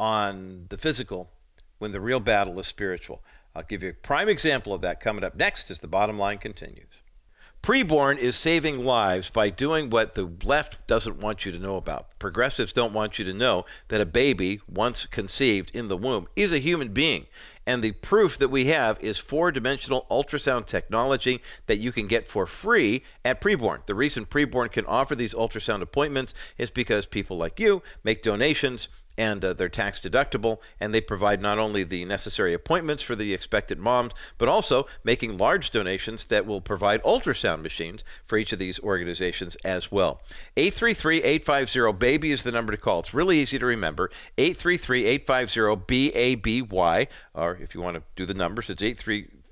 on 0.00 0.64
the 0.70 0.78
physical 0.78 1.30
when 1.78 1.92
the 1.92 2.00
real 2.00 2.20
battle 2.20 2.58
is 2.58 2.66
spiritual. 2.66 3.22
I'll 3.54 3.62
give 3.62 3.82
you 3.82 3.90
a 3.90 3.92
prime 3.92 4.28
example 4.28 4.72
of 4.72 4.80
that 4.80 4.98
coming 4.98 5.22
up 5.22 5.36
next 5.36 5.70
as 5.70 5.80
the 5.80 5.88
bottom 5.88 6.18
line 6.18 6.38
continues. 6.38 7.02
Preborn 7.62 8.16
is 8.16 8.36
saving 8.36 8.86
lives 8.86 9.28
by 9.28 9.50
doing 9.50 9.90
what 9.90 10.14
the 10.14 10.32
left 10.44 10.86
doesn't 10.86 11.20
want 11.20 11.44
you 11.44 11.52
to 11.52 11.58
know 11.58 11.76
about. 11.76 12.18
Progressives 12.18 12.72
don't 12.72 12.94
want 12.94 13.18
you 13.18 13.24
to 13.26 13.34
know 13.34 13.66
that 13.88 14.00
a 14.00 14.06
baby, 14.06 14.62
once 14.66 15.04
conceived 15.04 15.70
in 15.74 15.88
the 15.88 15.96
womb, 15.96 16.26
is 16.34 16.54
a 16.54 16.58
human 16.58 16.88
being. 16.88 17.26
And 17.66 17.84
the 17.84 17.92
proof 17.92 18.38
that 18.38 18.48
we 18.48 18.64
have 18.66 18.98
is 19.02 19.18
four 19.18 19.52
dimensional 19.52 20.06
ultrasound 20.10 20.66
technology 20.66 21.42
that 21.66 21.78
you 21.78 21.92
can 21.92 22.06
get 22.06 22.26
for 22.26 22.46
free 22.46 23.02
at 23.26 23.42
Preborn. 23.42 23.84
The 23.84 23.94
reason 23.94 24.24
Preborn 24.24 24.72
can 24.72 24.86
offer 24.86 25.14
these 25.14 25.34
ultrasound 25.34 25.82
appointments 25.82 26.32
is 26.56 26.70
because 26.70 27.04
people 27.04 27.36
like 27.36 27.60
you 27.60 27.82
make 28.02 28.22
donations 28.22 28.88
and 29.20 29.44
uh, 29.44 29.52
they're 29.52 29.68
tax 29.68 30.00
deductible 30.00 30.58
and 30.80 30.92
they 30.94 31.00
provide 31.02 31.42
not 31.42 31.58
only 31.58 31.84
the 31.84 32.06
necessary 32.06 32.54
appointments 32.54 33.02
for 33.02 33.14
the 33.14 33.34
expected 33.34 33.78
moms 33.78 34.14
but 34.38 34.48
also 34.48 34.86
making 35.04 35.36
large 35.36 35.68
donations 35.68 36.24
that 36.24 36.46
will 36.46 36.62
provide 36.62 37.02
ultrasound 37.02 37.60
machines 37.60 38.02
for 38.24 38.38
each 38.38 38.54
of 38.54 38.58
these 38.58 38.80
organizations 38.80 39.56
as 39.56 39.92
well. 39.92 40.22
833-850 40.56 41.98
baby 41.98 42.32
is 42.32 42.44
the 42.44 42.52
number 42.52 42.72
to 42.72 42.78
call. 42.78 43.00
It's 43.00 43.12
really 43.12 43.38
easy 43.38 43.58
to 43.58 43.66
remember. 43.66 44.10
833-850-BABY 44.38 47.08
or 47.34 47.56
if 47.56 47.74
you 47.74 47.82
want 47.82 47.98
to 47.98 48.02
do 48.16 48.24
the 48.24 48.32
numbers 48.32 48.70
it's 48.70 48.82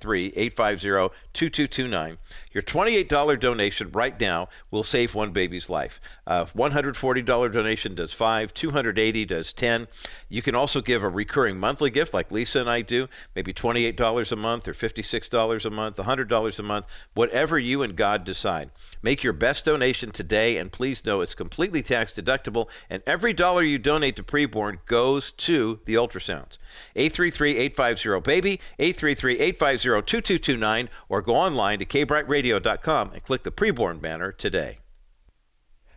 833-850-2229 0.00 2.18
your 2.58 2.64
$28 2.64 3.38
donation 3.38 3.88
right 3.92 4.18
now 4.18 4.48
will 4.72 4.82
save 4.82 5.14
one 5.14 5.30
baby's 5.30 5.68
life. 5.68 6.00
Uh, 6.26 6.46
$140 6.46 7.52
donation 7.52 7.94
does 7.94 8.12
five, 8.12 8.52
280 8.52 9.24
does 9.26 9.52
10. 9.52 9.86
You 10.28 10.42
can 10.42 10.56
also 10.56 10.80
give 10.80 11.04
a 11.04 11.08
recurring 11.08 11.60
monthly 11.60 11.90
gift 11.90 12.12
like 12.12 12.32
Lisa 12.32 12.58
and 12.58 12.68
I 12.68 12.82
do, 12.82 13.06
maybe 13.36 13.54
$28 13.54 14.32
a 14.32 14.36
month 14.36 14.66
or 14.66 14.72
$56 14.72 15.64
a 15.64 15.70
month, 15.70 15.96
$100 15.98 16.58
a 16.58 16.62
month, 16.64 16.86
whatever 17.14 17.60
you 17.60 17.82
and 17.82 17.94
God 17.94 18.24
decide. 18.24 18.70
Make 19.02 19.22
your 19.22 19.32
best 19.32 19.64
donation 19.64 20.10
today, 20.10 20.56
and 20.56 20.72
please 20.72 21.04
know 21.04 21.20
it's 21.20 21.36
completely 21.36 21.82
tax 21.82 22.12
deductible, 22.12 22.68
and 22.90 23.04
every 23.06 23.32
dollar 23.32 23.62
you 23.62 23.78
donate 23.78 24.16
to 24.16 24.24
Preborn 24.24 24.78
goes 24.86 25.30
to 25.32 25.78
the 25.84 25.94
ultrasounds. 25.94 26.58
833-850-BABY, 26.96 28.60
833-850-2229, 29.92 30.88
or 31.08 31.22
go 31.22 31.34
online 31.34 31.78
to 31.78 31.84
kbrightradio.com 31.84 33.12
and 33.12 33.22
click 33.22 33.42
the 33.42 33.50
preborn 33.50 34.00
banner 34.00 34.32
today. 34.32 34.78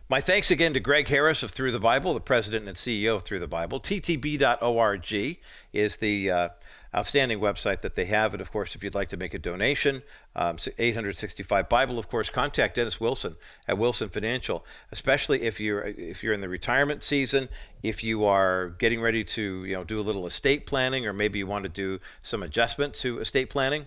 My 0.08 0.20
thanks 0.20 0.50
again 0.50 0.74
to 0.74 0.80
Gregg 0.80 1.08
Harris 1.08 1.42
of 1.42 1.52
Thru 1.52 1.70
the 1.70 1.80
Bible, 1.80 2.12
the 2.12 2.20
president 2.20 2.68
and 2.68 2.76
CEO 2.76 3.16
of 3.16 3.22
Thru 3.22 3.38
the 3.38 3.48
Bible. 3.48 3.80
ttb.org 3.80 5.38
is 5.72 5.96
the 5.96 6.30
uh, 6.30 6.48
outstanding 6.94 7.40
website 7.40 7.80
that 7.80 7.94
they 7.94 8.04
have. 8.06 8.34
And 8.34 8.40
of 8.40 8.52
course, 8.52 8.74
if 8.74 8.84
you'd 8.84 8.94
like 8.94 9.08
to 9.10 9.16
make 9.16 9.34
a 9.34 9.38
donation, 9.38 10.02
um, 10.36 10.56
865 10.78 11.68
Bible, 11.68 11.98
of 11.98 12.08
course, 12.08 12.30
contact 12.30 12.76
Dennis 12.76 13.00
Wilson 13.00 13.36
at 13.66 13.78
Wilson 13.78 14.08
Financial, 14.08 14.64
especially 14.90 15.42
if 15.42 15.60
you're 15.60 15.82
if 15.82 16.22
you're 16.22 16.32
in 16.32 16.40
the 16.40 16.48
retirement 16.48 17.02
season, 17.02 17.48
if 17.82 18.04
you 18.04 18.24
are 18.24 18.70
getting 18.70 19.00
ready 19.00 19.24
to 19.24 19.64
you 19.64 19.74
know 19.74 19.84
do 19.84 20.00
a 20.00 20.02
little 20.02 20.26
estate 20.26 20.66
planning, 20.66 21.06
or 21.06 21.12
maybe 21.12 21.38
you 21.38 21.46
want 21.46 21.64
to 21.64 21.70
do 21.70 21.98
some 22.22 22.42
adjustment 22.42 22.94
to 22.94 23.18
estate 23.18 23.50
planning. 23.50 23.86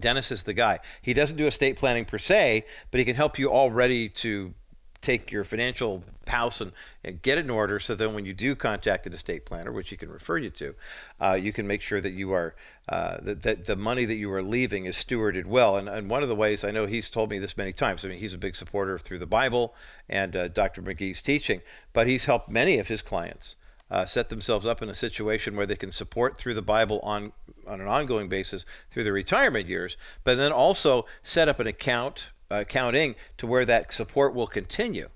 Dennis 0.00 0.30
is 0.30 0.44
the 0.44 0.54
guy. 0.54 0.78
He 1.02 1.12
doesn't 1.12 1.36
do 1.36 1.46
estate 1.46 1.76
planning 1.76 2.04
per 2.04 2.18
se, 2.18 2.64
but 2.90 2.98
he 2.98 3.04
can 3.04 3.16
help 3.16 3.38
you 3.38 3.50
already 3.50 4.08
to 4.10 4.54
take 5.00 5.30
your 5.30 5.44
financial 5.44 6.02
house 6.26 6.60
and, 6.60 6.72
and 7.04 7.22
get 7.22 7.38
in 7.38 7.48
order 7.48 7.78
so 7.78 7.94
then 7.94 8.14
when 8.14 8.24
you 8.24 8.34
do 8.34 8.54
contact 8.54 9.06
an 9.06 9.12
estate 9.12 9.46
planner, 9.46 9.72
which 9.72 9.90
he 9.90 9.96
can 9.96 10.10
refer 10.10 10.38
you 10.38 10.50
to, 10.50 10.74
uh, 11.20 11.38
you 11.40 11.52
can 11.52 11.66
make 11.66 11.80
sure 11.80 12.00
that 12.00 12.12
you 12.12 12.32
are 12.32 12.54
uh, 12.88 13.18
that, 13.20 13.42
that 13.42 13.66
the 13.66 13.76
money 13.76 14.06
that 14.06 14.16
you 14.16 14.32
are 14.32 14.42
leaving 14.42 14.86
is 14.86 14.96
stewarded 14.96 15.44
well. 15.44 15.76
And, 15.76 15.88
and 15.88 16.08
one 16.08 16.22
of 16.22 16.28
the 16.28 16.34
ways 16.34 16.64
I 16.64 16.70
know 16.70 16.86
he's 16.86 17.10
told 17.10 17.30
me 17.30 17.38
this 17.38 17.56
many 17.56 17.72
times. 17.72 18.04
I 18.04 18.08
mean, 18.08 18.18
he's 18.18 18.32
a 18.32 18.38
big 18.38 18.56
supporter 18.56 18.98
Thru 18.98 19.18
the 19.18 19.26
Bible 19.26 19.74
and 20.08 20.34
uh, 20.34 20.48
Dr. 20.48 20.82
McGee's 20.82 21.20
teaching, 21.20 21.60
but 21.92 22.06
he's 22.06 22.24
helped 22.24 22.48
many 22.48 22.78
of 22.78 22.88
his 22.88 23.02
clients. 23.02 23.56
Uh, 23.90 24.04
set 24.04 24.28
themselves 24.28 24.66
up 24.66 24.82
in 24.82 24.90
a 24.90 24.94
situation 24.94 25.56
where 25.56 25.64
they 25.64 25.76
can 25.76 25.90
support 25.90 26.36
Thru 26.36 26.52
the 26.52 26.60
Bible 26.60 27.00
on 27.02 27.32
on 27.66 27.80
an 27.80 27.86
ongoing 27.86 28.28
basis 28.28 28.64
through 28.90 29.04
their 29.04 29.12
retirement 29.12 29.66
years, 29.66 29.96
but 30.24 30.36
then 30.36 30.52
also 30.52 31.06
set 31.22 31.48
up 31.48 31.58
an 31.60 31.66
account 31.66 32.30
accounting 32.50 33.14
to 33.36 33.46
where 33.46 33.64
that 33.64 33.92
support 33.92 34.34
will 34.34 34.46
continue 34.46 35.08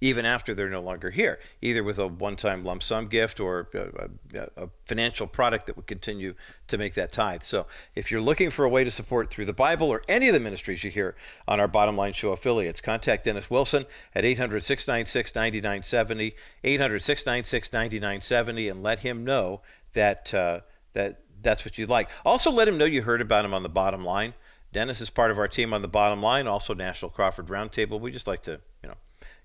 even 0.00 0.24
after 0.24 0.54
they're 0.54 0.70
no 0.70 0.80
longer 0.80 1.10
here, 1.10 1.40
either 1.60 1.82
with 1.82 1.98
a 1.98 2.06
one-time 2.06 2.64
lump 2.64 2.80
sum 2.82 3.08
gift 3.08 3.40
or 3.40 3.68
a, 3.74 4.08
a, 4.38 4.48
a, 4.64 4.68
financial 4.86 5.26
product 5.26 5.66
that 5.66 5.76
would 5.76 5.88
continue 5.88 6.34
to 6.68 6.78
make 6.78 6.94
that 6.94 7.10
tithe. 7.10 7.42
So, 7.42 7.66
if 7.94 8.10
you're 8.10 8.20
looking 8.20 8.50
for 8.50 8.64
a 8.64 8.68
way 8.68 8.84
to 8.84 8.90
support 8.90 9.30
Thru 9.30 9.44
the 9.44 9.52
Bible 9.52 9.88
or 9.88 10.02
any 10.08 10.28
of 10.28 10.34
the 10.34 10.40
ministries 10.40 10.84
you 10.84 10.90
hear 10.90 11.16
on 11.48 11.58
our 11.58 11.68
Bottom 11.68 11.96
Line 11.96 12.12
Show 12.12 12.30
affiliates, 12.32 12.80
contact 12.80 13.24
Dennis 13.24 13.50
Wilson 13.50 13.86
at 14.14 14.22
800-696-9970, 14.24 16.34
800-696-9970, 16.64 18.70
and 18.70 18.82
let 18.82 19.00
him 19.00 19.24
know 19.24 19.60
that 19.94 20.32
uh, 20.32 20.60
that 20.92 21.22
that's 21.40 21.64
what 21.64 21.78
you'd 21.78 21.88
like. 21.88 22.10
Also, 22.24 22.50
let 22.50 22.68
him 22.68 22.78
know 22.78 22.84
you 22.84 23.02
heard 23.02 23.20
about 23.20 23.44
him 23.44 23.54
on 23.54 23.64
the 23.64 23.68
Bottom 23.68 24.04
Line. 24.04 24.34
Dennis 24.72 25.00
is 25.00 25.10
part 25.10 25.30
of 25.30 25.38
our 25.38 25.48
team 25.48 25.72
on 25.72 25.82
the 25.82 25.88
bottom 25.88 26.22
line, 26.22 26.46
also 26.46 26.74
National 26.74 27.10
Crawford 27.10 27.46
Roundtable. 27.46 28.00
We 28.00 28.12
just 28.12 28.26
like 28.26 28.42
to, 28.42 28.60
you 28.82 28.88
know, 28.88 28.96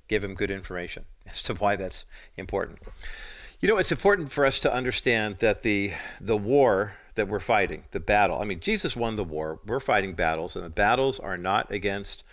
give 0.07 0.23
him 0.23 0.35
good 0.35 0.51
information 0.51 1.05
as 1.27 1.41
to 1.43 1.53
why 1.53 1.75
that's 1.75 2.05
important. 2.37 2.79
You 3.59 3.69
know, 3.69 3.77
it's 3.77 3.91
important 3.91 4.31
for 4.31 4.45
us 4.45 4.59
to 4.59 4.73
understand 4.73 5.37
that 5.39 5.63
the 5.63 5.93
the 6.19 6.35
war 6.35 6.95
that 7.15 7.29
we're 7.29 7.39
fighting, 7.39 7.85
the 7.91 7.99
battle. 7.99 8.39
I 8.41 8.45
mean, 8.45 8.59
Jesus 8.59 8.95
won 8.95 9.15
the 9.15 9.23
war. 9.23 9.59
We're 9.65 9.79
fighting 9.79 10.15
battles, 10.15 10.55
and 10.55 10.65
the 10.65 10.69
battles 10.69 11.19
are 11.19 11.37
not 11.37 11.71
against 11.71 12.23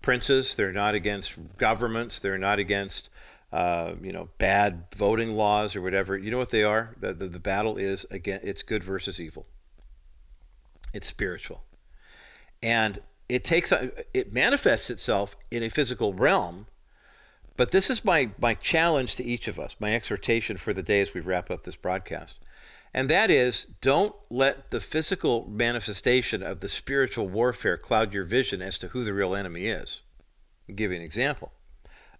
princes. 0.00 0.54
They're 0.54 0.72
not 0.72 0.94
against 0.94 1.34
governments. 1.58 2.20
They're 2.20 2.38
not 2.38 2.60
against 2.60 3.10
uh, 3.52 3.94
you 4.00 4.12
know 4.12 4.28
bad 4.38 4.84
voting 4.96 5.34
laws 5.34 5.74
or 5.74 5.82
whatever. 5.82 6.16
You 6.16 6.30
know 6.30 6.38
what 6.38 6.50
they 6.50 6.62
are? 6.62 6.94
The, 7.00 7.12
the 7.12 7.26
the 7.26 7.40
battle 7.40 7.76
is 7.76 8.06
again. 8.12 8.38
It's 8.44 8.62
good 8.62 8.84
versus 8.84 9.18
evil. 9.18 9.46
It's 10.92 11.08
spiritual 11.08 11.65
and 12.66 13.00
it 13.28 13.44
takes 13.44 13.72
it 14.12 14.32
manifests 14.32 14.90
itself 14.90 15.36
in 15.52 15.62
a 15.62 15.68
physical 15.68 16.12
realm 16.12 16.66
but 17.56 17.70
this 17.70 17.88
is 17.88 18.04
my 18.04 18.30
my 18.38 18.54
challenge 18.54 19.14
to 19.16 19.24
each 19.24 19.48
of 19.48 19.58
us 19.58 19.76
my 19.78 19.94
exhortation 19.94 20.56
for 20.56 20.72
the 20.72 20.82
day 20.82 21.00
as 21.00 21.14
we 21.14 21.20
wrap 21.20 21.50
up 21.50 21.64
this 21.64 21.76
broadcast. 21.76 22.38
And 22.92 23.10
that 23.10 23.30
is 23.30 23.66
don't 23.80 24.14
let 24.30 24.70
the 24.70 24.80
physical 24.80 25.46
manifestation 25.48 26.42
of 26.42 26.60
the 26.60 26.68
spiritual 26.68 27.28
warfare 27.28 27.76
cloud 27.76 28.12
your 28.12 28.24
vision 28.24 28.62
as 28.62 28.78
to 28.78 28.88
who 28.88 29.04
the 29.04 29.12
real 29.12 29.34
enemy 29.34 29.66
is. 29.66 30.00
I'll 30.68 30.74
give 30.74 30.90
you 30.90 30.96
an 30.96 31.02
example. 31.02 31.52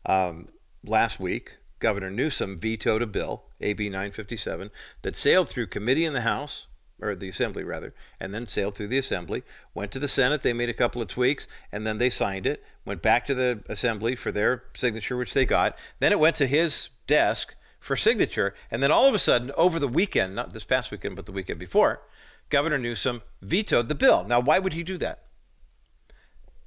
Um, 0.05 0.49
last 0.85 1.19
week 1.19 1.59
governor 1.79 2.11
newsom 2.11 2.57
vetoed 2.57 3.03
a 3.03 3.07
bill 3.07 3.45
ab 3.61 3.81
957 3.81 4.71
that 5.03 5.17
sailed 5.17 5.49
through 5.49 5.67
committee 5.67 6.05
in 6.05 6.15
the 6.15 6.23
house 6.23 6.69
or 7.01 7.15
the 7.15 7.29
assembly 7.29 7.63
rather, 7.63 7.95
and 8.21 8.33
then 8.33 8.47
sailed 8.47 8.75
through 8.75 8.87
the 8.87 8.99
assembly, 8.99 9.43
went 9.75 9.93
to 9.93 9.99
the 9.99 10.09
Senate, 10.09 10.43
they 10.43 10.53
made 10.53 10.69
a 10.69 10.75
couple 10.75 11.03
of 11.03 11.09
tweaks, 11.09 11.47
and 11.71 11.87
then 11.87 11.99
they 11.99 12.11
signed 12.11 12.47
it, 12.47 12.65
went 12.85 13.03
back 13.03 13.25
to 13.27 13.35
the 13.35 13.63
assembly 13.69 14.17
for 14.17 14.33
their 14.33 14.65
signature, 14.75 15.17
which 15.17 15.35
they 15.35 15.45
got. 15.45 15.77
Then 16.01 16.13
it 16.13 16.21
went 16.21 16.37
to 16.37 16.47
his 16.47 16.89
desk 17.07 17.55
for 17.79 17.97
signature, 17.97 18.55
and 18.71 18.83
then 18.83 18.91
all 18.91 19.07
of 19.07 19.15
a 19.15 19.19
sudden, 19.19 19.53
over 19.57 19.79
the 19.79 19.89
weekend, 19.89 20.35
not 20.35 20.53
this 20.53 20.65
past 20.65 20.91
weekend, 20.91 21.17
but 21.17 21.27
the 21.27 21.33
weekend 21.33 21.59
before, 21.59 22.01
Governor 22.49 22.79
Newsom 22.79 23.23
vetoed 23.43 23.89
the 23.89 23.95
bill. 23.95 24.25
Now, 24.25 24.41
why 24.41 24.59
would 24.59 24.73
he 24.73 24.83
do 24.83 24.97
that? 24.99 25.25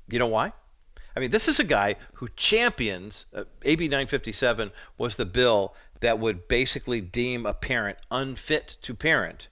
You 0.10 0.20
know 0.20 0.28
why? 0.28 0.54
I 1.16 1.20
mean, 1.20 1.32
this 1.32 1.48
is 1.48 1.60
a 1.60 1.64
guy 1.64 1.96
who 2.14 2.30
champions 2.36 3.26
uh, 3.34 3.44
AB 3.64 3.88
957 3.88 4.72
was 4.98 5.16
the 5.16 5.26
bill 5.26 5.74
that 6.00 6.20
would 6.20 6.48
basically 6.48 7.02
deem 7.02 7.46
a 7.46 7.54
parent 7.54 7.98
unfit 8.12 8.78
to 8.82 8.94
parent 8.94 9.48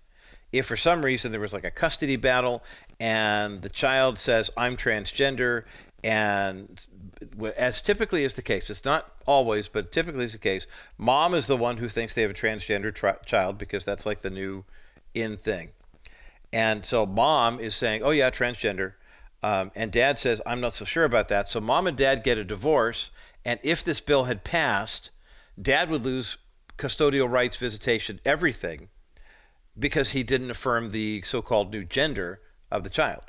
if 0.51 0.65
for 0.65 0.75
some 0.75 1.03
reason 1.03 1.31
there 1.31 1.41
was 1.41 1.53
like 1.53 1.65
a 1.65 1.71
custody 1.71 2.15
battle 2.15 2.63
and 2.99 3.61
the 3.61 3.69
child 3.69 4.17
says, 4.17 4.49
I'm 4.57 4.77
transgender, 4.77 5.63
and 6.03 6.85
as 7.57 7.81
typically 7.81 8.23
is 8.23 8.33
the 8.33 8.41
case, 8.41 8.69
it's 8.69 8.85
not 8.85 9.11
always, 9.25 9.67
but 9.67 9.91
typically 9.91 10.25
is 10.25 10.33
the 10.33 10.39
case, 10.39 10.67
mom 10.97 11.33
is 11.33 11.47
the 11.47 11.57
one 11.57 11.77
who 11.77 11.89
thinks 11.89 12.13
they 12.13 12.21
have 12.21 12.31
a 12.31 12.35
transgender 12.35 12.93
child 13.25 13.57
because 13.57 13.83
that's 13.83 14.05
like 14.05 14.21
the 14.21 14.29
new 14.29 14.63
in 15.13 15.37
thing. 15.37 15.69
And 16.53 16.85
so 16.85 17.05
mom 17.05 17.59
is 17.59 17.75
saying, 17.75 18.03
oh, 18.03 18.11
yeah, 18.11 18.29
transgender. 18.29 18.93
Um, 19.43 19.71
and 19.75 19.91
dad 19.91 20.17
says, 20.17 20.41
I'm 20.45 20.61
not 20.61 20.73
so 20.73 20.85
sure 20.85 21.03
about 21.03 21.27
that. 21.27 21.47
So 21.47 21.59
mom 21.59 21.87
and 21.87 21.97
dad 21.97 22.23
get 22.23 22.37
a 22.37 22.43
divorce. 22.43 23.11
And 23.45 23.59
if 23.63 23.83
this 23.83 24.01
bill 24.01 24.25
had 24.25 24.43
passed, 24.43 25.11
dad 25.61 25.89
would 25.89 26.05
lose 26.05 26.37
custodial 26.77 27.29
rights, 27.29 27.57
visitation, 27.57 28.19
everything 28.25 28.89
because 29.77 30.11
he 30.11 30.23
didn't 30.23 30.51
affirm 30.51 30.91
the 30.91 31.21
so 31.23 31.41
called 31.41 31.71
new 31.71 31.83
gender 31.83 32.41
of 32.71 32.83
the 32.83 32.89
child. 32.89 33.23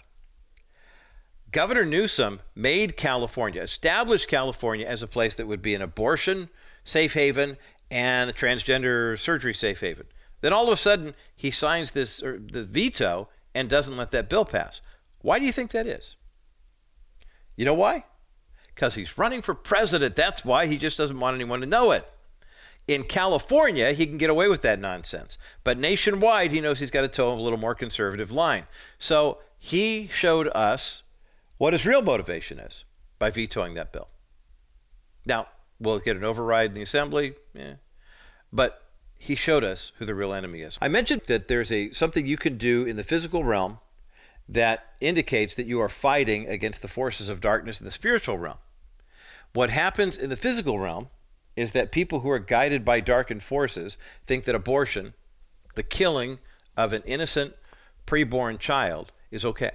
Governor 1.50 1.86
Newsom 1.86 2.40
made 2.54 2.96
California, 2.96 3.62
established 3.62 4.28
California 4.28 4.86
as 4.86 5.02
a 5.02 5.06
place 5.06 5.34
that 5.34 5.46
would 5.46 5.62
be 5.62 5.74
an 5.74 5.82
abortion 5.82 6.50
safe 6.84 7.14
haven 7.14 7.56
and 7.90 8.28
a 8.28 8.32
transgender 8.32 9.18
surgery 9.18 9.54
safe 9.54 9.80
haven. 9.80 10.06
Then 10.40 10.52
all 10.52 10.66
of 10.66 10.72
a 10.72 10.76
sudden, 10.76 11.14
he 11.34 11.50
signs 11.50 11.92
this 11.92 12.18
the 12.18 12.66
veto 12.70 13.28
and 13.54 13.68
doesn't 13.68 13.96
let 13.96 14.10
that 14.12 14.28
bill 14.28 14.44
pass. 14.44 14.80
Why 15.20 15.38
do 15.38 15.46
you 15.46 15.52
think 15.52 15.70
that 15.72 15.86
is? 15.86 16.16
You 17.56 17.64
know 17.64 17.74
why? 17.74 18.04
Because 18.74 18.94
he's 18.94 19.18
running 19.18 19.42
for 19.42 19.54
president. 19.54 20.14
That's 20.14 20.44
why 20.44 20.66
he 20.66 20.76
just 20.76 20.96
doesn't 20.96 21.18
want 21.18 21.34
anyone 21.34 21.60
to 21.60 21.66
know 21.66 21.90
it. 21.90 22.08
In 22.88 23.04
California, 23.04 23.92
he 23.92 24.06
can 24.06 24.16
get 24.16 24.30
away 24.30 24.48
with 24.48 24.62
that 24.62 24.80
nonsense. 24.80 25.36
But 25.62 25.78
nationwide, 25.78 26.50
he 26.50 26.60
knows 26.60 26.80
he's 26.80 26.90
got 26.90 27.02
to 27.02 27.08
toe 27.08 27.32
a 27.32 27.36
little 27.38 27.58
more 27.58 27.74
conservative 27.74 28.32
line. 28.32 28.66
So 28.98 29.38
he 29.58 30.08
showed 30.10 30.48
us 30.54 31.02
what 31.58 31.74
his 31.74 31.84
real 31.84 32.02
motivation 32.02 32.58
is 32.58 32.84
by 33.18 33.30
vetoing 33.30 33.74
that 33.74 33.92
bill. 33.92 34.08
Now, 35.26 35.48
will 35.78 35.96
it 35.96 36.04
get 36.04 36.16
an 36.16 36.24
override 36.24 36.70
in 36.70 36.74
the 36.74 36.82
assembly? 36.82 37.34
Yeah. 37.52 37.74
But 38.52 38.82
he 39.18 39.34
showed 39.34 39.64
us 39.64 39.92
who 39.98 40.06
the 40.06 40.14
real 40.14 40.32
enemy 40.32 40.60
is. 40.60 40.78
I 40.80 40.88
mentioned 40.88 41.22
that 41.26 41.48
there's 41.48 41.70
a 41.70 41.90
something 41.90 42.24
you 42.24 42.36
can 42.36 42.56
do 42.56 42.86
in 42.86 42.96
the 42.96 43.04
physical 43.04 43.44
realm 43.44 43.78
that 44.48 44.94
indicates 45.00 45.54
that 45.56 45.66
you 45.66 45.80
are 45.80 45.88
fighting 45.88 46.48
against 46.48 46.80
the 46.80 46.88
forces 46.88 47.28
of 47.28 47.40
darkness 47.40 47.80
in 47.80 47.84
the 47.84 47.90
spiritual 47.90 48.38
realm. 48.38 48.58
What 49.52 49.70
happens 49.70 50.16
in 50.16 50.30
the 50.30 50.36
physical 50.36 50.78
realm 50.78 51.08
is 51.58 51.72
that 51.72 51.90
people 51.90 52.20
who 52.20 52.30
are 52.30 52.38
guided 52.38 52.84
by 52.84 53.00
darkened 53.00 53.42
forces 53.42 53.98
think 54.26 54.44
that 54.44 54.54
abortion, 54.54 55.14
the 55.74 55.82
killing 55.82 56.38
of 56.76 56.92
an 56.92 57.02
innocent 57.04 57.54
preborn 58.06 58.60
child, 58.60 59.10
is 59.32 59.44
okay. 59.44 59.72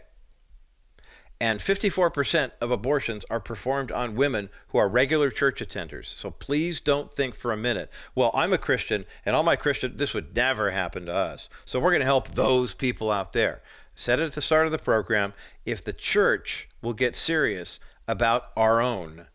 And 1.41 1.59
54% 1.59 2.51
of 2.61 2.71
abortions 2.71 3.25
are 3.29 3.41
performed 3.41 3.91
on 3.91 4.15
women 4.15 4.49
who 4.69 4.77
are 4.77 4.87
regular 4.87 5.29
church 5.29 5.59
attenders. 5.59 6.05
So 6.05 6.31
please 6.31 6.79
don't 6.79 7.13
think 7.13 7.35
for 7.35 7.51
a 7.51 7.57
minute, 7.57 7.91
well, 8.15 8.31
I'm 8.33 8.53
a 8.53 8.57
Christian 8.57 9.03
and 9.25 9.35
all 9.35 9.43
my 9.43 9.57
Christian, 9.57 9.97
this 9.97 10.13
would 10.13 10.33
never 10.33 10.71
happen 10.71 11.05
to 11.07 11.13
us. 11.13 11.49
So 11.65 11.81
we're 11.81 11.91
going 11.91 11.99
to 11.99 12.05
help 12.05 12.29
those 12.29 12.73
people 12.73 13.11
out 13.11 13.33
there. 13.33 13.61
Said 13.93 14.21
it 14.21 14.27
at 14.27 14.35
the 14.35 14.41
start 14.41 14.67
of 14.67 14.71
the 14.71 14.79
program 14.79 15.33
if 15.65 15.83
the 15.83 15.91
church 15.91 16.69
will 16.81 16.93
get 16.93 17.13
serious 17.13 17.77
about 18.07 18.51
our 18.55 18.79
own 18.79 19.27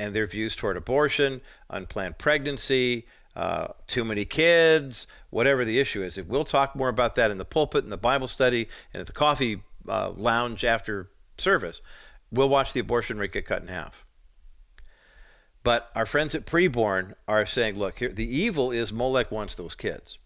and 0.00 0.14
their 0.14 0.26
views 0.26 0.56
toward 0.56 0.78
abortion, 0.78 1.42
unplanned 1.68 2.16
pregnancy, 2.16 3.06
uh, 3.36 3.68
too 3.86 4.02
many 4.02 4.24
kids, 4.24 5.06
whatever 5.28 5.64
the 5.64 5.78
issue 5.78 6.02
is. 6.02 6.20
We'll 6.20 6.44
talk 6.44 6.74
more 6.74 6.88
about 6.88 7.14
that 7.16 7.30
in 7.30 7.36
the 7.36 7.44
pulpit, 7.44 7.84
in 7.84 7.90
the 7.90 7.98
Bible 7.98 8.26
study, 8.26 8.66
and 8.94 9.00
at 9.02 9.06
the 9.06 9.12
coffee 9.12 9.62
uh, 9.86 10.12
lounge 10.16 10.64
after 10.64 11.10
service. 11.36 11.82
We'll 12.32 12.48
watch 12.48 12.72
the 12.72 12.80
abortion 12.80 13.18
rate 13.18 13.32
get 13.32 13.44
cut 13.44 13.60
in 13.60 13.68
half. 13.68 14.06
But 15.62 15.90
our 15.94 16.06
friends 16.06 16.34
at 16.34 16.46
Preborn 16.46 17.14
are 17.28 17.44
saying, 17.44 17.76
look, 17.78 17.98
here, 17.98 18.08
the 18.08 18.26
evil 18.26 18.70
is 18.70 18.94
Molech 18.94 19.30
wants 19.30 19.54
those 19.54 19.74
kids. 19.74 20.18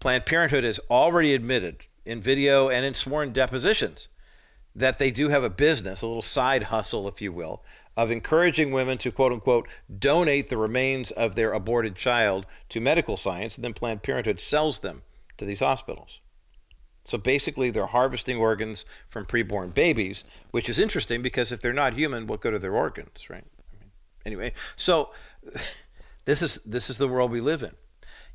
Planned 0.00 0.24
Parenthood 0.24 0.64
has 0.64 0.80
already 0.90 1.34
admitted 1.34 1.84
in 2.06 2.20
video 2.20 2.70
and 2.70 2.86
in 2.86 2.94
sworn 2.94 3.32
depositions 3.32 4.08
that 4.74 4.98
they 4.98 5.10
do 5.10 5.28
have 5.28 5.44
a 5.44 5.50
business, 5.50 6.00
a 6.00 6.06
little 6.06 6.22
side 6.22 6.64
hustle, 6.64 7.06
if 7.06 7.20
you 7.20 7.32
will, 7.32 7.62
of 7.96 8.10
encouraging 8.10 8.70
women 8.70 8.98
to 8.98 9.12
quote 9.12 9.32
unquote 9.32 9.68
donate 9.98 10.48
the 10.48 10.56
remains 10.56 11.10
of 11.10 11.34
their 11.34 11.52
aborted 11.52 11.96
child 11.96 12.46
to 12.68 12.80
medical 12.80 13.16
science, 13.16 13.56
and 13.56 13.64
then 13.64 13.74
Planned 13.74 14.02
Parenthood 14.02 14.40
sells 14.40 14.80
them 14.80 15.02
to 15.38 15.44
these 15.44 15.60
hospitals. 15.60 16.20
So 17.04 17.18
basically, 17.18 17.70
they're 17.70 17.86
harvesting 17.86 18.38
organs 18.38 18.84
from 19.08 19.26
preborn 19.26 19.74
babies, 19.74 20.24
which 20.52 20.68
is 20.68 20.78
interesting 20.78 21.20
because 21.20 21.50
if 21.50 21.60
they're 21.60 21.72
not 21.72 21.94
human, 21.94 22.26
what 22.26 22.40
good 22.40 22.54
are 22.54 22.58
their 22.58 22.76
organs, 22.76 23.28
right? 23.28 23.44
I 23.44 23.76
mean, 23.80 23.90
anyway, 24.24 24.52
so 24.76 25.10
this 26.24 26.42
is 26.42 26.60
this 26.64 26.88
is 26.88 26.98
the 26.98 27.08
world 27.08 27.30
we 27.30 27.40
live 27.40 27.62
in. 27.62 27.72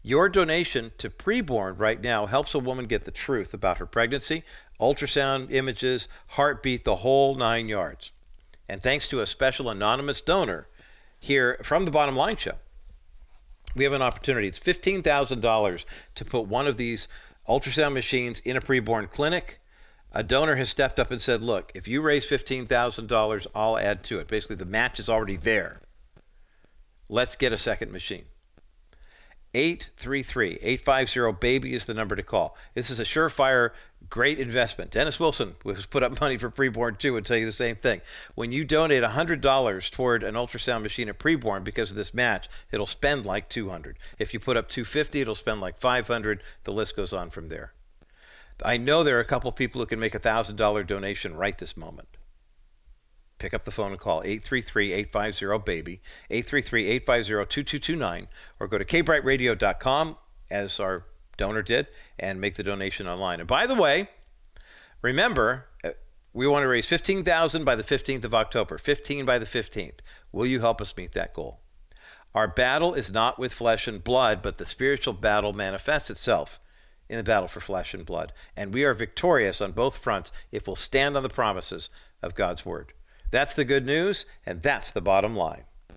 Your 0.03 0.29
donation 0.29 0.91
to 0.99 1.09
preborn 1.09 1.79
right 1.79 1.99
now 1.99 2.27
helps 2.27 2.53
a 2.53 2.59
woman 2.59 2.85
get 2.85 3.05
the 3.05 3.11
truth 3.11 3.53
about 3.53 3.77
her 3.77 3.85
pregnancy, 3.85 4.43
ultrasound 4.79 5.51
images, 5.51 6.07
heartbeat, 6.29 6.85
the 6.85 6.97
whole 6.97 7.35
nine 7.35 7.67
yards. 7.67 8.11
And 8.69 8.81
thanks 8.81 9.07
to 9.10 9.22
a 9.22 9.26
special 9.26 9.69
anonymous 9.69 10.22
donor 10.22 10.68
here 11.19 11.60
from 11.64 11.85
the 11.85 11.91
Bottom 11.91 12.15
Line 12.15 12.35
Show, 12.35 12.56
we 13.76 13.84
have 13.84 13.94
an 13.94 14.02
opportunity. 14.02 14.48
It's 14.48 14.60
$15,000 14.60 15.85
to 16.15 16.26
put 16.26 16.48
one 16.48 16.68
of 16.68 16.77
these 16.77 17.07
ultrasound 17.48 17.94
machines 17.94 18.39
in 18.39 18.57
a 18.57 18.61
preborn 18.61 19.10
clinic. 19.10 19.60
A 20.14 20.23
donor 20.23 20.56
has 20.56 20.69
stepped 20.69 20.99
up 20.99 21.11
and 21.11 21.22
said, 21.22 21.41
Look, 21.41 21.72
if 21.76 21.88
you 21.88 22.02
raise 22.02 22.26
$15,000, 22.26 23.48
I'll 23.53 23.77
add 23.77 24.03
to 24.06 24.18
it. 24.19 24.27
Basically, 24.27 24.56
the 24.56 24.65
match 24.65 24.99
is 24.99 25.10
already 25.10 25.35
there. 25.35 25.81
Let's 27.10 27.35
get 27.35 27.53
a 27.53 27.57
second 27.57 27.91
machine. 27.91 28.26
833 29.53 30.60
850 30.61 31.39
BABY 31.39 31.73
is 31.73 31.85
the 31.85 31.94
number 31.94 32.15
to 32.15 32.23
call. 32.23 32.56
This 32.73 32.89
is 32.89 32.99
a 32.99 33.03
surefire, 33.03 33.72
great 34.09 34.39
investment. 34.39 34.91
Dennis 34.91 35.19
Wilson 35.19 35.55
was 35.63 35.85
put 35.85 36.03
up 36.03 36.19
money 36.21 36.38
for 36.38 36.49
preborn 36.49 36.97
too 36.97 37.13
would 37.13 37.25
tell 37.25 37.38
you 37.38 37.45
the 37.45 37.51
same 37.51 37.75
thing. 37.75 38.01
When 38.35 38.51
you 38.51 38.65
donate 38.65 39.03
$100 39.03 39.91
toward 39.91 40.23
an 40.23 40.35
ultrasound 40.35 40.84
machine 40.84 41.09
at 41.09 41.19
preborn 41.19 41.63
because 41.63 41.91
of 41.91 41.97
this 41.97 42.13
match, 42.13 42.49
it'll 42.71 42.85
spend 42.85 43.25
like 43.25 43.49
200. 43.49 43.97
If 44.19 44.34
you 44.34 44.39
put 44.39 44.57
up 44.57 44.69
250, 44.69 45.21
it'll 45.21 45.35
spend 45.35 45.61
like 45.61 45.79
500. 45.79 46.41
The 46.63 46.73
list 46.73 46.95
goes 46.95 47.13
on 47.13 47.29
from 47.29 47.49
there. 47.49 47.73
I 48.63 48.77
know 48.77 49.03
there 49.03 49.17
are 49.17 49.21
a 49.21 49.25
couple 49.25 49.51
people 49.51 49.79
who 49.79 49.85
can 49.85 49.99
make 49.99 50.15
a 50.15 50.19
$1,000 50.19 50.88
donation 50.88 51.35
right 51.35 51.57
this 51.57 51.77
moment 51.77 52.07
pick 53.39 53.53
up 53.53 53.63
the 53.63 53.71
phone 53.71 53.91
and 53.91 53.99
call 53.99 54.23
833-850-BABY, 54.23 55.99
833-850-2229, 56.31 58.27
or 58.59 58.67
go 58.67 58.77
to 58.77 58.85
kbrightradio.com, 58.85 60.17
as 60.49 60.79
our 60.79 61.05
donor 61.38 61.61
did, 61.61 61.88
and 62.19 62.41
make 62.41 62.55
the 62.55 62.64
donation 62.64 63.07
online. 63.07 63.39
And 63.39 63.47
by 63.47 63.65
the 63.65 63.76
way, 63.76 64.09
remember, 65.01 65.68
uh, 65.84 65.91
we 66.34 66.47
want 66.47 66.64
to 66.64 66.68
raise 66.68 66.85
15000 66.85 67.64
by 67.64 67.76
the 67.76 67.84
15th 67.84 68.26
of 68.26 68.34
October, 68.34 68.77
15 68.77 69.26
by 69.26 69.39
the 69.39 69.45
15th. 69.45 69.99
Will 70.31 70.45
you 70.45 70.59
help 70.59 70.81
us 70.81 70.97
meet 70.97 71.14
that 71.14 71.34
goal? 71.34 71.59
Our 72.35 72.47
battle 72.47 72.93
is 72.93 73.09
not 73.09 73.39
with 73.39 73.53
flesh 73.53 73.88
and 73.88 74.03
blood, 74.03 74.41
but 74.41 74.57
the 74.57 74.65
spiritual 74.65 75.14
battle 75.14 75.53
manifests 75.53 76.09
itself 76.09 76.59
in 77.09 77.18
the 77.18 77.23
battle 77.23 77.47
for 77.47 77.59
flesh 77.59 77.93
and 77.93 78.05
blood. 78.05 78.34
And 78.55 78.73
we 78.73 78.84
are 78.84 78.93
victorious 78.93 79.61
on 79.61 79.72
both 79.72 79.97
fronts 79.97 80.31
if 80.51 80.68
we'll 80.68 80.76
stand 80.76 81.15
on 81.15 81.23
the 81.23 81.30
promises 81.30 81.89
of 82.22 82.35
God's 82.35 82.65
word. 82.65 82.93
That's 83.31 83.53
the 83.53 83.65
good 83.65 83.85
news, 83.85 84.26
and 84.45 84.61
that's 84.61 84.91
the 84.91 85.01
bottom 85.01 85.35
line. 85.35 85.64